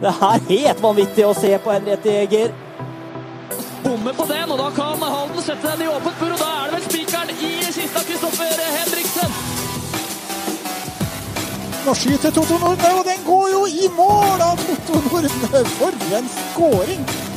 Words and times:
Det 0.00 0.08
er 0.08 0.42
helt 0.48 0.82
vanvittig 0.82 1.24
å 1.28 1.32
se 1.36 1.50
på 1.60 1.72
Henriette 1.74 2.12
Jæger. 2.14 2.52
Bommer 3.84 4.14
på 4.16 4.24
den, 4.28 4.52
og 4.52 4.58
da 4.60 4.68
kan 4.76 5.02
Halden 5.04 5.42
sette 5.44 5.72
den 5.74 5.84
i 5.84 5.88
åpent 5.92 6.20
bur, 6.20 6.32
og 6.32 6.40
da 6.40 6.48
er 6.56 6.70
det 6.70 6.78
vel 6.78 6.86
spikeren 6.86 7.32
i 7.36 7.50
kista 7.68 8.04
Kristoffer 8.08 8.62
Henriksen. 8.76 9.34
Nå 11.84 11.96
skyter 11.96 12.32
Totto 12.36 12.60
Nordne, 12.60 12.92
og 12.96 13.04
den 13.08 13.24
går 13.26 13.48
jo 13.54 13.64
i 13.68 13.90
mål 13.96 14.46
av 14.50 14.62
Totto 14.64 15.02
Nordne! 15.08 15.66
For 15.76 16.16
en 16.16 16.32
skåring! 16.36 17.29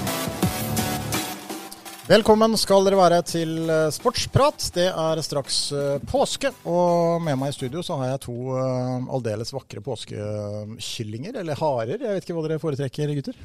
Velkommen 2.14 2.54
skal 2.62 2.84
dere 2.86 2.98
være 3.00 3.18
til 3.26 3.70
eh, 3.72 3.88
Sportsprat. 3.90 4.68
Det 4.76 4.86
er 4.86 5.22
straks 5.26 5.56
eh, 5.74 6.04
påske, 6.06 6.52
og 6.70 7.24
med 7.26 7.40
meg 7.42 7.50
i 7.50 7.56
studio 7.56 7.82
så 7.82 7.96
har 7.98 8.12
jeg 8.12 8.20
to 8.28 8.36
eh, 8.54 9.08
aldeles 9.16 9.50
vakre 9.56 9.82
påskekyllinger, 9.82 11.40
eller 11.42 11.58
harer. 11.58 11.96
Jeg 11.96 12.20
vet 12.20 12.28
ikke 12.28 12.36
hva 12.38 12.44
dere 12.46 12.62
foretrekker, 12.62 13.14
gutter? 13.18 13.40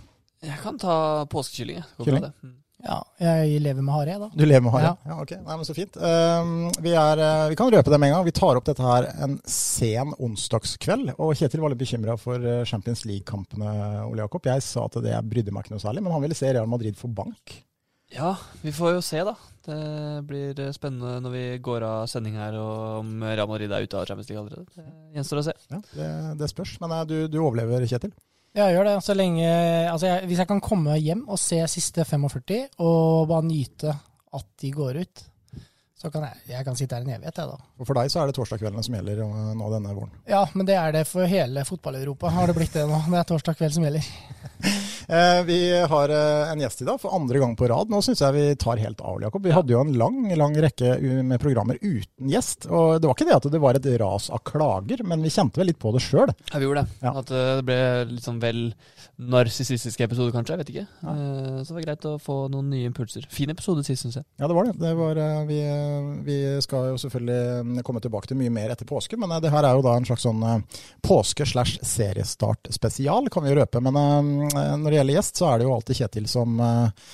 Jeg 0.45 0.61
kan 0.61 0.77
ta 0.83 0.97
påskekylling. 1.33 1.81
Kylling? 2.03 2.27
det. 2.27 2.35
Mm. 2.45 2.59
Ja, 2.91 2.99
jeg 3.25 3.63
lever 3.65 3.87
med 3.87 3.95
hare, 3.95 4.13
jeg, 4.13 4.23
da. 4.27 4.29
Du 4.37 4.45
lever 4.45 4.67
med 4.67 4.77
hare? 4.77 4.91
Ja. 4.91 5.15
Ja, 5.15 5.17
ok. 5.23 5.33
Nei, 5.47 5.57
men 5.63 5.69
Så 5.71 5.77
fint. 5.79 5.97
Um, 5.97 6.53
vi, 6.85 6.93
er, 6.93 7.23
vi 7.49 7.57
kan 7.63 7.73
røpe 7.73 7.95
det 7.95 8.01
med 8.03 8.13
en 8.13 8.19
gang. 8.19 8.27
Vi 8.27 8.37
tar 8.37 8.61
opp 8.61 8.69
dette 8.69 8.85
her 8.85 9.09
en 9.25 9.39
sen 9.49 10.13
onsdagskveld. 10.29 11.15
Og 11.17 11.33
Kjetil 11.41 11.65
var 11.65 11.73
litt 11.73 11.81
bekymra 11.81 12.19
for 12.21 12.45
Champions 12.69 13.07
League-kampene, 13.09 13.73
Ole 14.05 14.27
Jakob. 14.27 14.53
Jeg 14.53 14.67
sa 14.67 14.85
at 14.91 15.01
det 15.09 15.17
brydde 15.31 15.57
meg 15.57 15.65
ikke 15.65 15.79
noe 15.79 15.87
særlig, 15.87 16.05
men 16.05 16.15
han 16.15 16.27
ville 16.27 16.37
se 16.37 16.53
Real 16.53 16.69
Madrid 16.69 17.01
få 17.01 17.09
bank. 17.09 17.57
Ja, 18.15 18.33
vi 18.63 18.73
får 18.73 18.95
jo 18.97 19.01
se, 19.05 19.21
da. 19.27 19.35
Det 19.69 19.81
blir 20.29 20.61
spennende 20.73 21.19
når 21.21 21.35
vi 21.35 21.43
går 21.65 21.85
av 21.85 22.07
sending 22.09 22.39
her, 22.41 22.57
og 22.57 23.03
om 23.03 23.11
Real 23.27 23.49
Madrid 23.51 23.73
er 23.75 23.85
ute 23.85 23.99
av 24.01 24.07
Champions 24.09 24.31
League 24.31 24.41
allerede. 24.41 24.65
Det 24.73 25.19
gjenstår 25.19 25.43
å 25.43 25.45
se. 25.51 25.55
Ja, 25.69 25.81
det, 25.93 26.09
det 26.41 26.49
spørs. 26.55 26.79
Men 26.81 26.95
eh, 26.97 27.05
du, 27.11 27.17
du 27.29 27.39
overlever, 27.43 27.85
Kjetil? 27.89 28.15
Jeg 28.57 28.75
gjør 28.75 28.89
det 28.89 28.95
så 29.05 29.15
lenge 29.15 29.45
Altså, 29.47 30.07
jeg, 30.09 30.29
hvis 30.31 30.39
jeg 30.41 30.49
kan 30.49 30.63
komme 30.65 30.95
hjem 30.99 31.27
og 31.29 31.37
se 31.39 31.59
siste 31.71 32.03
45 32.09 32.81
og 32.81 33.29
bare 33.29 33.45
nyte 33.45 33.93
at 33.93 34.47
de 34.63 34.71
går 34.73 35.03
ut, 35.05 35.23
så 35.99 36.11
kan 36.15 36.29
jeg, 36.29 36.43
jeg 36.53 36.67
kan 36.67 36.77
sitte 36.79 36.95
her 36.95 37.03
en 37.03 37.15
evighet, 37.17 37.41
jeg, 37.41 37.51
da. 37.51 37.71
Og 37.79 37.89
For 37.89 37.99
deg 37.99 38.13
så 38.13 38.23
er 38.23 38.31
det 38.31 38.37
torsdagskveldene 38.39 38.85
som 38.87 38.95
gjelder 38.95 39.23
nå 39.59 39.71
denne 39.73 39.95
våren. 39.97 40.13
Ja, 40.31 40.45
men 40.55 40.69
det 40.69 40.77
er 40.79 40.95
det 40.95 41.05
for 41.11 41.27
hele 41.27 41.65
fotball-Europa. 41.67 42.31
Har 42.37 42.47
det 42.51 42.55
blitt 42.59 42.77
det 42.77 42.87
nå? 42.87 43.01
Det 43.09 43.19
er 43.19 43.27
torsdag 43.33 43.59
kveld 43.59 43.75
som 43.79 43.89
gjelder. 43.89 44.13
Eh, 45.09 45.43
vi 45.45 45.87
har 45.89 46.13
eh, 46.13 46.51
en 46.53 46.61
gjest 46.61 46.83
i 46.83 46.85
dag 46.85 46.99
for 47.01 47.15
andre 47.17 47.41
gang 47.41 47.55
på 47.57 47.65
rad. 47.71 47.89
Nå 47.89 48.03
syns 48.05 48.21
jeg 48.21 48.35
vi 48.35 48.43
tar 48.61 48.77
helt 48.77 49.01
av, 49.01 49.23
Jakob. 49.23 49.41
Vi 49.41 49.55
hadde 49.57 49.73
jo 49.73 49.81
en 49.81 49.95
lang 49.97 50.19
lang 50.37 50.57
rekke 50.61 50.99
med 51.25 51.41
programmer 51.41 51.79
uten 51.81 52.29
gjest. 52.29 52.67
Og 52.69 52.99
det 53.01 53.09
var 53.09 53.17
ikke 53.17 53.29
det 53.31 53.39
at 53.39 53.49
det 53.55 53.61
var 53.63 53.79
et 53.79 53.89
ras 54.03 54.29
av 54.29 54.43
klager, 54.45 55.01
men 55.09 55.25
vi 55.25 55.33
kjente 55.33 55.63
vel 55.63 55.71
litt 55.71 55.81
på 55.81 55.95
det 55.97 56.03
sjøl. 56.05 56.29
Ja, 56.53 56.61
vi 56.61 56.69
gjorde 56.69 56.85
det. 56.85 56.99
Ja. 57.07 57.15
At 57.23 57.33
eh, 57.33 57.55
det 57.57 57.65
ble 57.71 57.79
litt 58.11 58.29
sånn 58.29 58.43
vel 58.43 58.61
narsissistiske 59.17 60.05
episoder, 60.05 60.35
kanskje. 60.37 60.59
Jeg 60.59 60.63
vet 60.67 60.75
ikke. 60.75 60.87
Ja. 61.01 61.17
Så 61.63 61.73
det 61.73 61.79
var 61.79 61.87
greit 61.87 62.11
å 62.11 62.15
få 62.21 62.37
noen 62.53 62.69
nye 62.75 62.93
impulser. 62.93 63.25
Fin 63.33 63.55
episode 63.55 63.87
sist, 63.89 64.05
syns 64.05 64.21
jeg. 64.21 64.29
Ja, 64.37 64.45
det 64.45 64.59
var 64.59 64.69
det. 64.69 64.77
det 64.83 64.93
var, 64.99 65.23
vi, 65.49 65.63
vi 66.27 66.37
skal 66.65 66.91
jo 66.91 66.99
selvfølgelig 67.01 67.85
komme 67.87 68.03
tilbake 68.05 68.31
til 68.31 68.39
mye 68.41 68.53
mer 68.53 68.75
etter 68.75 68.89
påske, 68.89 69.19
men 69.21 69.33
eh, 69.35 69.41
det 69.45 69.53
her 69.55 69.67
er 69.67 69.79
jo 69.79 69.85
da 69.87 69.97
en 69.99 70.09
slags 70.09 70.27
sånn 70.27 70.45
eh, 70.47 70.83
påske 71.05 71.47
slash 71.49 71.81
seriestart 71.87 72.71
spesial, 72.75 73.31
kan 73.33 73.45
vi 73.45 73.53
jo 73.53 73.59
røpe. 73.61 73.83
Men 73.85 73.99
eh, 73.99 74.75
når 74.79 74.89
det 74.89 75.01
gjelder 75.01 75.19
gjest, 75.19 75.41
så 75.41 75.51
er 75.51 75.59
det 75.59 75.69
jo 75.69 75.75
alltid 75.77 76.03
Kjetil 76.03 76.29
som 76.31 76.59
eh, 76.65 77.13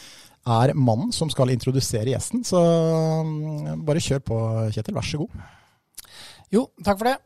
er 0.55 0.75
mannen 0.77 1.13
som 1.17 1.31
skal 1.33 1.53
introdusere 1.55 2.13
gjesten. 2.13 2.45
Så 2.47 2.63
eh, 2.63 3.77
bare 3.85 4.03
kjør 4.03 4.25
på, 4.31 4.41
Kjetil. 4.75 4.99
Vær 4.99 5.09
så 5.11 5.23
god. 5.25 5.39
Jo, 6.55 6.69
takk 6.85 7.01
for 7.01 7.11
det. 7.11 7.19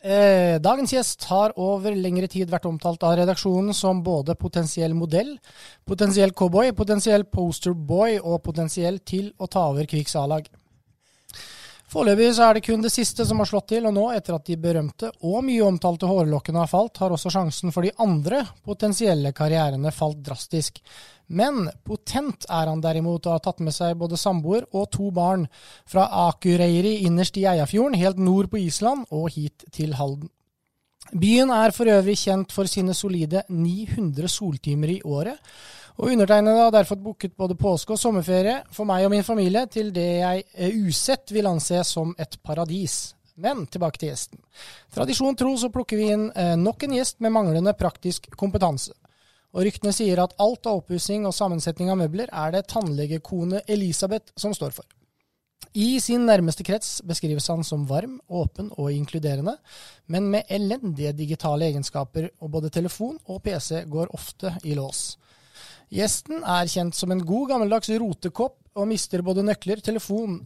Eh, 0.00 0.56
dagens 0.64 0.94
gjest 0.94 1.26
har 1.28 1.52
over 1.60 1.92
lengre 1.92 2.28
tid 2.30 2.48
vært 2.48 2.64
omtalt 2.64 3.02
av 3.04 3.18
redaksjonen 3.18 3.76
som 3.76 3.98
både 4.00 4.32
potensiell 4.40 4.94
modell, 4.96 5.34
potensiell 5.84 6.32
cowboy, 6.32 6.72
potensiell 6.72 7.26
posterboy 7.28 8.16
og 8.22 8.40
potensiell 8.46 9.02
til 9.04 9.28
å 9.36 9.48
ta 9.50 9.66
over 9.74 9.84
Kviks 9.90 10.16
A-lag. 10.16 10.48
Foreløpig 11.90 12.28
er 12.38 12.54
det 12.54 12.62
kun 12.62 12.84
det 12.84 12.92
siste 12.94 13.24
som 13.26 13.40
har 13.42 13.48
slått 13.50 13.72
til, 13.72 13.86
og 13.88 13.94
nå, 13.96 14.04
etter 14.14 14.36
at 14.36 14.46
de 14.46 14.54
berømte 14.62 15.08
og 15.26 15.40
mye 15.42 15.64
omtalte 15.66 16.06
hårlokkene 16.06 16.60
har 16.62 16.70
falt, 16.70 17.00
har 17.02 17.10
også 17.10 17.32
sjansen 17.34 17.74
for 17.74 17.82
de 17.82 17.90
andre 17.98 18.44
potensielle 18.62 19.32
karrierene 19.34 19.90
falt 19.90 20.20
drastisk. 20.22 20.78
Men 21.34 21.66
potent 21.82 22.46
er 22.46 22.70
han 22.70 22.82
derimot, 22.84 23.26
og 23.26 23.34
har 23.34 23.42
tatt 23.42 23.62
med 23.66 23.74
seg 23.74 23.98
både 23.98 24.18
samboer 24.22 24.68
og 24.70 24.86
to 24.94 25.10
barn 25.14 25.48
fra 25.90 26.06
Akureyri 26.28 27.00
innerst 27.08 27.42
i 27.42 27.48
Eiafjorden, 27.50 27.98
helt 27.98 28.22
nord 28.22 28.52
på 28.54 28.62
Island, 28.62 29.08
og 29.10 29.32
hit 29.34 29.66
til 29.74 29.98
Halden. 29.98 30.30
Byen 31.10 31.50
er 31.50 31.74
for 31.74 31.90
øvrig 31.90 32.14
kjent 32.22 32.52
for 32.54 32.70
sine 32.70 32.94
solide 32.94 33.42
900 33.50 34.30
soltimer 34.30 34.94
i 34.94 35.00
året, 35.02 35.42
og 35.98 36.10
undertegnede 36.12 36.64
har 36.64 36.74
derfor 36.74 36.98
booket 37.00 37.36
både 37.36 37.56
påske 37.58 37.94
og 37.94 38.00
sommerferie 38.00 38.60
for 38.74 38.88
meg 38.88 39.06
og 39.06 39.12
min 39.14 39.26
familie 39.26 39.66
til 39.72 39.90
det 39.94 40.08
jeg 40.20 40.44
eh, 40.54 40.76
usett 40.86 41.32
vil 41.34 41.48
anse 41.50 41.82
som 41.88 42.14
et 42.18 42.38
paradis. 42.44 43.14
Men 43.40 43.64
tilbake 43.72 44.00
til 44.00 44.10
gjesten. 44.10 44.40
Tradisjon 44.92 45.36
tro 45.38 45.54
så 45.56 45.70
plukker 45.72 46.00
vi 46.00 46.10
inn 46.14 46.28
eh, 46.36 46.56
nok 46.60 46.84
en 46.84 46.96
gjest 46.98 47.20
med 47.24 47.34
manglende 47.34 47.74
praktisk 47.76 48.30
kompetanse. 48.36 48.94
Og 49.50 49.66
ryktene 49.66 49.92
sier 49.94 50.20
at 50.22 50.36
alt 50.38 50.68
av 50.70 50.82
oppussing 50.82 51.26
og 51.26 51.34
sammensetning 51.34 51.90
av 51.90 51.98
møbler 51.98 52.30
er 52.30 52.54
det 52.54 52.68
tannlegekone 52.70 53.64
Elisabeth 53.66 54.30
som 54.38 54.54
står 54.54 54.76
for. 54.76 54.86
I 55.74 56.00
sin 56.02 56.24
nærmeste 56.26 56.64
krets 56.66 56.98
beskrives 57.06 57.46
han 57.50 57.62
som 57.66 57.84
varm, 57.86 58.16
åpen 58.26 58.70
og 58.74 58.90
inkluderende, 58.90 59.56
men 60.10 60.26
med 60.32 60.48
elendige 60.50 61.12
digitale 61.14 61.68
egenskaper, 61.68 62.30
og 62.40 62.50
både 62.50 62.72
telefon 62.74 63.18
og 63.26 63.42
PC 63.44 63.84
går 63.90 64.10
ofte 64.16 64.56
i 64.64 64.74
lås. 64.74 65.18
Gjesten 65.90 66.44
er 66.46 66.70
kjent 66.70 66.94
som 66.94 67.10
en 67.10 67.22
god 67.26 67.50
gammeldags 67.50 67.90
rotekopp, 67.98 68.56
og 68.78 68.86
mister 68.86 69.24
både 69.26 69.42
nøkler, 69.42 69.80
telefon, 69.82 70.38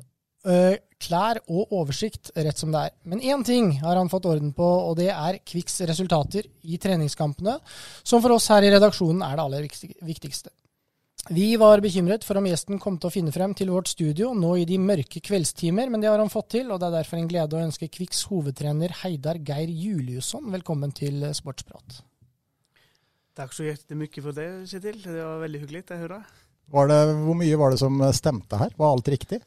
øh, 0.48 0.76
klær 1.04 1.42
og 1.44 1.74
oversikt 1.76 2.32
rett 2.36 2.60
som 2.60 2.72
det 2.72 2.86
er. 2.86 2.94
Men 3.04 3.20
én 3.20 3.44
ting 3.44 3.74
har 3.82 4.00
han 4.00 4.08
fått 4.08 4.24
orden 4.30 4.54
på, 4.56 4.64
og 4.64 4.96
det 4.96 5.10
er 5.12 5.42
Kvikks 5.44 5.82
resultater 5.90 6.48
i 6.64 6.80
treningskampene, 6.80 7.58
som 8.02 8.24
for 8.24 8.32
oss 8.38 8.48
her 8.48 8.64
i 8.64 8.72
redaksjonen 8.72 9.20
er 9.26 9.36
det 9.36 9.44
aller 9.44 9.68
viktigste. 10.08 10.54
Vi 11.32 11.54
var 11.56 11.80
bekymret 11.80 12.24
for 12.24 12.36
om 12.36 12.48
gjesten 12.48 12.80
kom 12.80 12.96
til 13.00 13.08
å 13.08 13.12
finne 13.12 13.32
frem 13.32 13.54
til 13.56 13.70
vårt 13.72 13.88
studio 13.88 14.32
nå 14.36 14.56
i 14.60 14.66
de 14.68 14.80
mørke 14.80 15.22
kveldstimer, 15.24 15.92
men 15.92 16.00
det 16.00 16.10
har 16.12 16.20
han 16.20 16.32
fått 16.32 16.50
til, 16.56 16.72
og 16.72 16.80
det 16.80 16.88
er 16.88 16.98
derfor 16.98 17.20
en 17.20 17.28
glede 17.28 17.56
å 17.56 17.62
ønske 17.64 17.88
Kviks 17.92 18.26
hovedtrener 18.32 18.96
Heidar 19.02 19.40
Geir 19.40 19.72
Juliusson 19.72 20.50
velkommen 20.52 20.92
til 20.92 21.24
Sportsprat. 21.36 22.02
Tack 23.34 23.52
så 23.52 23.64
jättemycket 23.66 24.22
for 24.22 24.32
det 24.32 24.46
Kjetil. 24.70 25.00
Det 25.02 25.18
var 25.18 25.40
veldig 25.42 25.60
hyggelig. 25.64 25.84
Jeg. 25.90 26.22
Var 26.70 26.88
det, 26.88 26.98
hvor 27.26 27.34
mye 27.34 27.56
var 27.58 27.74
det 27.74 27.80
som 27.80 27.98
stemte 28.14 28.60
her? 28.60 28.70
Var 28.78 28.92
alt 28.94 29.10
riktig? 29.10 29.40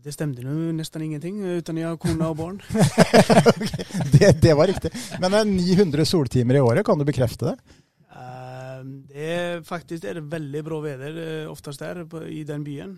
Det 0.00 0.14
stemte 0.14 0.40
nå 0.40 0.70
nesten 0.72 1.02
ingenting 1.04 1.42
uten 1.44 1.76
jeg 1.76 1.90
har 1.90 1.98
kona 2.00 2.30
og 2.32 2.38
barn. 2.38 2.56
Det, 4.14 4.30
det 4.40 4.54
var 4.56 4.70
riktig. 4.70 4.90
Men 5.20 5.36
eh, 5.36 5.44
900 5.44 6.06
soltimer 6.08 6.56
i 6.56 6.62
året, 6.64 6.86
kan 6.86 6.96
du 6.96 7.04
bekrefte 7.04 7.50
det? 7.50 7.76
Eh, 8.16 8.78
det 9.10 9.26
er 9.34 9.60
faktisk 9.66 10.06
det 10.06 10.14
det 10.16 10.24
veldig 10.32 10.62
bra 10.64 10.80
vær 10.86 11.04
oftest 11.52 11.84
der 11.84 12.00
i 12.32 12.46
den 12.48 12.64
byen. 12.64 12.96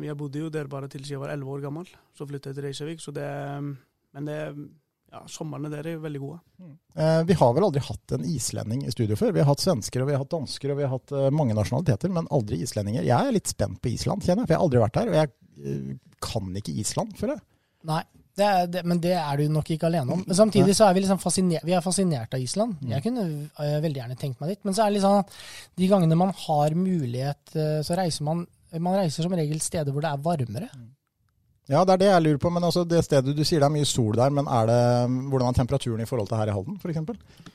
Jeg 0.00 0.16
bodde 0.16 0.46
jo 0.46 0.48
der 0.52 0.70
bare 0.70 0.88
til 0.88 1.04
jeg 1.04 1.20
var 1.20 1.34
11 1.34 1.52
år 1.58 1.66
gammel. 1.66 1.92
Så 2.16 2.24
flyttet 2.24 2.54
jeg 2.54 2.56
til 2.56 2.68
Reykjavik. 2.70 3.04
Så 3.04 3.12
det, 3.12 3.28
eh, 3.28 3.60
men 4.16 4.32
det, 4.32 4.40
ja, 5.10 5.22
somrene 5.26 5.70
der 5.70 5.86
er 5.86 5.92
är 5.94 5.96
väldigt 5.96 6.22
goda. 6.22 6.40
Eh, 6.94 7.22
Vi 7.24 7.34
har 7.34 7.54
vel 7.54 7.64
aldri 7.64 7.80
hatt 7.80 8.12
en 8.12 8.24
islending 8.24 8.84
i 8.86 8.92
studio 8.92 9.16
før. 9.16 9.32
Vi 9.32 9.40
har 9.40 9.46
hatt 9.46 9.62
svensker 9.62 10.02
og 10.02 10.06
vi 10.06 10.14
har 10.14 10.22
hatt 10.22 10.30
dansker 10.30 10.70
og 10.70 10.78
vi 10.78 10.86
har 10.86 10.92
hatt 10.94 11.12
eh, 11.12 11.30
mange 11.30 11.54
nasjonaliteter, 11.54 12.12
men 12.14 12.28
aldri 12.30 12.60
islendinger. 12.62 13.02
Jeg 13.02 13.18
er 13.18 13.34
litt 13.34 13.50
spent 13.50 13.80
på 13.82 13.90
Island, 13.90 14.22
kjenner 14.22 14.44
jeg, 14.44 14.50
for 14.50 14.54
jeg 14.54 14.60
har 14.60 14.66
aldri 14.68 14.82
vært 14.84 14.98
der. 15.00 15.10
Og 15.10 15.18
jeg 15.18 15.30
eh, 15.64 15.98
kan 16.20 16.54
ikke 16.62 16.76
Island, 16.84 17.16
føler 17.18 17.34
jeg. 17.34 17.44
Nei, 17.90 18.02
det 18.36 18.46
er, 18.46 18.70
det, 18.70 18.84
men 18.86 19.00
det 19.00 19.16
er 19.16 19.40
du 19.40 19.48
nok 19.50 19.70
ikke 19.74 19.88
alene 19.88 20.14
om. 20.14 20.22
Men 20.26 20.36
samtidig 20.36 20.76
så 20.76 20.86
er 20.86 20.94
vi 20.94 21.02
liksom 21.02 21.18
fascinert, 21.22 21.66
vi 21.66 21.74
er 21.74 21.84
fascinert 21.84 22.34
av 22.36 22.44
Island. 22.44 22.78
Jeg 22.86 23.02
kunne 23.02 23.26
øh, 23.26 23.76
veldig 23.82 24.02
gjerne 24.02 24.20
tenkt 24.20 24.40
meg 24.40 24.54
dit. 24.54 24.64
Men 24.64 24.76
så 24.76 24.84
er 24.84 24.90
det 24.90 24.98
litt 25.00 25.06
sånn 25.08 25.24
at 25.24 25.36
de 25.80 25.90
gangene 25.90 26.18
man 26.20 26.32
har 26.46 26.76
mulighet, 26.78 27.56
så 27.86 27.98
reiser 27.98 28.26
man 28.28 28.46
Man 28.78 28.94
reiser 28.94 29.26
som 29.26 29.32
regel 29.34 29.58
steder 29.58 29.90
hvor 29.90 30.04
det 30.04 30.12
er 30.12 30.20
varmere. 30.22 30.68
Ja, 31.70 31.84
det 31.86 31.94
er 31.94 32.02
det 32.02 32.10
jeg 32.10 32.24
lurer 32.24 32.42
på. 32.42 32.50
Men 32.50 32.66
altså, 32.66 32.84
det 32.88 33.04
stedet 33.06 33.36
du 33.36 33.44
sier 33.46 33.62
det 33.62 33.68
er 33.68 33.76
mye 33.76 33.88
sol 33.88 34.18
der, 34.18 34.34
men 34.34 34.50
er 34.50 34.68
det, 34.70 34.82
hvordan 35.30 35.52
er 35.52 35.58
temperaturen 35.60 36.02
i 36.02 36.08
forhold 36.08 36.30
til 36.30 36.40
her 36.40 36.50
i 36.50 36.56
Halden, 36.56 36.80
f.eks.? 36.82 37.50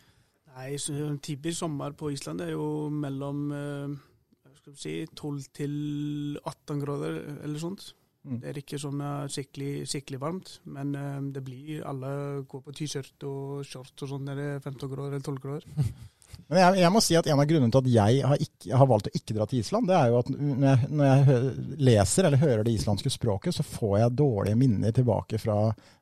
Nei, 0.56 0.70
en 1.04 1.20
typisk 1.20 1.60
sommer 1.60 1.92
på 2.00 2.14
Island 2.16 2.46
er 2.46 2.54
jo 2.54 2.88
mellom 2.90 3.42
eh, 3.52 3.96
vad 4.66 4.72
vi 4.72 4.80
si, 4.80 4.96
12 5.12 5.50
til 5.54 5.76
18 6.40 6.80
grader 6.82 7.20
eller 7.44 7.60
sånt. 7.60 7.90
Mm. 8.26 8.40
Det 8.42 8.50
er 8.50 8.60
ikke 8.62 8.80
sånn 8.82 9.04
eh, 9.04 9.28
skikkelig, 9.30 9.74
skikkelig 9.92 10.22
varmt, 10.24 10.54
men 10.64 10.96
eh, 10.98 11.20
det 11.36 11.44
blir 11.46 11.84
alle 11.86 12.14
går 12.50 12.64
på 12.66 12.74
T-skjort 12.80 13.28
og 13.30 13.68
shorts 13.68 14.08
og 14.08 14.14
sånn 14.16 14.26
når 14.26 14.40
det 14.40 14.48
er 14.54 14.64
15 14.64 14.94
grader 14.96 15.18
eller 15.18 15.28
12 15.28 15.44
grader. 15.44 15.68
Men 16.52 16.62
jeg, 16.62 16.82
jeg 16.84 16.94
må 16.94 17.02
si 17.02 17.18
at 17.18 17.28
en 17.32 17.42
av 17.42 17.48
grunnene 17.50 17.74
til 17.74 17.82
at 17.82 17.92
jeg 17.96 18.22
har, 18.30 18.46
ikke, 18.46 18.70
har 18.78 18.90
valgt 18.90 19.10
å 19.10 19.16
ikke 19.18 19.36
dra 19.38 19.48
til 19.50 19.64
Island, 19.64 19.90
det 19.90 19.98
er 19.98 20.12
jo 20.12 20.20
at 20.20 20.30
når 20.36 20.68
jeg, 20.68 20.90
når 20.92 21.10
jeg 21.10 21.26
hø 21.30 21.38
leser 21.90 22.30
eller 22.30 22.44
hører 22.44 22.64
det 22.68 22.76
islandske 22.78 23.12
språket, 23.14 23.58
så 23.58 23.66
får 23.66 23.96
jeg 24.04 24.18
dårlige 24.22 24.60
minner 24.60 24.96
tilbake 24.96 25.42
fra 25.42 25.58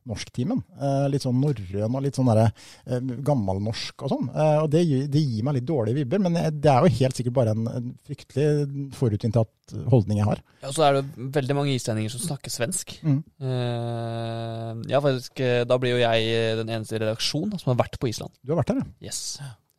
norsktimen. 0.10 0.60
Eh, 0.84 1.06
litt 1.14 1.24
sånn 1.24 1.40
norrøn 1.40 1.96
og 1.96 2.04
litt 2.04 2.18
sånn 2.20 2.28
derre 2.28 2.50
eh, 2.52 3.00
gammelnorsk 3.24 4.04
og 4.04 4.12
sånn. 4.12 4.30
Eh, 4.34 4.58
og 4.66 4.68
det, 4.74 4.84
det 5.14 5.24
gir 5.24 5.48
meg 5.48 5.62
litt 5.62 5.70
dårlige 5.70 6.02
vibber, 6.02 6.24
men 6.26 6.36
det 6.60 6.72
er 6.72 6.84
jo 6.84 6.96
helt 7.00 7.20
sikkert 7.20 7.38
bare 7.40 7.56
en, 7.56 7.70
en 7.72 7.90
fryktelig 8.04 8.92
forutinntatt 9.00 9.78
holdning 9.94 10.20
jeg 10.20 10.28
har. 10.28 10.44
Ja, 10.62 10.70
og 10.70 10.76
så 10.76 10.86
er 10.88 10.98
det 10.98 11.30
veldig 11.40 11.58
mange 11.58 11.76
islendinger 11.78 12.14
som 12.14 12.24
snakker 12.24 12.52
svensk. 12.54 12.96
Mm. 13.04 13.20
Eh, 13.48 14.70
ja, 14.92 15.00
faktisk, 15.00 15.40
eh, 15.40 15.64
da 15.70 15.80
blir 15.80 15.96
jo 15.96 16.04
jeg 16.04 16.30
eh, 16.36 16.54
den 16.60 16.72
eneste 16.72 16.98
i 16.98 17.04
redaksjonen 17.04 17.56
som 17.62 17.74
har 17.74 17.84
vært 17.86 18.00
på 18.02 18.12
Island. 18.12 18.34
Du 18.44 18.54
har 18.54 18.60
vært 18.60 18.74
der, 18.74 18.84
ja? 18.84 19.10
Yes. 19.10 19.24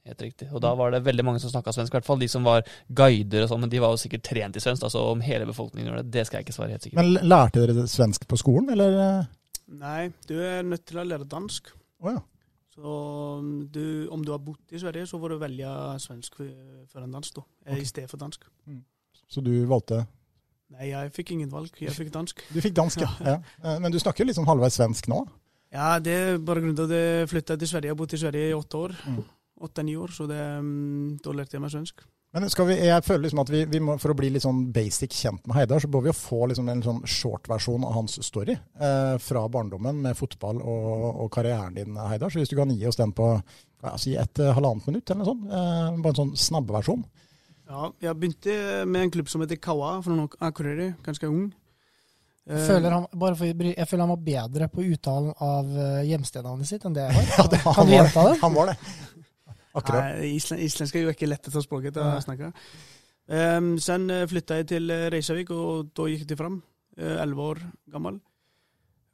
Helt 0.05 0.21
riktig. 0.21 0.51
Og 0.53 0.61
da 0.61 0.75
var 0.77 0.93
det 0.93 1.01
veldig 1.06 1.25
mange 1.25 1.41
som 1.41 1.49
snakka 1.49 1.73
svensk. 1.73 1.95
I 1.95 1.97
hvert 1.97 2.05
fall 2.09 2.21
de 2.21 2.29
som 2.29 2.45
var 2.45 2.67
guider 2.93 3.47
og 3.47 3.49
sånn, 3.49 3.62
men 3.65 3.71
de 3.73 3.81
var 3.81 3.95
jo 3.95 4.01
sikkert 4.03 4.27
trent 4.27 4.59
i 4.59 4.61
svensk. 4.61 4.85
Altså 4.85 5.01
om 5.15 5.23
hele 5.25 5.47
befolkningen 5.49 5.89
gjør 5.89 6.03
det, 6.03 6.11
det 6.19 6.27
skal 6.29 6.41
jeg 6.43 6.49
ikke 6.49 6.56
svare 6.59 6.75
helt 6.77 6.85
sikkert. 6.85 7.01
Men 7.01 7.29
lærte 7.31 7.62
dere 7.65 7.87
svensk 7.89 8.27
på 8.29 8.37
skolen, 8.41 8.69
eller? 8.75 8.99
eh? 9.01 9.33
Nei, 9.81 10.11
du 10.29 10.35
er 10.45 10.61
nødt 10.67 10.85
til 10.85 11.01
å 11.01 11.06
lære 11.09 11.25
dansk. 11.31 11.71
Oh, 12.05 12.11
ja. 12.12 12.21
Så 12.75 12.83
um, 13.39 13.49
du, 13.73 14.09
om 14.12 14.25
du 14.27 14.33
har 14.35 14.43
bodd 14.45 14.75
i 14.75 14.81
Sverige, 14.83 15.06
så 15.09 15.21
får 15.23 15.33
du 15.33 15.39
velge 15.41 15.71
svensk 16.03 16.37
før 16.37 16.51
foran 16.91 17.15
dansk, 17.15 17.39
da. 17.39 17.47
Okay. 17.65 17.81
I 17.81 17.89
stedet 17.89 18.11
for 18.12 18.21
dansk. 18.21 18.45
Så 19.31 19.41
du 19.45 19.55
valgte 19.71 20.03
Nei, 20.75 20.89
jeg 20.91 21.12
fikk 21.15 21.31
ingen 21.37 21.51
valg. 21.53 21.71
Jeg 21.79 21.93
fikk 21.95 22.11
dansk. 22.12 22.41
Du 22.51 22.59
fikk 22.65 22.75
dansk, 22.75 23.01
ja. 23.05 23.11
ja. 23.31 23.35
Eh, 23.62 23.77
Men 23.81 23.93
du 23.95 23.99
snakker 24.03 24.27
jo 24.27 24.35
sånn 24.35 24.49
halvveis 24.49 24.75
svensk 24.81 25.06
nå? 25.12 25.21
Ja, 25.75 25.99
det 26.03 26.15
er 26.15 26.39
bare 26.43 26.62
grunnen 26.62 26.77
til 26.79 26.89
at 26.89 26.95
jeg 26.97 27.29
flytta 27.31 27.56
til 27.61 27.71
Sverige. 27.71 27.91
Jeg 27.91 27.95
har 27.95 28.01
bodd 28.01 28.15
i 28.17 28.21
Sverige 28.21 28.49
i 28.51 28.56
åtte 28.56 28.81
år. 28.81 28.95
Mm. 29.06 29.21
Åtte-ni 29.61 29.95
år, 29.97 30.11
så 30.11 30.27
det, 30.27 30.41
um, 30.59 31.15
da 31.23 31.33
lærte 31.37 31.55
jeg 31.56 31.62
meg 31.62 31.71
svensk. 31.73 32.03
Men 32.35 32.49
skal 32.51 32.67
vi, 32.67 32.75
jeg 32.83 33.05
føler 33.06 33.23
liksom 33.29 33.41
at 33.45 33.51
vi, 33.53 33.61
vi 33.71 33.79
må, 33.79 33.95
for 34.03 34.11
å 34.11 34.17
bli 34.19 34.27
litt 34.35 34.43
sånn 34.43 34.65
basic 34.75 35.12
kjent 35.15 35.45
med 35.47 35.55
Heidar, 35.55 35.79
så 35.85 35.87
bør 35.87 36.03
vi 36.03 36.11
jo 36.11 36.17
få 36.19 36.41
liksom 36.51 36.67
en 36.73 36.83
sånn 36.83 36.99
short-versjon 37.06 37.85
av 37.87 37.93
hans 37.95 38.17
story 38.27 38.56
eh, 38.59 39.15
fra 39.23 39.45
barndommen 39.55 40.01
med 40.03 40.19
fotball 40.19 40.59
og, 40.59 41.05
og 41.23 41.31
karrieren 41.37 41.77
din, 41.79 41.95
Heidar. 41.95 42.35
Så 42.35 42.43
hvis 42.43 42.51
du 42.51 42.56
kan 42.59 42.75
gi 42.75 42.89
oss 42.91 42.99
den 42.99 43.15
på 43.15 43.29
ja, 43.39 43.95
si 44.03 44.17
et 44.19 44.43
eh, 44.43 44.51
halvannet 44.56 44.91
minutt 44.91 45.06
eller 45.15 45.23
noe 45.23 45.31
sånt, 45.31 45.47
eh, 45.47 46.01
bare 46.03 46.15
en 46.17 46.21
sånn 46.25 46.35
snabbeversjon. 46.49 47.06
Ja, 47.71 47.93
jeg 48.03 48.19
begynte 48.19 48.59
med 48.91 49.06
en 49.06 49.15
klubb 49.15 49.31
som 49.31 49.47
heter 49.47 49.62
Kawa 49.62 49.95
fra 50.05 50.27
Akureyri, 50.51 50.91
ganske 51.06 51.31
ung. 51.31 51.47
Eh, 52.51 52.59
Jeg 52.59 52.67
føler, 52.67 52.99
han, 52.99 53.06
bare 53.15 53.39
for, 53.39 53.47
jeg 53.71 53.89
føler 53.89 54.03
han 54.09 54.17
var 54.17 54.27
bedre 54.27 54.67
på 54.75 54.83
uttalen 54.91 55.31
av 55.39 55.71
eh, 55.71 56.03
hjemstednavnet 56.11 56.69
sitt 56.69 56.83
enn 56.85 56.99
det 56.99 57.06
jeg 57.06 57.15
var. 57.15 57.31
Ja, 57.39 57.47
det, 57.55 57.62
Kan 57.62 57.79
han, 57.79 57.87
du 57.87 57.95
var, 57.95 58.01
gjenta 58.03 58.27
det? 58.33 58.39
han 58.43 58.59
var 58.59 58.73
det. 58.75 58.79
Akkurat. 59.75 60.15
Nei, 60.15 60.35
islen, 60.37 60.61
islensk 60.62 60.97
er 60.97 61.09
jo 61.09 61.15
ikke 61.15 61.29
lätt 61.29 61.49
å 61.50 61.55
ta 61.55 61.62
språket 61.65 61.97
til 61.97 62.05
å 62.05 62.21
snakke. 62.23 62.53
Um, 63.25 63.75
sen 63.81 64.06
flytta 64.31 64.61
jeg 64.61 64.69
til 64.69 64.85
till 64.85 64.94
og 64.94 65.09
Reykjavik 65.15 65.50
gikk 65.50 66.25
jeg 66.25 66.31
til 66.31 66.38
fram, 66.38 66.61
Elleve 66.97 67.25
11 67.25 67.44
år 67.49 67.62
gammel. 67.91 68.21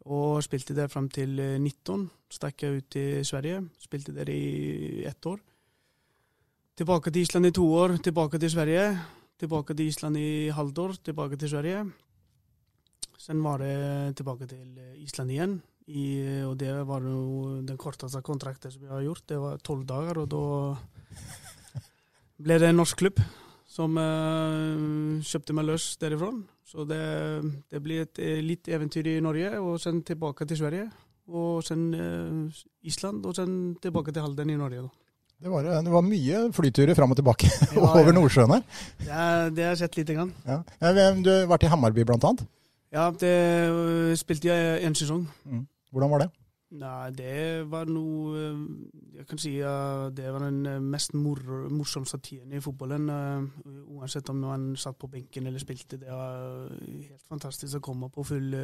Og 0.09 0.43
spilte 0.43 0.75
der 0.75 0.89
fram 0.89 1.09
till 1.09 1.39
eh, 1.39 1.59
19. 1.59 2.09
Stakk 2.31 2.63
jeg 2.63 2.77
ut 2.77 2.91
til 2.91 3.25
Sverige, 3.27 3.63
spilte 3.79 4.15
der 4.17 4.29
i 4.33 5.05
ett 5.05 5.27
år. 5.27 5.41
Tilbake 6.77 7.11
til 7.11 7.23
Island 7.23 7.47
i 7.47 7.51
to 7.53 7.67
år, 7.75 7.97
tilbake 8.03 8.39
til 8.39 8.51
Sverige. 8.51 8.99
Tilbake 9.39 9.75
til 9.75 9.87
Island 9.87 10.17
i 10.17 10.49
halvår, 10.49 10.97
tilbake 11.05 11.37
til 11.37 11.51
Sverige. 11.51 11.85
Sen 13.19 13.43
var 13.45 13.59
det 13.59 14.17
tilbake 14.17 14.47
till 14.47 14.79
eh, 14.79 15.03
Island 15.03 15.31
igen. 15.31 15.63
I, 15.91 16.07
og 16.47 16.55
det 16.61 16.71
var 16.87 17.03
jo 17.03 17.61
den 17.67 17.79
korteste 17.81 18.21
kontrakten 18.23 18.71
som 18.71 18.83
vi 18.85 18.91
har 18.91 19.03
gjort. 19.03 19.25
Det 19.27 19.39
var 19.43 19.59
12 19.59 19.85
dager, 19.91 20.21
og 20.23 20.29
da 20.31 20.43
ble 22.41 22.59
det 22.63 22.71
en 22.71 22.79
norsk 22.81 23.01
klubb 23.03 23.21
som 23.71 23.95
uh, 23.99 25.21
kjøpte 25.27 25.55
meg 25.57 25.69
løs 25.69 25.91
derifra. 26.01 26.31
Så 26.71 26.85
det, 26.87 27.01
det 27.71 27.81
blir 27.83 28.05
et 28.07 28.21
litt 28.47 28.69
eventyr 28.71 29.09
i 29.11 29.21
Norge 29.23 29.51
og 29.59 29.79
sen 29.83 30.03
tilbake 30.07 30.47
til 30.47 30.59
Sverige. 30.61 30.87
Og 31.31 31.61
sen 31.67 31.89
uh, 31.95 32.63
Island 32.87 33.27
og 33.27 33.37
sen 33.39 33.53
tilbake 33.83 34.15
til 34.15 34.23
Halden 34.25 34.51
i 34.55 34.59
Norge. 34.59 34.87
da. 34.87 34.91
Det, 35.41 35.49
var, 35.49 35.65
det 35.87 35.93
var 35.95 36.05
mye 36.05 36.41
flyturer 36.53 36.95
fram 36.99 37.15
og 37.15 37.19
tilbake 37.19 37.49
Ja, 37.75 37.81
over 37.87 38.11
ja. 38.11 38.17
Nordsjøen 38.17 38.55
her. 38.59 38.65
Det, 39.01 39.11
er- 39.11 39.53
det 39.57 39.65
har 39.67 39.71
jeg 39.75 39.83
sett 39.85 39.97
lite 40.01 40.17
grann. 40.19 40.33
Ja. 40.47 40.61
Ja, 40.83 41.13
Du 41.17 41.31
har 41.33 41.47
vært 41.55 41.65
i 41.67 41.71
Hammarby 41.73 42.05
blant 42.09 42.27
annet. 42.29 42.43
Ja, 42.91 43.05
det 43.15 43.31
eh, 43.31 44.17
spilte 44.19 44.51
jeg 44.51 44.81
en 44.89 44.97
sesong. 44.99 45.23
Mm. 45.47 45.63
Hvordan 45.91 46.11
var 46.11 46.25
det? 46.25 46.31
Nei, 46.71 47.11
det 47.19 47.67
var 47.67 47.89
noe 47.91 48.39
eh, 48.39 48.59
Jeg 49.19 49.25
kan 49.27 49.41
si 49.43 49.57
at 49.67 50.15
det 50.15 50.29
var 50.31 50.45
den 50.45 50.61
eh, 50.71 50.77
mest 50.79 51.17
mor 51.19 51.41
morsomste 51.67 52.21
tiden 52.23 52.53
i 52.55 52.61
fotballen. 52.63 53.09
eh, 53.11 53.89
Uansett 53.91 54.31
om 54.31 54.39
man 54.45 54.69
satt 54.79 54.99
på 54.99 55.11
benken 55.11 55.47
eller 55.51 55.59
spilte. 55.59 55.99
Det 55.99 56.13
var 56.13 56.71
helt 56.71 57.27
fantastisk 57.27 57.81
å 57.81 57.85
komme 57.91 58.11
på 58.15 58.23
full 58.25 58.55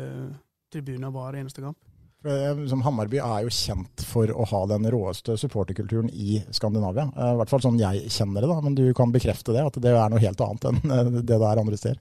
tribune 0.70 1.10
hver 1.10 1.40
eneste 1.40 1.64
kamp. 1.64 1.82
Eh, 2.24 2.66
Som 2.70 2.82
Hammarby 2.82 3.18
er 3.20 3.44
jo 3.44 3.52
kjent 3.52 4.02
for 4.08 4.30
å 4.32 4.46
ha 4.48 4.62
den 4.70 4.88
råeste 4.92 5.36
supporterkulturen 5.38 6.08
i 6.10 6.40
Skandinavia. 6.54 7.10
Eh, 7.12 7.32
I 7.34 7.40
hvert 7.40 7.52
fall 7.52 7.62
sånn 7.62 7.78
jeg 7.80 8.08
kjenner 8.10 8.42
det, 8.42 8.50
da. 8.50 8.60
Men 8.64 8.78
du 8.78 8.86
kan 8.96 9.12
bekrefte 9.14 9.54
det, 9.54 9.62
at 9.68 9.78
det 9.82 9.92
er 9.92 10.10
noe 10.12 10.22
helt 10.22 10.40
annet 10.40 10.68
enn 10.70 10.80
eh, 10.96 11.10
det 11.20 11.26
det 11.28 11.38
er 11.38 11.62
andre 11.62 11.78
steder. 11.78 12.00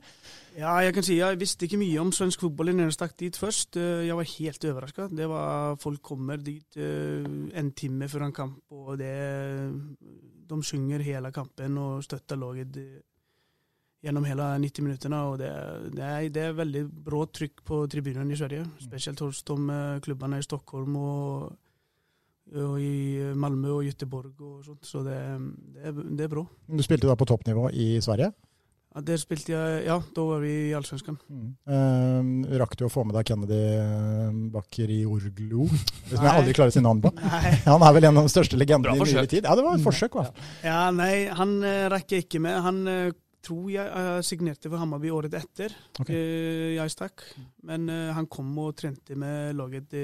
Ja, 0.56 0.78
jeg 0.80 0.94
kan 0.96 1.04
si 1.04 1.18
jeg 1.20 1.36
visste 1.42 1.68
ikke 1.68 1.82
mye 1.82 2.00
om 2.00 2.14
svensk 2.16 2.46
fotball 2.46 2.72
da 2.72 2.86
jeg 2.86 2.96
stakk 2.96 3.18
dit 3.20 3.36
først. 3.36 3.76
Jeg 3.76 4.16
var 4.16 4.30
helt 4.30 4.68
overraska. 4.70 5.10
Det 5.12 5.28
var 5.28 5.76
Folk 5.84 6.00
kommer 6.02 6.40
dit 6.40 6.78
en 6.80 7.74
time 7.76 8.08
før 8.08 8.24
en 8.30 8.32
kamp, 8.38 8.62
og 8.72 8.94
det 9.02 9.12
De 10.48 10.62
synger 10.64 11.04
hele 11.04 11.34
kampen 11.36 11.76
og 11.82 12.06
støtter 12.08 12.40
laget 12.40 12.72
gjennom 14.06 14.26
hele 14.28 14.48
90 14.62 14.86
minuttene. 14.86 15.20
Og 15.32 15.38
det, 15.42 15.52
det, 15.96 16.06
er, 16.06 16.30
det 16.34 16.48
er 16.48 16.58
veldig 16.58 16.86
bra 17.10 17.26
trykk 17.40 17.66
på 17.68 17.82
tribunen 17.92 18.32
i 18.32 18.40
Sverige. 18.40 18.66
Spesielt 18.84 19.22
hos 19.26 19.44
de 19.48 19.60
eh, 19.76 20.02
klubbene 20.06 20.42
i 20.42 20.46
Stockholm 20.46 20.98
og, 21.02 21.54
og 22.56 22.76
i 22.82 23.34
Malmö 23.36 23.80
og 23.80 23.86
Göteborg 23.90 24.34
og 24.40 24.66
sånt. 24.68 24.84
Så 24.86 25.04
det, 25.06 25.20
det, 25.76 25.88
er, 25.92 26.04
det 26.12 26.28
er 26.28 26.36
bra. 26.36 26.46
Du 26.68 26.86
spilte 26.86 27.10
da 27.10 27.18
på 27.20 27.30
toppnivå 27.30 27.70
i 27.74 27.96
Sverige. 28.06 28.34
Ja, 28.96 29.02
der 29.04 29.18
spilte 29.20 29.52
jeg 29.52 29.80
Ja, 29.90 29.98
da 30.16 30.24
var 30.24 30.40
vi 30.40 30.54
i 30.70 30.76
Allsvenskan. 30.78 31.18
Eh, 31.68 32.54
rakk 32.62 32.78
du 32.80 32.86
å 32.88 32.92
få 32.92 33.04
med 33.04 33.18
deg 33.18 33.28
Kennedy 33.28 33.58
eh, 33.76 34.38
Bakker 34.54 34.94
i 34.96 35.02
Orglo? 35.04 35.66
Som 36.14 36.24
jeg 36.24 36.32
aldri 36.32 36.54
klarer 36.56 36.72
å 36.72 36.76
si 36.78 36.84
navn 36.86 37.02
på. 37.04 37.12
Nei. 37.20 37.58
Han 37.68 37.84
er 37.84 37.98
vel 37.98 38.08
en 38.08 38.22
av 38.22 38.30
de 38.30 38.32
største 38.32 38.56
legendene 38.56 38.96
i 38.96 39.04
nyere 39.04 39.28
tid. 39.28 39.44
Ja, 39.44 39.58
det 39.60 39.66
var 39.68 39.76
et 39.76 39.84
forsøk, 39.84 40.16
hva. 40.16 40.30
Ja, 40.64 40.80
nei, 40.96 41.28
han 41.28 41.58
eh, 41.68 41.90
rakk 41.92 42.16
jeg 42.16 42.24
ikke 42.30 42.40
med. 42.46 42.56
Han 42.64 42.80
tror 43.46 43.68
jeg 43.72 43.86
eh, 43.88 44.20
signerte 44.26 44.70
for 44.72 44.82
Hammarby 44.82 45.12
året 45.14 45.36
etter 45.38 45.74
Okay. 46.02 46.16
eh, 46.16 46.72
jeg 46.76 46.94
stakk. 46.94 47.24
Men 47.66 47.88
eh, 47.92 48.12
han 48.18 48.28
kom 48.32 48.50
og 48.64 48.74
trente 48.80 49.18
med 49.20 49.56
laget 49.60 49.96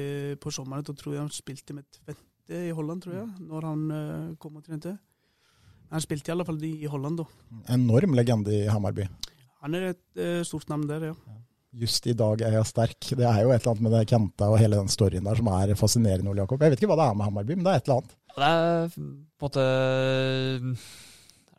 på 0.41 0.53
sommeren. 0.53 0.85
Da 0.87 0.93
tror 0.97 1.15
jeg 1.17 1.23
han 1.23 1.33
spilte 1.33 1.75
med 1.77 1.87
Tvente 1.97 2.61
i 2.67 2.71
Holland, 2.75 3.01
tror 3.05 3.15
jeg, 3.15 3.27
når 3.47 3.67
han 3.69 3.83
kom 4.41 4.57
og 4.59 4.65
trente. 4.65 4.95
Han 5.91 6.01
spilte 6.03 6.31
i 6.31 6.33
alle 6.33 6.43
fall 6.47 6.57
i 6.67 6.87
Holland, 6.91 7.21
da. 7.21 7.25
Enorm 7.75 8.15
legende 8.17 8.51
i 8.55 8.65
Hammarby. 8.67 9.05
Han 9.61 9.77
er 9.77 9.91
et 9.93 10.21
stort 10.47 10.67
navn 10.71 10.83
der, 10.89 11.05
ja. 11.11 11.37
Just 11.71 12.03
i 12.11 12.15
dag 12.17 12.41
er 12.43 12.57
jeg 12.57 12.67
sterk. 12.67 12.97
Det 13.15 13.23
er 13.23 13.37
jo 13.45 13.53
et 13.53 13.61
eller 13.61 13.71
annet 13.71 13.85
med 13.85 13.93
det 13.95 14.01
Kenta 14.11 14.49
og 14.51 14.57
hele 14.59 14.75
den 14.81 14.91
storyen 14.91 15.23
der 15.23 15.39
som 15.39 15.47
er 15.53 15.71
fascinerende, 15.79 16.27
Ole 16.33 16.43
Jakob. 16.43 16.59
Jeg 16.65 16.73
vet 16.73 16.81
ikke 16.81 16.89
hva 16.91 16.97
det 16.99 17.05
er 17.07 17.15
med 17.21 17.29
Hammarby, 17.29 17.55
men 17.55 17.63
det 17.63 17.71
er 17.71 17.79
et 17.79 17.87
eller 17.87 18.01
annet. 18.01 18.17
Det 18.35 18.49
er 18.49 18.91
på 18.91 19.47
en 19.47 19.47
måte 19.47 19.65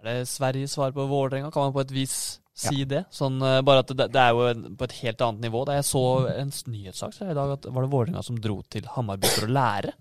Er 0.02 0.18
det 0.18 0.28
Sveriges 0.28 0.75
svar 0.75 0.90
på 0.90 1.06
Vålerenga? 1.06 1.52
Kan 1.54 1.68
man 1.68 1.75
på 1.76 1.85
et 1.85 1.92
vis 1.94 2.14
si 2.59 2.82
det? 2.90 3.04
Sånn, 3.14 3.38
eh, 3.47 3.61
bare 3.64 3.85
at 3.85 3.92
det, 3.94 4.09
det 4.12 4.23
er 4.23 4.35
jo 4.35 4.75
på 4.78 4.88
et 4.88 4.97
helt 4.99 5.23
annet 5.23 5.47
nivå. 5.47 5.62
Da 5.68 5.78
jeg 5.78 5.87
så 5.87 6.04
en 6.35 6.50
nyhetssak 6.50 7.14
så 7.14 7.30
i 7.30 7.37
dag 7.38 7.54
at 7.54 7.68
var 7.71 7.87
det 7.87 7.92
Vålerenga 7.92 8.25
som 8.26 8.40
dro 8.42 8.59
til 8.66 8.88
Hammarby 8.97 9.30
for 9.30 9.47
å 9.47 9.54
lære 9.54 9.94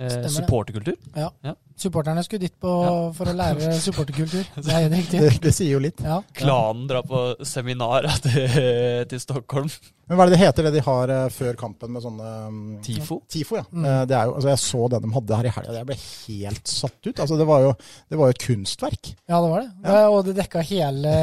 eh, 0.00 0.26
supporterkultur? 0.28 0.96
Ja. 1.14 1.30
supporterkultur. 1.30 1.62
Supporterne 1.76 2.22
skulle 2.24 2.40
dit 2.40 2.54
på, 2.60 2.70
Ja. 2.86 2.92
for 3.12 3.28
å 3.28 3.34
lære 3.36 3.74
supporterkultur. 3.84 4.46
Det 4.56 4.70
er 4.72 4.86
helt 4.86 4.94
riktig. 4.96 5.18
Det, 5.20 5.32
det 5.44 5.50
sier 5.52 5.74
jo 5.74 5.80
litt. 5.84 5.98
Ja. 6.00 6.22
Klanen 6.32 6.86
drar 6.88 7.02
på 7.04 7.34
seminar 7.44 8.06
til, 8.24 9.04
til 9.10 9.20
Stockholm. 9.20 9.68
Men 10.08 10.16
hva 10.16 10.22
er 10.24 10.30
det 10.30 10.36
det 10.38 10.40
heter, 10.46 10.66
det 10.68 10.72
de 10.78 10.82
har 10.86 11.10
eh, 11.12 11.26
før 11.34 11.56
kampen 11.58 11.90
med 11.92 12.00
sånne 12.04 12.26
um, 12.46 12.58
TIFO. 12.86 13.18
Tifo, 13.28 13.56
ja. 13.58 13.64
Mm. 13.74 13.84
Eh, 13.90 14.02
Det 14.08 14.16
er 14.16 14.28
jo, 14.30 14.34
altså 14.38 14.50
jeg 14.54 14.62
så 14.62 14.82
det 14.94 15.00
de 15.04 15.10
hadde 15.16 15.38
her 15.40 15.48
i 15.50 15.52
helga, 15.56 15.74
jeg 15.80 15.88
ble 15.90 15.96
helt 16.00 16.72
satt 16.72 17.08
ut. 17.10 17.20
Altså 17.26 17.38
det 17.40 17.46
var 17.50 17.64
jo, 17.66 17.72
det 18.08 18.20
var 18.22 18.30
jo 18.30 18.36
et 18.38 18.44
kunstverk. 18.46 19.10
ja, 19.28 19.40
det 19.42 19.50
var 19.52 19.64
det. 19.66 19.70
Ja. 19.90 20.04
Og 20.14 20.20
det 20.30 20.36
dekka 20.38 20.62
hele 20.70 21.14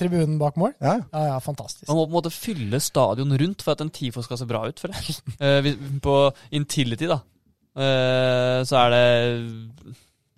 tribunen 0.00 0.38
bak 0.40 0.56
mål. 0.62 0.72
Ja. 0.80 0.94
Ja, 1.12 1.24
ja, 1.34 1.38
fantastisk. 1.44 1.84
Man 1.90 1.98
må 1.98 2.06
på 2.06 2.12
en 2.14 2.18
måte 2.20 2.32
fylle 2.32 2.80
stadion 2.80 3.36
rundt 3.42 3.66
for 3.66 3.74
at 3.76 3.82
en 3.84 3.90
TIFO 3.92 4.22
skal 4.24 4.40
se 4.40 4.48
bra 4.48 4.62
ut. 4.70 4.80
For 4.80 4.88
det. 4.94 5.18
Eh, 5.50 5.66
på 6.04 6.14
Intility, 6.56 7.06
da, 7.10 7.18
så 7.80 8.76
er 8.84 8.94
det 8.94 9.04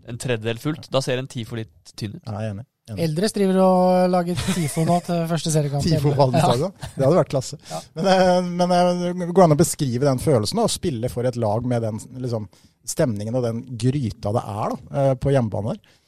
en 0.09 0.19
tredjedel 0.21 0.61
fullt. 0.63 0.91
Da 0.93 1.03
ser 1.05 1.21
en 1.23 1.31
TIFO 1.31 1.59
litt 1.59 1.93
tynn 1.99 2.17
ut. 2.19 2.23
Ja, 2.27 2.37
jeg 2.41 2.51
er 2.51 2.55
enig. 2.57 2.67
Eldres 2.91 3.33
driver 3.33 3.59
og 3.63 4.11
lager 4.11 4.39
TIFO 4.57 4.83
nå 4.89 4.97
til 5.07 5.23
første 5.31 5.53
seriekamp. 5.55 5.85
Tifo 5.87 6.11
på 6.11 6.19
Halden 6.19 6.43
Ja. 6.43 6.71
Det 6.97 7.05
hadde 7.05 7.15
vært 7.21 7.31
klasse. 7.31 7.59
Ja. 7.71 7.79
Men, 7.95 8.09
eh, 8.11 8.51
men 8.59 8.75
eh, 8.75 9.13
det 9.23 9.29
går 9.31 9.47
an 9.47 9.55
å 9.55 9.61
beskrive 9.61 10.09
den 10.09 10.23
følelsen 10.23 10.59
da, 10.59 10.67
å 10.67 10.73
spille 10.73 11.11
for 11.13 11.29
et 11.29 11.39
lag 11.39 11.67
med 11.69 11.87
den 11.87 12.01
liksom, 12.25 12.49
stemningen 12.85 13.39
og 13.39 13.47
den 13.47 13.63
gryta 13.79 14.35
det 14.35 14.43
er 14.43 14.75
da, 14.75 14.81
eh, 14.99 15.15
på 15.15 15.35
hjemmebane. 15.35 15.77
der. 15.77 16.01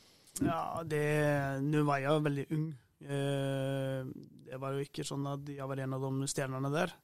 Ja, 0.51 0.83
det 0.83 1.05
Nå 1.63 1.85
var 1.87 2.03
jeg 2.03 2.25
veldig 2.27 2.47
ung. 2.59 2.67
Eh, 3.05 4.01
det 4.51 4.61
var 4.61 4.75
jo 4.75 4.83
ikke 4.83 5.07
sånn 5.07 5.27
at 5.31 5.47
jeg 5.55 5.71
var 5.71 5.79
en 5.79 5.95
av 5.95 6.03
de 6.09 6.31
stjernene 6.31 6.73
der. 6.75 6.95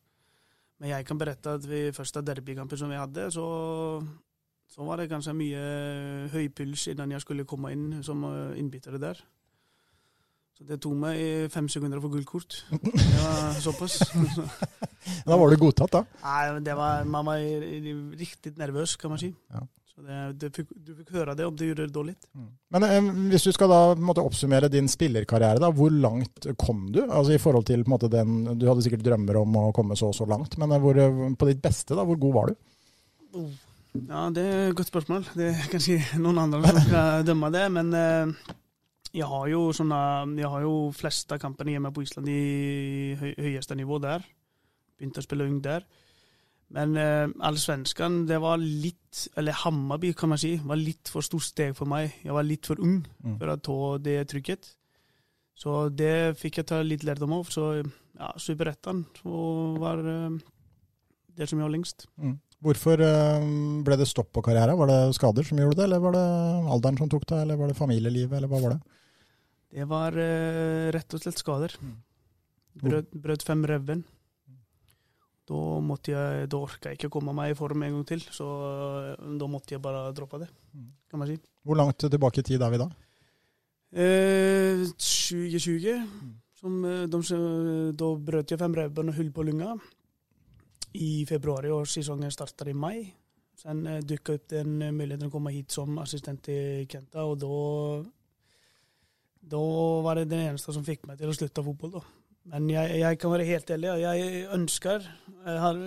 Men 0.80 0.94
jeg 0.94 1.06
kan 1.06 1.18
berette 1.20 1.56
at 1.58 1.66
ved 1.68 1.92
første 1.92 2.22
derbykampen 2.24 2.78
som 2.80 2.88
vi 2.88 2.96
hadde, 2.96 3.26
så, 3.34 3.44
så 4.70 4.86
var 4.86 5.00
det 5.00 5.10
ganske 5.10 5.34
mye 5.36 5.60
høy 6.32 6.48
puls 6.56 6.86
innan 6.88 7.12
jeg 7.12 7.20
skulle 7.24 7.44
komme 7.48 7.72
inn 7.74 8.00
som 8.06 8.24
eh, 8.24 8.56
innbytter 8.60 8.96
der. 9.00 9.20
Så 10.56 10.64
det 10.68 10.80
tok 10.80 10.96
meg 11.00 11.20
fem 11.52 11.68
sekunder 11.72 12.00
å 12.00 12.04
få 12.04 12.10
gullkort. 12.12 12.62
Det 12.70 13.20
var 13.20 13.60
såpass. 13.66 13.98
Da 15.24 15.36
var 15.36 15.52
du 15.52 15.60
godtatt, 15.60 15.94
da? 15.94 16.02
Nei, 16.24 16.64
det 16.64 16.74
var, 16.76 17.04
man 17.08 17.28
var 17.28 17.44
riktig 18.20 18.56
nervøs, 18.60 18.96
kan 19.00 19.12
man 19.14 19.20
si. 19.20 19.30
Ja. 19.52 19.62
Så 19.90 20.04
det, 20.06 20.18
du, 20.38 20.46
fikk, 20.54 20.68
du 20.86 20.92
fikk 21.00 21.10
høre 21.16 21.34
det 21.36 21.46
om 21.48 21.56
du 21.58 21.64
gjorde 21.66 21.86
det 21.88 21.94
dårlig. 21.94 22.14
Men 22.70 22.86
eh, 22.86 23.08
hvis 23.32 23.48
du 23.48 23.50
skal 23.54 23.72
da 23.72 23.80
måte, 23.98 24.22
oppsummere 24.22 24.70
din 24.72 24.88
spillerkarriere, 24.90 25.60
da, 25.62 25.72
hvor 25.74 25.90
langt 25.90 26.46
kom 26.60 26.86
du? 26.94 27.02
Altså 27.08 27.34
i 27.34 27.40
forhold 27.42 27.66
til 27.68 27.82
måte, 27.90 28.10
den, 28.12 28.44
Du 28.60 28.68
hadde 28.68 28.84
sikkert 28.86 29.02
drømmer 29.06 29.40
om 29.42 29.58
å 29.58 29.66
komme 29.76 29.98
så 29.98 30.12
og 30.12 30.16
så 30.16 30.28
langt, 30.30 30.56
men 30.62 30.70
eh, 30.72 30.82
hvor, 30.82 31.00
eh, 31.00 31.26
på 31.34 31.50
ditt 31.50 31.62
beste, 31.64 31.98
da, 31.98 32.06
hvor 32.06 32.20
god 32.22 32.38
var 32.38 32.52
du? 32.52 33.42
Ja, 34.06 34.28
det 34.30 34.42
er 34.46 34.68
et 34.68 34.76
godt 34.78 34.90
spørsmål. 34.92 35.26
Det 35.34 35.50
er 35.50 35.68
kanskje 35.70 35.98
noen 36.22 36.38
andre 36.44 36.62
som 36.62 36.82
skal 36.84 37.24
dømme 37.28 37.50
det. 37.54 37.64
Men 37.74 37.90
eh, 37.98 38.52
jeg 39.10 39.26
har 39.26 39.48
jo 39.50 39.64
sånne 39.74 40.00
Jeg 40.38 40.50
har 40.52 40.62
jo 40.62 40.74
fleste 40.94 41.38
kampene 41.42 41.74
hjemme 41.74 41.90
på 41.94 42.04
Island 42.06 42.30
i 42.30 43.16
høy, 43.18 43.32
høyeste 43.34 43.74
nivå 43.78 43.98
der. 44.02 44.22
Begynte 44.98 45.22
å 45.22 45.26
spille 45.26 45.48
ung 45.50 45.58
der. 45.64 45.86
Men 46.70 46.92
eh, 46.96 47.26
allsvenskan, 47.42 48.26
det 48.30 48.36
var 48.40 48.60
litt 48.62 49.24
Eller 49.36 49.56
Hammarby, 49.64 50.12
kan 50.14 50.28
man 50.30 50.38
si, 50.38 50.52
var 50.62 50.78
litt 50.78 51.08
for 51.10 51.20
stort 51.26 51.42
steg 51.42 51.72
for 51.74 51.88
meg. 51.90 52.12
Jeg 52.22 52.30
var 52.36 52.44
litt 52.46 52.66
for 52.70 52.78
ung 52.78 53.00
Mm. 53.24 53.38
for 53.40 53.50
å 53.50 53.56
ta 53.60 53.98
det 53.98 54.28
trykket. 54.30 54.68
Så 55.58 55.88
det 55.92 56.36
fikk 56.38 56.60
jeg 56.60 56.66
ta 56.70 56.78
litt 56.86 57.02
lærdom 57.04 57.32
av. 57.40 57.48
Så 57.50 57.82
ja, 57.82 58.30
Superettan 58.38 59.02
var 59.24 59.98
eh, 59.98 60.38
det 61.36 61.48
som 61.50 61.58
gjorde 61.58 61.74
lengst. 61.74 62.06
lengst. 62.20 62.38
Hvorfor 62.62 63.00
eh, 63.02 63.48
ble 63.82 63.96
det 63.96 64.06
stopp 64.06 64.30
på 64.32 64.42
karrieren? 64.46 64.78
Var 64.78 64.86
det 64.86 65.00
skader 65.18 65.42
som 65.42 65.58
gjorde 65.58 65.76
det, 65.80 65.84
eller 65.88 65.98
var 66.06 66.12
det 66.12 66.24
alderen 66.70 66.98
som 67.02 67.08
tok 67.08 67.26
det, 67.26 67.42
eller 67.42 67.56
var 67.56 67.68
det 67.72 67.76
familielivet, 67.78 68.36
eller 68.38 68.48
hva 68.52 68.60
var 68.62 68.76
det? 68.76 68.80
Det 69.74 69.88
var 69.90 70.12
eh, 70.18 70.90
rett 70.94 71.14
og 71.14 71.20
slett 71.22 71.38
skader. 71.42 71.74
Brøt, 72.80 73.10
brøt 73.10 73.42
fem 73.42 73.64
revben. 73.66 74.04
Da 75.50 75.60
måtte 75.82 76.12
jeg, 76.14 76.48
da 76.52 76.58
orka 76.62 76.92
jeg 76.92 77.00
ikke 77.00 77.10
komme 77.10 77.34
meg 77.34 77.52
i 77.52 77.58
form 77.58 77.82
en 77.82 77.96
gang 77.96 78.06
til, 78.06 78.20
så 78.22 78.48
eh, 79.16 79.30
da 79.40 79.48
måtte 79.50 79.74
jeg 79.74 79.82
bare 79.82 80.12
droppe 80.14 80.38
det, 80.44 80.50
kan 81.10 81.22
man 81.22 81.30
si. 81.30 81.40
Hvor 81.66 81.78
langt 81.80 81.98
tilbake 82.06 82.44
i 82.44 82.46
tid 82.46 82.62
er 82.62 82.70
vi 82.70 82.78
da? 82.80 82.86
Eh, 83.90 84.84
2020, 84.94 86.04
som, 86.60 86.76
eh, 86.86 87.06
de, 87.10 87.40
da 87.98 88.12
brøt 88.30 88.54
jeg 88.54 88.60
fem 88.60 88.76
revben 88.78 89.10
og 89.10 89.18
hull 89.18 89.32
på 89.34 89.46
lunga. 89.48 89.74
I 90.94 91.24
februar 91.26 91.66
i 91.66 91.74
år, 91.74 91.86
sesongen 91.86 92.30
startet 92.34 92.70
i 92.70 92.76
mai. 92.76 93.10
Sen 93.58 93.82
eh, 93.86 94.00
dukket 94.06 94.36
opp 94.38 94.48
den 94.54 94.78
eh, 94.82 94.94
muligheten 94.94 95.28
å 95.28 95.34
komme 95.34 95.52
hit 95.54 95.74
som 95.74 95.98
assistent 96.02 96.42
til 96.46 96.86
Kenta, 96.90 97.26
og 97.26 97.38
da 97.42 98.06
Da 99.50 99.60
var 100.04 100.14
det 100.18 100.28
den 100.28 100.50
eneste 100.50 100.72
som 100.72 100.84
fikk 100.84 101.06
meg 101.08 101.18
til 101.18 101.30
å 101.30 101.34
slutte 101.34 101.64
fotball, 101.64 101.94
da. 101.98 102.02
Men 102.48 102.68
jeg, 102.72 103.00
jeg 103.02 103.18
kan 103.20 103.32
være 103.34 103.44
helt 103.44 103.70
ærlig, 103.70 103.88
jeg 104.00 104.44
ønsker 104.56 105.02
Jeg, 105.04 105.58
har, 105.60 105.80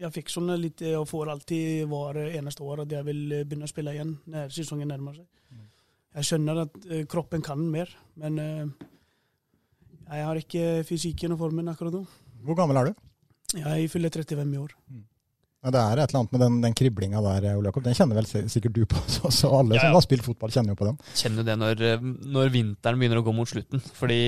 jeg 0.00 0.12
fikk 0.14 0.30
sånn 0.32 0.52
litt 0.56 0.80
og 0.96 1.04
får 1.08 1.30
alltid 1.34 1.84
hver 1.90 2.18
eneste 2.30 2.64
år 2.64 2.82
at 2.86 2.94
jeg 2.96 3.04
vil 3.06 3.20
begynne 3.42 3.68
å 3.68 3.70
spille 3.70 3.92
igjen 3.92 4.14
når 4.28 4.54
sesongen 4.56 4.88
nærmer 4.88 5.18
seg. 5.18 5.26
Jeg 6.18 6.26
skjønner 6.30 6.62
at 6.64 6.78
eh, 6.88 7.04
kroppen 7.10 7.44
kan 7.44 7.60
mer, 7.70 7.90
men 8.18 8.38
eh, 8.42 8.88
jeg 10.08 10.24
har 10.24 10.40
ikke 10.40 10.64
fysikken 10.88 11.34
og 11.36 11.42
formen 11.44 11.68
akkurat 11.70 11.94
nå. 11.94 12.00
Hvor 12.48 12.56
gammel 12.58 12.80
er 12.80 12.90
du? 12.90 13.04
Jeg 13.58 13.90
fyller 13.92 14.12
35 14.12 14.54
i 14.56 14.60
år. 14.60 14.74
Ja, 15.58 15.72
det 15.74 15.80
er 15.82 15.98
et 15.98 16.12
eller 16.12 16.20
annet 16.20 16.34
med 16.36 16.42
den, 16.44 16.56
den 16.62 16.74
kriblinga 16.78 17.18
der, 17.18 17.46
Ole 17.58 17.66
Jakob. 17.66 17.82
Den 17.82 17.96
kjenner 17.98 18.14
vel 18.20 18.28
sikkert 18.30 18.76
du 18.76 18.84
på. 18.86 19.00
Så, 19.14 19.26
så 19.34 19.48
alle 19.58 19.74
Ja, 19.74 19.80
ja. 19.80 19.88
som 19.88 19.96
har 19.98 20.04
spilt 20.04 20.22
fotball, 20.22 20.52
kjenner 20.54 20.70
jo 20.70 20.78
på 20.78 20.86
den. 20.86 20.98
Kjenner 21.18 21.42
jo 21.42 21.46
det 21.48 21.56
når, 21.58 21.82
eh, 21.88 22.04
når 22.36 22.52
vinteren 22.54 23.00
begynner 23.00 23.18
å 23.18 23.24
gå 23.26 23.34
mot 23.34 23.50
slutten. 23.50 23.82
Fordi 23.98 24.18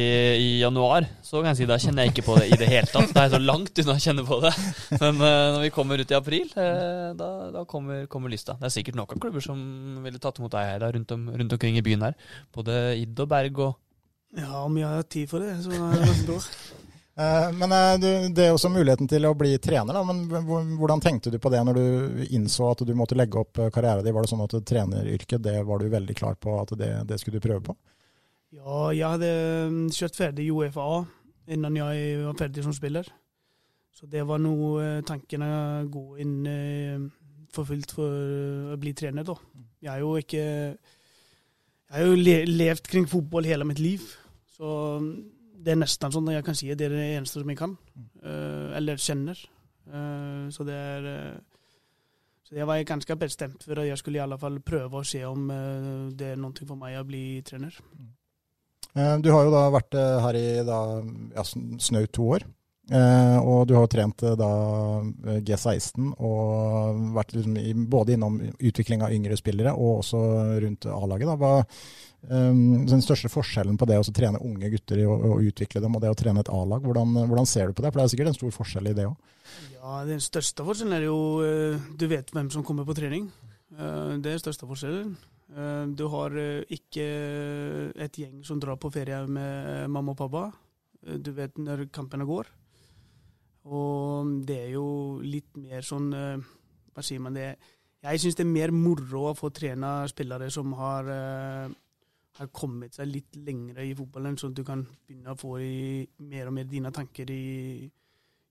i 0.43 0.49
januar 0.59 1.07
så 1.23 1.39
kan 1.39 1.53
jeg 1.53 1.61
si 1.61 1.69
da 1.71 1.79
kjenner 1.79 2.09
jeg 2.09 2.15
ikke 2.17 2.27
på 2.27 2.35
det 2.41 2.49
i 2.51 2.59
det 2.59 2.71
hele 2.73 2.91
tatt. 2.91 3.15
Da 3.15 3.23
er 3.23 3.29
jeg 3.29 3.37
så 3.37 3.43
langt 3.45 3.79
unna 3.85 3.95
å 3.95 4.03
kjenne 4.09 4.27
på 4.27 4.41
det. 4.43 4.53
Men 4.97 5.23
eh, 5.31 5.47
når 5.55 5.63
vi 5.69 5.73
kommer 5.79 6.03
ut 6.03 6.11
i 6.11 6.19
april, 6.19 6.51
eh, 6.59 7.07
da, 7.23 7.31
da 7.55 7.65
kommer, 7.71 8.03
kommer 8.11 8.35
lysta. 8.35 8.59
Det 8.59 8.67
er 8.67 8.75
sikkert 8.81 8.99
noen 8.99 9.23
klubber 9.23 9.47
som 9.47 9.63
ville 10.03 10.19
tatt 10.19 10.43
imot 10.43 10.59
deg 10.59 10.83
da, 10.83 10.91
rundt, 10.99 11.15
om, 11.15 11.31
rundt 11.31 11.55
omkring 11.61 11.79
i 11.79 11.87
byen 11.87 12.09
her. 12.09 12.19
Både 12.59 12.81
Id 12.99 13.23
og 13.23 13.31
Berg 13.31 13.63
og 13.69 13.79
Ja, 14.35 14.65
om 14.67 14.75
jeg 14.83 14.91
har 14.91 15.07
tid 15.07 15.31
for 15.31 15.47
det, 15.47 15.55
så 15.63 15.71
er 15.79 15.95
det 16.03 16.19
bra. 16.27 16.43
Eh, 17.21 17.53
Men 17.53 17.73
eh, 17.73 18.01
du, 18.01 18.35
det 18.35 18.47
er 18.47 18.55
også 18.55 18.71
muligheten 18.73 19.09
til 19.11 19.27
å 19.29 19.35
bli 19.37 19.53
trener. 19.63 19.97
Da. 19.97 20.03
Men 20.07 20.77
hvordan 20.81 21.03
tenkte 21.05 21.33
du 21.33 21.39
på 21.43 21.53
det 21.53 21.63
når 21.67 21.79
du 21.79 22.27
innså 22.37 22.71
at 22.73 22.85
du 22.87 22.93
måtte 22.97 23.19
legge 23.19 23.41
opp 23.43 23.61
eh, 23.61 23.71
karrieren 23.75 24.07
din? 24.07 24.15
Var 24.17 24.27
det 24.27 24.33
sånn 24.33 24.45
at 24.47 24.59
treneryrket, 24.71 25.43
det 25.45 25.57
var 25.69 25.83
du 25.83 25.91
veldig 25.93 26.17
klar 26.17 26.39
på 26.41 26.57
at 26.63 26.75
det, 26.81 26.93
det 27.11 27.21
skulle 27.21 27.41
du 27.41 27.45
prøve 27.45 27.65
på? 27.71 27.77
Ja, 28.57 28.91
jeg 28.97 29.07
hadde 29.07 29.33
mm, 29.71 29.83
kjørt 29.95 30.19
ferdig 30.19 30.49
UFA 30.51 30.87
innan 31.51 31.77
jeg 31.79 32.23
var 32.25 32.39
ferdig 32.39 32.65
som 32.67 32.75
spiller. 32.75 33.09
Så 33.95 34.09
det 34.11 34.23
var 34.27 34.41
nå 34.41 34.55
eh, 34.81 35.01
tankene 35.07 35.51
å 35.51 35.89
gå 35.93 36.07
inn 36.23 36.39
for 37.51 37.67
fullt 37.67 37.93
for 37.99 38.73
å 38.73 38.79
bli 38.81 38.95
trener, 38.97 39.27
da. 39.27 39.35
Jeg 39.83 39.91
har 39.91 40.01
jo 40.05 40.15
ikke 40.21 40.43
Jeg 41.91 41.97
har 41.97 42.07
jo 42.07 42.19
le 42.21 42.35
levd 42.47 42.87
kring 42.87 43.07
fotball 43.11 43.49
hele 43.51 43.67
mitt 43.67 43.81
liv. 43.83 44.05
Så 44.55 44.73
mm, 45.03 45.40
det 45.61 45.75
er 45.75 45.81
nesten 45.81 46.13
sånn 46.15 46.29
at 46.31 46.39
jeg 46.39 46.47
kan 46.47 46.59
si 46.59 46.71
at 46.73 46.81
det 46.81 46.89
er 46.89 46.97
det 46.97 47.09
eneste 47.19 47.43
som 47.43 47.53
jeg 47.53 47.61
kan. 47.61 47.77
uh, 48.25 48.77
eller 48.79 49.01
kjenner. 49.01 49.41
Uh, 49.91 50.47
så 50.55 50.65
det 50.67 50.77
er 50.77 51.07
eh, 51.09 51.39
Så 52.47 52.55
jeg 52.55 52.67
var 52.67 52.83
ganske 52.83 53.17
bestemt 53.17 53.63
for 53.63 53.79
at 53.79 53.87
jeg 53.87 53.99
skulle 53.99 54.19
i 54.19 54.23
alle 54.23 54.39
fall 54.39 54.61
prøve 54.61 55.01
å 55.01 55.07
se 55.07 55.21
om 55.25 55.51
det 56.19 56.33
er 56.33 56.39
noe 56.39 56.67
for 56.67 56.79
meg 56.79 56.97
å 56.99 57.05
bli 57.07 57.43
trener. 57.47 57.77
Du 59.23 59.29
har 59.31 59.45
jo 59.47 59.53
da 59.55 59.69
vært 59.71 59.95
her 59.95 60.35
i 60.35 60.47
da, 60.67 60.79
ja, 61.37 61.45
snaut 61.47 62.11
to 62.11 62.27
år. 62.35 62.47
Eh, 62.91 63.37
og 63.39 63.69
du 63.71 63.77
har 63.77 63.85
jo 63.85 63.91
trent 63.93 64.23
da 64.35 64.51
eh, 65.31 65.39
G16 65.47 66.09
og 66.27 67.03
vært 67.15 67.37
liksom 67.37 67.59
i, 67.61 67.75
både 67.87 68.17
innom 68.17 68.41
utvikling 68.59 69.05
av 69.07 69.15
yngre 69.15 69.37
spillere 69.39 69.77
og 69.77 70.01
også 70.01 70.23
rundt 70.65 70.89
A-laget. 70.91 71.31
Hva 71.39 71.53
eh, 72.29 72.53
Den 72.91 73.03
største 73.05 73.31
forskjellen 73.33 73.79
på 73.81 73.87
det 73.89 73.99
å 74.01 74.05
trene 74.13 74.41
unge 74.45 74.71
gutter 74.71 75.01
og 75.07 75.25
å 75.25 75.41
utvikle 75.41 75.81
dem 75.81 75.95
og 75.97 76.03
det 76.05 76.11
å 76.13 76.19
trene 76.19 76.41
et 76.45 76.51
A-lag, 76.53 76.83
hvordan, 76.85 77.15
hvordan 77.31 77.47
ser 77.49 77.69
du 77.71 77.73
på 77.79 77.83
det? 77.85 77.93
For 77.93 78.01
det 78.01 78.05
er 78.07 78.13
sikkert 78.15 78.33
en 78.33 78.39
stor 78.41 78.55
forskjell 78.59 78.91
i 78.91 78.95
det 78.99 79.07
òg. 79.09 79.17
Ja, 79.81 80.05
Den 80.05 80.21
største 80.21 80.65
forskjellen 80.67 80.97
er 80.99 81.07
jo 81.09 81.19
eh, 81.47 81.81
du 81.97 82.07
vet 82.11 82.31
hvem 82.35 82.51
som 82.53 82.65
kommer 82.67 82.85
på 82.89 82.95
trening. 82.99 83.31
Eh, 83.73 84.17
Det 84.21 84.27
er 84.29 84.39
den 84.39 84.45
største 84.45 84.69
forskjellen. 84.69 85.17
Eh, 85.57 85.85
Du 85.97 86.07
har 86.13 86.37
ikke 86.71 87.07
et 87.97 88.19
gjeng 88.19 88.45
som 88.45 88.61
drar 88.61 88.77
på 88.77 88.93
ferie 88.93 89.25
med 89.27 89.89
mamma 89.91 90.13
og 90.13 90.19
pappa. 90.19 90.51
Du 91.01 91.33
vet 91.33 91.57
når 91.57 91.87
kampene 91.91 92.27
går. 92.29 92.47
Og 93.65 94.45
det 94.49 94.57
er 94.67 94.71
jo 94.75 95.21
litt 95.21 95.51
mer 95.57 95.85
sånn 95.85 96.09
Hva 96.13 97.03
sier 97.05 97.21
man 97.21 97.35
det? 97.37 97.55
Jeg 98.01 98.21
syns 98.23 98.37
det 98.39 98.45
er 98.47 98.49
mer 98.53 98.73
moro 98.73 99.27
å 99.29 99.35
få 99.37 99.51
trene 99.53 100.07
spillere 100.09 100.49
som 100.53 100.73
har, 100.79 101.09
har 102.41 102.53
kommet 102.55 102.97
seg 102.97 103.11
litt 103.11 103.37
lengre 103.45 103.85
i 103.85 103.95
fotballen, 103.97 104.39
sånn 104.41 104.55
at 104.55 104.61
du 104.61 104.67
kan 104.67 104.85
begynne 104.85 105.35
å 105.35 105.39
få 105.39 105.57
i 105.63 106.07
mer 106.31 106.49
og 106.49 106.57
mer 106.57 106.69
dine 106.71 106.93
tanker 106.95 107.31
i, 107.35 107.89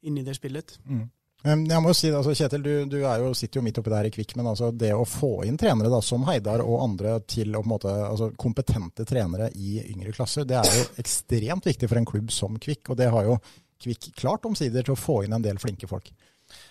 inni 0.06 0.26
det 0.26 0.36
spillet. 0.38 0.76
Mm. 0.86 1.08
Jeg 1.40 1.80
må 1.80 1.94
jo 1.94 1.96
si, 1.96 2.10
altså 2.12 2.34
Kjetil, 2.36 2.64
du, 2.66 2.72
du 2.92 2.98
jo, 3.00 3.30
sitter 3.38 3.62
jo 3.62 3.64
midt 3.64 3.78
oppi 3.80 3.92
der 3.94 4.10
i 4.10 4.12
Kvikk, 4.12 4.34
men 4.36 4.50
altså 4.52 4.74
det 4.76 4.92
å 4.92 5.06
få 5.08 5.46
inn 5.48 5.56
trenere 5.60 5.92
da, 5.92 6.02
som 6.04 6.26
Heidar 6.28 6.60
og 6.66 6.82
andre 6.84 7.14
til 7.32 7.56
å, 7.56 7.64
måte, 7.64 7.94
altså 8.10 8.34
kompetente 8.36 9.06
trenere 9.08 9.48
i 9.56 9.78
yngre 9.86 10.12
klasser, 10.18 10.44
det 10.48 10.58
er 10.60 10.74
jo 10.76 10.84
ekstremt 11.04 11.70
viktig 11.70 11.88
for 11.88 12.02
en 12.02 12.10
klubb 12.10 12.34
som 12.36 12.60
Kvikk. 12.60 12.92
Og 12.92 13.00
det 13.00 13.08
har 13.14 13.30
jo 13.30 13.38
Kvikk 13.80 14.10
klart 14.20 14.50
omsider 14.50 14.84
til 14.84 14.98
å 14.98 15.00
få 15.00 15.22
inn 15.24 15.38
en 15.38 15.46
del 15.46 15.62
flinke 15.64 15.88
folk. 15.88 16.12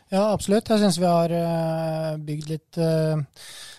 Ja, 0.09 0.31
absolutt. 0.33 0.71
Jeg 0.73 0.81
syns 0.81 0.97
vi 1.01 1.09
har 1.09 1.33
eh, 1.37 2.13
bygd 2.25 2.47
litt 2.49 2.79
eh, 2.81 3.21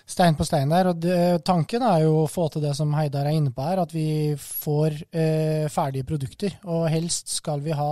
stein 0.06 0.36
på 0.38 0.46
stein 0.46 0.70
der. 0.70 0.92
og 0.92 1.00
det, 1.02 1.16
Tanken 1.46 1.82
er 1.86 2.04
jo 2.04 2.20
å 2.22 2.28
få 2.30 2.46
til 2.52 2.62
det 2.62 2.76
som 2.78 2.92
Heidar 2.94 3.26
er 3.26 3.38
inne 3.38 3.50
på 3.54 3.64
her, 3.66 3.82
at 3.82 3.94
vi 3.94 4.36
får 4.38 5.00
eh, 5.10 5.66
ferdige 5.72 6.06
produkter. 6.06 6.54
Og 6.70 6.86
helst 6.92 7.34
skal 7.34 7.64
vi 7.64 7.74
ha 7.74 7.90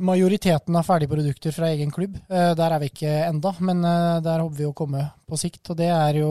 majoriteten 0.00 0.80
av 0.80 0.88
ferdige 0.88 1.12
produkter 1.12 1.54
fra 1.54 1.70
egen 1.70 1.92
klubb. 1.92 2.16
Der 2.26 2.72
er 2.72 2.78
vi 2.80 2.88
ikke 2.88 3.10
enda, 3.26 3.52
men 3.60 3.82
der 4.24 4.40
håper 4.40 4.56
vi 4.56 4.68
å 4.70 4.72
komme 4.72 5.02
på 5.28 5.36
sikt. 5.36 5.60
Og 5.68 5.76
det 5.76 5.90
er 5.92 6.22
jo 6.22 6.30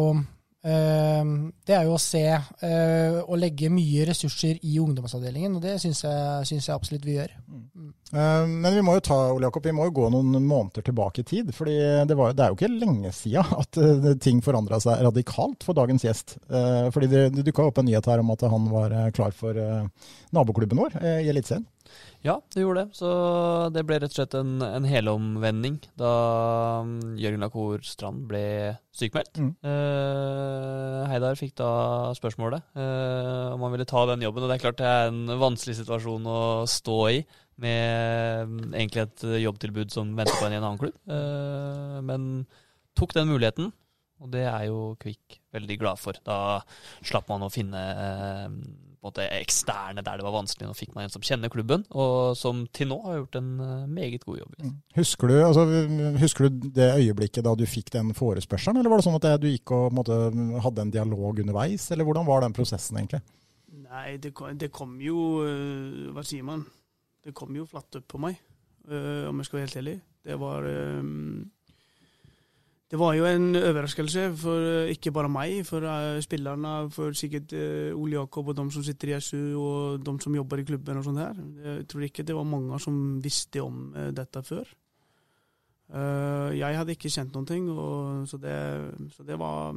det 0.61 1.75
er 1.75 1.85
jo 1.87 1.93
å 1.95 2.01
se 2.03 2.19
eh, 2.27 3.19
og 3.23 3.37
legge 3.39 3.69
mye 3.71 4.03
ressurser 4.09 4.57
i 4.67 4.73
ungdomsavdelingen, 4.83 5.55
og 5.55 5.63
det 5.63 5.77
syns 5.79 6.01
jeg, 6.03 6.47
synes 6.49 6.67
jeg 6.67 6.75
absolutt 6.75 7.05
vi 7.07 7.15
gjør. 7.15 7.31
Eh, 8.11 8.43
Men 8.49 8.75
vi 8.75 8.83
må 8.83 8.97
jo 8.97 9.03
ta, 9.07 9.19
Ole 9.31 9.47
Jakob, 9.47 9.63
vi 9.69 9.75
må 9.77 9.87
jo 9.87 9.95
gå 10.01 10.09
noen 10.11 10.35
måneder 10.43 10.83
tilbake 10.83 11.23
i 11.23 11.27
tid. 11.29 11.53
for 11.55 11.69
det, 11.71 12.17
var, 12.19 12.35
det 12.35 12.43
er 12.43 12.51
jo 12.51 12.59
ikke 12.59 12.71
lenge 12.73 13.13
siden 13.15 13.55
at 13.61 13.79
eh, 13.79 14.11
ting 14.19 14.43
forandra 14.43 14.81
seg 14.83 14.99
radikalt 15.07 15.63
for 15.63 15.79
dagens 15.79 16.03
gjest. 16.03 16.35
Eh, 16.51 16.89
fordi 16.91 17.07
Det, 17.15 17.23
det 17.37 17.47
dukka 17.47 17.69
opp 17.69 17.79
en 17.79 17.87
nyhet 17.87 18.11
her 18.11 18.19
om 18.19 18.35
at 18.35 18.43
han 18.51 18.67
var 18.73 18.91
eh, 18.91 19.11
klar 19.15 19.31
for 19.31 19.55
eh, 19.55 19.87
naboklubben 20.35 20.83
vår 20.83 20.99
eh, 20.99 21.21
i 21.23 21.31
Eliteserien. 21.31 21.67
Ja, 22.25 22.35
det 22.51 22.63
gjorde 22.63 22.83
det. 22.83 22.97
Så 22.97 23.09
det 23.71 23.85
ble 23.87 23.99
rett 24.01 24.11
og 24.11 24.17
slett 24.17 24.35
en, 24.35 24.57
en 24.65 24.87
helomvending 24.87 25.77
da 25.99 26.13
mm, 26.83 27.15
Jørgen 27.21 27.45
Lacour 27.45 27.83
Strand 27.87 28.25
ble 28.27 28.43
sykemeldt. 28.95 29.39
Mm. 29.39 29.53
Eh, 29.63 31.03
Heidar 31.13 31.39
fikk 31.39 31.55
da 31.61 31.71
spørsmålet 32.17 32.75
eh, 32.75 33.45
om 33.53 33.63
han 33.63 33.75
ville 33.75 33.87
ta 33.89 34.03
den 34.11 34.25
jobben. 34.27 34.43
Og 34.43 34.51
det 34.51 34.57
er 34.57 34.65
klart 34.65 34.81
det 34.81 34.89
er 34.89 35.11
en 35.13 35.35
vanskelig 35.39 35.77
situasjon 35.79 36.27
å 36.27 36.41
stå 36.69 36.99
i 37.13 37.21
med 37.59 38.51
mm, 38.51 38.73
egentlig 38.73 39.05
et 39.05 39.27
jobbtilbud 39.45 39.95
som 39.95 40.11
venter 40.17 40.35
på 40.35 40.47
en 40.47 40.55
i 40.55 40.59
en 40.59 40.65
annen 40.65 40.81
klubb. 40.81 40.99
Eh, 41.07 41.99
men 42.09 42.29
tok 42.99 43.15
den 43.15 43.31
muligheten, 43.31 43.71
og 44.19 44.31
det 44.33 44.43
er 44.43 44.67
jo 44.67 44.93
Kvikk 44.99 45.39
veldig 45.55 45.79
glad 45.79 45.99
for. 46.01 46.19
Da 46.27 46.59
slapp 46.99 47.31
man 47.31 47.47
å 47.47 47.51
finne 47.53 47.83
eh, 47.95 48.47
måte 49.05 49.25
eksterne 49.31 50.03
der 50.05 50.19
det 50.19 50.25
var 50.25 50.35
vanskelig. 50.35 50.67
Nå 50.67 50.75
fikk 50.77 50.93
man 50.95 51.07
en 51.07 51.13
som 51.13 51.23
kjenner 51.23 51.51
klubben, 51.51 51.85
og 51.91 52.35
som 52.39 52.65
til 52.75 52.91
nå 52.91 52.99
har 53.05 53.21
gjort 53.21 53.39
en 53.39 53.51
eh, 53.63 53.87
meget 53.87 54.25
god 54.25 54.41
jobb. 54.41 54.55
Husker 54.97 55.31
du, 55.31 55.35
altså, 55.45 55.65
husker 56.19 56.47
du 56.47 56.69
det 56.75 56.89
øyeblikket 56.97 57.45
da 57.47 57.55
du 57.55 57.65
fikk 57.69 57.93
den 57.95 58.13
forespørselen, 58.17 58.81
eller 58.81 58.91
var 58.91 59.01
det 59.01 59.07
sånn 59.07 59.19
at 59.19 59.29
du 59.41 59.49
gikk 59.49 59.75
og 59.75 59.87
på 59.87 59.91
en 59.93 59.99
måte, 60.01 60.19
hadde 60.65 60.87
en 60.87 60.95
dialog 60.95 61.43
underveis, 61.45 61.89
eller 61.93 62.07
hvordan 62.07 62.27
var 62.27 62.43
den 62.45 62.55
prosessen 62.57 62.99
egentlig? 62.99 63.23
Nei, 63.89 64.17
det 64.21 64.33
kom, 64.37 64.57
det 64.57 64.69
kom 64.73 64.97
jo 65.01 65.43
øh, 65.45 66.09
Hva 66.13 66.23
sier 66.25 66.45
man? 66.45 66.65
Det 67.25 67.33
kom 67.37 67.55
jo 67.57 67.65
flatt 67.69 67.99
opp 67.99 68.05
på 68.09 68.19
meg, 68.21 68.37
øh, 68.89 69.29
om 69.29 69.39
jeg 69.39 69.47
skal 69.47 69.59
være 69.59 69.67
helt 69.67 69.79
ærlig. 69.81 69.95
Det 70.25 70.37
var 70.39 70.65
øh, 70.67 71.01
Det 72.89 72.97
var 72.97 73.13
jo 73.13 73.25
en 73.29 73.53
overraskelse 73.53 74.23
for 74.41 74.65
øh, 74.65 74.89
ikke 74.89 75.11
bare 75.13 75.29
meg, 75.29 75.59
for 75.65 75.85
øh, 75.85 76.21
spillerne, 76.25 76.89
for 76.89 77.13
sikkert 77.13 77.53
øh, 77.53 77.93
Ole 77.93 78.17
Jakob 78.17 78.47
og 78.47 78.57
de 78.57 78.65
som 78.73 78.83
sitter 78.83 79.13
i 79.13 79.21
SU 79.21 79.61
og 79.61 80.05
de 80.05 80.15
som 80.21 80.35
jobber 80.35 80.57
i 80.57 80.65
klubben 80.65 80.97
og 80.97 81.03
sånt 81.05 81.21
her. 81.21 81.37
Jeg 81.65 81.87
tror 81.87 82.07
ikke 82.07 82.25
det 82.25 82.35
var 82.35 82.49
mange 82.49 82.79
som 82.79 83.23
visste 83.23 83.61
om 83.61 83.93
dette 84.17 84.43
før. 84.43 84.65
Eh, 85.89 86.57
jeg 86.59 86.77
hadde 86.77 86.93
ikke 86.93 87.09
kjent 87.09 87.33
noen 87.33 87.47
ting, 87.49 87.69
og, 87.73 88.27
så, 88.29 88.37
det, 88.41 88.57
så 89.15 89.25
det 89.25 89.37
var 89.41 89.73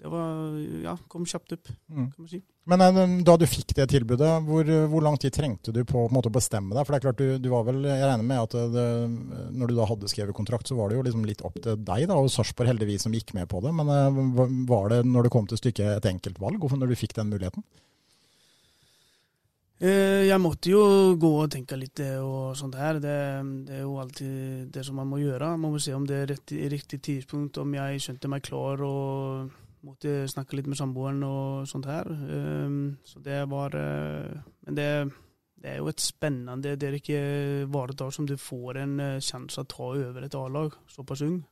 Det 0.00 0.08
var 0.08 0.54
Ja, 0.82 0.94
kom 1.12 1.26
kjapt 1.28 1.52
opp, 1.52 1.68
Mm. 1.90 2.06
kan 2.12 2.24
man 2.24 2.28
si. 2.28 2.38
Men 2.70 2.80
eh, 2.80 3.22
da 3.26 3.34
du 3.36 3.44
fikk 3.46 3.74
det 3.76 3.88
tilbudet, 3.90 4.30
hvor, 4.46 4.64
hvor 4.88 5.02
lang 5.04 5.18
tid 5.20 5.32
trengte 5.34 5.72
du 5.74 5.82
på, 5.84 6.06
å 6.08 6.32
bestemme 6.32 6.72
deg? 6.76 6.86
For 6.86 6.92
det 6.94 7.00
er 7.00 7.04
klart, 7.04 7.18
du, 7.20 7.38
du 7.38 7.48
var 7.52 7.64
vel, 7.68 7.82
jeg 7.84 8.00
regner 8.06 8.24
med 8.24 8.40
at 8.40 8.56
det, 8.72 8.86
når 9.52 9.66
du 9.68 9.74
da 9.76 9.88
hadde 9.90 10.08
skrevet 10.08 10.36
kontrakt, 10.36 10.68
så 10.70 10.76
var 10.78 10.88
det 10.88 10.96
jo 10.96 11.04
liksom 11.04 11.26
litt 11.28 11.42
opp 11.44 11.60
til 11.60 11.76
deg, 11.76 12.06
da, 12.08 12.16
og 12.16 12.30
Sarpsborg 12.32 12.70
heldigvis 12.72 13.04
som 13.04 13.12
gikk 13.12 13.34
med 13.36 13.48
på 13.50 13.60
det. 13.60 13.74
Men 13.76 13.92
eh, 13.92 14.64
var 14.70 14.88
det, 14.94 15.02
når 15.04 15.28
det 15.28 15.32
kom 15.36 15.46
til 15.50 15.60
stykket, 15.60 15.98
et 15.98 16.10
enkeltvalg, 16.14 16.56
hvorfor 16.62 16.80
når 16.80 16.94
du 16.94 17.00
fikk 17.00 17.16
den 17.20 17.28
muligheten? 17.34 17.64
Eh, 19.80 20.26
Jeg 20.28 20.40
måtte 20.40 20.68
jo 20.70 20.80
gå 21.20 21.30
og 21.42 21.50
tenke 21.52 21.76
litt 21.80 22.00
og 22.20 22.52
sånt 22.58 22.76
her. 22.76 22.98
Det, 23.00 23.16
det 23.68 23.78
er 23.78 23.84
jo 23.86 23.96
alltid 24.02 24.68
det 24.74 24.84
som 24.84 24.96
man 25.00 25.08
må 25.08 25.20
gjøre. 25.22 25.54
Man 25.56 25.72
må 25.72 25.80
se 25.80 25.94
om 25.96 26.04
det 26.08 26.18
er 26.22 26.30
rett, 26.34 26.52
riktig 26.74 27.00
tidspunkt, 27.06 27.56
om 27.62 27.72
jeg 27.74 28.02
skjønte 28.04 28.28
meg 28.28 28.44
klar 28.44 28.82
og 28.84 29.50
måtte 29.86 30.28
snakke 30.28 30.56
litt 30.58 30.68
med 30.68 30.78
samboeren 30.78 31.22
og 31.24 31.66
sånt 31.70 31.86
her. 31.88 32.08
Eh, 32.10 32.74
Så 33.04 33.22
det 33.24 33.40
var 33.48 33.74
eh, 33.74 34.40
Men 34.66 34.74
det, 34.76 34.88
det 35.60 35.70
er 35.70 35.78
jo 35.78 35.88
et 35.88 36.00
spennende 36.00 36.76
Det 36.76 36.88
er 36.88 36.98
ikke 36.98 37.20
hver 37.70 37.94
dag 37.96 38.12
som 38.12 38.26
du 38.26 38.36
får 38.36 38.82
en 38.82 39.00
eh, 39.00 39.20
sjanse 39.20 39.60
å 39.60 39.68
ta 39.68 39.90
over 39.94 40.24
et 40.24 40.34
A-lag 40.34 40.76
såpass 40.88 41.22
ung. 41.22 41.42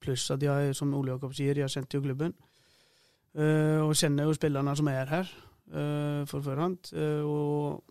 Pluss 0.00 0.30
at 0.30 0.42
jeg, 0.42 0.74
som 0.76 0.94
Ole 0.94 1.14
Jakob 1.14 1.32
sier, 1.34 1.56
jeg 1.56 1.72
kjente 1.72 1.96
jo 1.96 2.02
klubben. 2.04 2.34
Eh, 3.36 3.80
og 3.84 3.94
kjenner 3.96 4.24
jo 4.28 4.34
spillerne 4.36 4.74
som 4.76 4.88
er 4.88 5.06
her 5.10 5.30
eh, 5.72 6.22
for 6.28 6.44
forhånd. 6.44 6.92
Eh, 6.92 7.22
og 7.24 7.82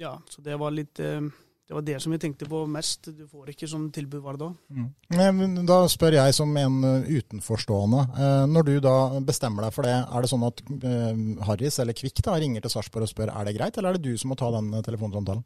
ja, 0.00 0.16
så 0.30 0.42
det 0.42 0.56
var 0.58 0.74
litt 0.74 0.98
eh, 1.00 1.20
Det 1.64 1.72
var 1.72 1.84
det 1.86 1.96
som 2.02 2.12
jeg 2.12 2.20
tenkte 2.20 2.46
på 2.48 2.58
mest. 2.68 3.06
Du 3.16 3.22
får 3.24 3.54
ikke 3.54 3.66
sånn 3.70 3.86
tilbud 3.94 4.20
hver 4.20 4.36
dag. 4.36 4.56
Mm. 4.68 5.62
Da 5.64 5.78
spør 5.88 6.18
jeg 6.18 6.34
som 6.36 6.50
en 6.60 6.74
eh, 6.84 7.06
utenforstående. 7.16 8.02
eh, 8.20 8.42
Når 8.52 8.66
du 8.68 8.72
da 8.84 8.96
bestemmer 9.24 9.64
deg 9.64 9.72
for 9.72 9.88
det, 9.88 9.94
er 10.04 10.26
det 10.26 10.30
sånn 10.32 10.44
at 10.44 10.60
eh, 10.60 11.22
Harris 11.48 11.78
eller 11.80 11.96
Kvikk 11.96 12.20
da 12.26 12.36
ringer 12.36 12.60
til 12.64 12.74
Sarpsborg 12.74 13.08
og 13.08 13.12
spør 13.14 13.32
er 13.32 13.48
det 13.48 13.56
greit, 13.56 13.78
eller 13.80 13.94
er 13.94 13.98
det 13.98 14.12
du 14.12 14.20
som 14.20 14.34
må 14.34 14.36
ta 14.40 14.50
den 14.58 14.74
telefonsamtalen? 14.84 15.44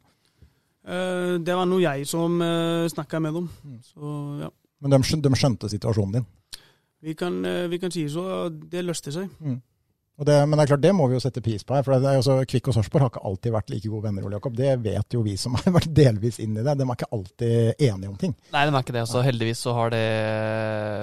Det 0.89 1.53
var 1.53 1.67
noe 1.69 1.83
jeg 1.83 2.05
som 2.09 2.39
snakka 2.89 3.19
med 3.21 3.35
dem. 3.35 3.49
Så 3.85 4.11
ja. 4.39 4.47
Men 4.81 4.95
de, 4.95 5.31
skjønte 5.37 5.69
situasjonen 5.69 6.15
din. 6.15 6.27
Vi 7.03 7.13
kan, 7.19 7.35
vi 7.69 7.77
kan 7.77 7.93
si 7.93 8.07
så. 8.09 8.47
Det 8.49 8.81
løste 8.87 9.13
seg. 9.13 9.27
Og 9.43 9.59
det, 10.27 10.37
men 10.47 10.57
det 10.57 10.65
er 10.65 10.71
klart, 10.73 10.83
det 10.83 10.91
må 10.95 11.05
vi 11.07 11.15
jo 11.15 11.21
sette 11.23 11.43
pris 11.43 11.63
på 11.63 11.77
her. 11.77 11.85
for 11.85 11.95
det 11.95 12.09
er 12.11 12.17
jo 12.17 12.25
så, 12.25 12.39
Kvikk 12.49 12.71
og 12.71 12.75
Sarpsborg 12.75 13.05
har 13.05 13.13
ikke 13.13 13.27
alltid 13.29 13.53
vært 13.55 13.69
like 13.71 13.91
gode 13.91 14.07
venner. 14.09 14.25
Ole 14.27 14.39
Jakob. 14.39 14.57
Det 14.57 14.73
vet 14.83 15.15
jo 15.15 15.21
vi 15.23 15.37
som 15.39 15.55
har 15.55 15.71
vært 15.77 15.93
delvis 15.95 16.41
inn 16.43 16.57
i 16.57 16.65
det. 16.65 16.75
De 16.75 16.87
er 16.87 16.97
ikke 16.97 17.13
alltid 17.15 17.85
enige 17.87 18.11
om 18.11 18.17
ting. 18.19 18.35
Nei, 18.51 18.65
de 18.67 18.73
er 18.73 18.83
ikke 18.83 18.97
det. 18.97 19.05
Altså, 19.05 19.23
heldigvis 19.23 19.63
så 19.63 19.75
har 19.77 19.93
det 19.93 20.03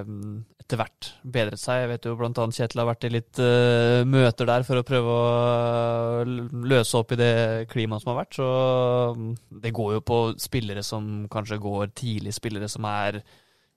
mm, 0.09 0.37
etter 0.66 0.81
hvert 0.83 1.11
bedret 1.38 1.62
seg. 1.62 1.85
Jeg 1.85 1.90
vet 1.94 2.11
jo 2.11 2.16
annet 2.18 2.59
Kjetil 2.59 2.83
har 2.83 2.90
vært 2.90 3.07
i 3.07 3.12
litt 3.14 3.40
uh, 3.40 4.02
møter 4.09 4.50
der 4.50 4.66
for 4.66 4.81
å 4.81 4.87
prøve 4.87 5.16
å 5.16 6.26
løse 6.66 6.98
opp 6.98 7.14
i 7.14 7.20
det 7.20 7.35
klimaet 7.72 8.02
som 8.02 8.12
har 8.12 8.20
vært. 8.24 8.37
Så 8.40 8.52
mm, 9.16 9.33
det 9.62 9.74
går 9.76 9.96
jo 9.96 10.07
på 10.12 10.20
spillere 10.42 10.85
som 10.87 11.29
kanskje 11.33 11.62
går 11.62 11.94
tidlig, 11.96 12.35
spillere 12.37 12.68
som 12.68 12.88
er 12.90 13.22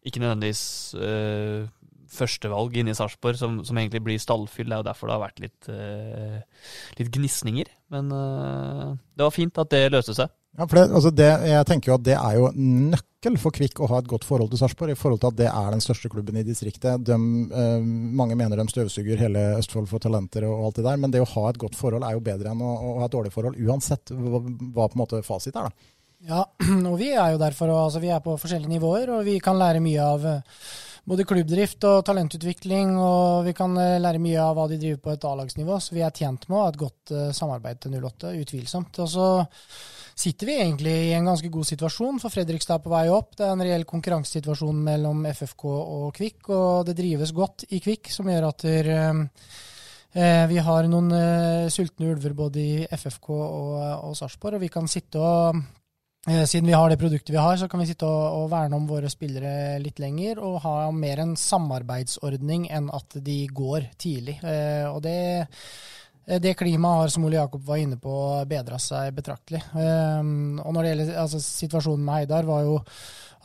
ikke 0.04 0.23
nødvendigvis 0.23 0.63
uh, 0.97 1.69
førstevalg 2.13 2.80
inne 2.80 2.93
i 2.93 2.98
Sarpsborg, 2.98 3.38
som, 3.39 3.60
som 3.65 3.78
egentlig 3.78 4.02
blir 4.06 4.22
stallfyll. 4.22 4.69
Det 4.69 4.78
er 4.78 4.82
jo 4.84 4.89
derfor 4.89 5.10
det 5.10 5.15
har 5.17 5.26
vært 5.26 5.43
litt, 5.43 5.69
uh, 5.69 6.65
litt 7.00 7.12
gnisninger. 7.15 7.69
Men 7.93 8.10
uh, 8.13 8.98
det 9.15 9.26
var 9.26 9.36
fint 9.36 9.62
at 9.62 9.72
det 9.74 9.86
løste 9.93 10.17
seg. 10.17 10.34
Ja, 10.58 10.65
for 10.65 10.80
det, 10.80 10.88
altså 10.98 11.12
det, 11.13 11.28
jeg 11.45 11.65
tenker 11.69 11.91
jo 11.91 12.00
at 12.00 12.06
det 12.08 12.15
er 12.17 12.39
jo 12.39 12.48
nøkkel 12.58 13.36
for 13.39 13.54
Kvikk 13.54 13.84
å 13.84 13.89
ha 13.91 14.00
et 14.02 14.10
godt 14.10 14.26
forhold 14.26 14.50
til 14.52 14.60
Sarpsborg, 14.60 14.95
i 14.95 14.98
forhold 14.98 15.22
til 15.22 15.30
at 15.30 15.38
det 15.38 15.48
er 15.52 15.69
den 15.76 15.84
største 15.86 16.10
klubben 16.12 16.39
i 16.41 16.45
distriktet. 16.48 17.06
De, 17.06 17.19
uh, 17.54 17.78
mange 18.19 18.38
mener 18.39 18.60
de 18.60 18.65
støvsuger 18.72 19.22
hele 19.22 19.45
Østfold 19.60 19.88
for 19.91 20.02
talenter 20.04 20.48
og 20.50 20.65
alt 20.65 20.82
det 20.82 20.88
der, 20.89 21.00
men 21.00 21.13
det 21.13 21.22
å 21.24 21.30
ha 21.36 21.45
et 21.52 21.62
godt 21.62 21.78
forhold 21.80 22.08
er 22.08 22.17
jo 22.17 22.26
bedre 22.26 22.52
enn 22.52 22.65
å, 22.65 22.74
å 22.74 22.98
ha 23.04 23.08
et 23.08 23.15
dårlig 23.15 23.32
forhold, 23.36 23.62
uansett 23.62 24.12
hva, 24.15 24.41
hva 24.41 24.89
på 24.89 24.98
en 24.98 25.04
måte 25.06 25.24
fasit 25.28 25.56
er. 25.56 25.69
da. 25.69 25.95
Ja, 26.28 26.43
og 26.91 26.98
vi 27.00 27.13
er 27.13 27.36
jo 27.36 27.39
derfor, 27.39 27.72
altså 27.72 28.02
vi 28.04 28.12
er 28.12 28.24
på 28.24 28.36
forskjellige 28.41 28.74
nivåer, 28.74 29.13
og 29.15 29.26
vi 29.28 29.38
kan 29.43 29.60
lære 29.60 29.84
mye 29.84 30.12
av 30.17 30.30
både 31.10 31.26
klubbdrift 31.26 31.86
og 31.89 32.04
talentutvikling, 32.06 32.91
og 33.02 33.48
vi 33.48 33.54
kan 33.58 33.74
eh, 33.82 33.98
lære 34.02 34.22
mye 34.22 34.41
av 34.43 34.58
hva 34.58 34.67
de 34.69 34.78
driver 34.82 35.00
på 35.06 35.13
et 35.15 35.26
A-lagsnivå, 35.26 35.80
så 35.82 35.95
vi 35.95 36.04
er 36.06 36.13
tjent 36.13 36.45
med 36.48 36.58
å 36.58 36.62
ha 36.62 36.67
et 36.69 36.78
godt 36.80 37.13
eh, 37.15 37.32
samarbeid 37.36 37.82
til 37.82 37.95
08, 37.98 38.34
utvilsomt. 38.43 39.00
Og 39.02 39.10
så 39.10 39.30
sitter 40.19 40.52
vi 40.52 40.60
egentlig 40.60 40.93
i 41.08 41.15
en 41.17 41.32
ganske 41.32 41.50
god 41.50 41.69
situasjon, 41.72 42.22
for 42.22 42.34
Fredrikstad 42.34 42.78
er 42.78 42.86
på 42.86 42.93
vei 42.93 43.08
opp. 43.13 43.34
Det 43.39 43.48
er 43.48 43.56
en 43.56 43.65
reell 43.65 43.88
konkurransesituasjon 43.89 44.86
mellom 44.86 45.26
FFK 45.32 45.65
og 45.72 46.06
Kvikk, 46.19 46.54
og 46.54 46.86
det 46.91 46.98
drives 47.00 47.34
godt 47.34 47.65
i 47.74 47.82
Kvikk, 47.82 48.13
som 48.13 48.30
gjør 48.30 48.52
at 48.52 48.67
der, 48.67 48.93
eh, 50.13 50.45
vi 50.54 50.62
har 50.69 50.93
noen 50.93 51.10
eh, 51.15 51.74
sultne 51.74 52.13
ulver 52.13 52.38
både 52.38 52.62
i 52.62 52.86
FFK 52.86 53.34
og, 53.34 53.76
og 54.12 54.15
Sarpsborg, 54.19 54.60
og 54.60 54.67
vi 54.67 54.74
kan 54.78 54.89
sitte 54.91 55.17
og 55.17 55.58
Eh, 55.58 55.79
Siden 56.30 56.68
vi 56.68 56.76
har 56.78 56.89
det 56.92 57.00
produktet 57.02 57.32
vi 57.34 57.39
har, 57.42 57.58
så 57.58 57.68
kan 57.68 57.82
vi 57.82 57.88
sitte 57.89 58.06
og, 58.06 58.44
og 58.44 58.50
verne 58.52 58.78
om 58.78 58.88
våre 58.89 59.10
spillere 59.10 59.80
litt 59.82 60.02
lenger 60.02 60.42
og 60.44 60.60
ha 60.65 60.74
mer 60.94 61.24
en 61.24 61.32
samarbeidsordning 61.39 62.68
enn 62.70 62.92
at 62.94 63.18
de 63.26 63.39
går 63.48 63.88
tidlig. 63.98 64.36
Eh, 64.44 64.86
og 64.89 65.02
det, 65.06 65.46
eh, 66.28 66.42
det 66.44 66.54
klimaet 66.60 67.04
har, 67.04 67.13
som 67.13 67.26
Ole 67.26 67.39
Jakob 67.39 67.63
var 67.65 67.82
inne 67.82 67.98
på, 68.02 68.13
bedra 68.50 68.78
seg 68.84 69.15
betraktelig. 69.18 69.63
Eh, 69.74 70.22
og 70.22 70.76
når 70.76 70.80
det 70.82 70.92
gjelder 70.94 71.18
altså, 71.24 71.42
situasjonen 71.48 72.06
med 72.06 72.20
Heidar, 72.20 72.50
var 72.52 72.68
jo 72.68 72.78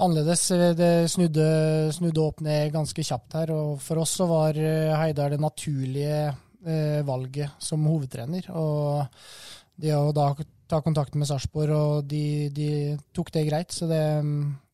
annerledes. 0.05 0.47
Det 0.79 0.93
snudde, 1.11 1.49
snudde 1.95 2.23
opp 2.23 2.45
ned 2.45 2.73
ganske 2.75 3.07
kjapt 3.07 3.39
her. 3.39 3.55
Og 3.55 3.81
for 3.83 4.03
oss 4.03 4.17
så 4.21 4.29
var 4.31 4.59
eh, 4.59 4.93
Heidar 4.99 5.33
det 5.35 5.41
naturlige 5.43 6.23
eh, 6.29 7.01
valget 7.07 7.57
som 7.63 7.87
hovedtrener. 7.89 8.51
Og 8.53 9.05
det 9.81 9.95
å 9.97 10.13
da 10.15 10.33
ta 10.71 10.81
kontakt 10.85 11.17
med 11.19 11.29
Sarpsborg, 11.29 11.73
og 11.75 12.07
de, 12.09 12.51
de 12.55 12.69
tok 13.15 13.33
det 13.35 13.47
greit. 13.49 13.75
Så 13.75 13.89
det, 13.91 14.05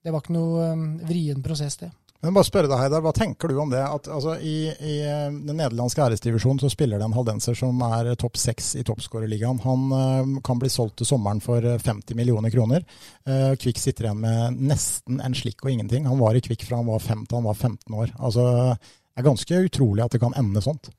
det 0.05 0.13
var 0.13 0.23
ikke 0.23 0.37
noe 0.37 0.69
um, 0.75 0.85
vrien 1.07 1.43
prosess, 1.45 1.81
det. 1.81 1.91
Men 2.21 2.35
bare 2.37 2.45
spørre 2.45 2.69
deg, 2.69 2.77
Heidar, 2.77 3.01
Hva 3.01 3.15
tenker 3.17 3.49
du 3.49 3.57
om 3.63 3.71
det? 3.73 3.81
At 3.81 4.09
altså, 4.13 4.35
i, 4.45 4.69
I 4.69 4.97
eh, 5.09 5.31
den 5.33 5.57
nederlandske 5.57 6.03
æresdivisjonen 6.05 6.61
så 6.61 6.69
spiller 6.69 7.01
det 7.01 7.07
en 7.09 7.17
haldenser 7.17 7.57
som 7.57 7.81
er 7.87 8.11
topp 8.21 8.37
seks 8.37 8.75
i 8.77 8.85
toppskårerligaen. 8.85 9.63
Han 9.65 9.87
uh, 9.89 10.35
kan 10.45 10.61
bli 10.61 10.69
solgt 10.73 10.99
til 11.01 11.09
sommeren 11.09 11.41
for 11.45 11.65
eh, 11.65 11.81
50 11.81 12.19
millioner 12.19 12.53
kroner. 12.53 12.85
Uh, 13.25 13.57
Kvikk 13.61 13.81
sitter 13.81 14.11
igjen 14.11 14.21
med 14.21 14.61
nesten 14.69 15.25
en 15.25 15.37
slikk 15.37 15.65
og 15.65 15.73
ingenting. 15.73 16.05
Han 16.11 16.21
var 16.21 16.37
i 16.37 16.45
Kvikk 16.45 16.69
fra 16.69 16.83
han 16.83 16.91
var 16.93 17.01
5 17.01 17.25
til 17.25 17.41
han 17.41 17.49
var 17.49 17.57
15 17.57 18.01
år. 18.05 18.13
Altså, 18.21 18.47
Det 18.77 19.25
er 19.25 19.31
ganske 19.31 19.65
utrolig 19.71 20.05
at 20.05 20.13
det 20.13 20.21
kan 20.21 20.37
ende 20.37 20.61
sånt. 20.65 20.93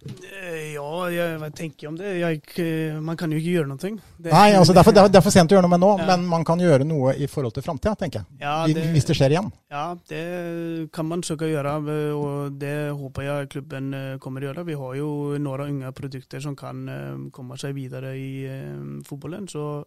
Eh, 0.00 0.72
Ja, 0.72 1.08
jeg, 1.12 1.38
hva 1.40 1.48
tenker 1.52 1.84
jeg 1.84 1.88
om 1.90 1.96
det? 1.98 2.10
Jeg, 2.20 2.40
eh, 2.62 3.00
man 3.04 3.16
kan 3.20 3.30
jo 3.32 3.36
ikke 3.40 3.52
gjøre 3.58 3.68
noe. 3.68 3.76
Det, 4.16 4.32
Nei, 4.32 4.52
altså 4.56 4.72
det 4.72 4.86
er- 4.86 5.08
det 5.08 5.16
er 5.16 5.20
for 5.20 5.30
sent 5.30 5.50
å 5.50 5.54
gjøre 5.56 5.62
noe 5.68 5.70
med 5.76 5.80
nå, 5.80 5.98
Ja. 5.98 6.06
men 6.06 6.26
man 6.26 6.44
kan 6.44 6.58
gjøre 6.58 6.86
noe 6.86 7.14
i 7.16 7.26
forhold 7.26 7.52
til 7.54 7.62
framtida, 7.62 7.94
tenker 7.98 8.20
jeg. 8.20 8.26
Ja, 8.40 8.66
det, 8.66 8.84
Hvis 8.94 9.04
det 9.04 9.16
skjer 9.16 9.30
igjen. 9.36 9.52
ja, 9.70 9.94
det 10.08 10.90
kan 10.92 11.06
man 11.06 11.20
søke 11.22 11.44
å 11.44 11.52
gjøre, 11.52 11.74
eh, 11.88 12.14
og 12.16 12.58
det 12.58 12.92
håper 12.96 13.22
jeg 13.22 13.48
klubben 13.50 14.18
kommer 14.20 14.40
å 14.40 14.54
gjøre. 14.54 14.64
Vi 14.66 14.74
har 14.74 14.94
jo 14.96 15.38
noen 15.38 15.60
unge 15.82 15.92
produkter 15.92 16.40
som 16.40 16.56
kan 16.56 17.30
komme 17.30 17.58
seg 17.58 17.74
videre 17.74 18.14
i 18.16 19.02
fotballen, 19.04 19.46
så 19.48 19.84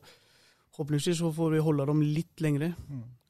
håpeligvis 0.77 1.17
så 1.19 1.33
får 1.33 1.51
vi 1.51 1.59
holde 1.59 1.85
dem 1.87 2.01
litt 2.01 2.35
lengre 2.39 2.73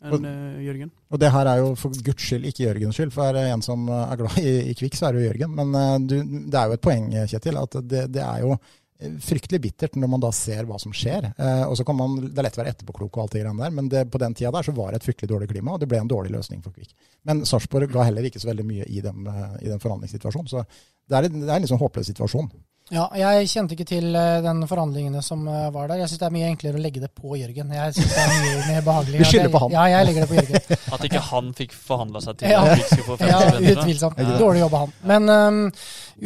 enn 0.04 0.28
eh, 0.30 0.62
Jørgen. 0.68 0.94
Og 1.14 1.22
det 1.22 1.32
her 1.34 1.50
er 1.50 1.62
jo 1.62 1.74
for 1.80 2.04
guds 2.06 2.28
skyld 2.28 2.48
ikke 2.50 2.68
Jørgens 2.68 3.00
skyld, 3.00 3.12
for 3.16 3.30
er 3.30 3.38
det 3.38 3.44
en 3.54 3.66
som 3.66 3.84
er 3.88 4.20
glad 4.20 4.40
i, 4.42 4.54
i 4.72 4.78
Kvikk, 4.78 4.98
så 5.00 5.08
er 5.08 5.16
det 5.16 5.24
jo 5.24 5.28
Jørgen. 5.30 5.58
Men 5.60 5.76
eh, 5.80 5.98
du, 6.04 6.16
det 6.52 6.60
er 6.60 6.72
jo 6.72 6.78
et 6.78 6.86
poeng, 6.86 7.12
Kjetil, 7.32 7.60
at 7.62 7.78
det, 7.90 8.06
det 8.14 8.24
er 8.26 8.44
jo 8.44 8.58
eh, 8.58 9.16
fryktelig 9.24 9.62
bittert 9.64 9.98
når 10.00 10.12
man 10.16 10.26
da 10.26 10.34
ser 10.36 10.68
hva 10.70 10.80
som 10.82 10.96
skjer. 10.96 11.30
Eh, 11.34 11.64
og 11.68 11.78
så 11.80 11.88
kan 11.88 12.00
man, 12.00 12.20
Det 12.26 12.36
er 12.36 12.50
lett 12.50 12.60
å 12.60 12.64
være 12.64 12.76
etterpåklok 12.76 13.18
og 13.18 13.26
alt 13.26 13.38
det 13.38 13.46
greiene 13.46 13.64
der, 13.64 13.78
men 13.80 13.90
det, 13.94 14.06
på 14.12 14.22
den 14.24 14.36
tida 14.38 14.54
der 14.56 14.68
så 14.68 14.76
var 14.76 14.92
det 14.92 15.02
et 15.02 15.08
fryktelig 15.08 15.32
dårlig 15.32 15.52
klima, 15.54 15.78
og 15.78 15.84
det 15.84 15.92
ble 15.92 16.04
en 16.04 16.12
dårlig 16.12 16.36
løsning 16.36 16.64
for 16.66 16.76
Kvikk. 16.76 16.94
Men 17.30 17.46
Sarpsborg 17.50 17.92
ga 17.94 18.10
heller 18.10 18.28
ikke 18.30 18.44
så 18.44 18.52
veldig 18.52 18.68
mye 18.70 18.90
i, 18.90 19.02
dem, 19.06 19.26
eh, 19.32 19.58
i 19.64 19.72
den 19.72 19.82
forhandlingssituasjonen, 19.84 20.52
så 20.52 20.66
det 21.10 21.20
er, 21.20 21.32
det 21.32 21.50
er 21.50 21.58
en 21.58 21.70
sånn 21.70 21.82
håpløs 21.82 22.08
situasjon. 22.12 22.52
Ja, 22.94 23.08
jeg 23.18 23.48
kjente 23.50 23.74
ikke 23.74 23.88
til 23.90 24.14
eh, 24.14 24.36
den 24.46 24.60
forhandlingene 24.70 25.22
som 25.26 25.48
eh, 25.50 25.70
var 25.74 25.88
der. 25.90 26.04
Jeg 26.04 26.12
syns 26.12 26.22
det 26.22 26.28
er 26.28 26.34
mye 26.36 26.50
enklere 26.52 26.78
å 26.78 26.84
legge 26.84 27.02
det 27.02 27.10
på 27.18 27.34
Jørgen. 27.40 27.72
Jeg 27.74 27.96
synes 27.98 28.12
det 28.14 28.22
er 28.22 28.34
mye 28.44 28.66
mer 28.68 28.84
behagelig. 28.86 29.20
Du 29.24 29.30
skylder 29.32 29.54
på 29.54 29.62
han. 29.64 29.74
Ja, 29.74 29.86
jeg 29.96 30.08
legger 30.10 30.26
det 30.26 30.30
på 30.30 30.38
Jørgen. 30.38 30.80
At 30.98 31.06
ikke 31.08 31.22
han 31.32 31.50
fikk 31.58 31.74
forhandla 31.74 32.22
seg 32.26 32.38
til 32.42 32.54
Ja. 32.54 32.64
vi 32.70 32.84
skulle 32.86 33.08
få 33.08 33.18
Ja, 33.24 33.40
50 33.40 33.56
studenter. 33.56 33.82
utvilsomt. 33.82 34.22
Dårlig 34.44 34.62
jobba 34.64 34.82
han. 34.84 34.94
Men 35.14 35.32
um, 35.34 35.62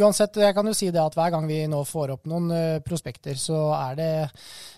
uansett, 0.01 0.41
jeg 0.43 0.57
kan 0.57 0.67
jo 0.67 0.73
si 0.75 0.89
det 0.91 1.03
at 1.03 1.15
hver 1.15 1.31
gang 1.37 1.47
vi 1.47 1.61
nå 1.71 1.83
får 1.87 2.17
opp 2.17 2.27
noen 2.27 2.49
uh, 2.51 2.79
prospekter, 2.85 3.39
så 3.39 3.61
er 3.77 3.95
det 4.01 4.09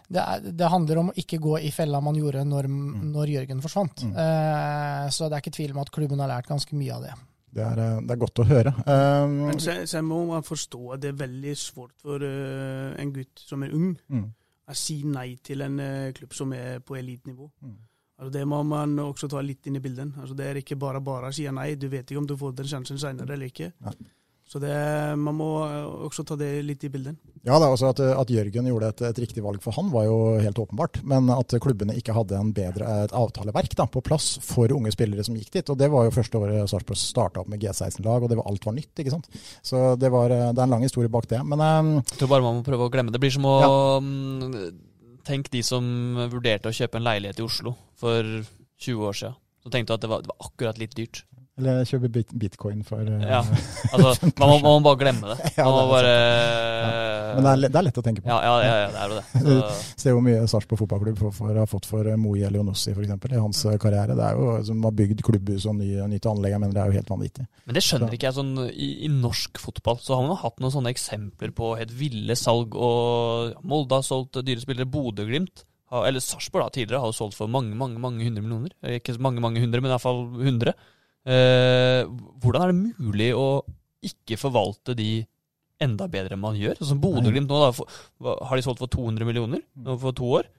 det, 0.09 0.21
er, 0.21 0.45
det 0.61 0.69
handler 0.73 1.01
om 1.01 1.09
å 1.11 1.17
ikke 1.21 1.37
gå 1.41 1.57
i 1.65 1.71
fella 1.73 2.01
man 2.01 2.17
gjorde 2.17 2.45
når, 2.45 2.69
når 3.15 3.33
Jørgen 3.33 3.65
forsvant. 3.65 4.05
Mm. 4.09 4.13
Uh, 4.13 5.09
så 5.13 5.25
det 5.29 5.37
er 5.39 5.43
ikke 5.43 5.57
tvil 5.57 5.73
om 5.73 5.81
at 5.83 5.91
klubben 5.93 6.21
har 6.21 6.29
lært 6.35 6.49
ganske 6.49 6.77
mye 6.77 6.93
av 6.97 7.05
det. 7.09 7.17
Det 7.55 7.63
er, 7.65 7.81
eh, 7.83 8.01
det 8.05 8.15
er 8.15 8.21
godt 8.21 8.41
å 8.43 8.47
høre. 8.49 8.73
Um, 8.85 9.37
Men 9.49 9.61
så, 9.63 9.75
så 9.89 10.01
må 10.05 10.21
man 10.29 10.45
forstå 10.45 10.81
at 10.95 11.03
det 11.03 11.13
er 11.13 11.21
veldig 11.23 11.55
svårt 11.57 11.95
for 12.01 12.23
uh, 12.23 12.93
en 12.99 13.13
gutt 13.15 13.41
som 13.41 13.65
er 13.65 13.73
ung, 13.75 13.93
mm, 14.07 14.25
å 14.69 14.77
si 14.77 14.99
nei 15.09 15.31
til 15.43 15.65
en 15.65 15.79
uh, 15.81 16.11
klubb 16.15 16.35
som 16.37 16.53
er 16.53 16.83
på 16.85 16.99
elitenivå. 16.99 17.49
Mm. 17.65 17.77
Altså 18.19 18.33
det 18.35 18.45
må 18.51 18.59
man 18.67 18.97
også 18.99 19.29
ta 19.31 19.41
litt 19.41 19.67
inn 19.69 19.79
i 19.79 19.81
bildet. 19.83 20.11
Altså 20.19 20.35
det 20.35 20.47
er 20.49 20.59
ikke 20.59 20.75
bare 20.79 20.99
bare 21.01 21.31
å 21.31 21.35
si 21.35 21.45
nei, 21.55 21.71
du 21.79 21.87
vet 21.87 22.03
ikke 22.03 22.19
om 22.19 22.27
du 22.27 22.35
får 22.37 22.57
den 22.57 22.67
sjansen 22.67 22.99
senere 22.99 23.33
eller 23.37 23.47
ikke. 23.47 23.71
Nei. 23.85 23.95
Så 24.49 24.57
det, 24.57 24.73
man 25.21 25.35
må 25.37 25.47
eh, 25.61 26.05
også 26.07 26.23
ta 26.25 26.33
det 26.39 26.47
litt 26.65 26.81
i 26.81 26.89
bildet. 26.89 27.19
Ja, 27.45 27.59
det 27.61 27.67
er 27.67 27.69
også 27.69 27.91
at, 27.91 27.99
at 28.01 28.31
Jørgen 28.33 28.65
gjorde 28.71 28.87
et, 28.89 29.03
et 29.11 29.19
riktig 29.21 29.43
valg 29.45 29.61
for 29.61 29.77
han, 29.77 29.91
var 29.93 30.07
jo 30.07 30.15
helt 30.41 30.57
åpenbart. 30.63 31.03
Men 31.05 31.29
at 31.35 31.53
klubbene 31.61 31.93
ikke 31.99 32.15
hadde 32.17 32.39
en 32.39 32.49
bedre, 32.55 32.87
et 33.05 33.13
avtaleverk 33.13 33.75
da, 33.77 33.85
på 33.85 34.01
plass 34.05 34.31
for 34.41 34.73
unge 34.73 34.89
spillere 34.95 35.25
som 35.27 35.37
gikk 35.37 35.51
dit. 35.53 35.69
Og 35.69 35.77
det 35.77 35.91
var 35.93 36.07
jo 36.07 36.15
første 36.17 36.41
året 36.41 36.71
Sarpsborg 36.71 36.97
starta 36.97 37.43
opp 37.43 37.51
med 37.53 37.61
G16-lag, 37.61 38.25
og 38.25 38.33
det 38.33 38.39
var, 38.39 38.49
alt 38.49 38.65
var 38.65 38.77
nytt. 38.79 38.89
ikke 38.97 39.13
sant? 39.13 39.29
Så 39.61 39.93
det, 40.01 40.09
var, 40.15 40.33
eh, 40.33 40.49
det 40.49 40.63
er 40.63 40.65
en 40.65 40.73
lang 40.73 40.87
historie 40.87 41.13
bak 41.13 41.29
det. 41.29 41.43
Men 41.45 41.61
um, 41.61 41.91
Jeg 42.01 42.23
tror 42.23 42.33
bare 42.33 42.47
man 42.47 42.57
må 42.57 42.65
prøve 42.65 42.89
å 42.89 42.93
glemme 42.93 43.13
det. 43.13 43.19
Det 43.19 43.25
blir 43.27 43.37
som 43.37 43.45
å 43.45 43.57
ja. 43.61 44.69
Tenk 45.29 45.51
de 45.53 45.59
som 45.61 45.85
vurderte 46.31 46.71
å 46.71 46.73
kjøpe 46.73 46.97
en 46.97 47.05
leilighet 47.05 47.37
i 47.37 47.45
Oslo 47.45 47.75
for 48.01 48.25
20 48.81 49.09
år 49.11 49.17
siden. 49.19 49.37
Så 49.61 49.69
tenkte 49.69 49.93
du 49.93 49.99
at 49.99 50.05
det 50.05 50.09
var, 50.09 50.23
det 50.25 50.31
var 50.31 50.47
akkurat 50.47 50.79
litt 50.81 50.95
dyrt. 50.97 51.21
Eller 51.59 51.83
kjøpe 51.89 52.09
bit, 52.15 52.29
bitcoin 52.39 52.81
for 52.87 53.03
eh, 53.03 53.23
Ja, 53.27 53.41
altså, 53.91 54.29
man 54.39 54.47
må, 54.47 54.55
man 54.63 54.77
må 54.77 54.79
bare 54.85 54.99
glemme 55.03 55.33
det. 55.33 55.37
Ja, 55.59 55.65
det 55.67 55.83
bare 55.91 56.13
Men 57.35 57.43
det 57.45 57.51
er, 57.51 57.63
det 57.67 57.79
er 57.81 57.85
lett 57.89 57.99
å 57.99 58.03
tenke 58.05 58.23
på. 58.23 58.29
Ja, 58.31 58.37
ja, 58.39 58.53
ja, 58.63 58.75
ja 58.85 58.87
det 58.93 59.01
er 59.03 59.11
jo 59.11 59.17
det. 59.19 59.25
Så, 59.43 59.81
Se 60.03 60.13
hvor 60.15 60.23
mye 60.25 60.45
Sarpsborg 60.49 60.81
fotballklubb 60.85 61.19
for, 61.19 61.35
for, 61.35 61.51
har 61.59 61.69
fått 61.69 61.87
for 61.89 62.07
eh, 62.09 62.17
Moi 62.19 62.41
Elionossi 62.47 62.93
f.eks. 62.95 63.11
i 63.29 63.41
hans 63.43 63.63
eh, 63.69 63.77
karriere. 63.81 64.15
Det 64.17 64.25
er 64.29 64.39
jo 64.39 64.55
Som 64.71 64.83
har 64.87 64.95
bygd 65.03 65.23
klubbhus 65.27 65.67
og 65.69 65.77
ny, 65.81 65.89
nytt 66.15 66.27
anlegg. 66.31 66.55
Jeg 66.55 66.63
mener 66.63 66.77
det 66.77 66.83
er 66.85 66.93
jo 66.93 66.99
helt 67.01 67.13
vanvittig. 67.13 67.47
men 67.67 67.77
det 67.77 67.83
skjønner 67.85 68.15
ikke 68.15 68.29
jeg. 68.29 68.37
sånn 68.39 68.53
i, 68.71 68.89
I 69.05 69.11
norsk 69.13 69.59
fotball 69.61 69.99
så 70.03 70.15
har 70.15 70.23
man 70.25 70.33
jo 70.37 70.41
hatt 70.45 70.61
noen 70.63 70.75
sånne 70.77 70.93
eksempler 70.95 71.53
på 71.55 71.73
helt 71.79 71.95
ville 71.99 72.37
salg. 72.39 72.77
og 72.79 73.59
Molde 73.67 73.99
har 73.99 74.07
solgt 74.07 74.39
dyre 74.47 74.63
spillere. 74.63 74.87
Bodø-Glimt, 74.89 75.65
har- 75.93 76.07
eller 76.09 76.23
Sarpsborg 76.23 76.71
tidligere, 76.75 77.01
har 77.03 77.11
jo 77.11 77.17
solgt 77.19 77.37
for 77.37 77.51
mange 77.51 77.75
mange, 77.77 77.99
mange 78.01 78.23
hundre 78.25 78.43
millioner. 78.45 78.73
Ikke 78.97 79.17
mange 79.21 79.41
mange 79.43 79.61
hundre, 79.61 79.81
men 79.83 79.91
iallfall 79.93 80.23
hundre. 80.39 80.73
Eh, 81.29 82.03
hvordan 82.41 82.63
er 82.63 82.71
det 82.71 82.93
mulig 82.97 83.29
å 83.37 83.61
ikke 84.05 84.39
forvalte 84.39 84.95
de 84.97 85.25
enda 85.83 86.07
bedre 86.11 86.35
enn 86.35 86.41
man 86.41 86.57
gjør? 86.57 86.79
Sånn 86.79 86.95
som 86.95 87.01
Bodø-Glimt 87.03 87.51
nå, 87.51 87.59
da, 87.61 87.69
for, 87.75 87.99
har 88.49 88.57
de 88.57 88.65
solgt 88.65 88.81
for 88.81 88.91
200 88.91 89.27
millioner 89.27 89.61
for 90.01 90.15
to 90.17 90.31
år? 90.39 90.49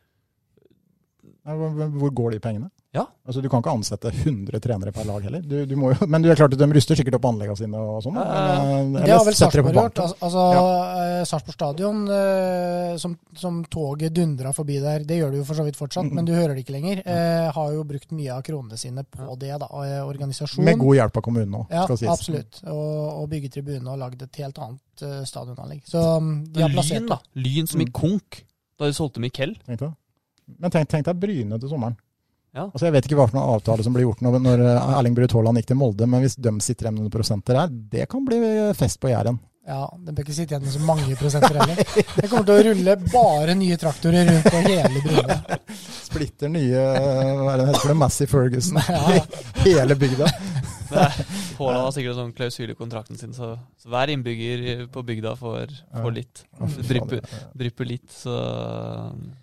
Hvor 1.44 2.12
går 2.14 2.36
de 2.36 2.42
pengene? 2.44 2.70
Ja. 2.92 3.04
Altså, 3.22 3.38
du 3.38 3.46
kan 3.48 3.60
ikke 3.62 3.70
ansette 3.70 4.10
100 4.10 4.58
trenere 4.64 4.90
per 4.90 5.04
lag 5.06 5.22
heller. 5.22 5.44
Du, 5.46 5.60
du 5.64 5.76
må 5.78 5.92
jo, 5.92 6.06
men 6.10 6.24
du 6.24 6.26
er 6.26 6.34
klart 6.34 6.56
at 6.56 6.58
de 6.58 6.66
ruster 6.74 6.98
sikkert 6.98 7.14
opp 7.20 7.28
anleggene 7.28 7.54
sine 7.60 7.78
og 7.78 8.00
sånn. 8.02 8.16
Eh, 8.18 9.04
Det 9.04 9.12
har 9.14 9.22
vel 9.28 9.36
Sarpsborg 9.38 9.76
gjort. 9.78 10.00
Altså, 10.18 10.46
ja. 10.56 11.20
Sarpsborg 11.30 11.54
stadion, 11.54 12.00
eh, 12.10 12.96
som, 12.98 13.14
som 13.38 13.60
toget 13.70 14.10
dundra 14.16 14.50
forbi 14.56 14.80
der, 14.82 15.04
det 15.06 15.20
gjør 15.20 15.30
det 15.30 15.38
jo 15.38 15.46
for 15.52 15.60
så 15.60 15.68
vidt 15.68 15.78
fortsatt, 15.78 16.08
Mm. 16.10 16.16
men 16.18 16.24
du 16.26 16.32
hører 16.34 16.56
det 16.58 16.64
ikke 16.64 16.74
lenger, 16.74 17.02
eh, 17.06 17.52
har 17.54 17.72
jo 17.76 17.84
brukt 17.86 18.10
mye 18.10 18.34
av 18.34 18.42
kronene 18.42 18.76
sine 18.80 19.04
på 19.06 19.38
det, 19.38 19.52
da. 19.62 19.68
og, 19.70 19.84
eh, 19.86 20.02
Organisasjon. 20.10 20.64
Med 20.66 20.78
god 20.82 20.96
hjelp 20.98 21.16
av 21.22 21.22
kommunen 21.28 21.54
òg, 21.62 21.70
Ja, 21.70 21.84
skal 21.86 21.96
sies. 22.02 22.10
absolutt. 22.10 22.60
Og, 22.66 23.22
og 23.22 23.30
bygge 23.30 23.52
tribune 23.54 23.86
og 23.86 23.98
lagd 24.02 24.22
et 24.26 24.34
helt 24.42 24.58
annet 24.58 25.06
uh, 25.06 25.22
stadionanlegg. 25.30 25.84
Så 25.86 26.02
um, 26.18 26.44
de 26.50 26.62
har 26.66 26.74
plassert 26.74 27.04
Lyn, 27.04 27.08
da. 27.14 27.20
Lyn 27.38 27.66
som 27.70 27.80
i 27.80 27.84
Mm. 27.86 27.92
konk 27.92 28.42
da 28.80 28.86
de 28.90 28.92
solgte 28.98 29.20
Miquel. 29.22 29.54
Men 29.68 30.70
tenk, 30.74 30.88
tenk 30.90 31.04
deg 31.06 31.20
Bryne 31.22 31.60
til 31.60 31.68
sommeren. 31.70 31.94
Ja. 32.56 32.64
Altså 32.66 32.88
Jeg 32.88 32.96
vet 32.96 33.06
ikke 33.06 33.18
hva 33.20 33.28
for 33.30 33.38
noen 33.38 33.54
avtale 33.54 33.84
som 33.86 33.94
blir 33.94 34.08
gjort 34.08 34.24
når, 34.26 34.40
når 34.42 34.64
eh, 34.66 34.96
Erling 34.98 35.14
Braut 35.14 35.36
Haaland 35.36 35.60
gikk 35.60 35.70
til 35.70 35.78
Molde, 35.78 36.08
men 36.10 36.24
hvis 36.24 36.34
de 36.34 36.52
sitter 36.64 36.88
igjen 36.88 36.96
med 36.98 37.06
noen 37.06 37.14
prosenter 37.14 37.60
der, 37.60 37.78
det 37.94 38.08
kan 38.10 38.26
bli 38.26 38.40
fest 38.78 38.98
på 39.02 39.12
Jæren. 39.12 39.38
Ja, 39.70 39.84
de 40.02 40.12
bør 40.16 40.24
ikke 40.24 40.34
sitte 40.34 40.56
igjen 40.56 40.64
med 40.64 40.72
så 40.72 40.80
mange 40.82 41.16
prosenter 41.20 41.58
heller. 41.60 41.78
Det 42.16 42.28
kommer 42.30 42.46
til 42.48 42.54
å 42.56 42.62
rulle 42.70 42.94
bare 43.12 43.54
nye 43.54 43.76
traktorer 43.78 44.26
rundt 44.26 44.48
på 44.50 44.62
hele 44.64 45.02
Bryne. 45.04 45.36
Splitter 46.08 46.50
nye 46.50 46.80
eh, 46.80 47.34
Hva 47.38 47.52
er 47.52 47.60
det 47.60 47.66
den 47.68 47.74
heter? 47.76 47.94
Massey 48.00 48.26
Ferguson. 48.30 48.80
Ja. 48.82 49.20
Hele 49.66 49.94
bygda. 50.00 50.30
Haaland 51.58 51.84
har 51.86 51.92
sikkert 51.96 52.16
sånn 52.18 52.32
klausul 52.36 52.70
i 52.72 52.76
kontrakten 52.78 53.18
sin, 53.20 53.32
så, 53.36 53.52
så 53.80 53.90
hver 53.92 54.12
innbygger 54.14 54.86
på 54.92 55.02
bygda 55.06 55.34
får, 55.40 55.72
får 55.94 56.14
litt. 56.16 56.42
Drypper, 56.88 57.20
drypper 57.56 57.88
litt, 57.88 58.08
så 58.12 58.34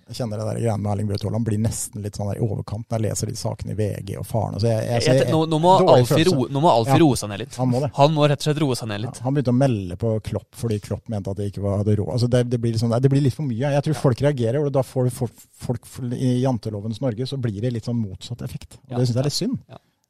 Jeg 0.08 0.20
kjenner 0.22 0.40
det 0.42 0.46
der 0.50 0.60
greiene 0.62 0.78
med 0.84 0.92
Erling 0.94 1.10
Braut 1.10 1.24
Haaland 1.26 1.48
blir 1.48 1.60
nesten 1.62 2.04
litt 2.06 2.18
sånn 2.20 2.30
der 2.32 2.40
i 2.40 2.44
overkant 2.46 2.88
når 2.88 2.98
jeg 3.00 3.06
leser 3.08 3.32
de 3.32 3.36
sakene 3.40 3.74
i 3.74 3.78
VG 3.80 4.14
og 4.22 4.28
faren. 4.30 4.60
Så 4.62 4.70
jeg, 4.70 4.84
jeg, 4.88 5.06
jeg, 5.08 5.22
jeg, 5.24 5.32
nå, 5.34 5.42
nå, 5.52 5.60
må 5.64 5.74
Alfie 5.94 6.28
ro, 6.30 6.46
Ja. 6.48 7.00
roe 7.04 7.18
seg 7.20 7.32
ned 7.34 7.44
litt. 7.44 7.58
Han 7.60 7.72
må 7.74 7.82
det. 7.84 7.92
Han 7.98 8.14
må 8.16 8.28
rett 8.30 8.42
og 8.44 8.48
slett 8.50 8.62
roe 8.64 8.78
seg 8.80 8.92
ned 8.92 9.02
Ja, 9.02 9.06
litt. 9.08 9.22
han 9.26 9.36
begynte 9.36 9.54
å 9.56 9.58
melde 9.58 9.98
på 10.00 10.14
Klopp 10.30 10.58
fordi 10.62 10.80
Klopp 10.84 11.10
mente 11.12 11.34
at 11.34 11.42
det 11.42 11.50
ikke 11.52 11.64
var, 11.66 11.82
hadde 11.84 11.98
råd. 12.00 12.14
Altså 12.16 12.30
det, 12.32 12.44
det, 12.52 12.62
blir 12.64 12.78
sånn, 12.80 12.96
det 13.04 13.12
blir 13.12 13.24
litt 13.26 13.36
for 13.38 13.48
mye. 13.50 13.74
Jeg 13.78 13.86
tror 13.88 14.00
folk 14.00 14.24
reagerer, 14.28 14.62
og 14.64 14.72
da 14.74 14.84
får 14.86 15.12
folk, 15.14 15.44
folk 15.68 15.92
i 16.18 16.38
jantelovens 16.44 17.02
Norge, 17.04 17.28
så 17.30 17.38
blir 17.42 17.60
det 17.64 17.74
litt 17.76 17.88
sånn 17.90 18.00
motsatt 18.00 18.42
effekt. 18.48 18.80
Og 18.88 18.96
Ja. 18.96 18.98
Det 19.02 19.08
syns 19.10 19.16
jeg 19.18 19.24
er 19.26 19.30
litt 19.30 19.38
synd. 19.42 19.60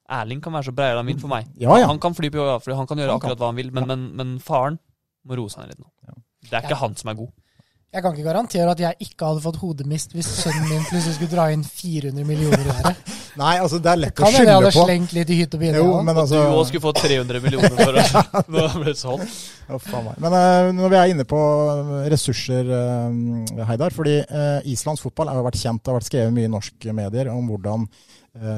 Erling 0.08 0.42
kan 0.44 0.54
være 0.56 0.70
så 0.70 0.74
enn 0.88 1.06
min 1.06 1.20
for 1.20 1.28
meg. 1.32 1.48
Ja, 1.60 1.76
ja. 1.78 1.88
Han 1.88 2.00
kan 2.00 2.16
fly 2.16 2.30
på 2.32 2.40
jagerfly, 2.40 2.76
han 2.76 2.88
kan 2.88 2.98
gjøre 2.98 3.12
Han 3.12 3.20
kan. 3.20 3.32
akkurat 3.32 3.40
hva 3.44 3.52
han 3.52 3.60
vil, 3.60 3.72
men, 3.72 3.84
Ja. 3.84 3.96
men, 3.96 4.16
men 4.16 4.40
faren 4.40 4.80
må 5.28 5.36
roe 5.36 5.50
seg 5.50 5.66
ned 5.66 5.76
litt 5.76 5.84
nå. 5.84 5.92
Det 6.48 6.54
er 6.56 6.64
ikke 6.64 6.80
han 6.80 6.96
som 6.96 7.12
er 7.12 7.20
god. 7.20 7.34
Jeg 7.88 8.04
kan 8.04 8.14
ikke 8.14 8.28
garantere 8.28 8.72
at 8.72 8.80
jeg 8.84 8.96
ikke 9.00 9.26
hadde 9.30 9.42
fått 9.42 9.58
hodemist 9.62 10.12
hvis 10.12 10.28
sønnen 10.44 10.66
min 10.68 10.84
plutselig 10.90 11.16
skulle 11.16 11.32
dra 11.32 11.46
inn 11.56 11.64
400 11.64 12.26
millioner 12.28 12.60
i 12.60 12.68
været. 12.68 13.14
Nei, 13.42 13.54
altså 13.62 13.78
det 13.80 13.92
er 13.92 14.00
lett 14.02 14.18
å 14.18 14.26
Kan 14.26 14.34
hende 14.34 14.42
jeg 14.42 14.48
skylde 14.48 14.56
hadde 14.58 14.72
på. 14.76 14.84
slengt 14.90 15.14
litt 15.16 15.32
i 15.32 15.38
hytt 15.38 15.56
og 15.56 15.62
pine. 15.62 15.84
Og 15.86 16.10
altså 16.12 16.42
du 16.42 16.56
òg 16.58 16.68
skulle 16.68 16.84
fått 16.84 17.00
300 17.06 17.42
millioner 17.46 17.78
for 17.78 18.00
å 18.02 18.44
Nå 18.54 18.66
ble 18.76 18.86
det 18.90 18.96
sånn. 19.00 19.24
Meg. 19.68 20.20
Men 20.24 20.36
uh, 20.36 20.70
når 20.76 20.92
vi 20.94 21.00
er 21.00 21.14
inne 21.14 21.26
på 21.28 21.40
ressurser, 22.12 22.72
uh, 22.72 23.66
Heidar. 23.70 23.96
fordi 23.96 24.18
uh, 24.26 24.60
Islands 24.68 25.04
fotball 25.06 25.32
har 25.32 25.44
vært 25.46 25.60
kjent, 25.62 25.84
det 25.84 25.94
har 25.94 26.00
vært 26.00 26.10
skrevet 26.10 26.36
mye 26.36 26.50
i 26.50 26.54
norske 26.54 26.96
medier 26.98 27.32
om 27.34 27.52
hvordan 27.52 27.86
eh, 27.88 28.17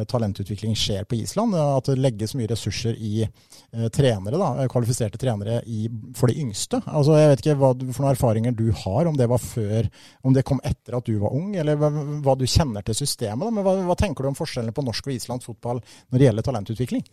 talentutvikling 0.10 0.76
skjer 0.78 1.06
på 1.10 1.16
Island. 1.20 1.56
eh, 1.56 1.78
At 1.78 1.86
det 1.90 1.98
legges 2.00 2.36
mye 2.36 2.50
ressurser 2.52 2.98
i 2.98 3.24
eh, 3.24 3.88
trenere, 3.90 4.38
da, 4.38 4.50
eh, 4.64 4.70
kvalifiserte 4.72 5.18
trenere 5.18 5.62
i, 5.66 5.88
for 6.16 6.28
de 6.28 6.40
yngste. 6.42 6.82
Altså, 6.86 7.18
Jeg 7.18 7.32
vet 7.32 7.46
ikke 7.46 7.58
hva 7.62 7.74
for 7.94 8.04
noen 8.04 8.14
erfaringer 8.14 8.56
du 8.56 8.72
har, 8.72 9.08
om 9.08 9.18
det 9.18 9.30
var 9.30 9.42
før, 9.44 9.90
om 10.24 10.34
det 10.34 10.46
kom 10.48 10.62
etter 10.64 10.98
at 10.98 11.06
du 11.06 11.18
var 11.20 11.34
ung, 11.36 11.56
eller 11.56 11.80
hva, 11.80 11.90
hva 12.26 12.38
du 12.38 12.46
kjenner 12.46 12.86
til 12.86 12.96
systemet. 12.96 13.46
Da. 13.46 13.52
Men 13.52 13.66
hva, 13.66 13.76
hva 13.90 13.98
tenker 14.00 14.24
du 14.24 14.32
om 14.32 14.38
forskjellene 14.38 14.76
på 14.76 14.86
norsk 14.86 15.08
og 15.08 15.18
islandsk 15.18 15.52
fotball 15.52 15.84
når 16.10 16.18
det 16.18 16.30
gjelder 16.30 16.50
talentutvikling? 16.50 17.06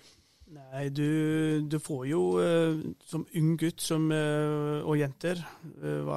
Nei, 0.56 0.88
du, 0.92 1.62
du 1.68 1.78
får 1.80 2.06
jo 2.10 2.20
eh, 2.42 2.78
som 3.08 3.24
ung 3.38 3.56
gutt 3.60 3.80
som, 3.82 4.10
eh, 4.12 4.84
og 4.84 4.98
jenter 5.00 5.40
eh, 5.40 6.12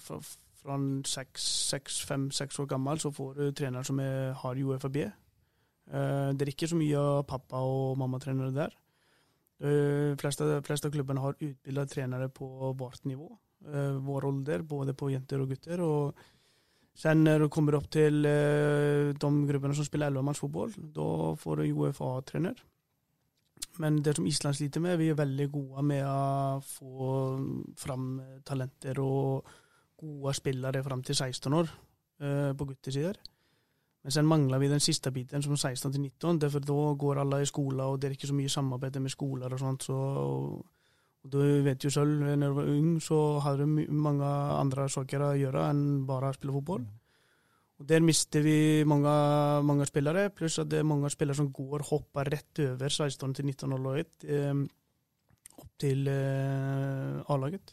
fra, 0.00 0.20
fra 0.62 0.78
seks, 1.08 2.00
fem, 2.08 2.30
seks 2.30 2.58
år 2.62 2.68
gammel, 2.70 3.00
så 3.02 3.10
får 3.14 3.34
du 3.38 3.44
trenere 3.52 3.84
som 3.84 4.00
er, 4.00 4.32
har 4.40 4.60
UFAB. 4.60 4.98
Eh, 5.92 6.30
det 6.32 6.46
er 6.46 6.52
ikke 6.52 6.70
så 6.70 6.78
mye 6.78 6.98
av 6.98 7.24
pappa- 7.28 7.62
og 7.62 7.98
mammatrenere 8.00 8.52
der. 8.54 8.76
De 9.64 10.16
fleste, 10.18 10.44
fleste 10.66 10.88
av 10.88 10.92
klubbene 10.92 11.22
har 11.22 11.36
utbilda 11.38 11.84
trenere 11.86 12.28
på 12.28 12.74
vårt 12.76 13.04
nivå, 13.06 13.28
uh, 13.70 13.96
vår 14.02 14.26
alder, 14.26 14.64
både 14.66 14.92
på 14.98 15.12
jenter 15.12 15.40
og 15.40 15.48
gutter. 15.48 15.80
og 15.80 16.14
Sen 16.94 17.22
når 17.24 17.38
du 17.38 17.48
kommer 17.48 17.76
opp 17.78 17.86
til 17.88 18.26
uh, 18.26 19.14
de 19.14 19.30
gruppene 19.48 19.74
som 19.74 19.86
spiller 19.86 20.10
11-mannsfotball, 20.10 20.74
da 20.92 21.34
får 21.38 21.62
du 21.62 21.70
UFA-trener. 21.70 22.60
Men 23.78 24.02
det 24.02 24.16
som 24.16 24.26
Island 24.26 24.58
sliter 24.58 24.82
med, 24.82 24.98
vi 24.98 25.08
er 25.08 25.22
veldig 25.22 25.48
gode 25.54 25.86
med 25.86 26.04
å 26.04 26.60
få 26.60 27.14
fram 27.78 28.20
talenter 28.44 29.00
og 29.00 29.48
gode 29.96 30.34
spillere 30.34 30.82
fram 30.82 31.02
til 31.02 31.14
16 31.14 31.54
år 31.54 31.70
på 32.58 32.66
guttesider. 32.68 33.16
Men 34.04 34.12
sen 34.12 34.26
mangler 34.28 34.60
vi 34.60 34.68
den 34.68 34.82
siste 34.84 35.10
biten, 35.14 35.42
som 35.42 35.56
16 35.56 35.92
til 35.92 36.00
19. 36.00 36.40
Derfor 36.42 36.60
da 36.60 36.80
går 37.00 37.20
alle 37.22 37.40
i 37.40 37.48
skole, 37.48 37.82
og 37.82 38.00
det 38.00 38.10
er 38.10 38.16
ikke 38.18 38.28
så 38.28 38.36
mye 38.36 38.52
samarbeid 38.52 38.98
med 39.00 39.12
skoler 39.12 39.52
og 39.52 39.62
sånt. 39.62 39.86
Så, 39.88 39.94
og 39.96 41.30
du 41.32 41.38
vet 41.64 41.84
jo 41.84 41.90
selv, 41.90 42.20
når 42.36 42.52
du 42.52 42.58
var 42.58 42.68
ung, 42.68 42.90
så 43.00 43.20
hadde 43.40 43.64
du 43.64 43.94
mange 43.96 44.28
andre 44.58 44.90
saker 44.92 45.24
å 45.24 45.32
gjøre 45.40 45.64
enn 45.70 46.04
bare 46.08 46.28
å 46.28 46.36
spille 46.36 46.52
fotball. 46.58 46.84
Og 47.80 47.88
Der 47.88 48.04
mister 48.04 48.44
vi 48.44 48.84
mange, 48.86 49.14
mange 49.64 49.86
spillere, 49.88 50.28
pluss 50.30 50.60
at 50.60 50.68
det 50.70 50.82
er 50.82 50.86
mange 50.86 51.08
spillere 51.10 51.40
som 51.40 51.48
går 51.52 51.86
hopper 51.88 52.28
rett 52.30 52.60
over 52.68 52.92
16 52.92 53.34
til 53.34 53.48
19-året 53.50 54.28
eh, 54.28 54.60
opp 55.64 55.72
til 55.80 56.06
eh, 56.12 57.32
A-laget. 57.32 57.72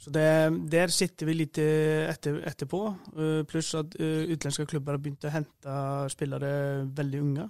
Så 0.00 0.10
det, 0.14 0.26
Der 0.72 0.88
sitter 0.88 1.28
vi 1.28 1.36
litt 1.42 1.58
eh, 1.60 2.08
etter, 2.08 2.40
etterpå, 2.48 2.82
Uh, 3.10 3.42
pluss 3.48 3.74
at 3.76 3.96
uh, 4.00 4.24
utenlandske 4.30 4.68
klubber 4.70 4.96
har 4.96 5.02
begynt 5.02 5.26
å 5.28 5.32
hente 5.34 5.74
spillere 6.12 6.86
veldig 6.96 7.20
unge. 7.20 7.44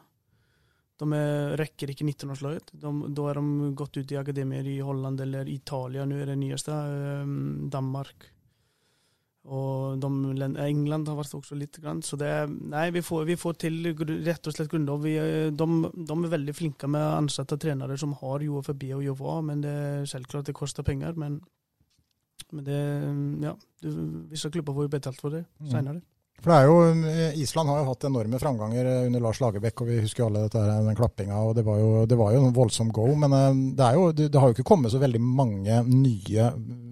De 1.01 1.07
er, 1.17 1.55
rekker 1.61 1.93
ikke 1.93 2.05
19-årslaget. 2.09 2.75
Da 2.81 3.29
er 3.31 3.39
de 3.39 3.71
gått 3.79 4.01
ut 4.01 4.13
i 4.13 4.19
akademier 4.21 4.67
i 4.69 4.81
Holland 4.85 5.23
eller 5.23 5.49
Italia, 5.49 6.05
nå 6.05 6.19
er 6.19 6.33
det 6.33 6.37
nyeste. 6.41 6.75
eh, 6.75 7.33
Danmark. 7.73 8.27
Og 9.51 9.97
de, 10.03 10.11
England 10.61 11.09
har 11.09 11.17
vært 11.17 11.39
også 11.39 11.57
litt. 11.57 11.79
Grann, 11.81 12.03
så 12.05 12.19
det, 12.21 12.33
nei, 12.51 12.91
vi 12.93 13.01
får, 13.01 13.25
vi 13.31 13.39
får 13.41 13.57
til 13.63 13.95
rett 14.27 14.51
og 14.51 14.57
slett 14.57 14.69
grunnlov. 14.73 15.07
Vi, 15.07 15.15
de, 15.55 15.69
de 15.97 16.19
er 16.19 16.35
veldig 16.35 16.57
flinke 16.59 16.91
med 16.91 17.07
ansatte 17.15 17.57
trenere 17.63 17.97
som 18.01 18.13
har 18.21 18.45
UFB 18.45 18.91
og 18.99 19.07
UFA, 19.15 19.39
men 19.47 19.65
det 19.65 19.79
selvklart 20.11 20.51
det 20.51 20.59
koster 20.59 20.85
penger. 20.85 21.17
Men, 21.17 21.41
men 22.53 22.65
det, 22.67 22.79
ja, 23.47 23.57
du, 23.83 23.91
visse 24.31 24.51
klubber 24.53 24.77
får 24.77 24.89
jo 24.89 24.95
betalt 24.97 25.21
for 25.21 25.37
det 25.37 25.45
seinere. 25.61 25.71
senere. 25.75 26.01
For 26.41 26.53
det 26.53 26.57
er 26.57 26.69
jo, 26.71 27.09
eh, 27.11 27.41
Island 27.43 27.69
har 27.69 27.83
jo 27.83 27.89
hatt 27.91 28.05
enorme 28.09 28.39
framganger 28.41 28.87
eh, 28.89 29.07
under 29.11 29.21
Lars 29.21 29.43
Lagerbäck, 29.43 29.83
og 29.83 29.91
vi 29.91 29.99
husker 30.01 30.23
jo 30.23 30.29
alle 30.31 30.47
dette, 30.47 30.63
den 30.87 30.97
klappinga. 30.97 31.37
og 31.37 31.55
Det 31.59 31.65
var 31.67 31.81
jo, 31.83 31.91
det 32.09 32.17
var 32.17 32.33
jo 32.33 32.47
en 32.47 32.57
voldsom 32.57 32.93
go. 32.97 33.11
Men 33.13 33.37
eh, 33.37 33.61
det, 33.77 33.91
jo, 33.97 34.07
det, 34.17 34.31
har 34.33 34.49
jo 34.49 34.57
ikke 34.57 34.69
kommet 34.71 34.93
så 34.93 35.03
veldig 35.03 35.21
mange 35.21 35.83
nye 35.91 36.49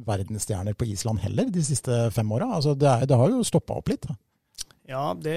verdensstjerner 0.09 0.77
på 0.77 0.89
Island 0.93 1.25
heller 1.25 1.49
de 1.53 1.65
siste 1.65 2.11
fem 2.13 2.33
åra. 2.37 2.51
Altså, 2.59 2.77
det, 2.77 2.93
det 3.09 3.17
har 3.17 3.33
jo 3.33 3.47
stoppa 3.47 3.81
opp 3.81 3.89
litt. 3.89 4.05
da. 4.05 4.19
Ja, 4.89 5.13
det, 5.13 5.35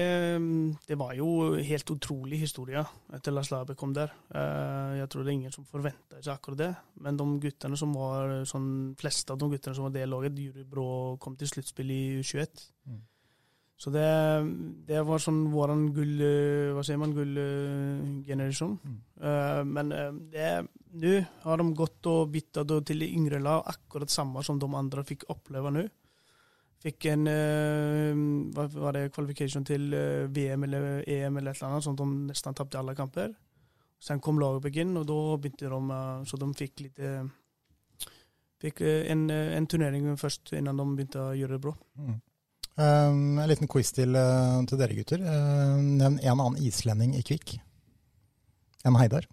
det 0.88 0.96
var 0.96 1.12
jo 1.12 1.26
helt 1.60 1.90
utrolig 1.92 2.38
historie 2.40 2.80
etter 3.12 3.34
Lars 3.36 3.50
Labe 3.52 3.74
kom 3.76 3.92
der. 3.92 4.08
Eh, 4.32 4.94
Jeg 5.02 5.10
tror 5.12 5.24
det 5.26 5.28
er 5.34 5.36
ingen 5.42 5.52
som 5.52 5.66
forventa 5.68 6.22
seg 6.24 6.32
akkurat 6.38 6.60
det. 6.62 6.70
Men 7.04 7.18
de 7.20 7.26
guttene 7.42 7.76
som 7.76 7.92
var 7.92 8.32
sånn, 8.48 8.70
fleste 8.96 9.34
av 9.34 9.38
de 9.42 9.50
guttene 9.52 9.76
som 9.76 9.84
var 9.90 9.92
det 9.92 10.06
laget, 10.08 10.38
Juri 10.40 10.64
Brå 10.64 11.18
kom 11.20 11.36
til 11.36 11.50
sluttspill 11.52 11.92
i 11.92 12.00
U21. 12.22 12.64
Mm. 12.88 13.02
Så 13.82 13.90
det, 13.90 14.06
det 14.88 15.00
var 15.04 15.18
sånn 15.20 15.42
vår 15.52 15.72
gull... 15.96 16.14
eh, 16.22 16.72
Hva 16.72 16.84
sier 16.86 17.00
man? 17.02 17.12
Gullgenerasjon. 17.16 18.76
Mm. 18.86 18.98
Eh, 19.20 19.62
Men 19.68 19.92
eh, 19.92 20.12
det- 20.32 20.68
nå 20.92 21.26
har 21.44 21.56
de 21.60 21.72
gått 21.74 22.06
og 22.06 22.30
bytta 22.32 22.64
til 22.84 23.02
yngre 23.04 23.40
lag, 23.42 23.64
akkurat 23.66 24.08
samme 24.12 24.42
som 24.44 24.58
de 24.58 24.68
andre 24.74 25.04
fikk 25.04 25.24
oppleve 25.28 25.70
nå. 25.72 25.84
Fikk 26.82 27.06
en 27.12 27.28
eh, 27.30 28.20
hva 28.56 28.66
var 28.74 28.96
det, 28.96 29.12
qualification 29.14 29.62
til 29.66 29.92
eh, 29.94 30.24
VM 30.34 30.64
eller 30.66 30.86
EM 31.06 31.38
eller 31.38 31.52
et 31.52 31.60
eller 31.60 31.76
annet, 31.76 31.84
sånn 31.86 31.94
at 31.94 32.02
de 32.02 32.30
nesten 32.32 32.58
tapte 32.58 32.80
alle 32.80 32.96
kamper. 32.98 33.30
Sen 34.02 34.18
kom 34.22 34.40
Lagerbäck 34.42 34.80
inn, 34.82 34.96
og 34.98 35.06
da 35.06 35.18
begynte 35.38 35.70
de 35.70 35.78
eh, 35.94 36.24
Så 36.26 36.40
de 36.40 36.48
fikk 36.58 36.82
litt 36.86 37.00
Fikk 38.62 38.78
en, 38.86 39.24
en 39.30 39.64
turnering 39.66 40.04
først, 40.18 40.52
innan 40.54 40.78
de 40.78 40.84
begynte 40.94 41.18
å 41.18 41.32
gjøre 41.34 41.56
det 41.56 41.62
bra. 41.64 41.72
Mm. 41.98 42.18
Um, 42.78 43.40
en 43.42 43.48
liten 43.50 43.66
quiz 43.66 43.90
til, 43.90 44.14
til 44.70 44.78
dere 44.78 44.94
gutter. 44.94 45.18
Uh, 45.18 45.80
nevn 45.82 46.20
en 46.22 46.30
annen 46.44 46.60
islending 46.62 47.16
i 47.18 47.24
Kvikk 47.26 47.56
enn 48.86 49.00
Heidar. 49.00 49.26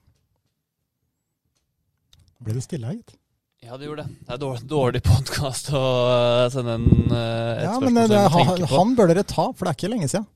Ble 2.41 2.57
det 2.57 2.65
stille 2.65 2.89
her, 2.89 2.97
gitt? 2.97 3.18
Ja, 3.61 3.77
det 3.77 3.85
gjorde 3.89 4.03
det. 4.05 4.15
Det 4.25 4.33
er 4.33 4.39
dårlig, 4.39 4.61
dårlig 4.71 4.99
podkast 5.03 5.67
å 5.75 5.79
eh, 6.09 6.45
sende 6.53 6.77
en, 6.79 6.85
eh, 7.11 7.57
et 7.59 7.65
Ja, 7.65 7.73
spørsmål 7.75 7.91
men 7.97 8.03
eh, 8.05 8.11
det, 8.13 8.19
han, 8.35 8.51
på. 8.63 8.69
han 8.71 8.93
bør 8.95 9.11
dere 9.11 9.23
ta, 9.27 9.45
for 9.51 9.67
det 9.67 9.73
er 9.73 9.77
ikke 9.79 9.89
lenge 9.91 10.07
siden. 10.11 10.27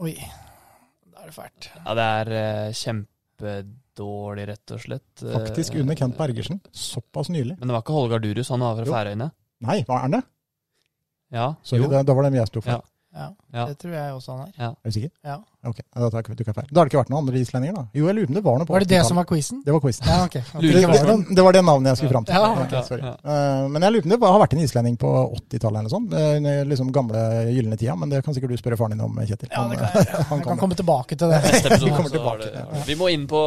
Oi, 0.00 0.14
da 1.12 1.20
er 1.20 1.28
det 1.28 1.34
fælt. 1.36 1.68
Ja, 1.76 1.96
det 1.98 2.06
er 2.08 2.72
kjempedårlig, 2.80 4.46
rett 4.48 4.74
og 4.76 4.80
slett. 4.86 5.24
Faktisk 5.26 5.76
under 5.82 5.98
Kent 6.00 6.16
Bergersen. 6.16 6.62
Såpass 6.72 7.28
nylig. 7.28 7.58
Men 7.60 7.68
det 7.68 7.76
var 7.76 7.84
ikke 7.84 7.98
Holgar 7.98 8.24
Durus, 8.24 8.48
han 8.54 8.64
var 8.64 8.80
fra 8.80 8.88
Færøyene? 8.96 9.28
Nei, 9.68 9.76
hva 9.84 9.98
er 10.00 10.06
han 10.06 10.16
det? 10.16 10.22
Ja, 11.36 11.50
Sorry, 11.62 11.84
jo. 11.84 11.90
det, 11.92 12.00
da 12.08 12.16
var 12.16 12.26
det 12.26 12.40
jeg 12.40 12.48
sto 12.50 12.64
for. 12.64 12.78
Ja. 12.80 12.80
Ja, 13.10 13.28
Ja. 13.52 13.64
det 13.66 13.76
tror 13.82 13.92
jeg 13.92 14.14
også 14.16 14.34
han 14.38 14.48
er. 14.48 14.70
Er 14.72 14.88
du 14.88 14.94
sikker? 14.96 15.12
Ja. 15.26 15.36
Ok, 15.60 15.76
da 15.92 16.08
tar 16.08 16.22
jeg, 16.24 16.36
jeg 16.40 16.54
feil. 16.56 16.68
Da 16.72 16.80
har 16.80 16.86
det 16.88 16.90
ikke 16.94 17.00
vært 17.02 17.10
noen 17.12 17.20
andre 17.26 17.40
islendinger, 17.42 17.74
da? 17.76 17.82
Jo, 17.92 18.06
jeg 18.08 18.16
lurer 18.16 18.26
på 18.26 18.32
om 18.32 18.36
det 18.38 18.42
var 18.46 18.54
noe 18.62 18.66
på 18.68 18.72
Var 18.72 18.84
det 18.86 18.88
det 18.94 19.00
som 19.04 19.18
var 19.20 19.26
quizen? 19.28 19.58
Det 19.66 19.74
var 19.74 19.82
quizen. 19.84 20.06
Ja, 20.08 20.18
okay. 20.24 20.40
Det, 20.60 20.70
det, 20.72 21.00
det, 21.04 21.34
det 21.36 21.44
var 21.44 21.52
det 21.52 21.60
navnet 21.66 21.90
jeg 21.90 21.98
skulle 22.00 22.12
fram 22.14 22.24
til. 22.24 22.32
Ja, 22.38 22.48
okay. 22.54 22.78
ja, 22.78 22.82
sorry. 22.86 23.02
ja. 23.04 23.12
Eh, 23.20 23.66
men 23.68 23.84
jeg 23.84 23.92
lurer 23.92 24.06
på 24.06 24.08
om 24.08 24.14
det 24.24 24.30
har 24.32 24.40
vært 24.40 24.54
en 24.56 24.62
islending 24.64 24.96
på 25.02 25.10
80-tallet 25.36 25.82
eller 25.82 25.92
sånn. 25.92 26.06
liksom 26.70 26.92
gamle 26.96 27.24
gylne 27.52 27.76
tida, 27.76 27.96
men 28.00 28.08
det 28.12 28.22
kan 28.24 28.36
sikkert 28.36 28.54
du 28.54 28.60
spørre 28.62 28.78
faren 28.80 28.96
din 28.96 29.04
om, 29.04 29.20
Kjetil. 29.20 29.50
Ja, 29.52 29.60
Han, 29.66 29.74
det 29.74 29.82
kan 29.82 29.92
jeg. 30.00 30.08
han 30.30 30.40
kan 30.40 30.48
kan 30.48 30.62
komme 30.64 30.78
tilbake 30.80 31.18
til 31.20 31.28
det. 31.34 31.42
Neste 31.44 31.68
episode 31.74 31.90
Vi 31.90 31.92
kommer 31.98 32.08
så 32.12 32.16
tilbake 32.16 32.40
det- 32.46 32.64
ja. 32.64 32.84
Vi 32.88 32.96
må 33.02 33.10
inn 33.12 33.28
på, 33.28 33.42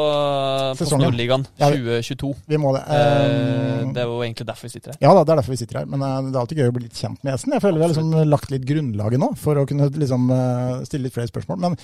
på. 0.78 0.90
Ja, 1.58 1.72
2022. 1.74 2.32
Vi 2.54 2.62
må 2.62 2.76
det. 2.78 2.86
Eh, 2.94 3.10
Eh, 3.24 3.90
Det 3.94 4.02
er 4.02 4.08
jo 4.10 4.22
egentlig 4.24 4.46
derfor 4.48 4.68
vi 4.70 4.74
sitter 4.74 4.94
her. 4.94 4.98
Ja 5.04 5.12
da, 5.18 5.24
det 5.26 5.34
er 5.34 5.40
derfor 5.42 5.54
vi 5.54 5.60
sitter 5.62 5.80
her. 5.82 5.90
Men 5.90 6.02
det 6.30 6.36
er 6.38 6.42
alltid 6.44 6.62
gøy 6.62 6.70
å 6.72 6.76
bli 6.78 6.86
litt 6.88 6.98
kjent 6.98 7.20
med 7.24 7.34
gjesten. 7.34 7.54
Jeg 7.58 7.64
føler 7.66 7.82
vi 7.82 7.86
har 7.86 7.92
liksom 7.94 8.14
lagt 8.30 8.54
litt 8.54 8.66
grunnlaget 8.70 9.22
nå 9.22 9.30
for 9.40 9.60
å 9.62 9.66
kunne 9.70 9.90
liksom 9.92 10.30
stille 10.88 11.08
litt 11.08 11.16
flere 11.16 11.30
spørsmål. 11.32 11.62
Men 11.66 11.78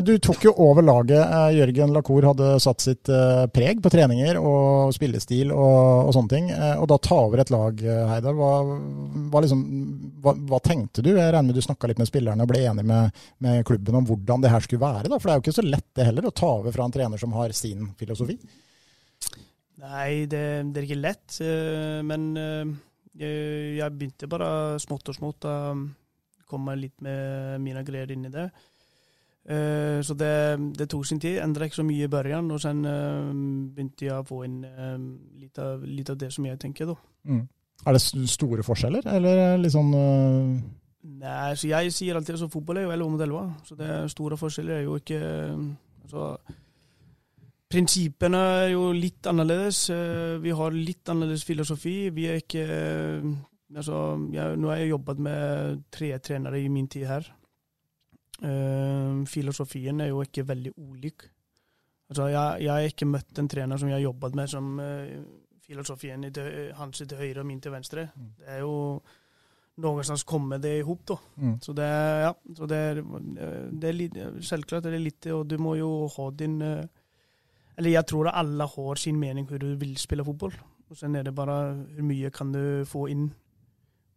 du 0.00 0.14
tok 0.24 0.46
jo 0.46 0.52
over 0.64 0.80
laget. 0.80 1.20
Eh, 1.20 1.58
Jørgen 1.58 1.92
Lacour 1.92 2.24
hadde 2.24 2.54
satt 2.62 2.80
sitt 2.80 3.10
eh, 3.12 3.44
preg 3.52 3.82
på 3.84 3.90
treninger 3.92 4.38
og 4.40 4.94
spillestil 4.96 5.50
og, 5.52 6.08
og 6.08 6.14
sånne 6.16 6.32
ting. 6.32 6.46
Eh, 6.54 6.76
og 6.80 6.86
da 6.88 6.96
ta 7.04 7.18
over 7.26 7.42
et 7.42 7.52
lag, 7.52 7.82
eh, 7.84 8.04
Heidar, 8.08 8.36
hva, 8.38 8.52
hva, 9.32 9.42
liksom, 9.44 9.64
hva, 10.24 10.34
hva 10.48 10.60
tenkte 10.64 11.04
du? 11.04 11.10
Jeg 11.12 11.20
regner 11.20 11.50
med 11.50 11.58
du 11.58 11.64
snakka 11.64 11.90
litt 11.90 12.00
med 12.00 12.08
spillerne 12.08 12.46
og 12.46 12.50
ble 12.50 12.62
enig 12.70 12.86
med, 12.88 13.20
med 13.44 13.60
klubben 13.68 14.00
om 14.00 14.08
hvordan 14.08 14.44
det 14.44 14.54
her 14.54 14.64
skulle 14.64 14.84
være. 14.86 15.10
Da? 15.10 15.18
For 15.18 15.28
det 15.28 15.34
er 15.34 15.42
jo 15.42 15.46
ikke 15.46 15.58
så 15.60 15.66
lett 15.66 15.88
det 15.98 16.08
heller, 16.08 16.30
å 16.30 16.38
ta 16.44 16.54
over 16.62 16.74
fra 16.74 16.88
en 16.88 16.96
trener 16.96 17.20
som 17.20 17.36
har 17.36 17.52
sin 17.56 17.90
filosofi. 18.00 18.38
Nei, 19.78 20.24
det, 20.30 20.44
det 20.72 20.80
er 20.80 20.88
ikke 20.88 21.02
lett, 21.02 21.38
eh, 21.44 22.00
men 22.06 22.30
eh, 22.40 22.72
jeg 23.18 23.94
begynte 23.94 24.30
bare 24.30 24.80
smått 24.82 25.12
og 25.12 25.16
smått 25.20 25.46
å 25.48 25.54
komme 26.48 26.74
litt 26.80 26.96
med 27.04 27.60
mine 27.62 27.84
greier 27.84 28.10
inn 28.14 28.26
i 28.26 28.32
det. 28.32 28.48
Eh, 29.48 30.02
Så 30.02 30.14
det, 30.14 30.58
det 30.78 30.88
tok 30.88 31.06
sin 31.06 31.20
tid. 31.20 31.38
Endret 31.40 31.70
ikke 31.70 31.80
så 31.80 31.86
mye 31.86 32.04
i 32.04 32.10
begynnelsen, 32.12 32.50
og 32.52 32.60
sen 32.60 32.84
uh, 32.84 33.30
begynte 33.74 34.04
jeg 34.04 34.16
å 34.20 34.26
få 34.28 34.42
inn 34.44 34.58
uh, 34.64 34.98
litt 35.40 35.58
av, 35.58 35.84
litt 35.84 36.10
av 36.12 36.18
det 36.20 36.28
som 36.34 36.44
jeg 36.44 36.60
tenker, 36.60 36.90
da. 36.90 36.96
Mm. 37.24 37.46
Er 37.86 37.96
det 37.96 38.28
store 38.28 38.66
forskjeller, 38.66 39.06
eller 39.08 39.56
litt 39.62 39.72
sånn 39.72 39.92
Nei, 41.08 41.52
så 41.56 41.68
jeg 41.70 41.92
sier 41.94 42.18
alltid 42.18 42.42
at 42.42 42.52
fotball 42.52 42.80
er 42.80 42.88
jo 42.88 42.90
11 42.92 43.12
mot 43.12 43.22
11, 43.22 43.52
så 43.64 43.76
det 43.78 43.92
store 44.12 44.36
forskjeller 44.36 44.80
er 44.80 44.82
jo 44.82 44.96
ikke 44.98 45.20
altså, 45.22 46.24
Prinsippene 47.70 48.40
er 48.64 48.72
jo 48.72 48.88
litt 48.96 49.28
annerledes. 49.30 49.84
Vi 50.42 50.52
har 50.58 50.74
litt 50.74 51.08
annerledes 51.12 51.46
filosofi. 51.46 51.94
Vi 52.16 52.26
er 52.28 52.42
ikke 52.42 52.66
altså, 53.76 54.02
jeg, 54.34 54.58
Nå 54.58 54.72
har 54.72 54.82
jeg 54.82 54.92
jobbet 54.94 55.22
med 55.28 55.82
tre 55.94 56.10
trenere 56.24 56.60
i 56.60 56.68
min 56.72 56.88
tid 56.90 57.06
her. 57.08 57.30
Eh, 58.42 59.26
filosofien 59.26 60.00
er 60.00 60.12
jo 60.12 60.22
ikke 60.22 60.46
veldig 60.48 60.72
ulik. 60.76 61.26
Altså, 62.08 62.28
jeg, 62.32 62.62
jeg 62.62 62.72
har 62.72 62.88
ikke 62.88 63.08
møtt 63.08 63.38
en 63.38 63.48
trener 63.50 63.80
som 63.80 63.90
jeg 63.90 63.98
har 63.98 64.06
jobbet 64.06 64.36
med, 64.38 64.48
som 64.48 64.68
uh, 64.80 65.08
filosofien 65.66 66.22
til, 66.32 66.70
hans 66.78 67.02
til 67.02 67.18
høyre 67.18 67.42
og 67.42 67.48
min 67.50 67.60
til 67.60 67.74
venstre. 67.74 68.06
Mm. 68.14 68.28
Det 68.38 68.52
er 68.56 68.60
jo 68.64 68.76
Någonstans 69.78 70.24
kommer 70.26 70.58
det 70.58 70.80
ihop, 70.80 71.04
da. 71.06 71.14
mm. 71.36 71.60
Så 71.62 71.72
det, 71.72 71.84
ja, 72.22 72.32
så 72.56 72.66
det, 72.66 72.76
er, 72.76 73.02
det 73.70 73.88
er 73.88 73.94
litt, 73.94 74.16
Selvklart 74.42 74.88
er 74.88 74.96
det 74.96 74.98
litt 75.04 75.28
og 75.30 75.44
du 75.46 75.54
må 75.62 75.76
jo 75.78 76.08
ha 76.16 76.24
din 76.34 76.56
uh, 76.62 76.82
Eller 77.78 77.92
jeg 77.92 78.08
tror 78.10 78.26
at 78.26 78.40
alle 78.40 78.66
har 78.66 78.98
sin 78.98 79.20
mening 79.20 79.46
hvor 79.46 79.62
du 79.62 79.76
vil 79.78 79.94
spille 79.96 80.24
fotball. 80.26 80.56
Og 80.90 80.98
Sen 80.98 81.14
er 81.14 81.22
det 81.22 81.34
bare 81.34 81.76
hvor 81.76 82.08
mye 82.10 82.30
kan 82.34 82.50
du 82.50 82.82
få 82.90 83.06
inn 83.12 83.28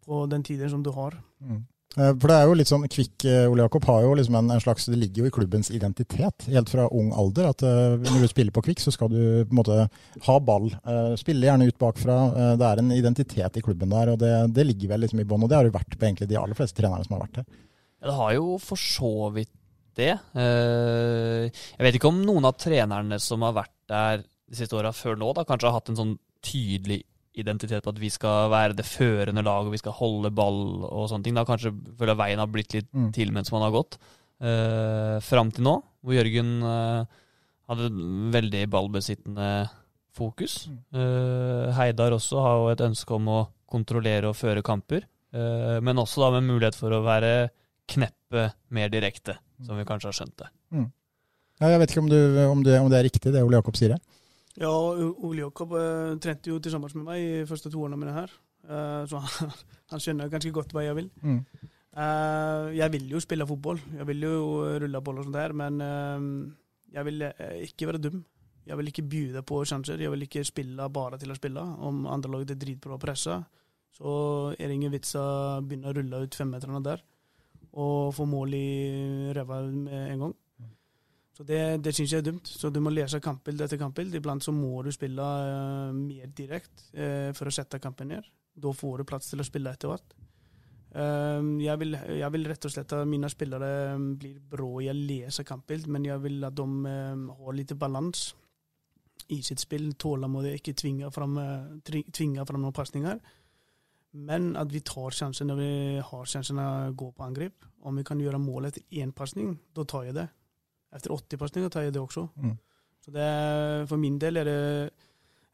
på 0.02 0.26
den 0.32 0.44
tiden 0.44 0.70
som 0.70 0.82
du 0.84 0.90
har. 0.98 1.20
Mm. 1.40 1.62
Eh, 2.00 2.12
For 2.16 2.32
det 2.32 2.36
er 2.38 2.48
jo 2.48 2.56
litt 2.56 2.70
sånn, 2.70 2.86
Kvikk 2.92 3.26
eh, 3.28 3.50
Ole 3.52 3.66
Jakob 3.66 3.86
har 3.90 4.06
jo 4.06 4.14
liksom 4.16 4.38
en, 4.40 4.52
en 4.56 4.64
slags, 4.64 4.88
det 4.88 5.00
ligger 5.00 5.26
jo 5.26 5.32
i 5.32 5.34
klubbens 5.36 5.72
identitet 5.76 6.48
helt 6.52 6.72
fra 6.72 6.88
ung 6.88 7.12
alder. 7.18 7.50
at 7.52 7.66
uh, 7.68 7.98
Når 8.00 8.24
du 8.24 8.30
spiller 8.32 8.56
på 8.56 8.64
Kvikk, 8.68 8.84
så 8.84 8.94
skal 8.96 9.12
du 9.12 9.20
på 9.20 9.52
en 9.52 9.60
måte 9.60 9.80
ha 10.28 10.38
ball. 10.40 10.70
Uh, 10.88 11.14
spille 11.20 11.50
gjerne 11.50 11.68
ut 11.68 11.80
bakfra. 11.82 12.18
Uh, 12.32 12.54
det 12.60 12.70
er 12.70 12.84
en 12.84 12.94
identitet 12.96 13.60
i 13.60 13.66
klubben 13.66 13.92
der, 13.92 14.14
og 14.14 14.22
det, 14.22 14.32
det 14.56 14.68
ligger 14.70 14.94
vel 14.94 15.06
liksom 15.06 15.24
i 15.24 15.28
bånn. 15.28 15.44
Og 15.44 15.52
det 15.52 15.60
har 15.60 15.68
jo 15.68 15.76
vært 15.76 15.98
på 15.98 16.08
egentlig 16.08 16.30
de 16.32 16.40
aller 16.40 16.58
fleste 16.58 16.80
trenerne 16.80 17.08
som 17.08 17.18
har 17.18 17.26
vært 17.26 17.42
her. 17.42 17.50
Ja, 18.02 18.08
det 18.08 18.18
har 18.22 18.36
jo 18.40 18.56
for 18.64 18.82
så 18.82 19.14
vidt 19.36 19.54
det. 20.00 20.14
Jeg 20.32 21.84
vet 21.84 21.98
ikke 21.98 22.10
om 22.10 22.22
noen 22.24 22.48
av 22.48 22.56
trenerne 22.56 23.18
som 23.20 23.44
har 23.44 23.58
vært 23.58 23.76
der 23.92 24.22
de 24.24 24.58
siste 24.58 24.78
åra 24.80 24.94
før 24.96 25.20
nå, 25.20 25.34
da 25.36 25.44
kanskje 25.48 25.68
har 25.68 25.76
hatt 25.76 25.92
en 25.92 26.00
sånn 26.00 26.14
tydelig 26.42 27.02
identitet 27.40 27.84
på 27.86 27.94
at 27.94 28.00
vi 28.02 28.10
skal 28.12 28.50
være 28.52 28.76
det 28.76 28.86
førende 28.86 29.44
laget, 29.46 29.72
vi 29.72 29.80
skal 29.80 29.96
holde 29.96 30.32
ball 30.36 30.84
og 30.90 31.06
sånne 31.12 31.24
ting. 31.24 31.36
Da 31.38 31.46
kanskje 31.48 31.72
føler 31.98 32.12
jeg 32.16 32.22
veien 32.24 32.42
har 32.44 32.50
blitt 32.52 32.74
litt 32.76 32.90
Mm. 32.92 33.12
til 33.16 33.32
mens 33.32 33.52
man 33.52 33.62
har 33.64 33.72
gått. 33.72 33.98
Uh, 34.42 35.20
Fram 35.22 35.52
til 35.54 35.64
nå, 35.64 35.76
hvor 36.04 36.18
Jørgen 36.18 36.64
uh, 36.66 37.06
hadde 37.70 37.92
veldig 38.34 38.66
ballbesittende 38.74 39.70
fokus. 40.18 40.68
Uh, 40.92 41.72
Heidar 41.78 42.12
også 42.18 42.42
har 42.42 42.58
jo 42.58 42.70
et 42.74 42.84
ønske 42.90 43.16
om 43.16 43.30
å 43.32 43.40
kontrollere 43.72 44.28
og 44.28 44.36
føre 44.36 44.64
kamper, 44.66 45.06
uh, 45.36 45.80
men 45.80 46.02
også 46.02 46.26
da 46.26 46.32
med 46.40 46.50
mulighet 46.50 46.76
for 46.76 46.92
å 46.92 47.04
være 47.06 47.52
kneppet 47.88 48.58
mer 48.70 48.90
direkte, 48.92 49.38
som 49.64 49.78
vi 49.80 49.86
kanskje 49.88 50.10
har 50.10 50.18
skjønt 50.20 50.38
det. 50.42 50.50
Ja, 51.62 51.70
jeg 51.70 51.80
vet 51.84 51.92
ikke 51.94 52.02
om, 52.02 52.10
du, 52.10 52.18
om, 52.48 52.64
det, 52.66 52.80
om 52.82 52.90
det 52.90 52.98
er 52.98 53.06
riktig, 53.06 53.32
det 53.34 53.44
Ole 53.46 53.60
Jakob 53.60 53.76
sier 53.78 53.94
her. 53.94 54.02
Ja, 54.60 54.72
Ole 54.72 55.46
Jakob 55.46 55.76
uh, 55.78 56.18
trente 56.22 56.52
jo 56.52 56.60
sammen 56.64 56.92
med 57.00 57.08
meg 57.08 57.22
i 57.22 57.46
første 57.48 57.72
to 57.72 57.84
årene 57.84 58.00
mine 58.00 58.16
her. 58.16 58.34
Uh, 58.68 59.04
så 59.08 59.22
han, 59.24 59.54
han 59.94 60.04
skjønner 60.04 60.32
ganske 60.32 60.52
godt 60.56 60.74
hva 60.76 60.84
jeg 60.86 60.98
vil. 60.98 61.08
Mm. 61.22 61.40
Uh, 61.92 62.72
jeg 62.76 62.92
vil 62.96 63.08
jo 63.14 63.22
spille 63.24 63.48
fotball. 63.48 63.80
Jeg 63.96 64.08
vil 64.12 64.28
jo 64.28 64.36
rulle 64.84 65.04
ball 65.06 65.22
og 65.22 65.28
sånt 65.28 65.40
her, 65.40 65.56
men 65.56 65.80
jeg 66.92 67.08
vil 67.08 67.26
ikke 67.68 67.88
være 67.92 68.04
dum. 68.04 68.22
Jeg 68.68 68.78
vil 68.78 68.92
ikke 68.92 69.08
bjude 69.10 69.42
på 69.48 69.64
sjanser. 69.66 70.02
Jeg 70.02 70.12
vil 70.14 70.28
ikke 70.28 70.44
spille 70.48 70.90
bare 70.94 71.18
til 71.22 71.32
å 71.32 71.38
spille. 71.38 71.62
Om 71.62 72.06
andre 72.12 72.36
laget 72.36 72.54
er 72.56 72.62
dritbra 72.62 72.98
å 72.98 73.02
presse, 73.02 73.40
så 73.96 74.12
er 74.58 74.68
det 74.68 74.78
ingen 74.78 74.94
vits 74.94 75.16
å 75.20 75.26
begynne 75.66 75.90
å 75.90 75.96
rulle 75.98 76.22
ut 76.26 76.38
femmeterne 76.38 76.84
der 76.86 77.02
og 77.72 78.12
få 78.16 78.26
mål 78.28 78.56
i 78.58 79.32
ræva 79.36 79.62
med 79.72 80.12
en 80.12 80.24
gang. 80.26 80.34
Så 81.42 81.46
det, 81.48 81.62
det 81.82 81.96
syns 81.98 82.12
jeg 82.14 82.22
er 82.22 82.26
dumt. 82.28 82.46
Så 82.46 82.70
du 82.70 82.78
må 82.86 82.92
lese 82.94 83.18
kampbilde 83.24 83.66
etter 83.66 83.80
kampbilde. 83.82 84.20
Iblant 84.20 84.46
så 84.46 84.52
må 84.54 84.84
du 84.86 84.92
spille 84.94 85.26
uh, 85.26 85.90
mer 85.90 86.28
direkte 86.38 86.92
uh, 86.94 87.30
for 87.34 87.50
å 87.50 87.54
sette 87.56 87.80
kampen 87.82 88.12
ned. 88.14 88.28
Da 88.62 88.70
får 88.78 89.02
du 89.02 89.08
plass 89.10 89.32
til 89.32 89.42
å 89.42 89.46
spille 89.48 89.72
etter 89.74 89.90
hvert. 89.90 90.14
Uh, 90.94 91.58
jeg, 91.64 91.74
vil, 91.82 91.98
jeg 91.98 92.30
vil 92.36 92.46
rett 92.52 92.68
og 92.68 92.74
slett 92.76 92.94
at 92.94 93.10
mine 93.10 93.30
spillere 93.32 93.70
eh, 93.96 94.04
blir 94.22 94.36
bra 94.52 94.68
i 94.84 94.90
å 94.92 94.94
lese 94.94 95.46
kampbilde, 95.48 95.90
men 95.90 96.06
jeg 96.06 96.22
vil 96.22 96.46
at 96.46 96.60
de 96.60 96.68
har 97.32 97.58
litt 97.58 97.74
balanse 97.80 98.38
i 99.34 99.40
sitt 99.42 99.64
spill. 99.64 99.88
Tålmodig, 99.98 100.60
ikke 100.60 100.76
tvinge 100.78 101.10
fram, 101.16 101.40
tvinge 101.88 102.46
fram 102.46 102.62
noen 102.62 102.76
pasninger. 102.76 103.24
Men 104.30 104.52
at 104.62 104.70
vi 104.70 104.84
tar 104.86 105.18
sjansen 105.18 105.50
når 105.50 105.58
vi 105.64 105.74
har 106.06 106.30
sjansen 106.30 106.62
å 106.62 106.70
gå 106.94 107.10
på 107.16 107.26
angrep. 107.26 107.66
Om 107.82 107.98
vi 107.98 108.06
kan 108.06 108.22
gjøre 108.22 108.44
målet 108.44 108.76
etter 108.76 109.02
én 109.02 109.16
pasning, 109.16 109.56
da 109.74 109.88
tar 109.90 110.06
jeg 110.12 110.20
det. 110.20 110.28
Etter 110.92 111.14
80 111.16 111.40
pasninger 111.40 111.72
tar 111.72 111.86
jeg 111.88 111.96
det 111.96 112.02
også. 112.02 112.28
Mm. 112.36 112.58
Så 113.02 113.14
det, 113.16 113.28
for 113.90 113.98
min 113.98 114.20
del 114.22 114.38
er 114.42 114.48
det, 114.48 114.58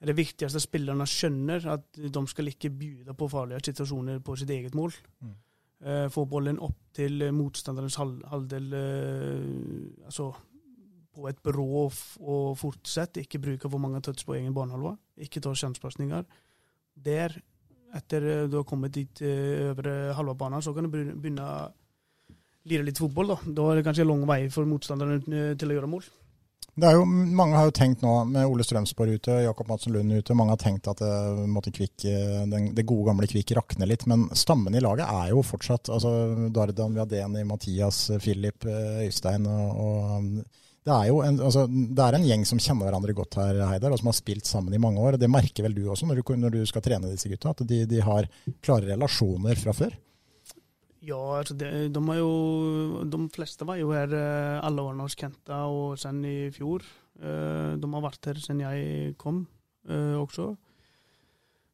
er 0.02 0.10
det 0.12 0.18
viktigste 0.18 0.60
at 0.60 0.66
spillerne 0.66 1.06
skjønner 1.10 1.68
at 1.74 2.00
de 2.02 2.24
skal 2.30 2.52
ikke 2.52 2.74
bjude 2.74 3.14
på 3.18 3.30
farlige 3.32 3.64
situasjoner 3.70 4.20
på 4.26 4.36
sitt 4.40 4.52
eget 4.54 4.76
mål. 4.78 4.96
Mm. 5.22 5.36
Eh, 5.88 6.08
få 6.10 6.26
bollen 6.26 6.58
opp 6.60 6.78
til 6.98 7.22
motstanderens 7.38 8.00
halv, 8.02 8.20
halvdel 8.32 8.74
eh, 8.74 10.06
altså 10.10 10.32
på 11.18 11.28
et 11.30 11.40
bra 11.42 11.66
og 11.86 12.58
fort. 12.58 12.94
Ikke 13.18 13.42
bruke 13.42 13.70
for 13.70 13.82
mange 13.82 14.02
touch 14.06 14.26
på 14.26 14.36
egen 14.38 14.54
banehalve. 14.54 14.96
Ikke 15.18 15.42
ta 15.42 15.54
sjanspasninger. 15.54 16.26
Der, 17.06 17.34
etter 17.98 18.48
du 18.50 18.58
har 18.60 18.68
kommet 18.70 18.94
dit 18.98 19.22
eh, 19.22 19.70
over 19.72 19.90
eh, 19.90 20.16
halve 20.18 20.36
banen, 20.38 20.62
så 20.62 20.74
kan 20.74 20.86
du 20.86 20.90
begynne- 20.94 21.72
lire 22.70 22.86
litt 22.88 23.02
fotball. 23.02 23.34
Da 23.34 23.54
Da 23.58 23.72
er 23.72 23.80
det 23.80 23.88
kanskje 23.88 24.08
lang 24.08 24.24
vei 24.30 24.42
for 24.54 24.70
motstanderen 24.70 25.22
eh, 25.28 25.54
til 25.60 25.72
å 25.72 25.78
gjøre 25.80 25.92
mål. 25.92 26.08
Det 26.78 26.86
er 26.86 26.94
jo, 26.94 27.08
mange 27.10 27.58
har 27.58 27.66
jo 27.66 27.74
tenkt 27.74 28.04
nå, 28.06 28.12
med 28.30 28.46
Ole 28.46 28.62
Strømsborg 28.62 29.16
ute, 29.18 29.40
Jakob 29.42 29.66
Madsen 29.72 29.96
Lund 29.96 30.14
ute, 30.14 30.36
mange 30.38 30.54
har 30.54 30.60
tenkt 30.62 30.86
at 30.92 31.00
det, 31.02 31.10
måtte 31.50 31.74
Kvikk, 31.74 32.06
eh, 32.06 32.44
den, 32.52 32.68
det 32.78 32.86
gode 32.86 33.08
gamle 33.08 33.26
Kvikk 33.30 33.56
rakne 33.58 33.88
litt. 33.90 34.06
Men 34.06 34.28
stammen 34.38 34.78
i 34.78 34.84
laget 34.84 35.10
er 35.10 35.32
jo 35.34 35.42
fortsatt 35.42 35.90
altså 35.90 36.12
Dardan 36.54 36.94
Viadeni, 36.94 37.42
Mathias, 37.50 38.04
eh, 38.14 38.22
Filip, 38.22 38.70
eh, 38.70 39.08
Øystein 39.08 39.50
og, 39.50 39.82
og 39.82 40.30
det 40.88 40.94
er 40.96 41.10
jo 41.10 41.18
en, 41.26 41.42
altså, 41.44 41.66
det 41.68 42.04
er 42.04 42.16
en 42.16 42.30
gjeng 42.30 42.46
som 42.48 42.62
kjenner 42.62 42.88
hverandre 42.88 43.16
godt 43.18 43.40
her, 43.42 43.58
Heidar, 43.72 43.92
og 43.92 44.00
som 44.00 44.12
har 44.12 44.16
spilt 44.22 44.48
sammen 44.48 44.78
i 44.78 44.80
mange 44.80 45.02
år. 45.02 45.18
Det 45.20 45.28
merker 45.34 45.66
vel 45.66 45.76
du 45.76 45.82
også 45.90 46.08
når 46.08 46.22
du, 46.22 46.36
når 46.46 46.60
du 46.60 46.62
skal 46.70 46.86
trene 46.86 47.10
disse 47.10 47.32
gutta, 47.32 47.58
at 47.58 47.66
de, 47.68 47.82
de 47.90 48.06
har 48.06 48.30
klare 48.62 48.94
relasjoner 48.94 49.58
fra 49.60 49.74
før? 49.76 49.98
Ja, 51.08 51.20
altså 51.40 51.56
de, 51.56 51.68
de, 51.94 52.02
jo, 52.20 52.32
de 53.08 53.20
fleste 53.32 53.64
var 53.68 53.80
jo 53.80 53.94
her 53.96 54.12
eh, 54.12 54.58
alle 54.66 54.84
årene 54.84 55.06
hos 55.06 55.16
Kenta 55.16 55.62
og 55.72 55.96
sen 56.02 56.20
i 56.28 56.50
fjor. 56.56 56.84
Eh, 57.22 57.78
De 57.80 57.92
har 57.94 58.04
vært 58.04 58.28
her 58.28 58.42
siden 58.44 58.66
jeg 58.66 59.14
kom 59.22 59.46
eh, 59.88 60.18
også. 60.20 60.50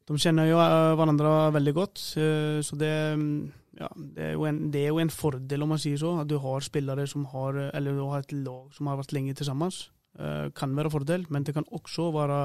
De 0.04 0.18
kjenner 0.20 0.50
jo 0.50 0.58
hverandre 0.60 1.32
veldig 1.56 1.72
godt, 1.78 1.96
så 2.04 2.76
det, 2.76 2.90
mm, 3.16 3.38
ja, 3.80 3.88
det, 3.96 4.26
er 4.34 4.42
en, 4.50 4.58
det 4.70 4.82
er 4.82 4.90
jo 4.92 4.98
en 5.00 5.10
fordel, 5.10 5.64
om 5.64 5.72
man 5.72 5.80
sier 5.80 5.96
så, 5.96 6.10
at 6.20 6.28
du 6.28 6.36
har 6.42 6.60
spillere 6.66 7.06
som 7.08 7.24
har 7.32 7.56
Eller 7.70 7.96
du 7.96 8.02
har 8.10 8.20
et 8.20 8.34
lag 8.36 8.68
som 8.76 8.90
har 8.90 9.00
vært 9.00 9.14
lenge 9.16 9.32
sammen. 9.40 9.72
Eh, 10.20 10.50
Kan 10.54 10.76
være 10.76 10.92
fordel, 10.92 11.24
men 11.32 11.42
det 11.48 11.56
kan 11.56 11.64
også 11.72 12.10
være 12.14 12.38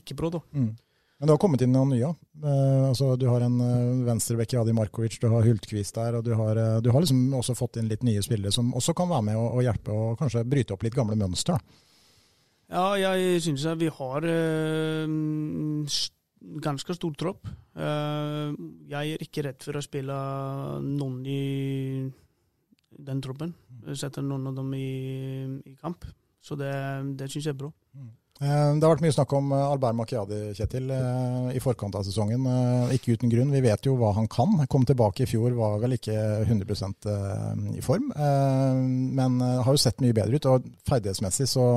ikke 0.00 0.16
bra, 0.16 0.30
da. 0.38 0.40
Mm. 0.56 0.72
Men 1.18 1.26
det 1.26 1.34
har 1.34 1.40
kommet 1.42 1.62
inn 1.64 1.72
noen 1.74 1.90
nye. 1.90 2.12
Eh, 2.44 2.84
altså, 2.88 3.16
du 3.18 3.24
har 3.26 3.42
en 3.42 3.56
uh, 3.58 4.04
venstrebekk 4.06 4.54
i 4.54 4.58
Adi 4.60 4.74
Markovic, 4.76 5.16
du 5.18 5.26
har 5.32 5.42
Hultkvist 5.42 5.96
der, 5.98 6.20
og 6.20 6.22
du 6.26 6.30
har, 6.38 6.60
eh, 6.62 6.76
du 6.84 6.92
har 6.94 7.02
liksom 7.02 7.34
også 7.34 7.56
fått 7.58 7.80
inn 7.80 7.90
litt 7.90 8.06
nye 8.06 8.22
spillere 8.22 8.54
som 8.54 8.70
også 8.78 8.94
kan 8.98 9.10
være 9.10 9.26
med 9.26 9.40
og, 9.40 9.48
og 9.58 9.66
hjelpe 9.66 9.96
og 9.96 10.20
kanskje 10.20 10.46
bryte 10.46 10.76
opp 10.76 10.86
litt 10.86 10.94
gamle 10.94 11.18
mønster. 11.18 11.58
Ja, 12.68 12.92
jeg 13.00 13.40
syns 13.42 13.64
vi 13.80 13.88
har 13.98 14.28
eh, 14.28 15.10
ganske 16.68 16.94
stor 16.94 17.18
tropp. 17.18 17.50
Eh, 17.74 18.54
jeg 18.92 19.16
er 19.16 19.26
ikke 19.26 19.46
redd 19.48 19.66
for 19.66 19.78
å 19.78 19.82
spille 19.82 20.18
noen 20.84 21.18
i 21.26 21.42
den 22.98 23.24
troppen. 23.24 23.56
Sette 23.96 24.22
noen 24.22 24.50
av 24.52 24.58
dem 24.58 24.70
i, 24.76 24.88
i 25.66 25.74
kamp. 25.80 26.06
Så 26.44 26.54
det, 26.60 26.70
det 27.18 27.30
syns 27.32 27.48
jeg 27.48 27.56
er 27.56 27.62
bra. 27.64 27.72
Eh, 27.96 28.12
Det 28.38 28.84
har 28.84 28.92
vært 28.92 29.02
mye 29.02 29.14
snakk 29.16 29.32
om 29.34 29.48
eh, 29.50 29.62
Albert 29.72 29.96
Makiadi, 29.98 30.36
Kjetil, 30.54 30.90
eh, 30.94 31.48
i 31.58 31.62
forkant 31.62 31.96
av 31.98 32.04
sesongen. 32.06 32.44
Eh, 32.46 32.92
Ikke 32.94 33.16
uten 33.18 33.32
grunn. 33.32 33.50
Vi 33.50 33.62
vet 33.64 33.88
jo 33.88 33.96
hva 33.98 34.12
han 34.14 34.28
kan. 34.30 34.52
Kom 34.70 34.84
tilbake 34.86 35.24
i 35.24 35.26
fjor, 35.30 35.56
var 35.58 35.80
vel 35.82 35.96
ikke 35.98 36.14
100 36.46 36.92
eh, 37.10 37.78
i 37.80 37.82
form. 37.82 38.12
eh, 38.14 38.78
Men 39.18 39.40
eh, 39.42 39.62
har 39.66 39.74
jo 39.74 39.82
sett 39.82 39.98
mye 40.04 40.14
bedre 40.14 40.38
ut. 40.38 40.46
Og 40.54 40.68
ferdighetsmessig 40.88 41.48
så 41.50 41.70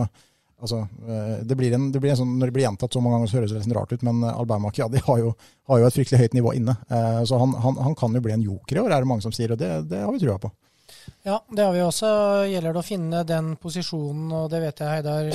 Altså, 0.61 0.83
eh, 1.09 1.39
det 1.41 1.55
blir 1.57 1.73
en, 1.73 1.87
det 1.89 1.97
blir 1.97 2.11
en 2.13 2.17
sånn, 2.19 2.35
når 2.37 2.51
det 2.51 2.53
blir 2.53 2.67
gjentatt 2.67 2.93
så 2.93 2.99
mange 3.01 3.15
ganger, 3.17 3.29
så 3.31 3.37
høres 3.39 3.49
det 3.49 3.57
nesten 3.63 3.73
rart 3.73 3.93
ut, 3.95 4.03
men 4.05 4.19
eh, 4.21 4.35
Albert 4.37 4.61
Makiadi 4.61 4.99
har 5.07 5.23
har 5.71 5.79
jo 5.81 5.87
et 5.87 5.95
fryktelig 5.95 6.19
høyt 6.21 6.35
nivå 6.37 6.51
inne. 6.53 6.75
Eh, 6.85 7.23
Så 7.25 7.39
han, 7.41 7.55
han, 7.63 7.79
han 7.81 7.95
kan 7.97 8.13
jo 8.13 8.21
bli 8.21 8.35
en 8.35 8.43
joker 8.45 8.77
i 8.77 8.83
år, 8.83 8.91
er 8.93 9.01
det 9.01 9.09
mange 9.09 9.25
som 9.25 9.33
sier, 9.33 9.49
og 9.55 9.57
det, 9.57 9.71
det 9.89 10.03
har 10.05 10.13
vi 10.13 10.19
trua 10.21 10.37
på. 10.37 10.51
Ja, 11.23 11.37
det 11.49 11.63
har 11.65 11.73
vi 11.75 11.81
også. 11.85 12.09
Gjelder 12.49 12.73
det 12.73 12.81
å 12.81 12.85
finne 12.85 13.23
den 13.27 13.51
posisjonen, 13.61 14.31
og 14.33 14.49
det 14.53 14.61
vet 14.63 14.81
jeg 14.81 14.89
Heidar 14.95 15.29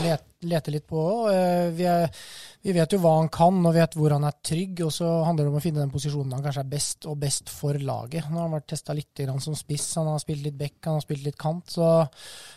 leter 0.46 0.74
litt 0.74 0.86
på 0.90 0.98
òg. 0.98 1.30
Vi, 1.78 1.86
er- 1.90 2.10
vi 2.66 2.74
vet 2.74 2.94
jo 2.96 2.98
hva 3.02 3.12
han 3.20 3.28
kan, 3.32 3.60
og 3.62 3.74
vet 3.76 3.94
hvor 3.94 4.14
han 4.16 4.26
er 4.26 4.34
trygg. 4.44 4.82
Og 4.86 4.92
så 4.94 5.06
handler 5.26 5.46
det 5.46 5.52
om 5.52 5.58
å 5.60 5.62
finne 5.62 5.82
den 5.84 5.92
posisjonen 5.92 6.34
han 6.34 6.42
kanskje 6.44 6.64
er 6.64 6.72
best, 6.72 7.06
og 7.06 7.20
best 7.22 7.52
for 7.52 7.78
laget. 7.78 8.26
Nå 8.26 8.40
har 8.40 8.48
han 8.48 8.56
vært 8.56 8.70
testa 8.74 8.96
litt 8.96 9.22
som 9.42 9.54
spiss, 9.56 9.86
han 10.00 10.10
har 10.10 10.20
spilt 10.22 10.42
litt 10.44 10.58
back, 10.58 10.80
han 10.84 10.98
har 10.98 11.04
spilt 11.04 11.24
litt 11.24 11.38
kant. 11.38 11.70
Så 11.76 11.86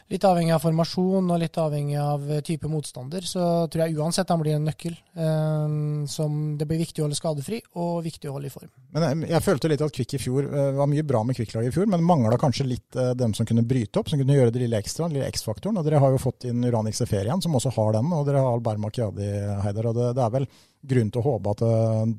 litt 0.09 0.25
avhengig 0.25 0.55
av 0.55 0.63
formasjon 0.63 1.29
og 1.29 1.41
litt 1.41 1.57
avhengig 1.61 1.99
av 2.01 2.25
eh, 2.31 2.41
type 2.45 2.69
motstander, 2.71 3.25
så 3.27 3.67
tror 3.69 3.85
jeg 3.85 3.97
uansett 3.99 4.31
han 4.33 4.41
blir 4.41 4.57
en 4.57 4.65
nøkkel 4.65 4.95
eh, 4.95 5.77
som 6.09 6.39
det 6.57 6.67
blir 6.69 6.81
viktig 6.81 7.03
å 7.03 7.07
holde 7.07 7.19
skadefri, 7.19 7.61
og 7.77 8.01
viktig 8.07 8.31
å 8.31 8.35
holde 8.37 8.49
i 8.49 8.53
form. 8.53 8.71
Men 8.95 9.05
jeg, 9.05 9.29
jeg 9.35 9.45
følte 9.45 9.69
litt 9.69 9.83
at 9.85 9.93
Kvikk 9.93 10.15
i 10.17 10.21
fjor 10.21 10.49
eh, 10.49 10.71
var 10.79 10.89
mye 10.89 11.05
bra 11.05 11.21
med 11.27 11.37
Kvikk-laget 11.37 11.69
i 11.69 11.75
fjor, 11.75 11.89
men 11.91 12.05
mangla 12.05 12.39
kanskje 12.41 12.67
litt 12.67 12.97
eh, 12.97 13.13
dem 13.19 13.35
som 13.37 13.47
kunne 13.49 13.65
bryte 13.67 14.01
opp, 14.01 14.09
som 14.09 14.21
kunne 14.21 14.37
gjøre 14.37 14.53
det 14.55 14.63
lille 14.63 14.79
ekstra, 14.81 15.07
den 15.07 15.19
lille 15.19 15.29
X-faktoren. 15.29 15.77
Og 15.77 15.85
dere 15.85 16.01
har 16.01 16.15
jo 16.15 16.21
fått 16.21 16.47
inn 16.49 16.65
Uranix 16.65 17.01
Seferian, 17.03 17.43
som 17.45 17.55
også 17.59 17.73
har 17.77 17.93
den, 17.99 18.09
og 18.15 18.25
dere 18.27 18.41
har 18.41 18.57
Albert 18.57 18.81
Makiadi, 18.81 19.29
Heidar. 19.65 19.91
Og 19.91 19.98
det, 19.99 20.13
det 20.17 20.25
er 20.25 20.35
vel 20.37 20.49
grunn 20.79 21.11
til 21.11 21.21
å 21.21 21.25
håpe 21.33 21.53
at 21.55 21.63
eh, 21.65 22.11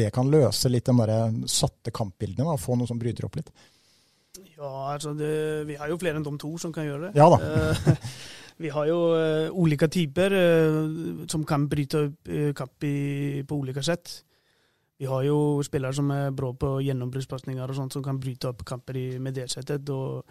det 0.00 0.10
kan 0.14 0.30
løse 0.30 0.70
litt 0.70 0.88
de 0.88 0.94
der 0.98 1.12
satte 1.50 1.94
kampbildene, 1.94 2.48
da, 2.48 2.58
få 2.60 2.78
noe 2.78 2.90
som 2.90 2.98
bryter 3.00 3.28
opp 3.28 3.38
litt. 3.38 3.52
Ja, 4.58 4.94
altså 4.94 5.14
det, 5.14 5.30
vi 5.68 5.78
har 5.78 5.90
jo 5.90 5.98
flere 6.00 6.18
enn 6.18 6.26
de 6.26 6.34
to 6.40 6.50
som 6.58 6.74
kan 6.74 6.86
gjøre 6.86 7.08
det. 7.08 7.18
Ja 7.18 7.28
da. 7.30 7.38
Eh, 7.38 8.08
vi 8.64 8.72
har 8.74 8.88
jo 8.90 8.98
eh, 9.14 9.52
ulike 9.54 9.90
typer 9.92 10.34
som 11.30 11.46
kan 11.46 11.68
bryte 11.70 12.08
opp 12.08 12.32
kamp 12.58 12.88
i, 12.88 13.44
på 13.46 13.60
ulike 13.62 13.84
sett. 13.86 14.24
vi 14.98 15.06
har 15.06 15.22
jo 15.22 15.62
spillere 15.62 15.94
som 15.94 16.10
er 16.10 16.34
bra 16.34 16.50
på 16.52 16.80
gjennombruddspasninger 16.82 17.70
og 17.70 17.78
sånt, 17.78 17.94
som 17.94 18.02
kan 18.02 18.18
bryte 18.18 18.50
opp 18.50 18.64
kamper 18.66 18.96
i, 18.98 19.08
med 19.22 19.38
det 19.38 19.46
settet. 19.50 19.88
Og, 19.94 20.26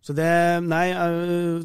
så 0.00 0.14
det 0.14 0.30
Nei, 0.62 0.86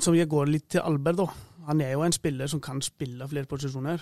som 0.01 0.17
jeg 0.17 0.27
går 0.27 0.49
litt 0.49 0.71
til 0.73 0.81
Albert, 0.81 1.21
da. 1.21 1.29
Han 1.69 1.85
er 1.85 1.93
jo 1.93 2.01
en 2.03 2.11
spiller 2.11 2.49
som 2.49 2.59
kan 2.59 2.81
spille 2.81 3.29
flere 3.29 3.47
posisjoner. 3.47 4.01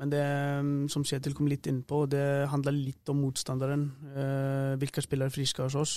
Men 0.00 0.12
det 0.12 0.22
um, 0.60 0.70
som 0.88 1.04
Kjetil 1.04 1.34
kom 1.36 1.50
litt 1.50 1.68
inn 1.68 1.82
på, 1.84 2.06
det 2.08 2.48
handler 2.48 2.76
litt 2.76 3.10
om 3.12 3.20
motstanderen. 3.20 3.84
Uh, 4.14 4.78
hvilke 4.80 5.04
spillere 5.04 5.32
friske 5.34 5.66
hos 5.66 5.76
oss. 5.76 5.94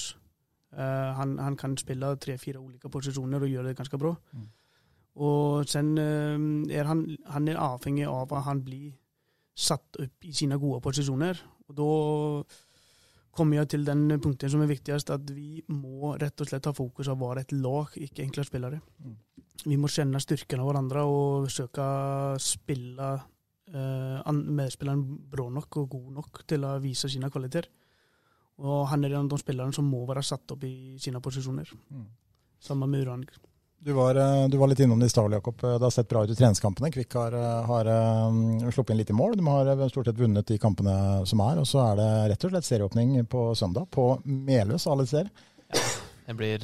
Uh, 0.75 1.13
han, 1.15 1.37
han, 1.39 1.55
kan 1.59 1.77
spille 1.79 2.09
tre-fire 2.19 2.59
ulike 2.59 2.91
posisjoner 2.91 3.45
og 3.45 3.53
gjøre 3.53 3.71
det 3.71 3.77
ganske 3.79 3.99
bra. 4.01 4.11
Mm. 4.35 4.49
Og 5.23 5.69
sen 5.69 5.93
er 5.93 6.87
han, 6.89 7.03
han 7.29 7.47
er 7.47 7.59
avhengig 7.61 8.07
av 8.09 8.31
at 8.33 8.47
han 8.47 8.63
blir 8.65 8.95
satt 9.53 9.99
opp 10.01 10.25
i 10.25 10.33
sine 10.33 10.57
gode 10.57 10.81
posisjoner. 10.81 11.37
Og 11.69 11.75
da 11.77 11.89
kommer 13.33 13.61
jeg 13.61 13.73
til 13.73 13.85
den 13.85 14.07
punkten 14.21 14.51
som 14.51 14.63
er 14.65 14.71
viktigst, 14.71 15.13
at 15.13 15.29
vi 15.33 15.61
må 15.73 16.15
rett 16.21 16.41
og 16.41 16.49
slett 16.49 16.69
ha 16.69 16.73
fokus 16.75 17.09
på 17.09 17.15
å 17.15 17.21
være 17.21 17.45
et 17.45 17.53
lag, 17.55 17.93
ikke 17.97 18.25
enkle 18.25 18.45
spillere. 18.47 18.81
Mm. 19.05 19.15
Vi 19.63 19.77
må 19.79 19.89
kjenne 19.91 20.21
styrken 20.21 20.61
av 20.61 20.69
hverandre 20.69 21.05
og 21.07 21.47
søke 21.53 21.85
å 21.85 22.41
spille 22.41 23.13
eh, 23.13 23.29
medspilleren 23.73 25.01
bra 25.31 25.47
nok 25.49 25.77
og 25.81 25.89
god 25.95 26.11
nok 26.19 26.43
til 26.47 26.65
å 26.67 26.75
vise 26.83 27.09
sine 27.09 27.29
kvaliteter. 27.33 27.69
Og 28.61 28.85
han 28.91 29.03
er 29.03 29.15
en 29.15 29.25
av 29.25 29.31
de 29.33 29.41
spillerne 29.41 29.73
som 29.73 29.87
må 29.89 30.03
være 30.05 30.21
satt 30.25 30.53
opp 30.53 30.63
i 30.67 30.99
sine 31.01 31.21
posisjoner. 31.23 31.71
Mm. 31.89 32.05
Samme 32.61 32.87
med 32.87 33.01
Uran. 33.01 33.25
Du 33.83 33.91
var, 33.97 34.15
eh, 34.15 34.47
du 34.47 34.55
var, 34.57 34.69
litt 34.71 34.79
innom 34.79 34.99
det 35.01 35.09
i 35.09 35.11
stad, 35.11 35.33
Jakob. 35.33 35.57
Det 35.59 35.81
har 35.81 35.91
sett 35.91 36.07
bra 36.07 36.21
ut 36.23 36.31
i 36.31 36.35
treningskampene. 36.35 36.91
Kvikk 36.93 37.17
har, 37.19 37.33
eh, 37.33 37.65
har 37.65 37.89
sluppet 38.71 38.93
inn 38.93 39.01
litt 39.01 39.09
i 39.09 39.13
mål. 39.13 39.35
De 39.35 39.45
har 39.47 39.89
stort 39.89 40.05
sett 40.05 40.21
vunnet 40.21 40.45
de 40.45 40.57
kampene 40.57 41.25
som 41.27 41.41
er. 41.41 41.59
Og 41.59 41.67
så 41.67 41.81
er 41.91 41.95
det 41.99 42.11
rett 42.31 42.45
og 42.45 42.53
slett 42.53 42.69
serieåpning 42.69 43.27
på 43.27 43.49
søndag 43.57 43.89
på 43.91 44.21
Meløs, 44.23 44.87
alle 44.87 45.05
ser. 45.05 45.29
Ja, 45.73 45.81
det 46.27 46.37
blir 46.37 46.59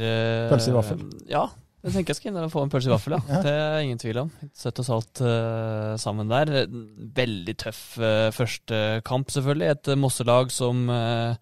Pølse 0.49 0.69
i 0.69 0.77
vaffel? 0.77 1.27
Ja, 1.27 1.49
jeg 1.79 1.93
tenker 1.93 2.11
jeg 2.11 2.19
skal 2.19 2.31
inn 2.33 2.41
og 2.41 2.51
få 2.51 2.65
en 2.65 2.71
pølse 2.73 2.89
i 2.89 2.91
vaffel, 2.91 3.15
ja. 3.15 3.43
Det 3.45 3.53
er 3.53 3.83
ingen 3.85 4.01
tvil 4.01 4.23
om. 4.25 4.33
Søtt 4.57 4.81
og 4.81 4.87
salt 4.87 5.21
uh, 5.23 5.93
sammen 6.01 6.27
der. 6.31 6.67
Veldig 7.15 7.55
tøff 7.61 7.83
uh, 8.01 8.27
første 8.35 8.99
kamp, 9.07 9.31
selvfølgelig. 9.31 9.71
Et 9.77 9.91
Mosselag 9.99 10.51
som 10.51 10.89
uh, 10.91 11.37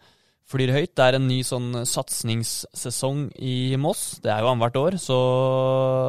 flyr 0.48 0.72
høyt. 0.76 0.94
Det 0.94 1.04
er 1.08 1.18
en 1.18 1.26
ny 1.28 1.40
sånn 1.46 1.82
satsingssesong 1.90 3.26
i 3.44 3.74
Moss. 3.82 4.20
Det 4.24 4.32
er 4.32 4.46
jo 4.46 4.52
annethvert 4.52 4.80
år, 4.84 5.00
så 5.02 5.18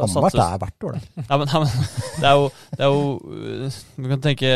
Annethvert 0.04 0.38
er 0.44 0.60
hvert 0.62 0.86
år, 0.90 1.00
det. 1.00 1.24
Ja, 1.24 1.40
men, 1.40 1.48
ja, 1.48 1.64
men 1.64 1.72
det, 2.20 2.28
er 2.28 2.36
jo, 2.36 2.46
det 2.76 2.86
er 2.86 2.92
jo 2.92 3.72
Du 3.96 4.12
kan 4.12 4.24
tenke 4.28 4.54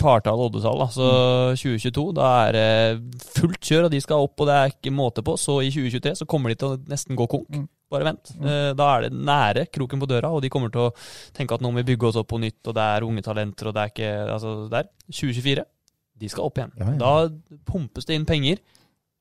partall 0.00 0.46
og 0.46 0.52
oddetall. 0.52 0.86
Så 0.94 1.12
2022, 1.58 2.08
da 2.22 2.32
er 2.46 2.56
det 2.56 3.22
fullt 3.34 3.60
kjør, 3.60 3.90
og 3.90 3.94
de 3.98 4.06
skal 4.06 4.24
opp, 4.24 4.38
og 4.40 4.48
det 4.48 4.58
er 4.58 4.74
ikke 4.76 4.94
måte 4.94 5.26
på. 5.26 5.36
Så 5.40 5.60
i 5.66 5.74
2023 5.74 6.20
så 6.22 6.30
kommer 6.30 6.54
de 6.54 6.62
til 6.62 6.72
å 6.76 6.82
nesten 6.86 7.18
gå 7.18 7.28
konk. 7.34 7.64
Bare 7.92 8.08
vent. 8.08 8.32
Mm. 8.38 8.48
Eh, 8.48 8.70
da 8.78 8.88
er 8.94 9.06
det 9.06 9.12
nære 9.12 9.66
kroken 9.72 10.00
på 10.00 10.08
døra, 10.10 10.32
og 10.32 10.42
de 10.44 10.50
kommer 10.52 10.72
til 10.72 10.86
å 10.86 10.92
tenke 11.36 11.56
at 11.56 11.64
nå 11.64 11.70
må 11.70 11.82
vi 11.82 11.90
bygge 11.92 12.08
oss 12.08 12.18
opp 12.20 12.30
på 12.32 12.40
nytt, 12.40 12.60
og 12.64 12.76
det 12.78 12.88
er 12.96 13.06
unge 13.06 13.24
talenter, 13.24 13.68
og 13.68 13.76
det 13.76 13.82
er 13.82 13.92
ikke 13.92 14.12
Altså, 14.32 14.52
der. 14.72 14.88
2024, 15.12 15.64
de 16.22 16.30
skal 16.30 16.46
opp 16.46 16.60
igjen. 16.60 16.72
Ja, 16.80 16.92
ja. 16.94 17.00
Da 17.02 17.58
pumpes 17.68 18.08
det 18.08 18.16
inn 18.16 18.28
penger. 18.28 18.62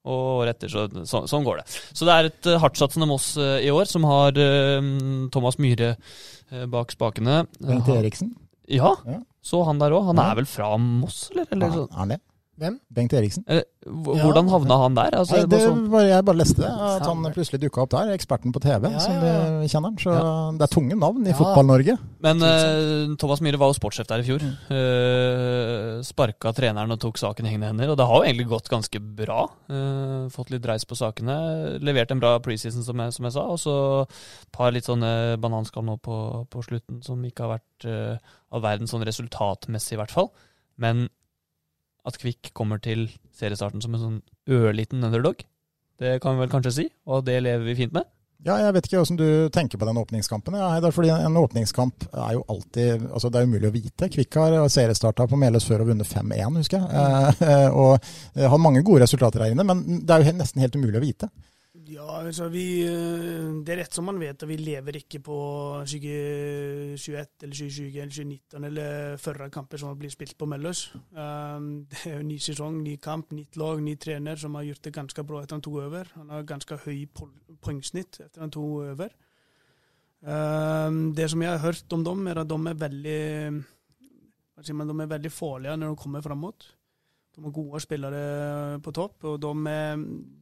Og 0.01 0.41
året 0.41 0.55
etter, 0.55 0.71
så, 0.71 0.87
så, 1.05 1.25
sånn 1.29 1.43
går 1.45 1.59
det. 1.61 1.65
Så 1.93 2.07
det 2.07 2.13
er 2.13 2.29
et 2.31 2.47
uh, 2.49 2.55
hardtsatsende 2.63 3.05
Moss 3.05 3.35
uh, 3.37 3.59
i 3.61 3.69
år, 3.69 3.85
som 3.85 4.07
har 4.09 4.33
uh, 4.33 4.87
Thomas 5.33 5.59
Myhre 5.61 5.91
uh, 5.93 6.63
bak 6.71 6.95
spakene. 6.95 7.43
Bent 7.61 7.91
Eriksen? 7.93 8.31
Ja, 8.71 8.95
ja, 9.05 9.19
så 9.45 9.61
han 9.67 9.81
der 9.81 9.93
òg. 9.93 10.07
Han 10.09 10.21
er 10.23 10.39
vel 10.39 10.49
fra 10.49 10.71
Moss, 10.81 11.27
eller? 11.33 11.51
eller 11.53 11.77
ja, 11.83 11.85
er 12.01 12.13
det? 12.15 12.19
Hvem? 12.61 12.75
Bengt 12.93 13.13
Eriksen. 13.17 13.41
Eh, 13.49 13.63
hvordan 13.89 14.49
havna 14.51 14.75
han 14.83 14.97
der? 14.97 15.15
Altså, 15.17 15.39
Nei, 15.39 15.47
det, 15.49 15.61
bare, 15.89 16.03
jeg 16.11 16.25
bare 16.27 16.37
leste 16.37 16.61
det, 16.61 16.69
at 16.69 17.05
han 17.07 17.25
plutselig 17.33 17.59
dukka 17.63 17.81
opp 17.81 17.91
der. 17.95 18.11
Eksperten 18.13 18.53
på 18.53 18.61
TV, 18.61 18.85
ja, 18.85 18.99
som 19.01 19.15
vi 19.17 19.69
kjenner 19.71 19.89
han. 19.89 19.95
Så 19.97 20.17
det 20.59 20.67
er 20.67 20.73
tunge 20.75 20.97
navn 21.01 21.25
i 21.25 21.33
Fotball-Norge. 21.33 21.95
Men 22.21 22.45
eh, 22.45 23.15
Thomas 23.21 23.41
Myhre 23.41 23.57
var 23.57 23.71
jo 23.71 23.77
sportssjef 23.79 24.05
der 24.11 24.21
i 24.21 24.27
fjor. 24.27 24.45
Mm. 24.45 24.75
Eh, 24.77 25.95
sparka 26.05 26.51
treneren 26.53 26.93
og 26.93 26.99
tok 27.01 27.17
saken 27.21 27.47
i 27.49 27.55
egne 27.55 27.71
hender. 27.71 27.93
Og 27.95 27.97
det 27.97 28.05
har 28.11 28.21
jo 28.21 28.27
egentlig 28.27 28.45
gått 28.51 28.69
ganske 28.69 29.01
bra. 29.21 29.39
Uh, 29.71 30.29
fått 30.33 30.53
litt 30.53 30.61
dreis 30.61 30.85
på 30.85 30.97
sakene. 30.99 31.37
Levert 31.81 32.13
en 32.13 32.21
bra 32.21 32.35
preseason, 32.45 32.85
som 32.85 33.01
jeg, 33.01 33.15
som 33.17 33.25
jeg 33.25 33.35
sa. 33.39 33.47
Og 33.49 33.57
så 33.63 33.75
et 34.05 34.51
par 34.53 34.69
litt 34.75 34.85
sånne 34.85 35.39
bananskall 35.41 35.87
nå 35.87 35.97
på, 36.05 36.19
på, 36.51 36.61
slutten 36.69 37.01
som 37.05 37.25
ikke 37.25 37.47
har 37.47 37.55
vært 37.55 37.89
uh, 37.89 38.37
all 38.53 38.61
verden 38.69 38.91
sånn 38.91 39.07
resultatmessig, 39.09 39.97
i 39.97 40.01
hvert 40.03 40.13
fall. 40.13 40.29
Men 40.81 41.07
at 42.07 42.17
Kvikk 42.21 42.51
kommer 42.57 42.81
til 42.81 43.07
seriestarten 43.37 43.83
som 43.83 43.95
en 43.95 44.03
sånn 44.05 44.21
ørliten 44.49 45.03
underdog. 45.03 45.43
Det 46.01 46.17
kan 46.21 46.35
vi 46.35 46.45
vel 46.45 46.51
kanskje 46.51 46.73
si, 46.79 46.87
og 47.05 47.25
det 47.27 47.37
lever 47.45 47.67
vi 47.67 47.77
fint 47.83 47.93
med. 47.93 48.09
Ja, 48.41 48.55
jeg 48.57 48.73
vet 48.73 48.87
ikke 48.87 49.03
hvordan 49.03 49.19
du 49.19 49.49
tenker 49.53 49.77
på 49.77 49.85
den 49.85 49.99
åpningskampen. 50.01 50.55
Ja, 50.57 50.89
fordi 50.89 51.11
En 51.13 51.37
åpningskamp 51.37 52.07
er 52.09 52.31
jo 52.33 52.45
alltid 52.49 53.03
altså 53.13 53.29
Det 53.29 53.37
er 53.37 53.45
umulig 53.45 53.69
å 53.69 53.75
vite. 53.75 54.09
Kvikk 54.09 54.37
har 54.41 54.55
seriestarta 54.65 55.27
på 55.29 55.37
Meløs 55.37 55.67
før 55.69 55.83
og 55.83 55.91
vunnet 55.91 56.09
5-1, 56.09 56.57
husker 56.57 56.81
jeg. 56.81 57.35
Eh, 57.45 57.69
og 57.83 58.01
har 58.41 58.57
mange 58.57 58.81
gode 58.81 59.03
resultater 59.05 59.43
der 59.43 59.53
inne, 59.53 59.67
men 59.67 60.01
det 60.01 60.15
er 60.15 60.25
jo 60.25 60.33
nesten 60.39 60.65
helt 60.65 60.75
umulig 60.79 60.97
å 60.97 61.05
vite. 61.05 61.29
Ja, 61.91 62.05
altså 62.23 62.47
vi, 62.47 62.83
eh, 62.87 63.51
Det 63.65 63.73
er 63.73 63.81
rett 63.81 63.93
som 63.93 64.05
man 64.07 64.19
vet, 64.19 64.43
og 64.43 64.49
vi 64.49 64.55
lever 64.57 64.95
ikke 65.01 65.19
på 65.19 65.37
2021 65.83 67.43
eller 67.43 67.55
2020 67.57 67.99
eller 67.99 68.13
2019 68.15 68.63
eller 68.63 69.17
førre 69.17 69.49
kamper 69.51 69.77
som 69.77 69.89
har 69.89 69.97
blitt 69.99 70.13
spilt 70.13 70.37
på 70.37 70.47
Møllers. 70.47 70.93
Um, 71.11 71.85
det 71.91 72.05
er 72.05 72.15
jo 72.17 72.27
ny 72.29 72.37
sesong, 72.39 72.79
ny 72.83 72.95
kamp, 72.95 73.33
nytt 73.35 73.57
lag, 73.59 73.81
ny 73.83 73.97
trener 73.99 74.39
som 74.39 74.55
har 74.55 74.63
gjort 74.69 74.83
det 74.87 74.93
ganske 74.95 75.25
bra 75.27 75.41
etter 75.43 75.57
han 75.57 75.65
tok 75.67 75.81
over. 75.83 76.07
Han 76.15 76.29
har 76.29 76.47
ganske 76.47 76.79
høy 76.85 77.07
poengsnitt 77.59 78.21
etter 78.23 78.39
han 78.39 78.55
tok 78.55 78.87
over. 78.93 79.11
Um, 80.21 81.11
det 81.17 81.27
som 81.33 81.43
jeg 81.43 81.51
har 81.51 81.65
hørt 81.65 81.91
om 81.91 82.05
dem, 82.07 82.27
er 82.27 82.39
at 82.39 82.47
de 82.47 82.59
er 82.71 82.83
veldig, 82.85 83.23
de 84.63 84.79
er 84.79 85.15
veldig 85.17 85.31
farlige 85.33 85.75
når 85.75 85.91
de 85.91 86.03
kommer 86.05 86.23
framåt. 86.23 86.71
De 87.41 87.47
har 87.49 87.53
gode 87.55 87.79
spillere 87.81 88.77
på 88.85 88.91
topp, 88.93 89.23
og 89.25 89.39
de, 89.41 89.73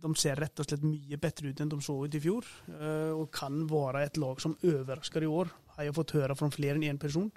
de, 0.04 0.10
ser 0.20 0.36
rett 0.36 0.60
og 0.60 0.68
slett 0.68 0.84
mye 0.84 1.16
bedre 1.22 1.54
ut 1.54 1.62
enn 1.64 1.72
de 1.72 1.78
så 1.80 1.96
ut 1.96 2.18
i 2.18 2.20
fjor. 2.20 2.48
Eh, 2.74 3.14
og 3.16 3.30
kan 3.32 3.62
være 3.70 4.02
et 4.04 4.20
lag 4.20 4.42
som 4.44 4.58
overrasker 4.68 5.24
i 5.24 5.30
år, 5.32 5.48
har 5.78 5.88
jeg 5.88 5.96
fått 5.96 6.18
høre 6.18 6.36
fra 6.36 6.50
flere 6.52 6.76
enn 6.76 6.90
én 6.90 7.00
person 7.00 7.30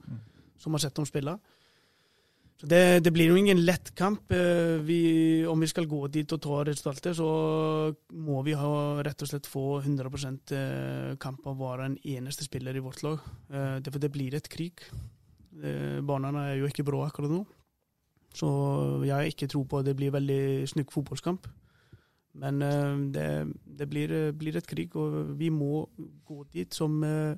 som 0.59 0.75
har 0.75 0.83
sett 0.83 0.99
dem 0.99 1.07
spille. 1.07 1.37
Så 2.59 2.67
det, 2.75 2.83
det, 3.07 3.15
blir 3.15 3.31
jo 3.31 3.39
ingen 3.39 3.63
lett 3.63 3.95
kamp. 3.99 4.35
Eh, 4.35 4.83
vi, 4.83 5.01
om 5.47 5.63
vi 5.63 5.71
skal 5.71 5.87
gå 5.87 6.03
dit 6.11 6.35
og 6.35 6.43
ta 6.43 6.59
resultatet, 6.67 7.15
så 7.23 7.31
må 8.19 8.43
vi 8.43 8.59
ha, 8.59 8.75
rett 9.07 9.23
og 9.23 9.31
slett 9.31 9.47
få 9.47 9.79
100 9.79 10.11
eh, 10.59 11.09
kamp 11.23 11.47
av 11.47 11.55
å 11.55 11.71
være 11.71 11.87
en 11.93 11.99
eneste 12.19 12.51
spiller 12.51 12.75
i 12.75 12.83
vårt 12.83 13.07
lag. 13.07 13.23
Derfor 13.79 14.03
det 14.03 14.11
blir 14.11 14.35
et 14.35 14.51
krig. 14.51 14.83
Barna 16.03 16.35
er 16.49 16.57
jo 16.59 16.67
ikke 16.67 16.91
bra 16.91 17.07
akkurat 17.07 17.31
nå. 17.31 17.45
Så 18.33 18.49
jeg 19.05 19.15
har 19.15 19.29
ikke 19.29 19.51
tro 19.51 19.63
på 19.69 19.81
at 19.81 19.89
det 19.89 19.97
blir 19.99 20.15
veldig 20.15 20.69
snygg 20.71 20.93
fotballkamp. 20.93 21.49
Men 22.41 22.63
uh, 22.65 22.97
det, 23.13 23.29
det 23.79 23.89
blir, 23.89 24.33
blir, 24.33 24.57
et 24.57 24.69
krig, 24.69 24.97
og 24.97 25.35
vi 25.39 25.51
må 25.53 25.85
gå 26.25 26.43
dit 26.53 26.75
som 26.75 27.03
uh, 27.05 27.37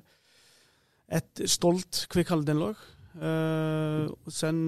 et 1.11 1.45
stolt 1.51 2.05
Kvikk 2.11 2.31
Halden-lag. 2.31 2.79
Uh, 3.15 4.11
sen, 4.31 4.65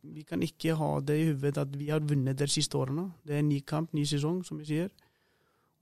vi 0.00 0.24
kan 0.24 0.44
ikke 0.44 0.76
ha 0.76 0.94
det 1.04 1.18
i 1.20 1.26
hodet 1.32 1.64
at 1.64 1.74
vi 1.76 1.90
har 1.92 2.04
vunnet 2.04 2.38
de 2.38 2.48
siste 2.48 2.76
årene. 2.76 3.08
Det 3.24 3.38
er 3.38 3.44
ny 3.44 3.62
kamp, 3.64 3.92
ny 3.96 4.04
sesong, 4.08 4.42
som 4.44 4.60
vi 4.60 4.68
sier. 4.68 4.92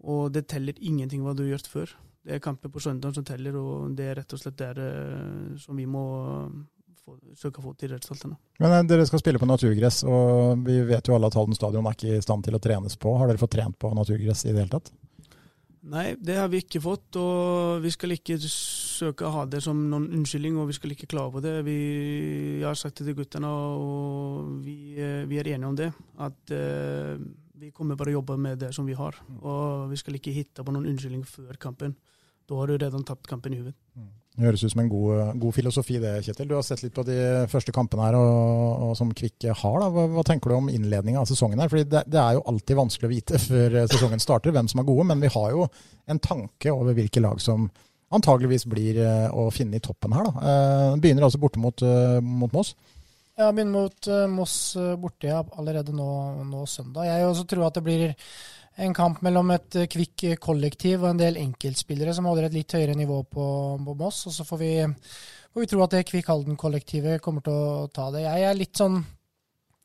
Og 0.07 0.31
det 0.35 0.47
teller 0.51 0.79
ingenting 0.79 1.25
hva 1.25 1.35
du 1.35 1.45
har 1.47 1.57
gjort 1.57 1.73
før. 1.73 1.97
Det 2.27 2.37
er 2.37 2.43
kamper 2.43 2.71
på 2.75 2.83
søndag 2.83 3.15
som 3.15 3.27
teller, 3.27 3.55
og 3.59 3.95
det 3.99 4.07
er 4.11 4.19
rett 4.21 4.35
og 4.35 4.41
slett 4.43 4.59
der 4.59 4.81
som 5.63 5.79
vi 5.79 5.87
må 5.87 6.07
søke 7.39 7.63
å 7.63 7.67
få 7.69 7.73
til 7.79 7.93
resultatene. 7.95 8.39
Men 8.63 8.75
eh, 8.75 8.85
Dere 8.91 9.07
skal 9.09 9.23
spille 9.23 9.41
på 9.43 9.49
naturgress, 9.49 10.03
og 10.09 10.63
vi 10.67 10.81
vet 10.89 11.09
jo 11.09 11.17
alle 11.17 11.31
at 11.31 11.39
Halden 11.39 11.57
stadion 11.57 11.87
er 11.87 11.97
ikke 11.97 12.19
i 12.19 12.23
stand 12.25 12.47
til 12.47 12.57
å 12.59 12.63
trenes 12.63 12.99
på. 13.01 13.15
Har 13.19 13.31
dere 13.31 13.43
fått 13.43 13.57
trent 13.57 13.79
på 13.81 13.93
naturgress 13.97 14.47
i 14.47 14.53
det 14.53 14.65
hele 14.65 14.75
tatt? 14.79 14.93
Nei, 15.87 16.17
det 16.19 16.35
har 16.35 16.49
vi 16.51 16.59
ikke 16.65 16.83
fått, 16.83 17.15
og 17.21 17.85
vi 17.85 17.93
skal 17.95 18.17
ikke 18.17 18.41
søke 18.43 19.29
å 19.29 19.35
ha 19.37 19.45
det 19.47 19.61
som 19.63 19.85
noen 19.91 20.09
unnskyldning, 20.19 20.57
og 20.59 20.73
vi 20.73 20.75
skal 20.75 20.95
ikke 20.97 21.09
klage 21.13 21.37
på 21.37 21.43
det. 21.45 21.55
Vi, 21.69 21.77
jeg 22.59 22.67
har 22.67 22.79
sagt 22.79 22.99
det 22.99 23.07
til 23.07 23.19
guttene, 23.21 23.53
og 23.53 24.57
vi, 24.65 24.97
eh, 24.99 25.23
vi, 25.31 25.39
er 25.39 25.53
enige 25.55 25.71
om 25.71 25.79
det. 25.79 25.93
At 26.27 26.55
uh, 26.57 27.15
vi 27.57 27.71
kommer 27.77 27.99
bare 27.99 28.11
å 28.11 28.19
jobbe 28.19 28.35
med 28.41 28.59
det 28.65 28.73
som 28.75 28.89
vi 28.89 28.99
har. 28.99 29.21
Og 29.39 29.87
vi 29.93 30.01
skal 30.01 30.19
ikke 30.19 30.35
hitte 30.35 30.67
på 30.67 30.75
noen 30.75 30.91
unnskyldning 30.91 31.23
før 31.29 31.55
kampen. 31.61 31.95
Da 32.47 32.59
har 32.59 32.71
du 32.71 32.81
redan 32.83 33.07
tapt 33.07 33.31
kampen 33.31 33.55
i 33.55 33.63
hodet. 33.63 33.77
Mm. 33.95 34.11
Det 34.37 34.45
høres 34.45 34.63
ut 34.67 34.73
som 34.75 34.83
en 34.83 34.91
god, 34.93 35.33
god, 35.41 35.55
filosofi 35.57 35.97
det, 36.03 36.13
Kjetil. 36.27 36.49
Du 36.51 36.55
har 36.59 36.65
sett 36.67 36.83
litt 36.85 36.95
på 36.97 37.07
de 37.09 37.17
første 37.49 37.73
kampene 37.73 38.05
her 38.05 38.19
og, 38.19 38.83
og 38.91 38.93
som 38.99 39.15
Kvikk 39.17 39.49
har. 39.49 39.87
Hva, 39.95 40.05
hva, 40.13 40.25
tenker 40.29 40.53
du 40.53 40.59
om 40.59 40.69
innledninga 40.69 41.23
av 41.23 41.31
sesongen? 41.31 41.63
her? 41.63 41.73
Fordi 41.73 41.87
det, 41.89 42.05
det, 42.13 42.21
er 42.21 42.37
jo 42.37 42.45
alltid 42.53 42.81
vanskelig 42.83 43.09
å 43.09 43.15
vite 43.15 43.41
før 43.49 43.81
sesongen 43.89 44.21
starter 44.21 44.53
hvem 44.53 44.69
som 44.69 44.83
er 44.83 44.89
gode, 44.91 45.09
men 45.09 45.25
vi 45.25 45.33
har 45.33 45.57
jo 45.57 45.67
en 46.13 46.21
tanke 46.23 46.75
over 46.75 46.97
hvilke 46.99 47.25
lag 47.25 47.41
som 47.43 47.71
antageligvis 48.15 48.67
blir 48.71 49.01
eh, 49.03 49.29
å 49.33 49.49
finne 49.55 49.79
i 49.79 49.83
toppen 49.83 50.15
her. 50.17 50.29
da. 50.29 50.51
Eh, 50.51 50.99
begynner 51.03 51.27
altså 51.27 51.41
borte 51.43 51.63
mot, 51.63 51.83
eh, 51.83 52.19
mot 52.23 52.53
Moss. 52.55 52.75
Ja, 53.37 53.51
begynner 53.51 53.89
mot 53.89 54.11
Moss 54.33 54.77
borte 55.01 55.29
ja, 55.29 55.43
allerede 55.59 55.93
nå, 55.97 56.09
nå, 56.49 56.65
søndag. 56.71 57.09
Jeg 57.09 57.27
også 57.27 57.45
tror 57.51 57.67
at 57.69 57.77
det 57.77 57.85
blir 57.85 58.07
en 58.77 58.95
kamp 58.97 59.23
mellom 59.25 59.51
et 59.55 59.79
uh, 59.81 59.89
Kvikk 59.91 60.27
kollektiv 60.43 61.03
og 61.03 61.13
en 61.13 61.21
del 61.21 61.41
enkeltspillere 61.41 62.15
som 62.17 62.29
holder 62.29 62.49
et 62.49 62.57
litt 62.59 62.77
høyere 62.77 62.97
nivå 62.99 63.23
på, 63.31 63.49
på 63.87 63.97
Moss. 63.99 64.27
Og 64.29 64.37
så 64.37 64.47
får 64.47 64.63
vi, 64.63 64.73
får 65.53 65.65
vi 65.65 65.69
tro 65.73 65.85
at 65.85 65.97
det 65.97 66.07
Kvikk 66.11 66.33
Halden-kollektivet 66.33 67.23
kommer 67.25 67.45
til 67.47 67.57
å 67.57 67.87
ta 67.93 68.11
det. 68.15 68.27
Jeg 68.27 68.49
er 68.49 68.59
litt 68.59 68.83
sånn 68.83 69.01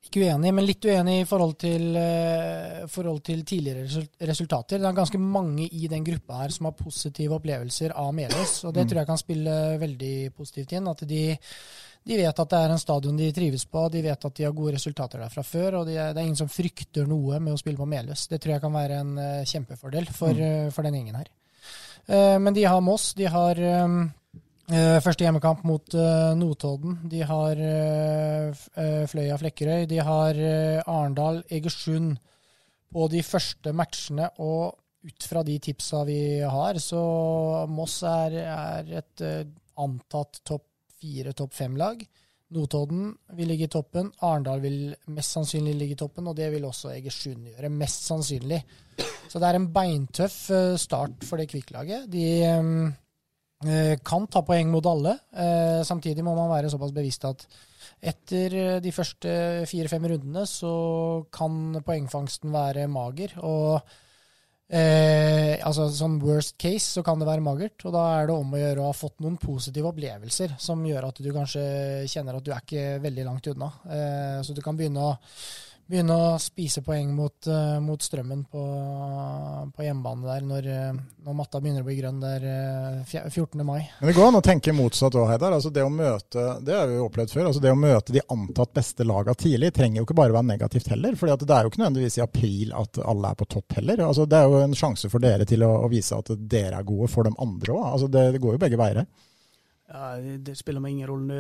ikke 0.02 0.24
uenig, 0.26 0.50
men 0.58 0.66
litt 0.66 0.86
uenig 0.90 1.20
i 1.22 1.26
forhold 1.30 1.56
til, 1.62 1.84
uh, 1.94 2.88
forhold 2.90 3.22
til, 3.28 3.46
tidligere 3.48 4.04
resultater. 4.28 4.82
Det 4.82 4.90
er 4.90 4.98
ganske 4.98 5.22
mange 5.22 5.68
i 5.70 5.86
den 5.92 6.04
gruppa 6.08 6.42
her 6.42 6.56
som 6.56 6.68
har 6.68 6.76
positive 6.80 7.38
opplevelser 7.38 7.94
av 7.94 8.10
Meløs, 8.18 8.58
og 8.66 8.74
det 8.74 8.88
mm. 8.88 8.90
tror 8.90 9.02
jeg 9.02 9.12
kan 9.12 9.22
spille 9.22 9.58
veldig 9.84 10.16
positivt 10.36 10.74
inn. 10.76 10.90
At 10.90 11.06
de 11.08 11.24
de 12.02 12.18
vet 12.18 12.40
at 12.42 12.50
det 12.50 12.60
er 12.60 12.72
en 12.74 12.82
stadion 12.82 13.18
de 13.18 13.28
trives 13.34 13.64
på, 13.70 13.84
de 13.94 14.02
vet 14.02 14.26
at 14.26 14.38
de 14.38 14.46
har 14.48 14.56
gode 14.58 14.74
resultater 14.74 15.22
der 15.22 15.34
fra 15.34 15.44
før. 15.46 15.82
Og 15.82 15.90
de 15.90 16.00
det 16.00 16.18
er 16.18 16.24
ingen 16.24 16.40
som 16.40 16.50
frykter 16.50 17.06
noe 17.10 17.38
med 17.40 17.54
å 17.54 17.60
spille 17.62 17.78
på 17.78 17.90
Meløs. 17.90 18.26
Det 18.32 18.40
tror 18.42 18.56
jeg 18.56 18.64
kan 18.64 18.74
være 18.74 18.98
en 19.04 19.12
uh, 19.20 19.44
kjempefordel 19.46 20.10
for, 20.10 20.34
mm. 20.34 20.66
uh, 20.66 20.72
for, 20.74 20.88
den 20.88 20.98
gjengen 20.98 21.20
her. 21.20 21.30
Uh, 22.10 22.38
men 22.42 22.58
de 22.58 22.66
har 22.66 22.82
Moss. 22.82 23.12
De 23.18 23.30
har 23.30 23.62
første 24.72 25.26
hjemmekamp 25.26 25.66
mot 25.68 25.94
Notodden. 26.40 26.94
De 27.12 27.20
har 27.28 27.60
Fløya 29.12 29.36
Flekkerøy. 29.36 29.84
De 29.90 29.98
har 30.00 30.38
Arendal, 30.86 31.42
Egersund 31.52 32.14
på 32.94 33.08
de 33.12 33.20
første 33.26 33.74
matchene. 33.76 34.30
Og 34.40 34.72
ut 35.04 35.28
fra 35.28 35.44
de 35.44 35.58
tipsa 35.60 36.06
vi 36.08 36.40
har, 36.40 36.80
så 36.80 37.02
Moss 37.68 37.98
er, 38.08 38.38
er 38.46 38.96
et 39.02 39.26
antatt 39.76 40.40
topp 40.48 40.71
fire 41.02 41.34
topp 41.38 41.56
fem-lag. 41.58 42.04
Notodden 42.52 43.14
vil 43.38 43.48
ligge 43.48 43.68
i 43.70 43.72
toppen. 43.72 44.10
Arendal 44.28 44.60
vil 44.64 44.80
mest 45.16 45.38
sannsynlig 45.38 45.76
ligge 45.78 45.96
i 45.96 46.00
toppen, 46.02 46.28
og 46.28 46.36
det 46.36 46.50
vil 46.52 46.68
også 46.68 46.92
Egersund 46.92 47.48
gjøre. 47.48 47.72
Mest 47.72 48.10
sannsynlig. 48.10 48.60
Så 49.32 49.40
det 49.40 49.48
er 49.48 49.60
en 49.60 49.70
beintøff 49.72 50.38
eh, 50.52 50.76
start 50.80 51.24
for 51.28 51.40
det 51.40 51.48
Kvikk-laget. 51.54 52.10
De 52.12 52.26
eh, 52.44 53.96
kan 54.04 54.28
ta 54.28 54.44
poeng 54.44 54.72
mot 54.74 54.90
alle. 54.92 55.16
Eh, 55.32 55.80
samtidig 55.88 56.26
må 56.28 56.36
man 56.36 56.52
være 56.52 56.74
såpass 56.74 56.92
bevisst 56.96 57.28
at 57.30 57.48
etter 58.12 58.82
de 58.82 58.92
første 58.94 59.32
fire-fem 59.70 60.08
rundene 60.12 60.44
så 60.50 60.74
kan 61.34 61.80
poengfangsten 61.86 62.52
være 62.52 62.88
mager. 62.92 63.38
og 63.40 63.80
Eh, 64.72 65.58
altså 65.68 65.90
Sånn 65.92 66.14
worst 66.24 66.56
case 66.62 66.94
så 66.96 67.02
kan 67.04 67.20
det 67.20 67.28
være 67.28 67.44
magert, 67.44 67.84
og 67.84 67.92
da 67.96 68.06
er 68.16 68.30
det 68.30 68.38
om 68.38 68.54
å 68.56 68.62
gjøre 68.62 68.84
å 68.84 68.88
ha 68.88 68.96
fått 68.96 69.20
noen 69.20 69.36
positive 69.42 69.90
opplevelser 69.92 70.54
som 70.64 70.86
gjør 70.88 71.10
at 71.10 71.20
du 71.20 71.28
kanskje 71.36 71.64
kjenner 72.12 72.38
at 72.38 72.46
du 72.46 72.54
er 72.54 72.64
ikke 72.64 72.86
veldig 73.04 73.26
langt 73.28 73.52
unna. 73.52 73.68
Eh, 73.92 74.38
så 74.48 74.56
du 74.56 74.64
kan 74.64 74.80
begynne 74.80 75.10
å 75.10 75.18
begynne 75.92 76.16
å 76.16 76.38
spise 76.42 76.82
poeng 76.86 77.12
mot, 77.16 77.36
uh, 77.52 77.78
mot 77.84 78.02
strømmen 78.02 78.46
på, 78.50 78.62
på, 79.76 79.84
hjemmebane 79.86 80.28
der 80.28 80.46
når, 80.48 80.70
eh, 80.72 81.00
når, 81.26 81.36
matta 81.38 81.62
begynner 81.62 81.84
å 81.84 81.88
bli 81.88 81.98
grønn 82.00 82.22
der 82.24 82.46
uh, 82.48 83.02
eh, 83.04 83.28
14. 83.30 83.62
mai. 83.68 83.82
Men 84.00 84.12
det 84.12 84.16
går 84.18 84.30
an 84.30 84.40
å 84.40 84.44
tenke 84.46 84.76
motsatt 84.76 85.18
òg, 85.20 85.28
Heidar. 85.32 85.56
Altså 85.58 85.72
det, 85.74 85.84
å 85.86 85.94
møte, 85.94 86.46
det 86.66 86.78
har 86.78 86.90
vi 86.90 86.98
jo 86.98 87.08
opplevd 87.10 87.36
før. 87.36 87.50
Altså 87.50 87.64
det 87.64 87.74
å 87.74 87.80
møte 87.80 88.16
de 88.16 88.24
antatt 88.34 88.74
beste 88.78 89.08
lagene 89.08 89.38
tidlig 89.42 89.74
trenger 89.76 90.02
jo 90.02 90.08
ikke 90.08 90.20
bare 90.22 90.38
være 90.38 90.50
negativt 90.54 90.92
heller. 90.94 91.18
For 91.20 91.30
det 91.30 91.50
er 91.50 91.68
jo 91.68 91.74
ikke 91.74 91.84
nødvendigvis 91.84 92.20
i 92.22 92.26
april 92.26 92.76
at 92.82 93.02
alle 93.14 93.34
er 93.34 93.42
på 93.42 93.50
topp 93.58 93.80
heller. 93.80 94.06
Altså 94.08 94.28
det 94.30 94.40
er 94.40 94.48
jo 94.48 94.64
en 94.66 94.78
sjanse 94.78 95.12
for 95.12 95.24
dere 95.24 95.50
til 95.50 95.68
å, 95.68 95.74
å 95.86 95.92
vise 95.92 96.18
at 96.18 96.32
dere 96.40 96.80
er 96.80 96.88
gode 96.88 97.12
for 97.12 97.28
de 97.28 97.36
andre 97.36 97.76
òg. 97.76 97.86
Altså 97.92 98.12
det, 98.12 98.30
det 98.38 98.44
går 98.44 98.58
jo 98.58 98.64
begge 98.66 98.80
veier. 98.82 99.04
Ja, 99.92 100.16
det 100.16 100.56
spiller 100.56 100.80
meg 100.84 100.96
ingen 100.96 101.10
rolle 101.10 101.38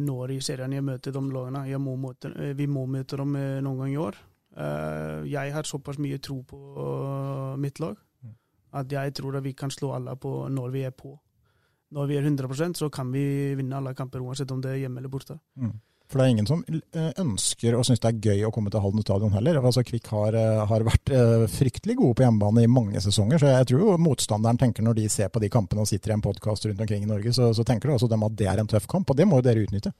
når 0.00 0.34
i 0.34 0.40
serien 0.44 0.74
jeg 0.76 0.84
møter 0.84 1.14
de 1.14 1.22
lagene. 1.32 1.64
Må 1.80 1.96
møte, 1.96 2.30
eh, 2.36 2.52
vi 2.56 2.66
må 2.68 2.84
møte 2.90 3.16
dem 3.16 3.36
eh, 3.40 3.60
noen 3.64 3.80
gang 3.80 3.92
i 3.94 4.00
år. 4.00 4.18
Eh, 4.54 5.24
jeg 5.32 5.54
har 5.54 5.64
såpass 5.64 5.98
mye 5.98 6.20
tro 6.22 6.42
på 6.46 6.58
mitt 7.58 7.80
lag 7.80 7.96
at 8.74 8.90
jeg 8.90 9.14
tror 9.14 9.38
at 9.38 9.44
vi 9.44 9.54
kan 9.54 9.70
slå 9.70 9.92
alle 9.94 10.16
på 10.18 10.48
når 10.50 10.70
vi 10.74 10.82
er 10.82 10.94
på. 10.94 11.14
Når 11.94 12.08
vi 12.10 12.16
er 12.18 12.26
100% 12.26 12.78
så 12.80 12.90
kan 12.90 13.12
vi 13.14 13.54
vinne 13.54 13.76
alle 13.78 13.94
kamper, 13.94 14.22
uansett 14.22 14.50
om 14.50 14.60
det 14.62 14.72
er 14.72 14.80
hjemme 14.82 14.98
eller 14.98 15.12
borte. 15.12 15.38
Mm. 15.54 15.76
For 16.10 16.20
det 16.20 16.24
er 16.26 16.32
ingen 16.34 16.48
som 16.48 16.60
eh, 16.68 17.12
ønsker 17.20 17.74
og 17.78 17.86
syns 17.88 18.02
det 18.02 18.10
er 18.10 18.26
gøy 18.28 18.44
å 18.46 18.52
komme 18.54 18.70
til 18.70 18.82
Halden 18.84 19.02
stadion 19.02 19.32
heller. 19.34 19.58
Altså 19.62 19.82
Kvikk 19.86 20.10
har, 20.12 20.36
eh, 20.36 20.60
har, 20.68 20.84
vært 20.86 21.12
eh, 21.16 21.46
fryktelig 21.50 21.96
gode 22.00 22.18
på 22.18 22.26
hjemmebane 22.26 22.66
i 22.66 22.70
mange 22.70 23.00
sesonger, 23.02 23.40
så 23.40 23.54
jeg 23.54 23.70
tror 23.70 23.82
jo 23.82 23.96
motstanderen 24.04 24.60
tenker 24.60 24.84
når 24.84 25.00
de 25.00 25.08
ser 25.12 25.32
på 25.32 25.42
de 25.42 25.50
kampene 25.52 25.84
og 25.84 25.90
sitter 25.90 26.12
i 26.12 26.16
en 26.18 26.24
podkast 26.24 26.68
rundt 26.68 26.84
omkring 26.84 27.06
i 27.06 27.10
Norge, 27.10 27.32
så, 27.34 27.50
så 27.56 27.64
tenker 27.66 27.90
de 27.90 27.96
også 27.96 28.10
dem 28.12 28.26
at 28.28 28.36
det 28.38 28.50
er 28.52 28.60
en 28.60 28.70
tøff 28.70 28.88
kamp, 28.90 29.10
og 29.10 29.18
det 29.18 29.26
må 29.28 29.40
jo 29.40 29.46
dere 29.48 29.64
utnytte. 29.64 29.94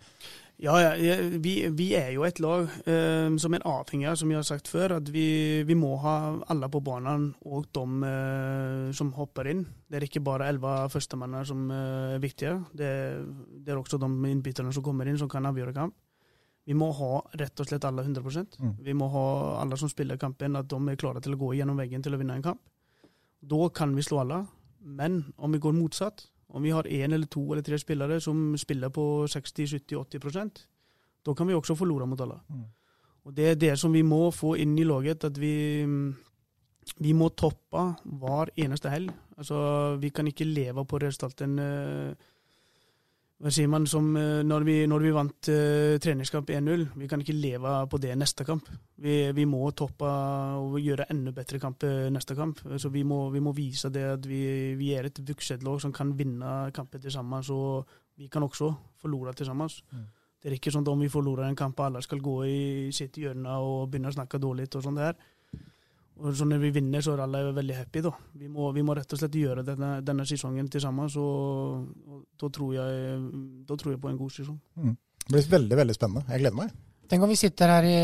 Ja, 0.63 0.75
ja 0.79 1.17
vi, 1.43 1.55
vi, 1.75 1.89
er 1.99 2.13
jo 2.15 2.23
et 2.27 2.39
lag 2.43 2.69
eh, 2.87 3.27
som 3.43 3.57
er 3.57 3.65
avhengig 3.67 4.07
av, 4.07 4.19
som 4.21 4.31
jeg 4.31 4.39
har 4.39 4.47
sagt 4.47 4.71
før, 4.71 4.97
at 5.01 5.11
vi, 5.11 5.27
vi 5.67 5.75
må 5.75 5.97
ha 6.05 6.15
alle 6.53 6.69
på 6.71 6.83
banen 6.85 7.33
og 7.43 7.67
de 7.75 8.11
eh, 8.11 8.93
som 8.95 9.11
hopper 9.17 9.51
inn. 9.51 9.65
Det 9.91 9.99
er 9.99 10.07
ikke 10.07 10.23
bare 10.25 10.49
elleve 10.53 10.87
førstemanner 10.95 11.49
som 11.49 11.67
er 11.75 12.23
viktige. 12.23 12.61
Det, 12.71 12.91
det, 13.59 13.73
er 13.73 13.81
også 13.81 13.99
de 13.99 14.11
innbytterne 14.31 14.73
som 14.75 14.87
kommer 14.87 15.11
inn, 15.11 15.19
som 15.19 15.31
kan 15.31 15.51
avgjøre 15.51 15.75
kamp. 15.75 15.97
Vi 16.65 16.77
må 16.79 16.89
ha 16.97 17.19
rett 17.37 17.61
og 17.61 17.69
slett 17.69 17.85
alle 17.85 18.07
100 18.07 18.23
mm. 18.57 18.77
Vi 18.87 18.95
må 18.97 19.11
ha 19.13 19.27
alle 19.61 19.77
som 19.77 19.91
spiller 19.91 20.17
kampen, 20.21 20.57
at 20.57 20.71
de 20.71 20.79
er 20.89 21.01
klare 21.01 21.21
til 21.21 21.35
å 21.35 21.41
gå 21.41 21.51
gjennom 21.59 21.77
veggen 21.77 22.05
til 22.05 22.15
å 22.15 22.21
vinne 22.21 22.39
en 22.39 22.47
kamp. 22.47 22.63
Da 23.45 23.69
kan 23.75 23.93
vi 23.97 24.07
slå 24.07 24.23
alle. 24.23 24.45
Men 24.85 25.23
om 25.37 25.53
vi 25.53 25.61
går 25.61 25.77
motsatt, 25.77 26.27
om 26.55 26.63
vi 26.63 26.71
har 26.71 26.87
én 26.87 27.13
eller 27.13 27.27
to 27.27 27.43
eller 27.53 27.65
tre 27.67 27.79
spillere 27.83 28.21
som 28.23 28.55
spiller 28.61 28.93
på 28.95 29.27
60-70-80% 29.27 30.63
da 31.25 31.35
kan 31.35 31.49
vi 31.49 31.57
også 31.57 31.77
forlore 31.79 32.07
mot 32.09 32.21
alle. 32.21 32.39
Mm. 32.49 32.65
Og 33.25 33.35
Det 33.37 33.49
er 33.51 33.55
det 33.57 33.73
som 33.81 33.93
vi 33.93 34.03
må 34.05 34.29
få 34.35 34.55
inn 34.61 34.77
i 34.79 34.85
laget, 34.85 35.25
at 35.25 35.41
vi, 35.41 35.85
vi 37.01 37.13
må 37.17 37.31
toppe 37.33 37.85
hver 38.05 38.53
eneste 38.61 38.93
helg. 38.93 39.13
Altså, 39.39 39.97
vi 40.01 40.11
kan 40.13 40.29
ikke 40.29 40.45
leve 40.45 40.85
på 40.85 41.01
resultatene. 41.01 41.69
Uh, 42.13 42.33
hva 43.45 43.51
sier 43.53 43.69
man, 43.69 43.85
som 43.85 44.07
eh, 44.17 44.41
når 44.41 44.65
vi, 44.65 44.75
når 44.89 45.03
vi 45.05 45.11
vant 45.13 45.49
uh, 45.53 45.99
treningskamp 46.01 46.49
1-0. 46.49 46.87
Vi 46.97 47.09
kan 47.11 47.21
ikke 47.21 47.35
leve 47.37 47.75
på 47.93 47.99
det 48.01 48.15
neste 48.17 48.47
kamp. 48.49 48.71
Vi, 49.05 49.19
vi, 49.37 49.45
må 49.45 49.61
toppe 49.77 50.09
og 50.57 50.79
gjøre 50.81 51.11
enda 51.13 51.35
bedre 51.37 51.61
kamp 51.61 51.85
eh, 51.85 52.09
neste 52.15 52.33
kamp. 52.39 52.63
Så 52.81 52.89
vi 52.95 53.03
må, 53.05 53.27
vi 53.35 53.43
må 53.45 53.53
vise 53.53 53.91
det 53.93 54.05
at 54.15 54.29
vi, 54.31 54.41
vi 54.81 54.95
er 54.97 55.11
et 55.11 55.21
vokset 55.29 55.61
som 55.61 55.93
kan 55.93 56.15
vinne 56.17 56.55
kamper 56.73 57.05
sammen. 57.13 57.45
Så 57.45 57.85
vi 58.17 58.31
kan 58.33 58.49
også 58.49 58.71
forlore 59.03 59.37
til 59.37 59.51
sammen. 59.51 59.69
Mm. 59.93 60.09
Det 60.41 60.49
er 60.49 60.57
ikke 60.57 60.73
sånn 60.73 60.87
at 60.87 60.93
om 60.95 61.05
vi 61.05 61.13
forlorer 61.13 61.45
en 61.45 61.61
kamp, 61.61 61.85
alle 61.85 62.01
skal 62.05 62.25
gå 62.25 62.39
i 62.49 62.59
sitt 62.97 63.21
hjørne 63.21 63.61
og 63.61 63.91
begynne 63.93 64.09
å 64.09 64.17
snakke 64.17 64.41
dårlig 64.41 64.71
og 64.73 64.89
sånn 64.89 65.03
der. 65.03 65.21
Og 66.23 66.37
så 66.39 66.47
når 66.47 66.61
vi 66.63 66.71
vinner, 66.77 67.03
så 67.03 67.15
er 67.15 67.25
alle 67.25 67.41
veldig 67.57 67.77
happy. 67.77 68.01
da. 68.05 68.13
Vi 68.39 68.49
må, 68.49 68.71
vi 68.73 68.85
må 68.87 68.95
rett 68.95 69.13
og 69.13 69.19
slett 69.19 69.35
gjøre 69.35 69.65
denne, 69.67 69.97
denne 70.07 70.27
sesongen 70.29 70.69
til 70.71 70.83
sammen. 70.85 71.11
Så 71.11 71.25
da 72.41 72.51
tror, 72.55 72.75
jeg, 72.77 73.19
da 73.67 73.77
tror 73.81 73.95
jeg 73.95 74.03
på 74.03 74.13
en 74.13 74.21
god 74.21 74.35
sesong. 74.37 74.61
Mm. 74.79 74.97
Det 75.25 75.33
blir 75.33 75.49
veldig 75.57 75.81
veldig 75.81 75.97
spennende. 75.97 76.27
Jeg 76.31 76.45
gleder 76.45 76.61
meg. 76.61 76.77
Tenk 77.11 77.25
om 77.27 77.33
vi 77.33 77.37
sitter 77.37 77.69
her 77.69 77.87
i 77.89 77.97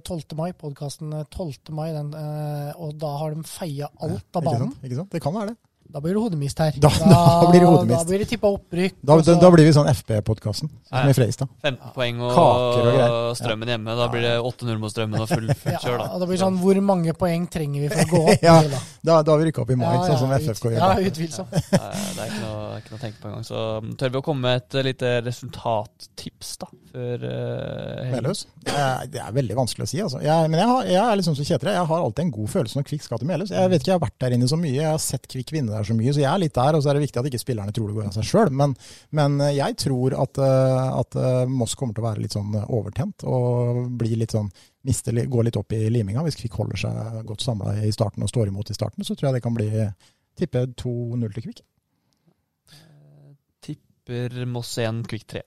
12. 0.00 0.36
mai, 0.38 0.52
podkasten 0.56 1.12
12. 1.28 1.74
mai, 1.76 1.90
den, 1.92 2.14
eh, 2.16 2.70
og 2.80 2.94
da 3.00 3.10
har 3.20 3.34
de 3.34 3.44
feia 3.44 3.90
alt 4.00 4.38
av 4.38 4.46
banen. 4.46 4.70
Ikke 4.70 4.78
sant? 4.78 4.86
Ikke 4.86 5.00
sant? 5.02 5.12
Det 5.16 5.22
kan 5.24 5.36
være 5.36 5.52
det. 5.52 5.58
Da 5.90 6.00
blir 6.02 6.14
det 6.14 6.22
hodemist 6.22 6.60
her. 6.62 6.76
Da, 6.78 6.90
da, 7.12 7.48
blir 7.50 7.60
det 7.60 7.66
hodemist. 7.66 7.98
Da 7.98 8.08
blir 8.08 8.22
det 8.22 8.28
tippa 8.30 8.50
opprykk. 8.54 8.96
Da, 9.00 9.16
da, 9.26 9.34
da, 9.42 9.50
blir 9.54 9.66
vi 9.66 9.72
sånn 9.74 9.88
FB-podkasten 9.90 10.70
som 10.70 11.10
i 11.10 11.14
Freistad. 11.16 11.50
15 11.64 11.94
poeng 11.96 12.20
og, 12.22 12.38
og 12.38 13.38
strømmen 13.38 13.72
hjemme. 13.74 13.96
Da 13.98 14.06
blir 14.12 14.26
det 14.26 14.34
8-0 14.38 14.78
mot 14.82 14.94
strømmen 14.94 15.24
og 15.24 15.30
full, 15.30 15.50
full 15.62 15.78
kjør, 15.84 15.96
da. 15.98 16.06
Ja, 16.06 16.20
da 16.22 16.28
blir 16.28 16.38
det 16.38 16.42
sånn 16.44 16.60
Hvor 16.62 16.80
mange 16.92 17.16
poeng 17.18 17.48
trenger 17.50 17.86
vi 17.86 17.90
for 17.92 18.04
å 18.04 18.10
gå 18.12 18.22
opp? 18.34 18.46
ja, 18.50 18.56
da, 18.66 19.18
da 19.18 19.34
har 19.34 19.42
vi 19.42 19.50
rykka 19.50 19.64
opp 19.64 19.74
i 19.74 19.78
mai, 19.80 19.88
ja, 19.90 20.04
sånn 20.12 20.22
som 20.22 20.34
FFK 20.36 20.68
gjør. 20.70 20.78
Ja, 20.78 21.10
utvilsomt. 21.10 21.56
det 21.58 21.80
er 21.80 22.26
ikke 22.28 22.42
noe, 22.44 22.68
ikke 22.78 22.94
noe 22.94 23.00
å 23.00 23.04
tenke 23.06 23.22
på 23.22 23.32
engang. 23.32 23.48
Så 23.50 23.64
tør 24.00 24.14
vi 24.14 24.22
å 24.22 24.26
komme 24.30 24.46
med 24.46 24.62
et 24.62 24.80
lite 24.90 25.16
resultattips, 25.26 26.54
da? 26.62 26.70
Før 26.90 27.22
uh, 27.22 28.10
Meløs? 28.10 28.40
Det 28.66 29.20
er 29.22 29.34
veldig 29.34 29.56
vanskelig 29.58 29.86
å 29.86 29.90
si, 29.90 30.00
altså. 30.02 30.20
Jeg, 30.24 30.48
men 30.50 30.58
jeg, 30.58 30.70
har, 30.70 30.88
jeg 30.90 31.00
er 31.00 31.18
liksom 31.20 31.36
så 31.38 31.44
Kjetil, 31.46 31.70
jeg 31.76 31.86
har 31.90 32.02
alltid 32.06 32.24
en 32.24 32.32
god 32.34 32.50
følelse 32.50 32.78
når 32.78 32.86
Kvikk 32.88 33.04
skal 33.04 33.20
til 33.20 33.30
Meløs. 33.30 33.52
Jeg 33.54 33.70
vet 33.70 33.84
ikke, 33.84 33.92
jeg 33.92 33.98
har 33.98 34.02
vært 34.02 34.16
der 34.24 34.34
inne 34.34 34.48
så 34.50 34.58
mye, 34.58 34.74
jeg 34.74 34.88
har 34.88 35.02
sett 35.04 35.28
Kvikk 35.30 35.52
vinne 35.54 35.70
der 35.74 35.86
så 35.86 35.94
mye, 35.94 36.14
så 36.16 36.22
jeg 36.24 36.30
er 36.32 36.42
litt 36.42 36.56
der. 36.56 36.78
Og 36.78 36.82
så 36.82 36.90
er 36.90 36.98
det 36.98 37.04
viktig 37.04 37.22
at 37.22 37.28
ikke 37.30 37.42
spillerne 37.42 37.74
tror 37.76 37.90
det 37.90 37.96
går 37.98 38.08
av 38.08 38.16
seg 38.18 38.26
sjøl. 38.26 38.50
Men, 38.60 38.74
men, 39.16 39.38
eh, 39.46 39.54
jeg 39.60 39.78
tror 39.84 40.16
at, 40.24 40.42
eh, 40.42 40.88
at, 41.02 41.20
eh, 41.20 41.44
Moss 41.60 41.76
kommer 41.78 41.94
til 41.94 42.04
å 42.04 42.08
være 42.08 42.24
litt 42.24 42.34
sånn 42.34 42.56
overtent 42.62 43.26
og 43.30 43.84
bli 44.00 44.18
litt 44.18 44.34
sånn 44.34 44.50
miste, 44.86 45.14
gå 45.14 45.46
litt 45.46 45.58
opp 45.60 45.76
i 45.76 45.84
liminga. 45.92 46.24
Hvis 46.26 46.40
Kvikk 46.40 46.58
holder 46.58 46.82
seg 46.86 47.20
godt 47.28 47.44
samla 47.44 47.76
i 47.86 47.92
starten 47.94 48.26
og 48.26 48.32
står 48.32 48.50
imot 48.50 48.72
i 48.72 48.78
starten, 48.78 49.06
så 49.06 49.14
tror 49.14 49.30
jeg 49.30 49.38
det 49.38 49.44
kan 49.46 49.54
bli 49.54 49.70
tippe 50.40 50.66
2-0 50.74 51.36
til 51.36 51.46
Kvikk. 51.46 51.62
Tipper 53.62 54.42
Moss 54.50 54.74
1, 54.80 55.04
Kvikk 55.06 55.30
3. 55.36 55.46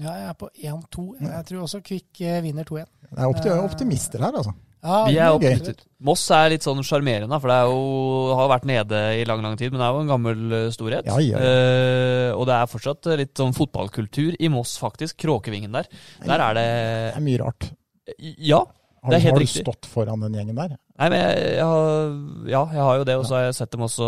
Ja, 0.00 0.12
jeg 0.16 0.28
er 0.30 0.36
på 0.40 0.48
1-2. 0.56 1.06
Jeg 1.20 1.46
tror 1.48 1.64
også 1.66 1.80
Kvikk 1.84 2.20
eh, 2.24 2.38
vinner 2.44 2.64
2-1. 2.64 2.86
Det 3.12 3.50
er 3.52 3.60
optimister 3.60 4.22
her, 4.24 4.38
altså. 4.40 4.54
Ja, 4.82 5.02
Vi 5.06 5.18
er 5.20 5.36
optimister. 5.36 5.82
Moss 6.02 6.24
er 6.34 6.48
litt 6.50 6.64
sånn 6.64 6.80
sjarmerende, 6.82 7.38
for 7.38 7.52
det 7.52 7.58
er 7.60 7.68
jo, 7.70 7.82
har 8.34 8.48
vært 8.50 8.64
nede 8.66 9.02
i 9.20 9.26
lang 9.28 9.44
lang 9.44 9.54
tid, 9.60 9.70
men 9.70 9.78
det 9.78 9.86
er 9.86 9.94
jo 9.94 10.02
en 10.02 10.10
gammel 10.10 10.56
eh, 10.58 10.68
storhet. 10.74 11.06
Ja, 11.06 11.20
ja, 11.22 11.38
ja. 11.38 11.42
Eh, 11.44 12.30
og 12.34 12.48
det 12.48 12.56
er 12.56 12.70
fortsatt 12.72 13.12
litt 13.20 13.36
sånn 13.38 13.54
fotballkultur 13.54 14.40
i 14.40 14.50
Moss, 14.50 14.74
faktisk. 14.82 15.20
Kråkevingen 15.22 15.76
der. 15.76 15.90
Der 16.24 16.46
er 16.48 16.58
det 16.58 16.66
Det 16.72 17.18
er 17.20 17.26
mye 17.28 17.42
rart. 17.44 17.68
Ja. 18.42 18.64
Har, 19.02 19.16
har 19.18 19.34
du 19.34 19.40
riktig. 19.42 19.64
stått 19.64 19.86
foran 19.90 20.20
den 20.22 20.34
gjengen 20.38 20.54
der? 20.54 20.76
Nei, 21.00 21.08
men 21.10 21.18
jeg, 21.18 21.38
jeg 21.56 21.64
har, 21.66 21.86
ja, 22.46 22.60
jeg 22.76 22.82
har 22.86 22.98
jo 23.00 23.06
det, 23.08 23.16
og 23.18 23.24
så 23.26 23.34
har 23.34 23.42
jeg 23.48 23.54
sett 23.58 23.72
dem 23.72 23.82
også 23.82 24.06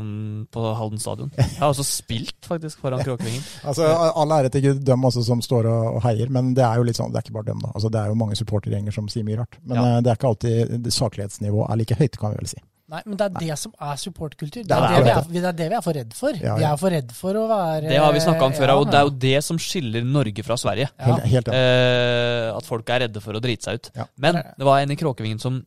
um, 0.00 0.46
på 0.52 0.62
Halden 0.78 0.98
stadion. 1.02 1.30
Jeg 1.36 1.58
har 1.58 1.68
også 1.68 1.84
spilt, 1.84 2.38
faktisk, 2.48 2.80
foran 2.80 3.02
Kråkevingen. 3.06 3.42
Altså, 3.68 3.84
All 4.16 4.32
ære 4.38 4.48
til 4.54 4.64
Gud, 4.68 4.80
dem 4.88 5.04
også 5.04 5.24
som 5.26 5.42
står 5.44 5.68
og, 5.68 5.98
og 5.98 6.02
heier, 6.06 6.32
men 6.32 6.54
det 6.56 6.64
er 6.64 6.80
jo 6.80 6.86
litt 6.88 6.96
sånn, 7.00 7.12
det 7.12 7.20
er 7.20 7.26
ikke 7.28 7.36
bare 7.40 7.50
dem. 7.52 7.60
da. 7.64 7.72
Altså, 7.74 7.90
Det 7.92 8.00
er 8.00 8.12
jo 8.14 8.18
mange 8.22 8.38
supportergjenger 8.40 8.96
som 8.96 9.08
sier 9.12 9.26
mye 9.28 9.40
rart. 9.42 9.58
Men 9.64 9.76
Ja. 9.76 9.84
eh, 9.96 10.00
det 10.06 10.12
er 10.14 10.20
ikke 10.20 10.32
alltid 10.32 10.74
det 10.86 10.94
saklighetsnivået 10.96 11.68
er 11.74 11.82
like 11.82 12.00
høyt, 12.00 12.16
kan 12.20 12.32
vi 12.34 12.40
vel 12.40 12.52
si. 12.54 12.62
Nei, 12.90 13.00
men 13.06 13.16
det 13.20 13.26
er 13.28 13.34
det 13.46 13.56
som 13.60 13.72
er 13.86 13.98
supportkultur. 14.02 14.64
Det 14.64 14.68
Det 14.68 14.78
det, 14.82 14.88
vi 14.98 15.04
det. 15.06 15.12
er, 15.14 15.28
det 15.30 15.44
er 15.52 15.58
det 15.60 15.68
vi 15.70 15.76
er 15.78 15.84
for 15.86 15.94
redd 15.94 16.14
for. 16.18 16.40
Ja, 16.42 16.56
Vi 16.58 16.64
er 16.66 16.76
for 16.80 16.90
redd 16.90 17.12
for 17.14 17.38
å 17.38 17.44
være 17.50 17.86
Det 17.92 18.00
har 18.02 18.12
vi 18.16 18.22
snakka 18.24 18.48
om 18.48 18.56
før, 18.56 18.72
Ja, 18.72 18.76
og 18.80 18.90
det 18.90 18.98
er 18.98 19.06
jo 19.06 19.14
det 19.26 19.44
som 19.46 19.60
skiller 19.62 20.02
Norge 20.04 20.42
fra 20.46 20.56
Sverige. 20.58 20.88
ja. 20.98 21.06
Helt, 21.06 21.24
helt. 21.30 21.48
Eh, 21.54 22.50
at 22.56 22.66
folk 22.66 22.90
er 22.90 23.04
redde 23.06 23.22
for 23.22 23.38
å 23.38 23.40
drite 23.44 23.62
seg 23.68 23.78
ut. 23.80 23.90
Ja. 23.94 24.06
Men 24.18 24.34
det 24.42 24.66
var 24.66 24.80
en 24.82 24.90
i 24.90 24.96
Kråkevingen 24.96 25.38
som 25.40 25.62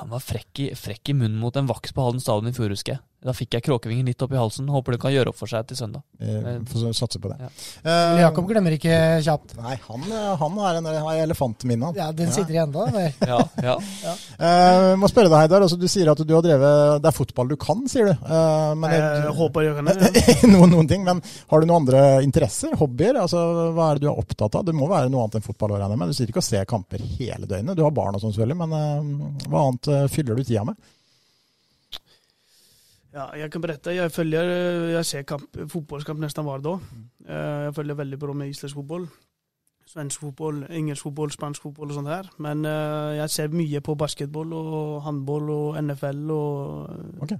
Han 0.00 0.08
var 0.08 0.22
frekk 0.24 0.58
i, 0.64 0.68
frekk 0.74 1.10
i 1.12 1.12
munnen 1.12 1.36
mot 1.38 1.54
en 1.60 1.66
vaks 1.68 1.92
på 1.92 2.00
Halden 2.02 2.20
stadion 2.24 2.48
i 2.48 2.52
fjor, 2.56 2.70
husker 2.72 2.94
jeg. 2.96 3.00
Da 3.20 3.34
fikk 3.36 3.56
jeg 3.56 3.64
Kråkevingen 3.66 4.08
litt 4.08 4.22
opp 4.24 4.32
i 4.32 4.38
halsen. 4.40 4.68
Håper 4.72 4.96
det 4.96 5.00
kan 5.02 5.12
gjøre 5.12 5.32
opp 5.32 5.38
for 5.38 5.50
seg 5.50 5.66
til 5.68 5.78
søndag. 5.78 6.02
Eh, 6.20 6.60
Får 6.70 6.92
satse 6.96 7.20
på 7.20 7.30
det. 7.32 7.36
Ja. 7.42 7.50
Uh, 7.84 8.20
Jakob 8.22 8.48
glemmer 8.48 8.74
ikke 8.76 8.94
kjapt. 9.24 9.54
Nei, 9.60 9.76
han, 9.86 10.06
eh, 10.08 10.30
han 10.40 10.60
er 10.66 10.80
en 10.80 10.88
har 10.90 11.20
elefantminne, 11.26 11.90
han. 11.90 11.98
Ja, 12.00 12.10
Den 12.16 12.32
sitter 12.34 12.56
i 12.56 12.60
enda 12.64 12.86
mer. 12.94 13.14
Ja, 13.20 13.40
ja. 13.64 13.78
Eh, 14.40 14.94
må 14.96 15.08
spørre 15.10 15.28
deg, 15.28 15.36
Heidar. 15.36 15.62
Altså, 15.66 15.76
du 15.76 15.84
sier 15.90 16.08
at 16.08 16.20
du 16.24 16.30
har 16.32 16.42
drevet 16.42 17.02
Det 17.02 17.08
er 17.10 17.14
fotball 17.14 17.50
du 17.50 17.56
kan, 17.60 17.82
sier 17.90 18.08
du. 18.08 18.22
Uh, 18.24 18.72
men 18.80 18.94
Jeg 18.96 19.34
håper 19.36 19.66
jeg 19.66 19.76
kan 19.76 19.90
det. 19.90 20.24
noen, 20.54 20.72
noen 20.72 20.88
ting, 20.88 21.04
men 21.06 21.20
har 21.20 21.60
du 21.60 21.68
noen 21.68 21.82
andre 21.84 22.02
interesser? 22.24 22.72
Hobbyer? 22.80 23.20
Altså, 23.20 23.42
hva 23.76 23.90
er 23.90 24.00
det 24.00 24.06
du 24.06 24.10
er 24.10 24.22
opptatt 24.22 24.56
av? 24.56 24.64
Det 24.66 24.74
må 24.76 24.88
være 24.90 25.12
noe 25.12 25.26
annet 25.26 25.38
enn 25.38 25.46
fotball? 25.46 25.70
å 25.70 25.78
regne 25.80 25.96
med. 25.96 26.10
Du 26.10 26.16
sitter 26.16 26.32
ikke 26.32 26.42
og 26.42 26.48
ser 26.48 26.68
kamper 26.68 27.04
hele 27.18 27.48
døgnet. 27.48 27.76
Du 27.76 27.84
har 27.84 27.94
barn 27.94 28.16
og 28.16 28.22
sånn 28.22 28.34
selvfølgelig, 28.34 28.58
men 28.64 28.78
eh, 28.78 29.44
hva 29.50 29.66
annet 29.68 29.90
eh, 29.92 30.08
fyller 30.12 30.38
du 30.38 30.44
tida 30.44 30.64
med? 30.68 30.78
Ja, 33.12 33.24
jeg 33.34 33.50
kan 33.50 33.62
berette. 33.64 33.90
Jeg 33.94 34.12
følger 34.14 34.44
Jeg 34.94 35.04
ser 35.08 35.22
kamp, 35.26 35.48
fotballkamp 35.68 36.20
nesten 36.22 36.44
hver 36.46 36.62
dag. 36.62 36.80
Eh, 37.26 37.64
Jeg 37.66 37.74
følger 37.74 37.94
veldig 37.98 38.18
bra 38.18 38.32
med 38.32 38.48
islandsk 38.52 38.76
fotball. 38.78 39.08
Svensk 39.90 40.20
fotball, 40.22 40.60
engelsk 40.70 41.02
fotball, 41.02 41.30
spansk 41.34 41.62
fotball 41.62 41.90
og 41.90 41.96
sånt 41.96 42.08
her. 42.12 42.28
Men 42.38 42.64
eh, 42.64 43.16
jeg 43.18 43.30
ser 43.30 43.48
mye 43.50 43.80
på 43.82 43.96
basketball 43.98 44.52
og 44.54 45.00
håndball 45.02 45.50
og 45.50 45.80
NFL 45.82 46.30
og 46.30 47.22
okay. 47.26 47.38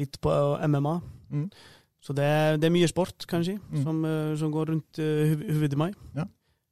Litt 0.00 0.16
på 0.24 0.32
MMA. 0.64 0.94
Mm. 1.30 1.50
Så 2.02 2.14
det 2.16 2.24
er, 2.24 2.56
det 2.56 2.64
er 2.70 2.72
mye 2.74 2.88
sport, 2.88 3.26
kan 3.28 3.42
jeg 3.44 3.52
si, 3.52 3.58
Mm. 3.76 3.82
som, 3.84 4.04
eh, 4.08 4.36
som 4.40 4.50
går 4.52 4.70
rundt 4.72 4.96
hovedet 4.96 5.76
meg. 5.78 5.94
Ja. 6.16 6.24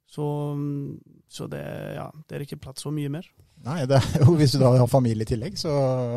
Så, 0.09 0.25
mm, 0.57 0.97
så 1.29 1.45
det, 1.47 1.61
ja, 1.95 2.09
det 2.27 2.35
er 2.35 2.41
ikke 2.41 2.57
plass 2.59 2.81
så 2.81 2.89
mye 2.91 3.07
mer. 3.09 3.29
Nei, 3.61 3.83
det 3.85 3.97
er 3.99 4.23
jo, 4.23 4.33
hvis 4.39 4.55
du 4.55 4.57
da 4.61 4.71
har 4.73 4.87
familie 4.89 5.21
i 5.21 5.29
tillegg, 5.29 5.53
så 5.59 5.69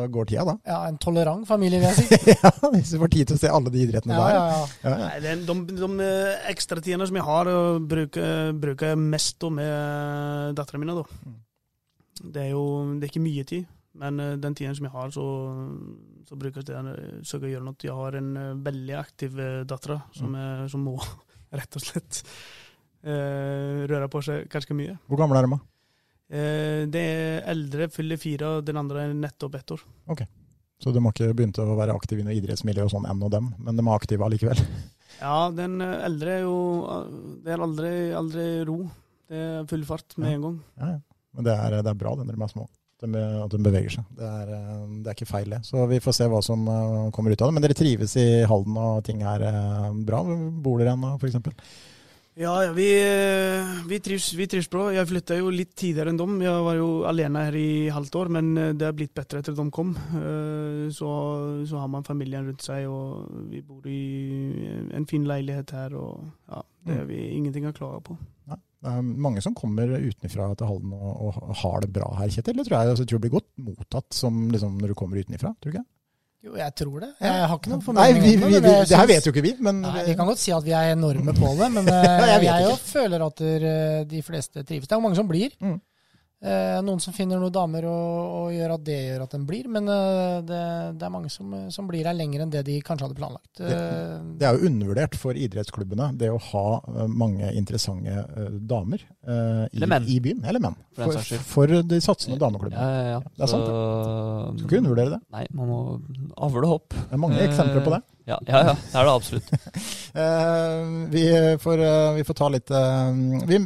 går 0.09 0.25
tida 0.31 0.45
da. 0.47 0.55
Ja, 0.65 0.79
En 0.89 0.95
tolerant 0.97 1.45
familie, 1.45 1.77
vil 1.83 1.91
jeg 1.91 2.07
si. 2.09 2.31
ja, 2.33 2.49
Hvis 2.73 2.93
du 2.95 2.97
får 3.03 3.11
tid 3.13 3.27
til 3.29 3.37
å 3.37 3.41
se 3.43 3.51
alle 3.53 3.69
de 3.73 3.83
idrettene 3.85 4.17
Ja, 4.17 4.23
der. 4.25 4.33
ja, 4.33 4.45
ja. 4.47 4.65
Ja, 4.65 4.89
ja. 4.89 5.09
Nei, 5.11 5.19
det, 5.21 5.35
de, 5.45 5.55
de 5.77 5.89
eh, 6.07 6.47
ekstra 6.55 6.81
tidene 6.81 7.05
som 7.05 7.19
jeg 7.19 7.27
har, 7.27 7.51
eh, 7.53 7.77
bruker, 7.93 8.49
bruker 8.65 8.93
jeg 8.95 9.01
mest 9.03 9.45
med 9.53 10.55
dattera 10.57 10.81
mi. 10.81 10.89
Da. 10.89 11.05
Det 12.33 12.47
er 12.47 12.51
jo 12.55 12.63
det 12.97 13.05
er 13.05 13.13
ikke 13.13 13.23
mye 13.27 13.45
tid, 13.53 13.69
men 14.01 14.19
eh, 14.25 14.33
den 14.41 14.57
tiden 14.57 14.73
som 14.79 14.89
jeg 14.89 14.95
har, 14.97 15.13
så, 15.13 15.27
så 16.25 16.39
bruker 16.41 16.63
jeg 16.63 16.71
til 16.71 16.89
å 16.89 16.97
søke 17.29 17.45
å 17.45 17.53
gjøre 17.53 17.67
noe. 17.69 17.77
Jeg 17.85 17.99
har 18.01 18.17
en 18.23 18.33
eh, 18.41 18.51
veldig 18.71 18.97
aktiv 19.03 19.37
eh, 19.37 19.61
datter 19.69 19.99
som, 20.17 20.33
Mm. 20.33 20.65
som 20.73 20.81
må 20.89 20.97
rett 21.61 21.77
og 21.77 21.85
slett 21.85 22.23
eh, 23.05 23.85
røre 23.89 24.09
på 24.09 24.21
seg 24.25 24.49
ganske 24.51 24.73
mye. 24.77 24.97
Hvor 25.05 25.21
gammel 25.21 25.37
er 25.43 25.47
de? 25.51 25.61
Eh, 26.31 26.85
det 26.89 27.05
eldre, 27.45 27.87
fyller 27.93 28.17
fire, 28.17 28.57
og 28.57 28.65
den 28.65 28.79
andre 28.81 29.05
er 29.05 29.13
nettopp 29.13 29.55
ett 29.59 29.71
år. 29.75 29.83
Ok, 30.09 30.23
Så 30.81 30.91
de 30.91 30.99
har 31.03 31.13
ikke 31.13 31.33
begynt 31.37 31.59
å 31.61 31.75
være 31.77 31.93
aktive 31.95 32.19
i 32.21 32.25
noe 32.27 32.35
idrettsmiljø 32.35 32.83
og 32.87 32.91
sånn 32.91 33.05
ennå, 33.07 33.29
dem. 33.31 33.53
Men 33.59 33.77
de 33.77 33.85
er 33.85 33.95
aktive 33.95 34.25
allikevel. 34.27 34.59
Ja, 35.15 35.49
den 35.53 35.77
eh, 35.79 36.01
eldre 36.03 36.31
er 36.33 36.41
jo 36.43 36.55
Det 37.45 37.53
er 37.53 37.61
aldri, 37.63 37.91
aldri 38.19 38.47
ro. 38.67 38.81
Det 39.31 39.37
er 39.39 39.67
full 39.69 39.85
fart 39.87 40.17
med 40.19 40.27
Ja. 40.27 40.33
en 40.35 40.41
gang. 40.43 40.57
Ja, 40.81 40.87
ja. 40.89 40.97
Men 41.37 41.45
det 41.47 41.53
er, 41.55 41.75
det 41.85 41.91
er 41.93 41.99
bra, 42.01 42.11
det, 42.19 42.25
når 42.27 42.35
de 42.35 42.43
er 42.43 42.51
små. 42.51 42.65
At 43.05 43.51
de 43.53 43.59
beveger 43.63 43.91
seg. 43.95 44.05
Det 44.17 44.27
er, 44.27 44.51
eh, 44.57 44.83
det 45.05 45.07
er 45.11 45.15
ikke 45.15 45.29
feil, 45.29 45.49
det. 45.55 45.61
Så 45.67 45.85
vi 45.87 46.01
får 46.03 46.17
se 46.17 46.27
hva 46.31 46.41
som 46.43 46.67
eh, 46.67 47.11
kommer 47.15 47.31
ut 47.31 47.41
av 47.45 47.47
det. 47.47 47.55
Men 47.55 47.63
dere 47.63 47.77
trives 47.77 48.15
i 48.19 48.25
Halden, 48.49 48.75
og 48.81 49.05
ting 49.07 49.21
er 49.23 49.45
eh, 49.47 49.87
bra? 50.09 50.19
Bor 50.65 50.81
dere 50.83 50.97
ennå, 50.97 51.13
f.eks.? 51.21 51.39
Ja, 52.35 52.51
ja 52.65 52.71
vi, 52.75 52.85
eh, 52.99 53.69
vi, 53.87 53.99
trivs, 54.03 54.33
vi 54.35 54.47
trivs, 54.51 54.67
bra. 54.69 54.89
Jeg 54.91 55.07
flytta 55.07 55.37
jo 55.37 55.53
litt 55.55 55.71
tidligere 55.79 56.11
enn 56.11 56.19
dem. 56.19 56.33
Jeg 56.43 56.65
var 56.65 56.75
jo 56.75 56.89
alene 57.07 57.45
her 57.47 57.55
i 57.55 57.87
halvt 57.95 58.17
år, 58.19 58.31
men 58.35 58.49
eh, 58.59 58.73
det 58.75 58.89
har 58.89 58.97
blitt 58.97 59.13
bedre 59.15 59.39
etter 59.39 59.55
at 59.55 59.61
de 59.61 59.65
kom. 59.71 59.93
Eh, 60.19 60.91
Så, 60.91 61.07
så 61.65 61.79
har 61.79 61.87
man 61.89 62.03
familien 62.03 62.45
rundt 62.45 62.61
seg, 62.61 62.89
og 62.91 63.31
vi 63.49 63.61
bor 63.63 63.87
i 63.87 64.01
en 64.93 65.07
fin 65.09 65.23
leilighet 65.25 65.71
her. 65.77 65.95
Og 65.95 66.27
ja, 66.51 66.61
det 66.85 66.99
har 66.99 67.07
vi 67.09 67.21
ingenting 67.37 67.69
å 67.71 67.73
klage 67.75 68.03
på. 68.09 68.17
Det 68.51 68.91
er 68.91 69.01
mange 69.01 69.41
som 69.41 69.55
kommer 69.57 69.95
utenfra 69.95 70.51
til 70.59 70.67
Halden 70.69 70.91
og, 70.93 71.39
og 71.39 71.55
har 71.63 71.81
det 71.81 71.93
bra 71.95 72.11
her, 72.19 72.29
Kjetil. 72.29 72.59
Det 72.59 72.67
tror 72.67 72.75
jeg, 72.77 72.91
altså, 72.91 73.05
jeg 73.07 73.13
tror 73.13 73.23
blir 73.23 73.37
godt 73.39 73.47
mottatt 73.65 74.13
som, 74.13 74.43
liksom, 74.51 74.75
når 74.83 74.91
du 74.91 74.99
kommer 74.99 75.23
utenfra. 75.23 75.55
Tror 75.55 75.71
du 75.71 75.77
ikke? 75.79 75.87
Jo, 76.45 76.53
jeg 76.59 76.73
tror 76.77 77.01
det. 77.01 77.07
Jeg 77.25 77.45
har 77.49 77.55
ikke 77.57 77.71
noen 77.71 77.79
Nei, 77.79 77.85
formening 77.87 78.21
vi, 78.21 78.33
vi, 78.37 78.59
det. 78.61 78.73
det 78.85 78.97
her 78.99 79.07
vet 79.09 79.25
jo 79.25 79.31
ikke 79.33 79.43
vi, 79.47 79.53
men 79.65 79.79
Nei, 79.81 80.03
Vi 80.11 80.13
kan 80.19 80.27
godt 80.29 80.41
si 80.43 80.51
at 80.53 80.65
vi 80.67 80.75
er 80.77 80.91
enorme 80.93 81.33
på 81.33 81.53
det, 81.57 81.69
men 81.73 81.89
eh, 81.95 82.25
jeg 82.35 82.45
jeg, 82.45 82.75
føler 82.85 83.25
at 83.25 83.41
eh, 83.41 84.03
de 84.11 84.21
fleste 84.25 84.61
trives. 84.61 84.85
Det 84.85 84.93
er 84.93 85.01
jo 85.01 85.05
mange 85.07 85.17
som 85.17 85.29
blir. 85.29 85.55
Mm. 85.57 85.79
Eh, 86.45 86.77
noen 86.83 86.99
som 87.01 87.13
finner 87.15 87.39
noen 87.39 87.53
damer 87.55 87.85
og, 87.89 88.33
og 88.37 88.49
gjør 88.53 88.73
at 88.75 88.81
det 88.85 88.97
gjør 89.07 89.21
at 89.23 89.31
den 89.33 89.45
blir, 89.47 89.69
men 89.71 89.87
eh, 89.89 90.41
det, 90.45 90.59
det 90.99 91.05
er 91.07 91.13
mange 91.13 91.31
som, 91.31 91.53
som 91.73 91.87
blir 91.89 92.05
her 92.05 92.13
lenger 92.13 92.43
enn 92.43 92.51
det 92.53 92.61
de 92.67 92.75
kanskje 92.85 93.07
hadde 93.07 93.17
planlagt. 93.17 93.61
Eh, 93.63 94.17
det 94.37 94.45
er 94.49 94.57
jo 94.59 94.67
undervurdert 94.69 95.15
for 95.17 95.39
idrettsklubbene, 95.39 96.11
det 96.19 96.29
å 96.29 96.37
ha 96.51 96.65
eh, 96.91 97.07
mange 97.09 97.49
interessante 97.57 98.13
eh, 98.19 98.51
damer 98.67 99.01
eh, 99.25 99.63
i, 99.71 99.87
i 99.87 100.19
byen. 100.27 100.43
Eller 100.45 100.61
menn. 100.67 100.75
For 100.99 101.17
For, 101.55 101.77
de 101.87 102.01
satsende 102.03 102.37
dameklubbene. 102.43 102.83
Ja, 102.83 102.91
ja, 102.99 103.15
ja. 103.15 103.23
Det 103.31 103.47
er 103.47 103.53
sant, 103.55 103.65
Så- 103.71 104.51
Skal 104.59 104.67
ikke 104.69 104.83
undervurdere 104.83 105.15
det. 105.15 105.21
Nei, 105.39 105.45
man 105.55 105.71
må 105.71 105.79
avle 106.45 106.67
hopp. 106.75 106.91
Det 106.93 107.15
er 107.15 107.23
mange 107.25 107.41
eksempler 107.47 107.81
på 107.87 107.95
det. 107.95 108.03
Ja, 108.25 108.39
ja, 108.47 108.59
ja, 108.65 108.73
det 108.73 108.97
er 108.97 109.05
det 109.05 109.13
absolutt. 109.13 109.51
Eh, 110.15 110.83
vi, 111.11 111.23
får, 111.59 111.81
eh, 111.83 112.13
vi 112.15 112.23
får 112.23 112.35
ta 112.39 112.47
litt 112.47 112.71
eh, 112.71 113.09
vi, 113.49 113.57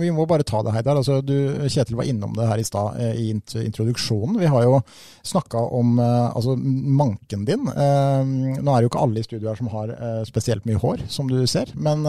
vi 0.00 0.06
må 0.16 0.24
bare 0.24 0.46
ta 0.48 0.62
det, 0.64 0.72
Heidar. 0.72 0.96
Altså, 0.96 1.18
du, 1.20 1.68
Kjetil 1.68 1.98
var 1.98 2.08
innom 2.08 2.32
det 2.32 2.46
her 2.48 2.62
i 2.62 2.64
stad 2.64 2.96
i 3.20 3.26
introduksjonen. 3.28 4.38
Vi 4.40 4.48
har 4.48 4.64
jo 4.64 4.78
snakka 5.20 5.60
om 5.76 6.00
altså, 6.00 6.56
manken 6.56 7.44
din. 7.44 7.68
Nå 7.68 7.76
er 7.76 8.72
det 8.72 8.86
jo 8.86 8.88
ikke 8.94 9.04
alle 9.04 9.20
i 9.20 9.28
studio 9.28 9.52
her 9.52 9.60
som 9.60 9.68
har 9.74 9.92
spesielt 10.24 10.64
mye 10.64 10.80
hår, 10.80 11.04
som 11.12 11.28
du 11.28 11.42
ser. 11.44 11.76
Men 11.76 12.08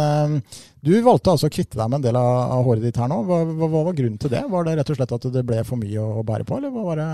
du 0.79 0.93
valgte 1.03 1.35
altså 1.35 1.51
å 1.51 1.55
kvitte 1.59 1.75
deg 1.75 1.89
med 1.91 1.99
en 1.99 2.07
del 2.07 2.23
av 2.23 2.63
håret 2.63 2.87
ditt 2.87 3.03
her 3.03 3.11
nå. 3.11 3.19
Hva, 3.27 3.43
hva, 3.51 3.67
hva 3.67 3.87
var 3.89 3.99
grunnen 3.99 4.21
til 4.23 4.31
det? 4.31 4.47
Var 4.47 4.69
det 4.69 4.79
rett 4.79 4.95
og 4.95 5.01
slett 5.01 5.17
at 5.19 5.33
det 5.35 5.43
ble 5.51 5.59
for 5.67 5.83
mye 5.83 6.07
å 6.23 6.23
bære 6.23 6.47
på, 6.47 6.61
eller 6.61 6.71
hva 6.71 6.87
var 6.93 7.03
det? 7.03 7.11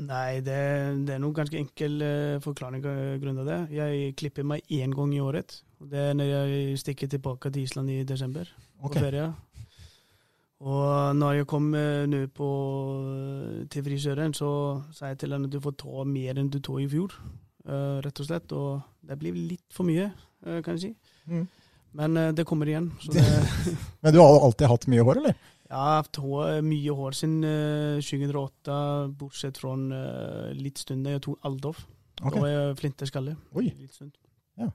Nei, 0.00 0.40
det, 0.40 0.56
det 1.04 1.14
er 1.14 1.20
noen 1.20 1.36
ganske 1.36 1.58
enkel 1.60 1.98
uh, 2.00 2.40
forklaring 2.40 2.84
av 2.88 3.00
grunnen 3.20 3.42
til 3.42 3.50
det. 3.50 3.60
Jeg 3.76 4.14
klipper 4.16 4.46
meg 4.48 4.64
én 4.72 4.94
gang 4.96 5.12
i 5.12 5.20
året. 5.20 5.58
og 5.82 5.90
Det 5.92 6.00
er 6.00 6.14
når 6.16 6.30
jeg 6.30 6.78
stikker 6.80 7.10
tilbake 7.12 7.52
til 7.52 7.66
Island 7.66 7.92
i 7.92 8.02
desember 8.08 8.48
okay. 8.80 8.96
på 8.96 9.04
ferie. 9.04 9.26
Og 10.62 11.16
når 11.18 11.40
jeg 11.40 11.46
kom 11.50 11.72
eh, 11.74 12.04
nå 12.06 12.20
på 12.30 12.48
til 13.70 13.82
frisøren, 13.82 14.30
så 14.30 14.48
sa 14.94 15.10
jeg 15.10 15.18
til 15.18 15.34
henne 15.34 15.50
at 15.50 15.54
du 15.54 15.58
får 15.60 15.74
ta 15.80 16.04
mer 16.06 16.38
enn 16.38 16.52
du 16.54 16.60
tok 16.62 16.84
i 16.84 16.90
fjor. 16.92 17.16
Uh, 17.66 17.98
rett 18.02 18.20
og 18.22 18.28
slett. 18.28 18.54
Og 18.54 19.08
det 19.10 19.18
blir 19.18 19.34
litt 19.34 19.66
for 19.74 19.86
mye, 19.86 20.06
uh, 20.46 20.60
kan 20.62 20.78
jeg 20.78 20.84
si. 20.84 20.92
Mm. 21.26 21.48
Men 21.92 22.16
eh, 22.16 22.32
det 22.32 22.44
kommer 22.44 22.68
igjen. 22.68 22.92
Så 23.00 23.12
det, 23.16 23.24
Men 24.00 24.12
du 24.12 24.20
har 24.20 24.44
alltid 24.46 24.70
hatt 24.70 24.86
mye 24.88 25.04
hår, 25.04 25.20
eller? 25.22 25.34
Jeg 25.72 25.80
har 25.80 26.02
hatt 26.02 26.18
hår, 26.20 26.58
mye 26.66 26.94
hår 26.98 27.14
siden 27.16 27.46
uh, 27.48 28.02
2008, 28.04 28.74
bortsett 29.16 29.60
fra 29.62 29.72
uh, 29.72 30.50
litt 30.52 30.82
stund 30.82 31.08
jeg 31.08 31.22
tok 31.24 31.48
Aldov. 31.48 31.80
Okay. 32.20 32.34
Da 32.34 32.42
var 32.44 32.50
jeg 32.52 32.74
flinteskalle. 32.82 33.36
Oi. 33.56 33.70
Litt 33.80 33.96
stund. 33.96 34.12
Ja. 34.60 34.68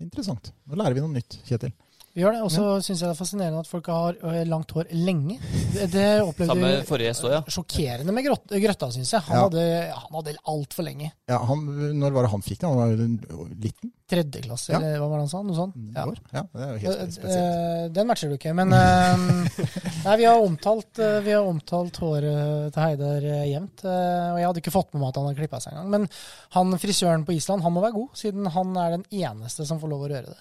Interessant. 0.00 0.52
Nå 0.70 0.78
lærer 0.78 0.94
vi 0.96 1.02
noe 1.02 1.12
nytt, 1.12 1.40
Kjetil. 1.48 1.74
Vi 2.16 2.22
gjør 2.24 2.32
det. 2.32 2.42
Og 2.46 2.50
så 2.54 2.64
syns 2.80 3.02
jeg 3.02 3.10
det 3.10 3.12
er 3.12 3.18
fascinerende 3.18 3.60
at 3.60 3.68
folk 3.68 3.88
har 3.92 4.16
langt 4.48 4.70
hår 4.72 4.88
lenge. 4.96 5.36
Det, 5.74 5.90
det 5.92 6.04
opplevde 6.24 6.48
Samme 6.54 6.70
vi 6.78 6.86
forrige 6.88 7.12
ja. 7.34 7.42
sjokkerende 7.52 8.14
med 8.16 8.24
Grøtta, 8.24 8.88
syns 8.94 9.10
jeg. 9.12 9.20
Han 9.28 9.36
Ja. 9.36 9.42
hadde, 9.44 9.64
han 9.92 10.16
hadde 10.16 10.34
altfor 10.48 10.86
lenge. 10.88 11.10
Ja, 11.28 11.42
han, 11.44 11.66
når 12.00 12.14
var 12.16 12.24
det 12.24 12.30
han 12.32 12.44
fikk 12.46 12.62
det? 12.62 12.70
Han 12.70 12.80
var 12.80 13.52
liten? 13.66 13.92
Tredje 14.06 14.40
klasse, 14.44 14.70
Ja. 14.72 14.78
eller 14.78 15.00
hva 15.02 15.08
var 15.10 15.18
det 15.18 15.24
han 15.26 15.30
sa? 15.34 15.42
Noe 15.42 15.56
sånt. 15.58 15.76
Ja. 15.92 16.04
Ja. 16.06 16.14
ja, 16.38 16.42
det 16.54 16.62
er 16.62 16.72
jo 16.72 16.80
helt 16.86 17.00
Eh, 17.02 17.12
spesielt. 17.18 17.84
eh, 17.84 17.88
Den 17.96 18.06
matcher 18.06 18.28
du 18.30 18.36
ikke, 18.38 18.54
men 18.54 18.72
eh, 18.72 19.24
Nei, 20.06 20.16
vi 20.22 20.24
har 20.30 20.40
omtalt, 20.40 20.98
eh, 21.02 21.20
vi 21.26 21.32
har 21.36 21.42
omtalt 21.44 21.96
håret 22.00 22.72
til 22.72 22.82
Heidar 22.86 23.26
eh, 23.26 23.44
jevnt. 23.50 23.84
eh, 23.84 24.32
Og 24.32 24.38
jeg 24.40 24.46
hadde 24.48 24.62
ikke 24.64 24.72
fått 24.78 24.94
med 24.94 25.02
meg 25.02 25.08
at 25.10 25.16
han 25.20 25.26
hadde 25.28 25.40
klippa 25.42 25.60
seg 25.60 25.74
engang. 25.74 25.90
Men 25.90 26.08
han 26.56 26.78
frisøren 26.80 27.26
på 27.26 27.34
Island, 27.36 27.66
han 27.66 27.74
må 27.76 27.82
være 27.84 27.98
god, 27.98 28.08
siden 28.16 28.46
han 28.56 28.76
er 28.78 28.96
den 28.96 29.04
eneste 29.10 29.66
som 29.68 29.82
får 29.82 29.90
lov 29.92 30.06
å 30.06 30.12
røre 30.14 30.30
det. 30.32 30.38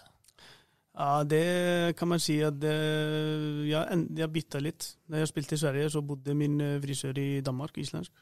Ja, 0.96 1.24
det 1.28 1.96
kan 2.00 2.08
man 2.08 2.22
si 2.24 2.38
at 2.40 2.56
det, 2.62 2.76
ja, 3.68 3.84
jeg 3.92 4.32
bytta 4.32 4.62
litt. 4.64 4.94
Da 5.12 5.20
jeg 5.20 5.28
spilte 5.28 5.58
i 5.58 5.60
Sverige, 5.60 5.90
så 5.92 6.02
bodde 6.02 6.36
min 6.38 6.56
eh, 6.64 6.78
frisør 6.84 7.20
i 7.20 7.42
Danmark, 7.44 7.76
islandsk. 7.78 8.14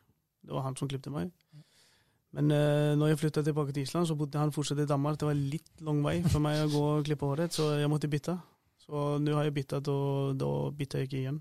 Det 0.44 0.56
var 0.56 0.66
han 0.66 0.76
som 0.76 0.90
klippte 0.90 1.14
meg. 1.14 1.30
Men 2.34 2.50
uh, 2.50 2.96
når 2.98 3.12
jeg 3.12 3.20
flytta 3.22 3.44
tilbake 3.46 3.76
til 3.76 3.86
Island, 3.86 4.08
så 4.10 4.16
bodde 4.18 4.42
han 4.42 4.52
fortsatt 4.52 4.82
i 4.82 4.90
Danmark. 4.90 5.20
Det 5.22 5.28
var 5.28 5.38
litt 5.38 5.84
lang 5.86 6.02
vei 6.02 6.16
for 6.26 6.42
meg 6.42 6.64
å 6.64 6.72
gå 6.72 6.84
og 6.96 7.06
klippe 7.06 7.30
håret, 7.30 7.54
så 7.54 7.76
jeg 7.78 7.92
måtte 7.94 8.10
bytte. 8.10 8.34
Så 8.82 9.04
nå 9.22 9.36
har 9.38 9.46
jeg 9.48 9.54
byttet, 9.60 9.88
og 9.94 10.34
da 10.42 10.50
bytter 10.74 11.04
jeg 11.04 11.12
ikke 11.12 11.20
igjen. 11.22 11.38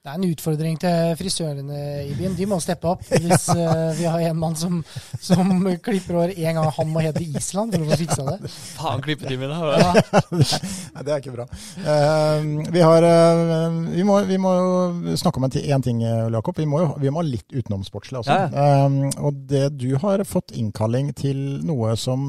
Det 0.00 0.08
er 0.08 0.16
en 0.16 0.30
utfordring 0.32 0.78
til 0.80 1.10
frisørene 1.20 1.78
i 2.08 2.14
byen. 2.16 2.32
De 2.32 2.46
må 2.48 2.56
steppe 2.64 2.88
opp 2.88 3.02
hvis 3.04 3.50
eh, 3.52 3.98
vi 3.98 4.06
har 4.08 4.22
en 4.30 4.38
mann 4.40 4.54
som, 4.56 4.78
som 5.20 5.50
klipper 5.84 6.16
hår 6.16 6.30
en 6.38 6.56
gang 6.56 6.70
han 6.72 6.88
må 6.88 7.02
hete 7.04 7.20
Island 7.20 7.74
for 7.76 7.84
å 7.84 7.88
få 7.90 7.98
fiksa 8.00 8.24
det. 8.30 8.52
Faen, 8.78 9.02
klippetime, 9.04 9.50
da. 9.50 9.58
Ja, 9.76 9.90
Nei, 10.32 11.04
det 11.04 11.12
er 11.12 11.20
ikke 11.20 11.34
bra. 11.34 11.44
Uh, 11.84 12.64
vi, 12.72 12.80
har, 12.80 13.04
uh, 13.04 13.76
vi, 13.90 14.06
må, 14.08 14.16
vi 14.30 14.38
må 14.40 14.54
jo 14.56 15.18
snakke 15.20 15.42
om 15.42 15.50
en 15.50 15.84
ting, 15.84 16.00
eh, 16.00 16.22
Jakob. 16.32 16.56
Vi 16.56 16.68
må 16.70 16.80
jo 16.80 16.88
vi 16.96 17.12
må 17.12 17.20
ha 17.20 17.26
litt 17.28 17.52
utenomsportslig 17.52 18.22
også. 18.22 18.38
Ja, 18.38 18.48
Eh, 18.60 18.96
og 19.20 19.36
det 19.50 19.66
du 19.80 19.90
har 20.00 20.22
fått 20.28 20.54
innkalling 20.56 21.12
til 21.16 21.36
noe 21.66 21.92
som 22.00 22.24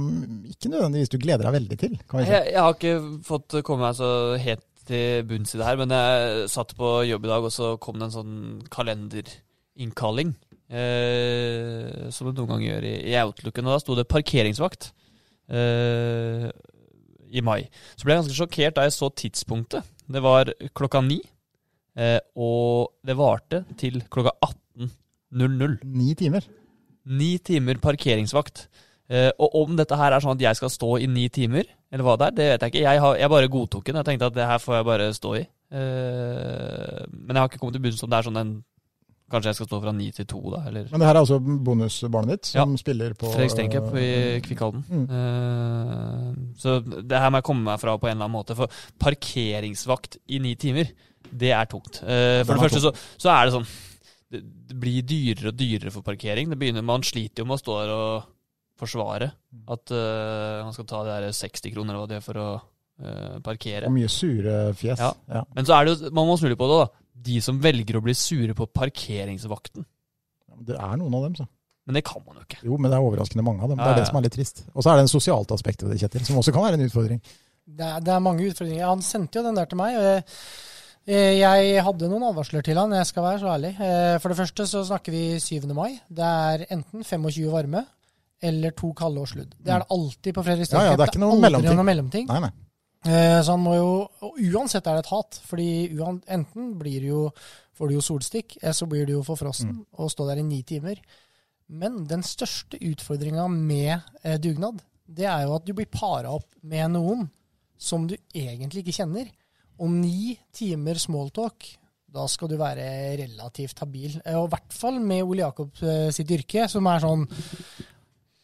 ikke 0.49 0.73
nødvendigvis 0.73 1.11
du 1.13 1.17
gleder 1.21 1.47
deg 1.47 1.55
veldig 1.55 1.79
til. 1.85 1.95
Kan 2.03 2.21
vi 2.21 2.27
si. 2.27 2.35
Jeg, 2.35 2.51
jeg 2.51 2.65
har 2.65 2.75
ikke 2.75 3.23
fått 3.27 3.57
komme 3.67 3.87
meg 3.87 3.97
så 3.99 4.11
helt 4.41 4.65
til 4.91 5.25
bunns 5.29 5.55
i 5.55 5.59
det 5.59 5.67
her, 5.67 5.79
men 5.79 5.95
jeg 5.95 6.47
satt 6.51 6.75
på 6.77 6.93
jobb 7.07 7.25
i 7.25 7.31
dag, 7.31 7.47
og 7.47 7.53
så 7.55 7.73
kom 7.81 7.99
det 7.99 8.09
en 8.09 8.17
sånn 8.19 8.37
kalenderinnkalling. 8.73 10.35
Eh, 10.71 12.07
som 12.15 12.29
det 12.29 12.37
noen 12.37 12.53
ganger 12.53 12.67
gjør 12.69 12.85
i, 12.87 12.93
i 13.11 13.15
Outlooken. 13.19 13.67
Og 13.67 13.75
da 13.75 13.79
sto 13.83 13.95
det 13.97 14.07
'parkeringsvakt' 14.07 14.91
eh, 15.51 16.47
i 17.31 17.43
mai. 17.43 17.67
Så 17.95 18.05
ble 18.05 18.15
jeg 18.15 18.23
ganske 18.23 18.37
sjokkert 18.37 18.77
da 18.77 18.85
jeg 18.87 18.95
så 18.95 19.09
tidspunktet. 19.11 19.87
Det 20.11 20.21
var 20.23 20.51
klokka 20.75 21.01
ni, 21.03 21.19
eh, 21.95 22.19
og 22.35 22.95
det 23.03 23.17
varte 23.19 23.63
til 23.79 24.01
klokka 24.11 24.31
18.00. 24.47 25.79
Ni 25.83 26.15
timer. 26.15 26.47
Ni 27.05 27.37
timer 27.37 27.79
parkeringsvakt. 27.83 28.67
Eh, 29.11 29.31
og 29.39 29.55
om 29.63 29.75
dette 29.75 29.97
her 29.99 30.13
er 30.13 30.23
sånn 30.23 30.37
at 30.37 30.45
jeg 30.47 30.59
skal 30.59 30.71
stå 30.71 30.97
i 31.03 31.07
ni 31.11 31.27
timer, 31.27 31.67
eller 31.91 32.07
hva 32.07 32.17
det 32.19 32.27
er, 32.29 32.35
det 32.35 32.49
vet 32.53 32.65
jeg 32.65 32.71
ikke. 32.71 32.83
Jeg, 32.85 32.99
har, 33.03 33.15
jeg 33.19 33.31
bare 33.33 33.51
godtok 33.51 33.87
den. 33.87 33.99
Jeg 33.99 34.07
tenkte 34.07 34.29
at 34.31 34.35
det 34.35 34.47
her 34.47 34.61
får 34.63 34.77
jeg 34.77 34.87
bare 34.87 35.07
stå 35.15 35.31
i. 35.41 35.45
Uh, 35.71 37.01
men 37.11 37.35
jeg 37.35 37.41
har 37.41 37.49
ikke 37.49 37.59
kommet 37.61 37.77
til 37.77 37.83
bunns 37.83 38.03
om 38.03 38.11
det 38.11 38.19
er 38.19 38.27
sånn 38.27 38.41
en 38.41 38.59
Kanskje 39.31 39.47
jeg 39.47 39.57
skal 39.61 39.67
stå 39.69 39.77
fra 39.79 39.91
ni 39.95 40.09
til 40.11 40.25
to, 40.27 40.39
da, 40.51 40.57
eller 40.67 40.89
Men 40.91 40.99
det 40.99 41.07
her 41.07 41.15
er 41.15 41.21
altså 41.21 41.37
bonusbarnet 41.39 42.33
ditt 42.33 42.49
som 42.49 42.73
spiller 42.75 43.13
på 43.15 43.29
Fredrik 43.31 43.53
Stenkepp 43.53 43.93
i 43.95 44.07
eh, 44.09 44.39
Kvikkhalden. 44.43 44.81
Mm. 44.89 45.05
Uh, 45.07 46.49
så 46.59 46.73
det 46.83 47.15
her 47.15 47.31
må 47.31 47.39
jeg 47.39 47.47
komme 47.47 47.63
meg 47.69 47.79
fra 47.79 47.93
på 47.95 48.09
en 48.09 48.17
eller 48.17 48.27
annen 48.27 48.35
måte. 48.35 48.57
For 48.59 48.81
parkeringsvakt 48.99 50.19
i 50.35 50.41
ni 50.43 50.51
timer, 50.59 50.91
det 51.31 51.53
er 51.55 51.71
tungt. 51.71 52.01
Uh, 52.03 52.41
for 52.43 52.57
det 52.57 52.65
første 52.65 52.83
så, 52.83 52.91
så 53.23 53.31
er 53.31 53.47
det 53.47 53.55
sånn 53.55 53.69
det, 54.35 54.43
det 54.67 54.77
blir 54.83 55.07
dyrere 55.07 55.53
og 55.53 55.57
dyrere 55.63 55.95
for 55.95 56.03
parkering. 56.11 56.51
Det 56.51 56.59
begynner, 56.59 56.83
Man 56.91 57.07
sliter 57.07 57.45
jo 57.45 57.47
med 57.47 57.55
å 57.55 57.63
stå 57.63 57.79
der 57.79 57.95
og 57.95 58.29
forsvare 58.81 59.29
at 59.75 59.93
uh, 59.95 60.65
man 60.65 60.75
skal 60.75 60.87
ta 60.89 61.03
det 61.07 61.15
der 61.27 61.37
60 61.37 61.71
kroner 61.75 61.93
eller 61.93 62.03
hva 62.03 62.09
det 62.11 62.19
er 62.19 62.25
for 62.25 62.41
å 62.41 62.47
uh, 62.57 63.37
parkere. 63.45 63.87
Og 63.87 63.95
mye 63.95 64.09
sure 64.11 64.57
fjes. 64.77 64.99
Ja. 65.01 65.13
Ja. 65.31 65.45
Men 65.55 65.69
så 65.69 65.77
er 65.77 65.87
det 65.87 65.95
jo, 65.95 66.11
man 66.17 66.27
må 66.29 66.35
snu 66.41 66.49
litt 66.51 66.59
på 66.61 66.69
det, 66.71 66.81
da. 66.83 66.89
De 67.31 67.39
som 67.45 67.59
velger 67.61 67.99
å 67.99 68.03
bli 68.05 68.15
sure 68.17 68.55
på 68.57 68.65
parkeringsvakten. 68.73 69.85
Det 70.65 70.75
er 70.77 70.97
noen 71.01 71.15
av 71.17 71.23
dem, 71.29 71.35
så. 71.39 71.45
Men 71.89 71.97
det 71.97 72.03
kan 72.05 72.21
man 72.25 72.37
jo 72.37 72.43
ikke. 72.45 72.59
Jo, 72.67 72.75
men 72.77 72.91
det 72.91 72.97
er 72.99 73.05
overraskende 73.05 73.43
mange 73.45 73.63
av 73.65 73.71
dem. 73.71 73.79
Det 73.79 73.85
Ja, 73.87 73.93
er 73.93 73.97
ja. 73.97 74.01
det 74.03 74.09
som 74.11 74.17
er 74.19 74.25
litt 74.27 74.35
trist. 74.35 74.59
Og 74.75 74.83
så 74.85 74.91
er 74.91 74.99
det 74.99 75.05
en 75.07 75.13
sosialt 75.15 75.53
aspekt 75.55 75.81
ved 75.81 75.95
det, 75.95 76.01
Kjetil, 76.03 76.25
som 76.27 76.37
også 76.41 76.53
kan 76.53 76.65
være 76.67 76.77
en 76.77 76.85
utfordring. 76.85 77.21
Det 77.71 77.87
er, 77.87 78.03
det 78.05 78.13
er 78.13 78.21
mange 78.25 78.45
utfordringer. 78.51 78.85
Han 78.89 79.01
sendte 79.05 79.39
jo 79.39 79.45
den 79.47 79.57
der 79.57 79.69
til 79.71 79.79
meg. 79.81 79.97
og 79.97 80.05
jeg, 80.05 80.27
eh, 81.09 81.39
jeg 81.41 81.81
hadde 81.87 82.09
noen 82.11 82.27
advarsler 82.29 82.61
til 82.65 82.77
han, 82.77 82.93
jeg 82.93 83.09
skal 83.09 83.25
være 83.25 83.41
så 83.41 83.49
ærlig. 83.55 83.71
Eh, 83.81 84.17
For 84.21 84.29
det 84.33 84.37
første 84.43 84.67
så 84.69 84.83
snakker 84.91 85.15
vi 85.15 85.23
7. 85.41 85.65
mai. 85.73 85.95
Det 86.09 86.27
er 86.27 86.65
enten 86.77 87.01
25 87.03 87.49
varme 87.53 87.85
eller 88.41 88.71
to 88.71 88.91
kalde 88.97 89.21
og 89.21 89.27
sludd. 89.29 89.53
Det 89.59 89.71
er 89.73 89.79
det 89.83 89.87
alltid 89.91 90.33
på 90.35 90.43
Fredrik 90.43 90.71
Ja, 90.71 90.83
ja, 90.83 90.95
det 90.97 91.05
er 91.07 91.11
ikke 91.13 91.21
noe 91.23 91.39
mellomting. 91.39 91.75
noe 91.77 91.83
mellomting. 91.87 92.27
Nei, 92.27 92.39
nei. 92.47 92.51
Eh, 93.05 93.41
Så 93.41 93.51
han 93.55 93.63
må 93.63 93.75
jo 93.75 94.07
Og 94.21 94.37
uansett 94.37 94.85
er 94.87 94.95
det 94.99 95.05
et 95.05 95.11
hat. 95.11 95.39
Fordi 95.45 95.89
enten 96.27 96.77
blir 96.79 96.99
det 97.01 97.09
jo, 97.09 97.31
får 97.77 97.87
du 97.89 97.93
jo 97.95 98.01
solstikk, 98.01 98.57
eller 98.61 98.73
så 98.73 98.87
blir 98.87 99.05
du 99.05 99.13
jo 99.13 99.23
forfrossen 99.23 99.69
Mm. 99.71 99.85
og 99.97 100.09
stå 100.11 100.27
der 100.27 100.39
i 100.39 100.43
ni 100.43 100.61
timer. 100.63 100.95
Men 101.69 102.05
den 102.05 102.21
største 102.21 102.77
utfordringa 102.79 103.47
med 103.49 104.01
eh, 104.23 104.37
dugnad, 104.37 104.81
det 105.07 105.25
er 105.25 105.43
jo 105.45 105.55
at 105.55 105.65
du 105.65 105.73
blir 105.73 105.85
para 105.91 106.29
opp 106.31 106.45
med 106.63 106.91
noen 106.91 107.29
som 107.77 108.07
du 108.07 108.15
egentlig 108.35 108.83
ikke 108.85 108.99
kjenner. 109.03 109.29
Og 109.79 109.89
ni 109.89 110.37
timer 110.53 110.93
smalltalk, 110.95 111.77
da 112.11 112.27
skal 112.27 112.49
du 112.49 112.57
være 112.57 113.17
relativt 113.17 113.79
habil. 113.79 114.21
Eh, 114.25 114.35
Og 114.35 114.49
i 114.49 114.51
hvert 114.55 114.73
fall 114.73 114.99
med 114.99 115.23
Ole 115.23 115.39
Jakob 115.45 115.71
eh, 115.81 116.11
sitt 116.11 116.29
yrke, 116.29 116.67
som 116.69 116.85
er 116.87 116.99
sånn 116.99 117.25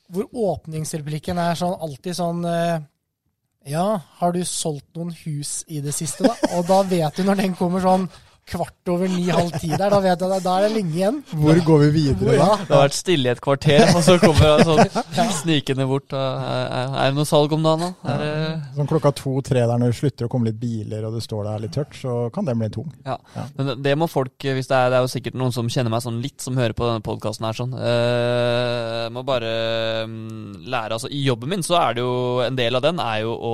Hvor 0.07 0.27
åpningsreplikken 0.53 1.39
er 1.41 1.57
sånn 1.59 1.75
alltid 1.83 2.15
sånn 2.15 2.45
eh, 2.47 2.77
ja, 3.67 3.87
har 4.21 4.31
du 4.31 4.43
solgt 4.47 4.87
noen 4.95 5.11
hus 5.25 5.65
i 5.67 5.81
det 5.83 5.91
siste, 5.95 6.23
da? 6.23 6.35
Og 6.55 6.67
da 6.69 6.79
vet 6.87 7.17
du 7.17 7.25
når 7.27 7.41
den 7.41 7.55
kommer 7.59 7.83
sånn 7.83 8.07
kvart 8.47 8.91
over 8.91 9.09
ni-halv 9.11 9.51
ti 9.59 9.69
der, 9.73 9.89
da 9.91 9.99
vet 10.03 10.21
jeg 10.23 10.31
det, 10.31 10.39
da 10.45 10.53
er 10.55 10.65
det 10.65 10.71
lenge 10.77 10.93
igjen. 10.95 11.17
Hvor 11.35 11.59
går 11.67 11.81
vi 11.83 11.89
videre 11.97 12.37
da? 12.39 12.47
Det 12.61 12.71
har 12.71 12.83
vært 12.85 12.95
stille 12.97 13.27
i 13.27 13.33
et 13.33 13.41
kvarter, 13.43 13.83
og 13.91 13.99
så 14.05 14.15
kommer 14.21 14.53
han 14.53 14.63
sånn 14.67 15.33
snikende 15.41 15.87
bort. 15.89 16.15
og, 16.15 16.45
Er, 16.47 16.95
er 17.01 17.11
det 17.11 17.17
noe 17.19 17.27
salg 17.27 17.55
om 17.57 17.65
dagen, 17.65 17.83
da? 17.83 18.13
Er 18.13 18.23
det 18.23 18.31
Sånn 18.77 18.89
klokka 18.89 19.11
to-tre 19.17 19.65
der 19.67 19.81
når 19.81 19.91
det 19.91 19.99
slutter 19.99 20.27
å 20.27 20.31
komme 20.31 20.49
litt 20.49 20.59
biler 20.61 21.07
og 21.07 21.17
det 21.17 21.23
står 21.25 21.47
der 21.49 21.65
litt 21.65 21.75
tørt, 21.75 21.99
så 21.99 22.15
kan 22.33 22.47
den 22.47 22.61
bli 22.61 22.71
tung. 22.73 22.89
Men 23.57 23.73
det 23.83 23.95
må 23.99 24.07
folk, 24.11 24.35
hvis 24.39 24.71
det 24.71 24.79
er, 24.79 24.91
det 24.93 24.99
er 24.99 25.05
jo 25.05 25.13
sikkert 25.17 25.39
noen 25.39 25.55
som 25.55 25.71
kjenner 25.71 25.93
meg 25.93 26.05
sånn 26.05 26.23
litt, 26.23 26.39
som 26.43 26.57
hører 26.59 26.77
på 26.77 26.87
denne 26.87 27.05
podkasten 27.05 27.47
her, 27.49 27.57
sånn. 27.57 27.75
Uh, 27.75 29.07
må 29.13 29.23
bare 29.27 29.53
mm, 30.07 30.65
lære, 30.67 30.97
altså. 30.97 31.11
I 31.11 31.23
jobben 31.27 31.51
min 31.51 31.65
så 31.65 31.77
er 31.79 31.97
det 31.97 32.03
jo 32.03 32.43
En 32.45 32.57
del 32.57 32.77
av 32.77 32.83
den 32.83 32.99
er 33.01 33.21
jo 33.23 33.33
å 33.33 33.53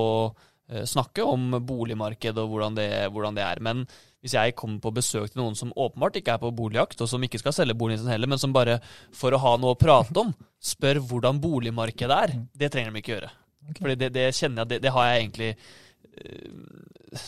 eh, 0.69 0.83
snakke 0.89 1.25
om 1.25 1.53
boligmarkedet 1.65 2.41
og 2.41 2.51
hvordan 2.51 2.77
det, 2.77 2.89
hvordan 3.13 3.37
det 3.37 3.45
er. 3.45 3.61
Men 3.63 3.85
hvis 4.23 4.33
jeg 4.37 4.55
kommer 4.55 4.79
på 4.79 4.93
besøk 4.95 5.33
til 5.33 5.41
noen 5.41 5.55
som 5.59 5.73
åpenbart 5.75 6.15
ikke 6.21 6.31
er 6.37 6.41
på 6.41 6.51
boligjakt, 6.55 7.01
og 7.03 7.09
som 7.11 7.23
ikke 7.27 7.41
skal 7.41 7.53
selge 7.55 7.75
boligen 7.75 7.99
sin 8.01 8.11
heller, 8.13 8.29
men 8.31 8.39
som 8.41 8.53
bare 8.55 8.77
for 9.11 9.35
å 9.35 9.41
ha 9.43 9.53
noe 9.59 9.75
å 9.75 9.79
prate 9.79 10.15
om, 10.21 10.31
spør 10.63 11.01
hvordan 11.03 11.41
boligmarkedet 11.43 12.19
er, 12.25 12.35
det 12.55 12.71
trenger 12.71 12.95
de 12.95 13.03
ikke 13.03 13.15
gjøre. 13.17 13.31
Okay. 13.69 13.81
Fordi 13.81 13.95
det, 13.99 14.09
det 14.15 14.27
kjenner 14.35 14.63
jeg, 14.63 14.71
det, 14.73 14.81
det 14.87 14.93
har 14.95 15.09
jeg 15.11 15.21
egentlig 15.25 15.51
øh, 16.23 17.23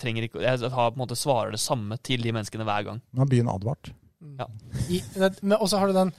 trenger 0.00 0.26
ikke, 0.26 0.42
Jeg 0.42 0.70
har 0.72 0.90
på 0.90 0.96
en 0.96 1.02
måte 1.04 1.18
svarer 1.18 1.54
det 1.54 1.60
samme 1.62 1.98
til 2.06 2.22
de 2.24 2.32
menneskene 2.34 2.66
hver 2.66 2.86
gang. 2.88 3.02
Nå 3.12 3.24
er 3.26 3.30
byen 3.34 3.50
advart. 3.52 3.90
Ja. 4.38 4.46
Og 5.58 5.66
så 5.70 5.80
har 5.80 5.90
du 5.90 5.96
den 5.96 6.12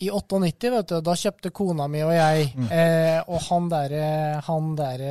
i 0.00 0.08
98, 0.08 0.70
vet 0.72 0.88
du, 0.88 0.98
da 1.04 1.14
kjøpte 1.20 1.50
kona 1.52 1.84
mi 1.92 2.00
og 2.06 2.14
jeg, 2.16 2.54
Mm. 2.56 2.68
eh, 2.72 3.20
og 3.28 3.40
han 3.50 3.66
derre 3.68 4.40
han 4.46 4.70
der, 4.78 5.02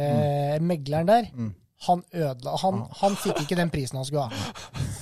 mm. 0.58 0.66
megleren 0.66 1.06
der, 1.12 1.28
Mm. 1.34 1.52
Han 1.88 2.02
ødela 2.12 2.58
han, 2.60 2.82
han 3.00 3.14
fikk 3.16 3.38
ikke 3.46 3.56
den 3.56 3.70
prisen 3.72 3.96
han 4.00 4.06
skulle 4.08 4.26
ha. 4.28 4.48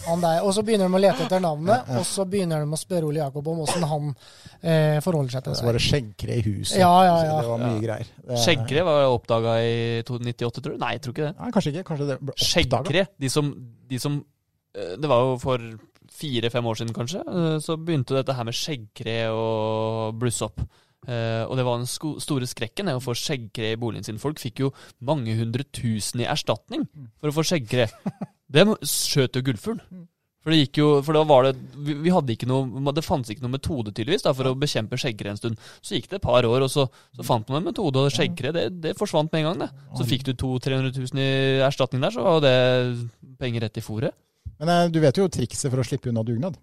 Han 0.07 0.21
der, 0.21 0.43
og 0.45 0.53
så 0.53 0.61
begynner 0.63 0.87
de 0.91 0.97
å 0.99 1.01
lete 1.01 1.23
etter 1.25 1.41
navnet, 1.41 1.87
og 1.97 2.05
så 2.05 2.25
begynner 2.29 2.61
de 2.61 2.69
å 2.69 2.79
spørre 2.79 3.07
Ole 3.09 3.17
Jakob 3.23 3.47
om 3.49 3.63
åssen 3.65 3.83
han 3.89 4.11
eh, 4.61 4.99
forholder 5.03 5.33
seg 5.33 5.43
til 5.47 5.55
det. 5.55 5.57
Så 5.59 5.65
var 5.67 5.77
det 5.79 5.83
skjenkere 5.87 6.37
i 6.37 6.45
huset. 6.45 6.77
Ja, 6.79 6.91
ja, 7.07 7.15
ja. 7.25 7.39
Det 7.41 7.49
var 7.51 7.63
mye 7.65 7.81
greier. 7.83 8.11
Det- 8.21 8.39
Skjeggkre 8.45 8.85
var 8.87 9.07
oppdaga 9.09 9.57
i 9.65 9.75
98, 10.05 10.61
tror 10.61 10.77
du? 10.77 10.79
Nei, 10.85 10.93
jeg 10.95 11.01
tror 11.07 11.15
ikke 11.17 11.27
det. 11.27 11.33
Nei, 11.41 11.51
kanskje 11.57 11.73
ikke. 11.73 11.85
Kanskje 11.89 12.09
det 12.13 12.19
ble. 12.21 12.37
Skjeggkre, 12.47 13.05
de 13.25 13.29
som, 13.33 13.51
de 13.89 13.99
som 14.05 14.19
eh, 14.77 14.93
Det 15.01 15.09
var 15.11 15.25
jo 15.25 15.37
for 15.41 15.67
fire-fem 16.17 16.65
år 16.71 16.77
siden, 16.79 16.93
kanskje, 16.95 17.19
eh, 17.25 17.57
så 17.61 17.75
begynte 17.77 18.15
dette 18.15 18.33
her 18.37 18.45
med 18.47 18.55
skjeggkre 18.57 19.17
å 19.33 19.43
blusse 20.17 20.45
opp. 20.47 20.61
Eh, 21.05 21.43
og 21.45 21.55
det 21.59 21.65
var 21.67 21.79
den 21.79 21.87
store 22.23 22.49
skrekken, 22.49 22.89
det 22.89 22.97
å 22.97 23.03
få 23.03 23.15
skjeggkre 23.17 23.73
i 23.75 23.79
boligen 23.79 24.07
sin. 24.07 24.21
Folk 24.21 24.41
fikk 24.41 24.65
jo 24.65 24.73
mange 25.05 25.35
hundre 25.37 25.67
tusen 25.69 26.23
i 26.23 26.29
erstatning 26.29 26.87
for 27.21 27.29
å 27.29 27.37
få 27.37 27.45
skjeggkre. 27.51 27.89
Det 28.47 28.63
skjøt 28.87 29.35
jo 29.35 29.41
gullfugl. 29.43 29.81
For 30.47 30.55
det 30.55 30.61
gikk 30.61 30.77
jo, 30.79 30.85
for 31.03 31.17
da 31.17 31.25
var 31.27 31.43
det 31.43 31.49
Vi, 31.75 31.91
vi 32.05 32.11
hadde 32.15 32.31
ikke 32.31 32.47
noe 32.47 32.93
Det 32.95 33.03
fantes 33.03 33.33
ikke 33.33 33.43
noe 33.43 33.51
metode 33.57 33.91
tydeligvis 33.91 34.23
da, 34.23 34.31
for 34.31 34.47
å 34.47 34.53
bekjempe 34.55 34.95
skjeggkre 34.95 35.33
en 35.33 35.39
stund. 35.41 35.59
Så 35.83 35.97
gikk 35.97 36.07
det 36.07 36.21
et 36.21 36.23
par 36.23 36.47
år, 36.47 36.63
og 36.63 36.71
så, 36.71 36.85
så 36.87 37.25
fant 37.27 37.51
man 37.51 37.59
en 37.59 37.67
metode, 37.67 37.99
og 37.99 38.15
skjeggkre 38.15 38.53
det, 38.55 38.63
det 38.85 38.93
forsvant 38.95 39.27
med 39.35 39.43
en 39.43 39.49
gang. 39.49 39.65
det. 39.65 39.89
Så 39.99 40.07
fikk 40.07 40.23
du 40.23 40.31
200 40.31 40.79
000-300 40.87 41.11
000 41.11 41.25
i 41.25 41.27
erstatning 41.67 42.07
der, 42.07 42.15
så 42.15 42.23
var 42.23 42.39
det 42.45 42.55
penger 43.43 43.67
rett 43.67 43.81
i 43.81 43.83
fòret. 43.83 44.15
Men 44.61 44.71
eh, 44.71 44.87
du 44.95 45.01
vet 45.03 45.19
jo 45.19 45.27
trikset 45.27 45.67
for 45.67 45.83
å 45.83 45.85
slippe 45.91 46.13
unna 46.13 46.23
dugnad. 46.23 46.55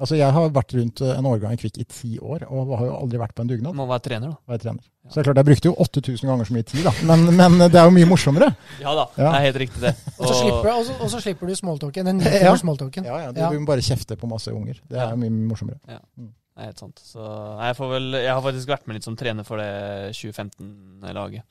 Altså 0.00 0.16
Jeg 0.16 0.32
har 0.32 0.46
vært 0.56 0.72
rundt 0.78 1.00
eh, 1.04 1.10
en 1.18 1.26
årgang 1.28 1.52
i 1.52 1.58
Kvikk 1.60 1.76
i 1.82 1.84
ti 1.84 2.10
år, 2.18 2.46
og 2.48 2.70
har 2.80 2.86
jo 2.88 2.94
aldri 3.02 3.18
vært 3.20 3.34
på 3.36 3.44
en 3.44 3.50
dugnad. 3.50 3.74
Man 3.74 3.82
må 3.84 3.86
være 3.90 4.04
trener, 4.08 4.32
da. 4.32 4.38
Være 4.48 4.58
er 4.58 4.62
trener. 4.64 4.86
Så 5.10 5.14
det 5.14 5.20
er 5.20 5.26
klart, 5.28 5.40
jeg 5.42 5.48
brukte 5.50 5.68
jo 5.68 5.74
8000 5.84 6.30
ganger 6.30 6.48
så 6.48 6.54
mye 6.56 6.66
tid, 6.70 6.82
da. 6.86 6.92
Men, 7.10 7.24
men 7.36 7.58
det 7.66 7.76
er 7.80 7.84
jo 7.88 7.92
mye 7.94 8.08
morsommere. 8.08 8.48
Ja 8.80 8.94
da, 8.96 9.04
Ja. 9.18 9.28
det 9.28 9.38
er 9.40 9.46
helt 9.50 9.60
riktig, 9.64 9.80
det. 9.84 9.94
Og 10.16 10.26
så 10.30 10.34
slipper, 10.40 10.70
og 10.72 10.84
så, 10.88 10.96
og 11.04 11.10
så 11.12 11.20
slipper 11.24 11.46
du 11.52 11.54
smalltalken. 11.60 12.10
Den 12.10 12.20
Ja. 12.24 12.34
ja. 12.48 12.56
smalltalken. 12.56 13.04
Ja, 13.10 13.18
ja, 13.26 13.32
du, 13.36 13.40
Ja. 13.44 13.50
bare 13.68 13.84
kjefte 13.84 14.16
på 14.16 14.28
masse 14.30 14.52
unger. 14.54 14.80
Det 14.88 14.96
er 14.98 15.08
Ja. 15.10 15.16
mye 15.16 15.30
morsommere. 15.52 15.80
Ja. 15.88 15.98
Det 16.16 16.64
er 16.64 16.70
helt 16.72 16.78
sant. 16.80 17.00
Så 17.04 17.20
nei, 17.20 17.66
jeg, 17.70 17.76
får 17.76 17.90
vel, 17.94 18.08
jeg 18.20 18.32
har 18.34 18.42
faktisk 18.42 18.68
vært 18.68 18.86
med 18.86 18.94
litt 18.98 19.04
som 19.04 19.16
trener 19.16 19.44
for 19.44 19.56
det 19.56 20.12
2015-laget. 20.16 21.42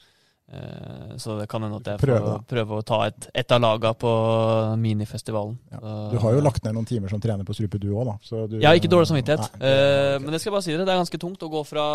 Eh, 0.50 1.18
så 1.22 1.36
det 1.38 1.46
kan 1.50 1.62
hende 1.62 1.78
at 1.78 1.88
jeg 1.92 2.02
Prøve, 2.02 2.20
får 2.26 2.46
prøve 2.50 2.80
å 2.80 2.86
ta 2.86 3.00
et, 3.06 3.28
et 3.38 3.52
av 3.54 3.62
laga 3.62 3.92
på 3.94 4.12
minifestivalen. 4.82 5.60
Ja. 5.76 5.82
Du 6.10 6.18
har 6.24 6.34
jo 6.34 6.42
lagt 6.42 6.66
ned 6.66 6.74
noen 6.78 6.88
timer 6.90 7.12
som 7.12 7.22
trener 7.22 7.46
på 7.46 7.54
strupe, 7.58 7.78
du 7.82 7.92
òg, 7.92 8.08
da. 8.10 8.16
Så 8.26 8.48
du, 8.50 8.58
ja, 8.64 8.74
ikke 8.78 8.92
dårlig 8.92 9.12
samvittighet. 9.12 9.46
Nei, 9.60 9.70
Eh, 9.70 10.16
men 10.22 10.34
det 10.34 10.40
skal 10.42 10.50
jeg 10.50 10.56
bare 10.56 10.66
si 10.66 10.72
dere, 10.74 10.86
det 10.88 10.94
er 10.94 11.02
ganske 11.04 11.20
tungt 11.22 11.44
å 11.46 11.50
gå 11.52 11.62
fra 11.68 11.86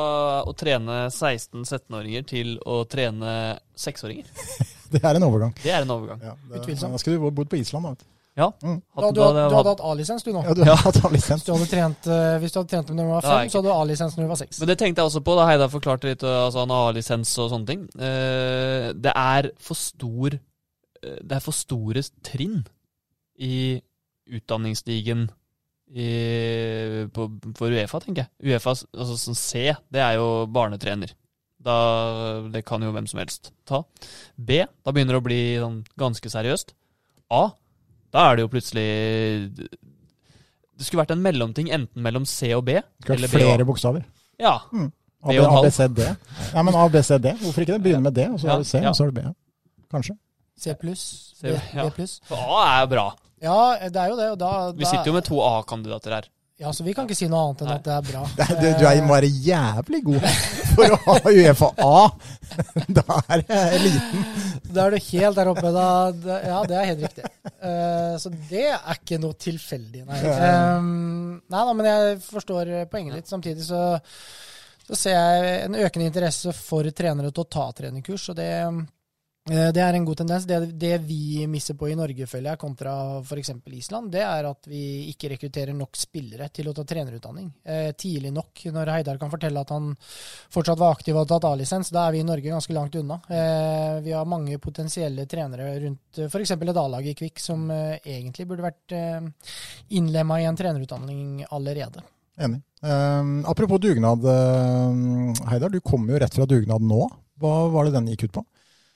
å 0.47 0.53
trene 0.59 0.99
16-17-åringer 1.11 2.27
til 2.31 2.55
å 2.71 2.83
trene 2.91 3.35
6-åringer. 3.81 4.29
det 4.95 5.03
er 5.03 5.19
en 5.19 5.27
overgang. 5.27 5.55
Det 5.63 5.73
er 5.73 5.83
en 5.83 5.95
overgang. 5.97 6.23
Ja, 6.23 6.35
det, 6.51 6.63
Utvilsomt. 6.63 6.95
Da 6.95 7.03
skulle 7.03 7.19
du 7.19 7.27
bodd 7.35 7.51
på 7.51 7.59
Island, 7.59 7.89
da. 7.89 7.95
vet 7.97 8.05
du. 8.05 8.14
Ja. 8.35 8.49
Mm. 8.64 8.80
Da, 8.97 9.11
du, 9.14 9.20
da 9.20 9.26
du 9.49 9.55
hadde 9.55 9.68
hatt- 9.70 9.82
A-lisens 9.87 10.24
du 10.26 10.32
nå. 10.35 10.41
Ja, 10.43 10.55
du 10.59 10.64
hadde 10.66 11.01
hatt 11.05 11.12
lisens. 11.14 11.43
Hvis 11.43 11.47
du 11.47 11.53
hadde 11.55 11.68
trent, 11.70 12.07
eh, 12.11 12.32
hvis 12.43 12.55
du 12.55 12.59
hadde 12.59 12.72
trent 12.72 12.89
dem 12.91 12.97
når 12.99 13.07
du 13.07 13.12
var 13.12 13.28
fem, 13.28 13.51
så 13.53 13.61
hadde 13.61 13.68
du 13.68 13.74
A-lisens 13.74 14.16
når 14.18 14.24
du 14.26 14.32
var 14.32 14.41
seks. 14.41 14.59
Men 14.59 14.70
det 14.72 14.76
tenkte 14.80 15.03
jeg 15.05 15.11
også 15.12 15.22
på 15.28 15.37
da 15.39 15.47
Heidar 15.47 15.70
forklarte 15.70 16.11
litt 16.11 16.24
uh, 16.26 16.41
altså 16.49 16.64
han 16.64 16.74
har 16.74 16.97
lisens 16.97 17.37
og 17.39 17.53
sånne 17.53 17.70
ting. 17.70 17.85
Uh, 17.95 18.91
det 19.07 19.14
er 19.14 19.51
for 19.62 19.78
stor 19.78 20.35
eh, 20.35 21.18
Det 21.22 21.39
er 21.39 21.45
for 21.47 21.55
store 21.55 22.03
trinn 22.26 22.64
i 23.39 23.80
utdanningsstigen 24.35 25.28
i, 25.95 26.11
på, 27.14 27.26
for 27.55 27.70
Uefa, 27.70 28.01
tenker 28.03 28.24
jeg. 28.24 28.55
Uefa, 28.55 28.72
altså 28.97 29.18
sånn 29.20 29.39
C, 29.39 29.68
det 29.95 30.01
er 30.03 30.16
jo 30.18 30.47
barnetrener. 30.51 31.12
Da, 31.64 31.74
det 32.53 32.64
kan 32.66 32.82
jo 32.82 32.91
hvem 32.93 33.07
som 33.09 33.20
helst 33.22 33.53
ta. 33.68 33.85
B, 34.37 34.64
da 34.85 34.93
begynner 34.93 35.16
det 35.16 35.20
å 35.22 35.26
bli 35.28 35.43
sånn 35.62 35.78
ganske 36.01 36.32
seriøst. 36.32 36.74
A, 37.32 37.47
da 38.15 38.25
er 38.31 38.37
det 38.39 38.45
jo 38.45 38.51
plutselig 38.53 38.85
Det 40.75 40.87
skulle 40.87 41.03
vært 41.05 41.15
en 41.15 41.23
mellomting 41.23 41.69
enten 41.75 42.03
mellom 42.03 42.25
C 42.27 42.53
og 42.57 42.65
B. 42.67 42.79
Eller 43.09 43.31
flere 43.31 43.57
B 43.59 43.62
og- 43.62 43.69
bokstaver. 43.73 44.05
Ja, 44.41 44.55
A, 44.59 44.89
B 45.31 45.39
og 45.39 45.45
en 45.45 45.45
A, 45.45 45.51
halv. 45.55 45.67
B, 45.69 45.71
C, 45.73 45.87
D. 45.89 46.07
Ja, 46.55 46.62
men 46.62 46.75
A, 46.75 46.89
B, 46.89 47.03
C, 47.03 47.19
D. 47.19 47.33
Hvorfor 47.43 47.61
ikke 47.65 47.75
det? 47.77 47.83
Begynne 47.83 48.03
med 48.03 48.15
D, 48.15 48.27
og 48.29 48.41
så 48.41 48.49
har 48.51 48.59
du 48.59 48.65
C, 48.65 48.79
ja. 48.83 48.89
og 48.91 48.97
så 48.97 49.05
har 49.05 49.11
du 49.11 49.21
B. 49.21 49.25
Kanskje. 49.95 50.17
C 50.59 50.75
pluss, 50.79 51.35
B, 51.43 51.55
pluss. 51.95 52.21
for 52.29 52.37
A 52.37 52.83
er 52.83 52.87
bra. 52.91 53.07
Ja, 53.43 53.89
det 53.89 53.97
er 53.97 54.09
jo 54.09 54.17
det. 54.17 54.31
Og 54.35 54.39
da, 54.39 54.51
Vi 54.73 54.85
sitter 54.85 55.07
jo 55.07 55.12
med 55.12 55.25
to 55.25 55.41
A-kandidater 55.43 56.15
her. 56.15 56.29
Ja, 56.57 56.73
så 56.73 56.85
vi 56.87 56.93
kan 56.95 57.09
ikke 57.09 57.17
si 57.19 57.27
noe 57.27 57.41
annet 57.49 57.63
enn 57.65 57.71
Nei. 57.73 57.77
at 57.81 57.87
det 57.87 57.95
er 57.95 58.05
bra. 58.07 58.21
Det, 58.39 58.45
det, 58.63 58.69
du, 58.79 58.85
er, 58.87 59.01
bare 59.11 59.27
jævlig 59.27 60.01
god 60.07 60.27
for 60.75 60.95
å 60.95 60.99
ha 61.03 61.33
Uefa 61.33 61.71
A. 61.83 61.97
Da 62.95 63.17
er 63.35 63.43
det 63.43 63.59
eliten. 63.81 64.23
Da 64.69 64.85
er 64.85 64.95
du 64.95 65.01
helt 65.09 65.39
der 65.41 65.51
oppe. 65.51 65.73
Da, 65.75 65.89
da, 66.15 66.37
ja, 66.47 66.61
det 66.71 66.77
er 66.79 66.89
helt 66.93 67.03
riktig. 67.09 67.31
Eh, 67.43 68.15
så 68.23 68.31
det 68.53 68.69
er 68.71 69.01
ikke 69.01 69.19
noe 69.23 69.35
tilfeldig, 69.41 70.05
nei. 70.07 70.21
Um, 70.31 71.41
nei 71.51 71.65
da, 71.67 71.75
men 71.75 71.89
jeg 71.91 72.19
forstår 72.29 72.71
poenget 72.93 73.19
litt. 73.19 73.31
Samtidig 73.31 73.67
så, 73.67 73.83
så 74.87 75.01
ser 75.01 75.19
jeg 75.19 75.57
en 75.65 75.79
økende 75.81 76.07
interesse 76.13 76.55
for 76.55 76.87
trenere 76.95 77.35
til 77.35 77.43
å 77.43 77.51
ta 77.51 77.67
trenerkurs, 77.75 78.29
og 78.31 78.39
det, 78.39 78.53
det 79.45 79.80
er 79.84 79.92
en 79.92 80.07
god 80.09 80.16
tendens. 80.22 80.47
Det, 80.49 80.57
det 80.80 80.95
vi 81.05 81.45
misser 81.51 81.76
på 81.76 81.90
i 81.92 81.97
Norge, 81.99 82.24
føler 82.24 82.55
jeg, 82.55 82.61
kontra 82.62 82.95
f.eks. 83.20 83.51
Island, 83.76 84.09
det 84.14 84.22
er 84.24 84.47
at 84.49 84.68
vi 84.70 85.11
ikke 85.11 85.34
rekrutterer 85.34 85.76
nok 85.76 85.99
spillere 86.01 86.49
til 86.49 86.70
å 86.70 86.72
ta 86.72 86.86
trenerutdanning 86.88 87.51
eh, 87.61 87.90
tidlig 87.92 88.32
nok. 88.32 88.62
Når 88.72 88.92
Heidar 88.95 89.20
kan 89.20 89.32
fortelle 89.32 89.61
at 89.61 89.72
han 89.74 89.90
fortsatt 90.01 90.80
var 90.80 90.97
aktiv 90.97 91.12
og 91.12 91.20
hadde 91.22 91.34
tatt 91.34 91.49
A-lisens, 91.51 91.92
da 91.92 92.07
er 92.07 92.16
vi 92.16 92.22
i 92.22 92.28
Norge 92.30 92.55
ganske 92.55 92.76
langt 92.76 92.97
unna. 92.97 93.20
Eh, 93.28 93.99
vi 94.07 94.16
har 94.16 94.32
mange 94.32 94.57
potensielle 94.64 95.28
trenere 95.28 95.68
rundt 95.84 96.22
eh, 96.22 96.32
f.eks. 96.32 96.55
et 96.57 96.80
A-lag 96.86 97.12
i 97.12 97.14
Kvikk 97.20 97.45
som 97.45 97.68
eh, 97.74 98.01
egentlig 98.01 98.49
burde 98.49 98.64
vært 98.70 98.97
eh, 98.97 99.53
innlemma 100.01 100.40
i 100.40 100.49
en 100.49 100.57
trenerutdanning 100.57 101.45
allerede. 101.51 102.01
Enig. 102.40 102.64
Um, 102.80 103.45
apropos 103.47 103.78
dugnad, 103.78 104.24
Heidar. 105.53 105.70
Du 105.70 105.84
kommer 105.84 106.16
jo 106.16 106.24
rett 106.24 106.34
fra 106.34 106.49
dugnad 106.49 106.82
nå. 106.82 107.05
Hva 107.40 107.55
var 107.68 107.86
det 107.86 107.99
den 108.01 108.09
gikk 108.11 108.30
ut 108.30 108.36
på? 108.40 108.49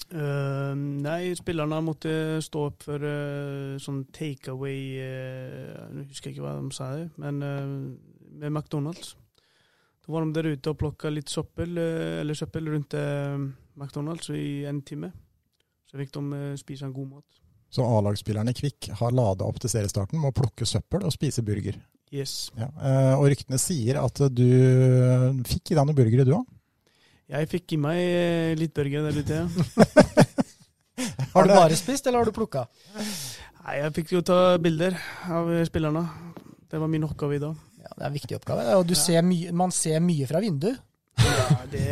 Eh, 0.08 0.74
nei, 1.04 1.34
spillerne 1.36 1.82
måtte 1.84 2.10
stå 2.40 2.62
opp 2.70 2.84
for 2.86 3.02
uh, 3.04 3.76
sånn 3.76 4.06
takeaway 4.16 4.78
uh, 5.04 5.82
Jeg 5.98 6.06
husker 6.14 6.32
ikke 6.32 6.46
hva 6.46 6.54
de 6.56 6.70
sa, 6.72 6.94
det, 6.96 7.10
men 7.20 7.42
med 7.42 8.48
McDonald's. 8.48 9.12
Da 10.00 10.14
var 10.14 10.24
de 10.24 10.32
der 10.32 10.48
ute 10.54 10.72
og 10.72 10.78
plukka 10.80 11.12
litt 11.12 11.28
søppel, 11.28 11.76
eller 11.76 12.36
søppel 12.38 12.70
rundt 12.72 12.94
McDonald's 13.76 14.30
i 14.32 14.64
en 14.68 14.80
time. 14.86 15.10
Så 15.88 16.00
fikk 16.00 16.14
de 16.14 16.40
spise 16.60 16.86
en 16.86 16.94
god 16.96 17.10
mat. 17.10 17.42
Så 17.68 17.84
A-lagsspillerne 17.84 18.54
Kvikk 18.56 18.88
har 18.96 19.12
lada 19.12 19.44
opp 19.44 19.58
til 19.60 19.72
seriestarten 19.72 20.16
med 20.20 20.30
å 20.30 20.36
plukke 20.38 20.68
søppel 20.68 21.04
og 21.04 21.12
spise 21.12 21.44
burger. 21.44 21.76
Yes. 22.08 22.48
Ja. 22.56 22.70
og 23.18 23.26
ryktene 23.28 23.60
sier 23.60 23.98
at 24.00 24.22
du 24.32 24.46
fikk 25.44 25.74
i 25.74 25.76
deg 25.76 25.82
noen 25.82 25.98
burgere, 25.98 26.24
du 26.24 26.38
òg? 26.38 26.46
Jeg 27.28 27.48
fikk 27.50 27.74
i 27.76 27.80
meg 27.80 27.98
eh, 28.00 28.54
litt 28.56 28.72
burger 28.76 29.08
der 29.08 29.18
ute. 29.20 29.40
ja. 29.42 29.46
Har 31.34 31.46
du 31.46 31.52
bare 31.52 31.76
spist, 31.78 32.06
eller 32.08 32.18
har 32.22 32.26
du 32.26 32.34
plukka? 32.34 32.64
Nei, 32.98 33.74
jeg 33.78 33.92
fikk 34.00 34.12
jo 34.16 34.22
ta 34.26 34.56
bilder 34.58 34.96
av 35.30 35.50
spillerne. 35.68 36.00
Det 36.68 36.80
var 36.80 36.90
min 36.90 37.04
oppgave 37.06 37.36
i 37.36 37.42
dag. 37.42 37.54
Ja, 37.78 37.90
det 37.92 38.02
er 38.02 38.08
en 38.08 38.16
viktig 38.16 38.38
oppgave. 38.40 38.64
Og 38.80 38.86
du 38.88 38.94
ser 38.98 39.22
mye, 39.22 39.52
man 39.54 39.70
ser 39.74 40.00
mye 40.02 40.26
fra 40.26 40.40
vinduet. 40.42 40.80
Ja, 41.18 41.58
det, 41.70 41.84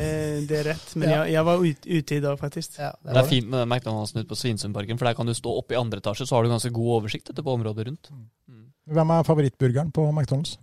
det 0.49 0.59
er 0.59 0.67
rett. 0.73 0.89
Men 0.99 1.09
Ja. 1.11 1.21
jeg, 1.21 1.37
jeg 1.37 1.47
var 1.47 1.63
ut, 1.63 1.87
ute 1.87 2.17
i 2.17 2.25
dag, 2.25 2.39
faktisk. 2.41 2.81
Ja, 2.81 2.91
Det 3.05 3.21
er 3.23 3.29
fint 3.31 3.49
med 3.53 3.61
den 3.63 3.71
McDonald'sen 3.77 4.19
ute 4.23 4.29
på 4.33 4.39
Svinesundparken, 4.41 4.99
for 4.99 5.07
der 5.11 5.19
kan 5.21 5.31
du 5.31 5.35
stå 5.37 5.55
oppe 5.61 5.77
i 5.77 5.81
andre 5.81 6.03
etasje, 6.03 6.27
så 6.27 6.37
har 6.39 6.47
du 6.47 6.51
ganske 6.51 6.73
god 6.75 6.93
oversikt 7.01 7.31
etter 7.31 7.47
på 7.47 7.55
området 7.55 7.87
rundt. 7.91 8.11
Mm. 8.11 8.67
Hvem 8.97 9.15
er 9.15 9.27
favorittburgeren 9.31 9.93
på 9.95 10.09
McDonald's? 10.11 10.57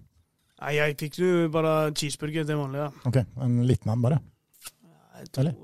Nei, 0.63 0.75
jeg 0.81 0.97
fikk 0.99 1.19
jo 1.23 1.47
bare 1.53 1.91
cheeseburger 1.95 2.45
det 2.47 2.59
vanlig. 2.59 2.83
Ja. 2.83 2.91
Ok, 3.07 3.23
En 3.43 3.61
liten 3.67 3.91
en, 3.95 4.03
bare. 4.03 4.19
To, 5.31 5.43
Eller? 5.43 5.55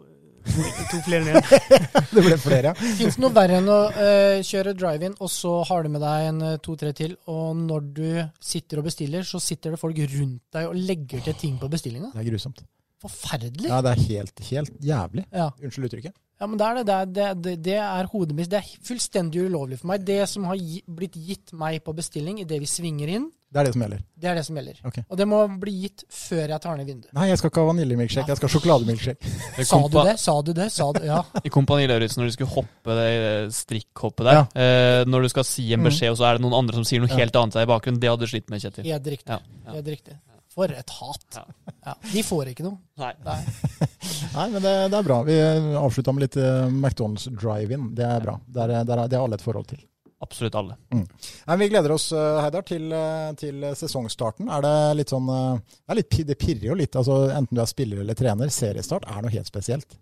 to, 0.45 0.85
to 0.91 1.01
flere 1.05 1.25
ned. 1.27 1.51
Det 2.15 2.23
ble 2.25 2.37
flere, 2.41 2.71
ja. 2.71 2.89
Fins 2.97 3.17
det 3.17 3.23
noe 3.23 3.35
verre 3.35 3.59
enn 3.59 3.69
å 3.69 3.79
uh, 3.93 4.39
kjøre 4.45 4.75
drive-in, 4.77 5.17
og 5.19 5.31
så 5.33 5.53
har 5.69 5.85
du 5.85 5.93
med 5.93 6.03
deg 6.03 6.31
en 6.31 6.41
eh, 6.47 6.57
to-tre 6.63 6.93
til, 6.97 7.15
og 7.31 7.53
når 7.59 7.87
du 7.99 8.09
sitter 8.41 8.81
og 8.81 8.89
bestiller, 8.89 9.27
så 9.27 9.41
sitter 9.43 9.75
det 9.75 9.81
folk 9.81 9.99
rundt 10.15 10.43
deg 10.55 10.69
og 10.71 10.77
legger 10.89 11.23
til 11.27 11.37
ting 11.39 11.59
på 11.61 11.71
bestillinga? 11.71 12.13
Det 12.15 12.23
er 12.23 12.29
grusomt. 12.31 12.63
Forferdelig. 12.99 13.69
Ja, 13.71 13.81
det 13.85 13.93
er 13.95 14.01
helt, 14.09 14.39
helt 14.49 14.73
jævlig. 14.83 15.25
Ja. 15.31 15.49
Unnskyld 15.63 15.87
uttrykket. 15.89 16.15
Ja, 16.39 16.47
men 16.47 16.59
det 16.59 16.65
er 16.67 16.77
det. 16.77 16.85
Det 16.87 16.93
er, 17.23 17.33
det, 17.35 17.53
det, 17.65 17.73
er 17.83 18.07
mitt. 18.33 18.47
Det 18.49 18.59
er 18.61 18.67
fullstendig 18.87 19.41
ulovlig 19.49 19.79
for 19.81 19.87
meg. 19.91 20.05
Det 20.07 20.21
som 20.31 20.45
har 20.47 20.55
gi, 20.55 20.81
blitt 20.87 21.15
gitt 21.19 21.51
meg 21.51 21.81
på 21.83 21.91
bestilling 21.95 22.39
idet 22.39 22.59
vi 22.63 22.65
svinger 22.67 23.11
inn, 23.11 23.25
Det 23.51 23.59
er 23.59 23.65
det 23.65 23.73
som 23.73 23.81
gjelder. 23.81 24.01
det 24.15 24.29
er 24.29 24.35
det 24.37 24.43
som 24.45 24.55
gjelder. 24.59 24.79
Ok. 24.85 24.97
Og 25.09 25.17
det 25.17 25.25
må 25.27 25.39
bli 25.59 25.73
gitt 25.81 26.03
før 26.13 26.47
jeg 26.53 26.61
tar 26.61 26.77
ned 26.77 26.85
vinduet. 26.87 27.11
Nei, 27.17 27.27
jeg 27.31 27.39
skal 27.41 27.49
ikke 27.51 27.63
ha 27.63 27.69
vaniljemilkshake, 27.73 28.29
jeg 28.29 28.37
skal 28.39 28.47
ha 28.47 28.53
sjokolademilkshake. 28.55 29.31
Sa 29.65 29.79
du 29.89 29.97
det? 30.05 30.15
Sa 30.21 30.35
du 30.45 30.53
det? 30.53 30.69
Sa 30.71 30.87
du, 30.93 31.01
ja. 31.09 31.19
I 31.47 31.49
Kompani 31.51 31.87
Lauritzen, 31.89 32.21
når 32.21 32.29
de 32.29 32.35
skulle 32.37 32.53
hoppe 32.53 32.97
det 33.01 33.07
eh, 33.09 33.49
strikkhoppet 33.59 34.29
der, 34.29 34.41
eh, 34.53 35.01
når 35.09 35.25
du 35.27 35.29
skal 35.33 35.43
si 35.49 35.65
en 35.73 35.79
Mm. 35.81 35.89
beskjed, 35.89 36.11
og 36.13 36.21
så 36.21 36.29
er 36.29 36.37
det 36.37 36.45
noen 36.45 36.55
andre 36.61 36.75
som 36.79 36.85
sier 36.87 37.01
noe 37.03 37.09
Ja. 37.11 37.19
helt 37.23 37.35
annet 37.35 37.57
der 37.57 37.65
i 37.67 37.71
bakgrunnen, 37.73 37.99
det 37.99 38.09
hadde 38.13 38.23
du 38.23 38.31
slitt 38.31 38.47
med, 38.53 38.61
Kjetil. 38.63 38.85
Helt 38.85 39.07
riktig. 39.17 39.27
Ja, 39.33 39.39
ja. 39.65 39.73
Helt 39.79 39.87
riktig. 39.97 40.15
For 40.59 40.73
et 40.75 40.89
hat. 40.91 41.37
Ja. 41.37 41.45
Ja. 41.85 41.93
De 42.11 42.21
får 42.25 42.49
ikke 42.51 42.65
noe. 42.65 42.81
Nei. 42.99 43.13
Nei. 43.23 43.37
Nei, 44.35 44.47
men 44.51 44.59
det, 44.59 44.73
det 44.91 44.97
er 44.97 45.05
bra. 45.07 45.21
Vi 45.23 45.37
avslutta 45.79 46.11
med 46.15 46.25
litt 46.25 46.35
eh, 46.39 46.65
McDonald's 46.67 47.29
drive-in. 47.31 47.93
Det 47.95 48.03
er 48.03 48.25
bra. 48.25 48.35
Det 48.43 48.65
er, 48.65 48.73
det, 48.83 48.97
er, 48.97 49.05
det 49.07 49.15
har 49.15 49.23
alle 49.23 49.39
et 49.39 49.45
forhold 49.45 49.69
til. 49.71 49.85
Absolutt 50.19 50.57
alle. 50.59 50.75
Nei, 50.91 51.55
vi 51.61 51.69
gleder 51.71 51.93
oss, 51.95 52.09
eh, 52.11 52.41
Heidar, 52.43 52.65
til, 52.67 52.89
eh, 52.91 53.29
til 53.39 53.63
sesongstarten. 53.79 54.51
Er 54.51 54.65
det 54.65 54.73
litt 54.99 55.13
sånn 55.15 55.31
det, 55.31 55.77
er 55.87 56.01
litt, 56.01 56.19
det 56.27 56.37
pirrer 56.41 56.67
jo 56.73 56.77
litt. 56.81 56.99
altså 56.99 57.21
Enten 57.31 57.55
du 57.55 57.63
er 57.63 57.71
spiller 57.71 58.03
eller 58.03 58.19
trener. 58.19 58.51
Seriestart 58.51 59.07
er 59.07 59.23
noe 59.23 59.31
helt 59.37 59.47
spesielt. 59.47 59.95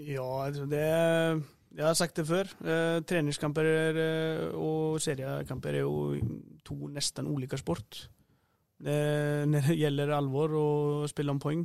Ja, 0.00 0.48
det 0.48 0.88
Jeg 1.74 1.84
har 1.84 2.00
sagt 2.00 2.16
det 2.16 2.24
før. 2.30 2.48
Eh, 2.64 3.04
treningskamper 3.04 3.68
er, 3.68 4.02
og 4.56 4.96
seriekamper 5.04 5.76
er 5.76 5.84
jo 5.84 6.16
to 6.64 6.88
nesten 6.88 7.28
ulike 7.28 7.60
sport. 7.60 8.06
Det, 8.84 8.98
når 9.48 9.70
det 9.70 9.78
gjelder 9.80 10.12
alvor 10.12 10.58
og 10.60 11.08
spille 11.08 11.32
om 11.32 11.40
poeng, 11.40 11.64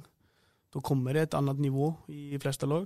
da 0.70 0.82
kommer 0.86 1.18
det 1.18 1.28
et 1.28 1.38
annet 1.40 1.60
nivå 1.60 1.90
i 2.14 2.38
fleste 2.40 2.70
lag. 2.70 2.86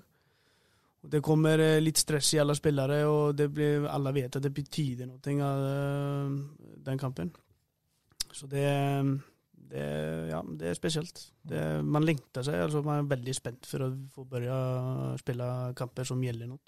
Det 1.03 1.19
kommer 1.23 1.59
eh, 1.59 1.81
litt 1.83 1.99
stress 1.99 2.31
i 2.33 2.39
alle 2.39 2.55
spillere, 2.55 3.01
og 3.11 3.35
det 3.35 3.49
blir, 3.51 3.83
alle 3.91 4.13
vet 4.15 4.37
at 4.39 4.43
det 4.45 4.53
betyr 4.55 5.03
noe 5.09 5.33
av 5.43 5.65
eh, 5.67 6.37
den 6.85 7.01
kampen. 7.01 7.33
Så 8.33 8.47
det, 8.49 8.63
det, 9.69 9.83
ja, 10.31 10.39
det 10.47 10.71
er 10.71 10.79
spesielt. 10.79 11.19
Det, 11.43 11.59
man 11.83 12.07
lengter 12.07 12.45
seg. 12.47 12.61
altså 12.63 12.81
Man 12.85 13.03
er 13.03 13.11
veldig 13.11 13.35
spent 13.35 13.67
for 13.69 13.85
å 13.85 13.91
få 14.15 14.25
å 14.25 14.61
spille 15.19 15.49
kamper 15.77 16.07
som 16.07 16.23
gjelder 16.23 16.49
noe. 16.49 16.63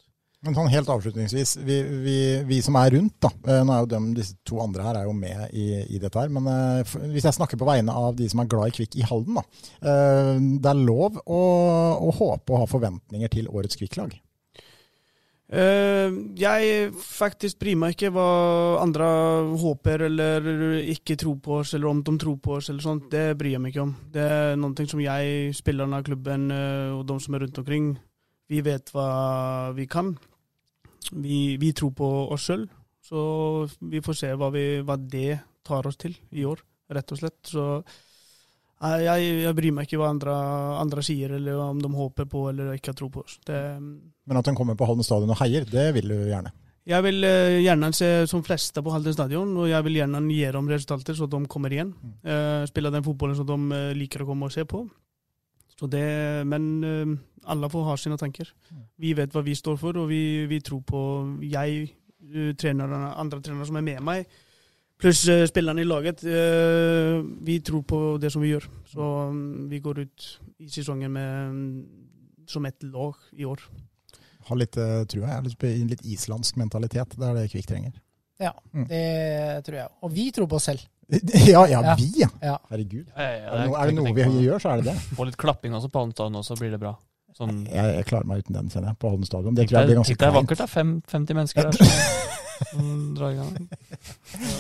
Men 0.46 0.54
sånn 0.54 0.70
helt 0.70 0.90
avslutningsvis, 0.94 1.56
vi, 1.66 1.80
vi, 2.06 2.18
vi, 2.46 2.58
som 2.62 2.76
er 2.78 2.94
rundt, 2.94 3.16
da. 3.24 3.32
eh, 3.50 3.64
Nå 3.66 3.74
er 3.74 3.82
jo 3.82 3.90
de, 3.96 4.02
disse 4.20 4.36
to 4.46 4.60
andre 4.62 4.84
her 4.86 5.00
er 5.00 5.08
jo 5.08 5.16
med 5.18 5.56
i, 5.58 5.66
i 5.96 6.02
dette 6.02 6.22
her. 6.22 6.30
Men 6.34 6.46
uh, 6.46 6.98
hvis 7.10 7.26
jeg 7.26 7.38
snakker 7.40 7.58
på 7.58 7.66
vegne 7.66 7.94
av 7.96 8.14
de 8.20 8.28
som 8.30 8.44
er 8.44 8.52
glad 8.52 8.70
i 8.70 8.76
Kvikk 8.76 9.00
i 9.00 9.08
Halden, 9.10 9.40
da. 9.40 9.46
Uh, 9.82 10.36
det 10.62 10.70
er 10.70 10.84
lov 10.86 11.18
å, 11.26 11.42
å 11.98 12.14
håpe 12.20 12.54
og 12.54 12.62
ha 12.62 12.70
forventninger 12.70 13.34
til 13.34 13.50
årets 13.50 13.80
Kvikk-lag. 13.80 14.14
Uh, 15.50 16.14
jeg 16.38 16.92
faktisk 16.98 17.58
bryr 17.62 17.78
meg 17.82 17.96
ikke 17.96 18.14
hva 18.14 18.30
andre 18.82 19.10
håper 19.62 20.06
eller 20.12 20.48
ikke 20.94 21.18
tror 21.22 21.42
på 21.42 21.60
oss, 21.64 21.74
eller 21.74 21.90
om 21.90 22.06
de 22.06 22.16
tror 22.22 22.38
på 22.38 22.60
oss 22.60 22.70
eller 22.70 22.86
sånt. 22.86 23.10
Det 23.10 23.32
bryr 23.40 23.56
jeg 23.56 23.64
meg 23.66 23.74
ikke 23.74 23.88
om. 23.88 23.98
Det 24.14 24.30
er 24.38 24.62
noe 24.62 24.88
som 24.94 25.02
jeg, 25.02 25.58
spillerne 25.58 26.04
av 26.04 26.06
klubben 26.06 26.52
og 26.54 27.02
de 27.10 27.18
som 27.26 27.34
er 27.34 27.48
rundt 27.48 27.62
omkring, 27.66 27.92
vi 28.54 28.62
vet 28.62 28.94
hva 28.94 29.10
vi 29.74 29.90
kan. 29.90 30.14
Vi, 31.12 31.58
vi 31.62 31.74
tror 31.78 31.94
på 31.98 32.10
oss 32.34 32.48
sjøl, 32.50 32.66
så 33.06 33.22
vi 33.80 34.02
får 34.02 34.18
se 34.18 34.34
hva, 34.34 34.50
vi, 34.54 34.66
hva 34.86 34.98
det 34.98 35.40
tar 35.66 35.88
oss 35.88 36.00
til 36.02 36.16
i 36.34 36.46
år, 36.48 36.62
rett 36.94 37.14
og 37.14 37.22
slett. 37.22 37.40
Så 37.50 37.66
jeg, 38.76 39.24
jeg, 39.46 39.56
bryr 39.58 39.74
meg 39.74 39.88
ikke 39.88 40.00
hva 40.02 40.12
andre, 40.12 40.36
andre, 40.82 41.04
sier, 41.06 41.38
eller 41.38 41.62
om 41.64 41.80
de 41.82 41.90
håper 41.96 42.28
på 42.30 42.44
eller 42.52 42.76
ikke 42.76 42.92
har 42.92 43.00
tro 43.00 43.10
på 43.14 43.24
oss. 43.24 43.40
Det, 43.48 43.62
Men 43.80 44.40
at 44.42 44.50
de 44.50 44.56
kommer 44.58 44.78
på 44.78 44.88
Halden 44.90 45.08
stadion 45.08 45.34
og 45.34 45.40
heier, 45.42 45.68
det 45.70 45.88
vil 45.96 46.12
du 46.12 46.18
gjerne? 46.28 46.54
Jeg 46.86 47.02
vil 47.02 47.26
uh, 47.26 47.56
gjerne 47.64 47.90
se 47.98 48.10
som 48.30 48.44
fleste 48.46 48.84
på 48.86 48.92
Halden 48.94 49.16
stadion, 49.16 49.56
og 49.58 49.72
jeg 49.72 49.88
vil 49.88 50.02
gjerne 50.02 50.22
gi 50.30 50.44
dem 50.54 50.70
resultater 50.70 51.18
så 51.18 51.30
de 51.32 51.40
kommer 51.50 51.74
igjen. 51.74 51.96
Mm. 51.98 52.14
Uh, 52.28 52.68
spille 52.70 52.94
den 52.94 53.06
fotballen 53.06 53.40
som 53.40 53.50
de 53.50 53.82
liker 53.98 54.22
å 54.22 54.30
komme 54.30 54.50
og 54.50 54.54
se 54.54 54.68
på. 54.70 54.84
Det, 55.82 56.06
men 56.48 57.20
alle 57.52 57.70
får 57.70 57.84
ha 57.84 57.96
sine 58.00 58.18
tanker. 58.18 58.48
Mm. 58.72 58.84
Vi 59.04 59.10
vet 59.18 59.34
hva 59.36 59.42
vi 59.44 59.56
står 59.60 59.76
for, 59.82 59.98
og 60.00 60.08
vi, 60.08 60.46
vi 60.48 60.62
tror 60.64 60.80
på 60.88 61.02
Jeg, 61.44 61.90
trenerne, 62.58 63.10
andre 63.20 63.42
trenere 63.44 63.68
som 63.68 63.76
er 63.80 63.84
med 63.86 64.00
meg, 64.08 64.30
Pluss 65.02 65.26
uh, 65.28 65.44
spillerne 65.50 65.84
i 65.84 65.88
laget. 65.88 66.24
Uh, 66.24 67.20
vi 67.44 67.60
tror 67.60 67.84
på 67.88 68.00
det 68.22 68.32
som 68.32 68.44
vi 68.44 68.54
gjør. 68.54 68.68
Så 68.88 69.10
um, 69.28 69.68
vi 69.72 69.82
går 69.84 70.06
ut 70.06 70.28
i 70.64 70.70
sesongen 70.72 71.12
med, 71.12 71.50
um, 71.50 72.46
som 72.48 72.66
ett 72.66 72.84
lag 72.84 73.20
i 73.36 73.46
år. 73.46 73.60
Har 74.48 74.60
litt, 74.62 74.78
uh, 74.80 75.04
tror 75.10 75.28
jeg, 75.28 75.50
litt, 75.50 75.68
litt 75.92 76.06
islandsk 76.16 76.60
mentalitet. 76.62 77.18
Det 77.20 77.28
er 77.28 77.40
det 77.42 77.50
Kvikk 77.52 77.68
trenger. 77.74 78.00
Ja, 78.40 78.52
mm. 78.72 78.88
det 78.90 79.04
tror 79.68 79.78
jeg. 79.80 79.92
Og 80.04 80.12
vi 80.12 80.30
tror 80.36 80.48
på 80.52 80.58
oss 80.60 80.68
selv. 80.68 80.84
ja, 81.54 81.68
ja, 81.70 81.96
vi, 82.00 82.12
ja. 82.18 82.30
ja. 82.42 82.56
Herregud. 82.72 83.06
Ja, 83.16 83.24
ja, 83.24 83.50
er, 83.52 83.68
det 83.68 83.76
er, 83.78 83.92
det 83.92 83.98
noe 84.00 84.14
vi 84.16 84.46
gjør, 84.48 84.62
så 84.64 84.74
er 84.74 84.82
det 84.82 84.94
det. 84.94 84.96
Få 85.18 85.28
litt 85.28 85.38
klapping 85.42 85.76
også 85.78 85.92
på 85.94 86.02
Halden 86.02 86.16
stadion, 86.18 86.46
så 86.48 86.58
blir 86.60 86.74
det 86.74 86.82
bra. 86.82 86.96
Sånn... 87.36 87.66
Jeg, 87.68 87.96
jeg, 87.98 88.06
klarer 88.08 88.28
meg 88.30 88.46
uten 88.46 88.56
den, 88.56 88.70
kjenner 88.72 88.94
jeg, 88.94 88.98
på 89.02 89.10
Holmen 89.12 89.28
stadion. 89.28 89.56
Det 89.58 89.68
tror 89.68 89.82
jeg 89.82 89.90
blir 89.90 90.00
ganske 90.00 90.16
kleint. 90.16 90.22
Det 90.24 90.30
er 90.30 90.36
vakkert, 90.38 90.62
det 90.62 90.66
er 90.66 90.72
50 91.12 91.38
mennesker 91.42 91.68
der. 91.68 91.76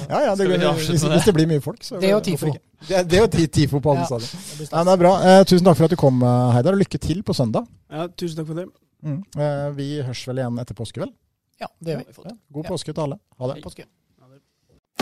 ja, 0.09 0.19
ja, 0.25 0.35
det, 0.35 0.47
hvis, 0.51 0.89
hvis, 0.99 1.23
det 1.23 1.33
blir 1.37 1.47
mye 1.47 1.63
folk, 1.63 1.79
så 1.87 2.01
Det 2.03 2.11
og 2.11 2.19
TIFO. 2.27 2.51
Det, 2.89 3.03
det 3.07 3.21
og 3.23 3.31
tifo 3.31 3.79
på 3.79 3.93
alle 3.93 4.03
ja, 4.03 4.09
stadion. 4.11 4.67
Ja, 4.67 4.83
det 4.83 4.95
er 4.97 5.01
bra. 5.05 5.13
Eh, 5.23 5.41
tusen 5.47 5.69
takk 5.69 5.79
for 5.79 5.87
at 5.87 5.95
du 5.95 5.99
kom, 5.99 6.19
Heidar, 6.19 6.51
Heidar. 6.57 6.79
Lykke 6.83 6.99
til 6.99 7.23
på 7.23 7.35
søndag. 7.37 7.63
Ja, 7.87 8.09
tusen 8.11 8.41
takk 8.41 8.51
for 8.51 8.59
det. 8.59 8.67
Mm. 9.07 9.21
Eh, 9.39 9.67
vi 9.79 9.91
høres 10.01 10.27
vel 10.27 10.43
igjen 10.43 10.59
etter 10.65 10.75
påske, 10.75 10.99
vel? 11.05 11.15
Ja, 11.63 11.71
det 11.79 11.95
gjør 11.95 12.03
vi. 12.03 12.35
God 12.59 12.73
påske 12.75 12.91
til 12.91 13.07
alle. 13.07 13.21
Ha 13.39 13.53
det. 13.53 13.87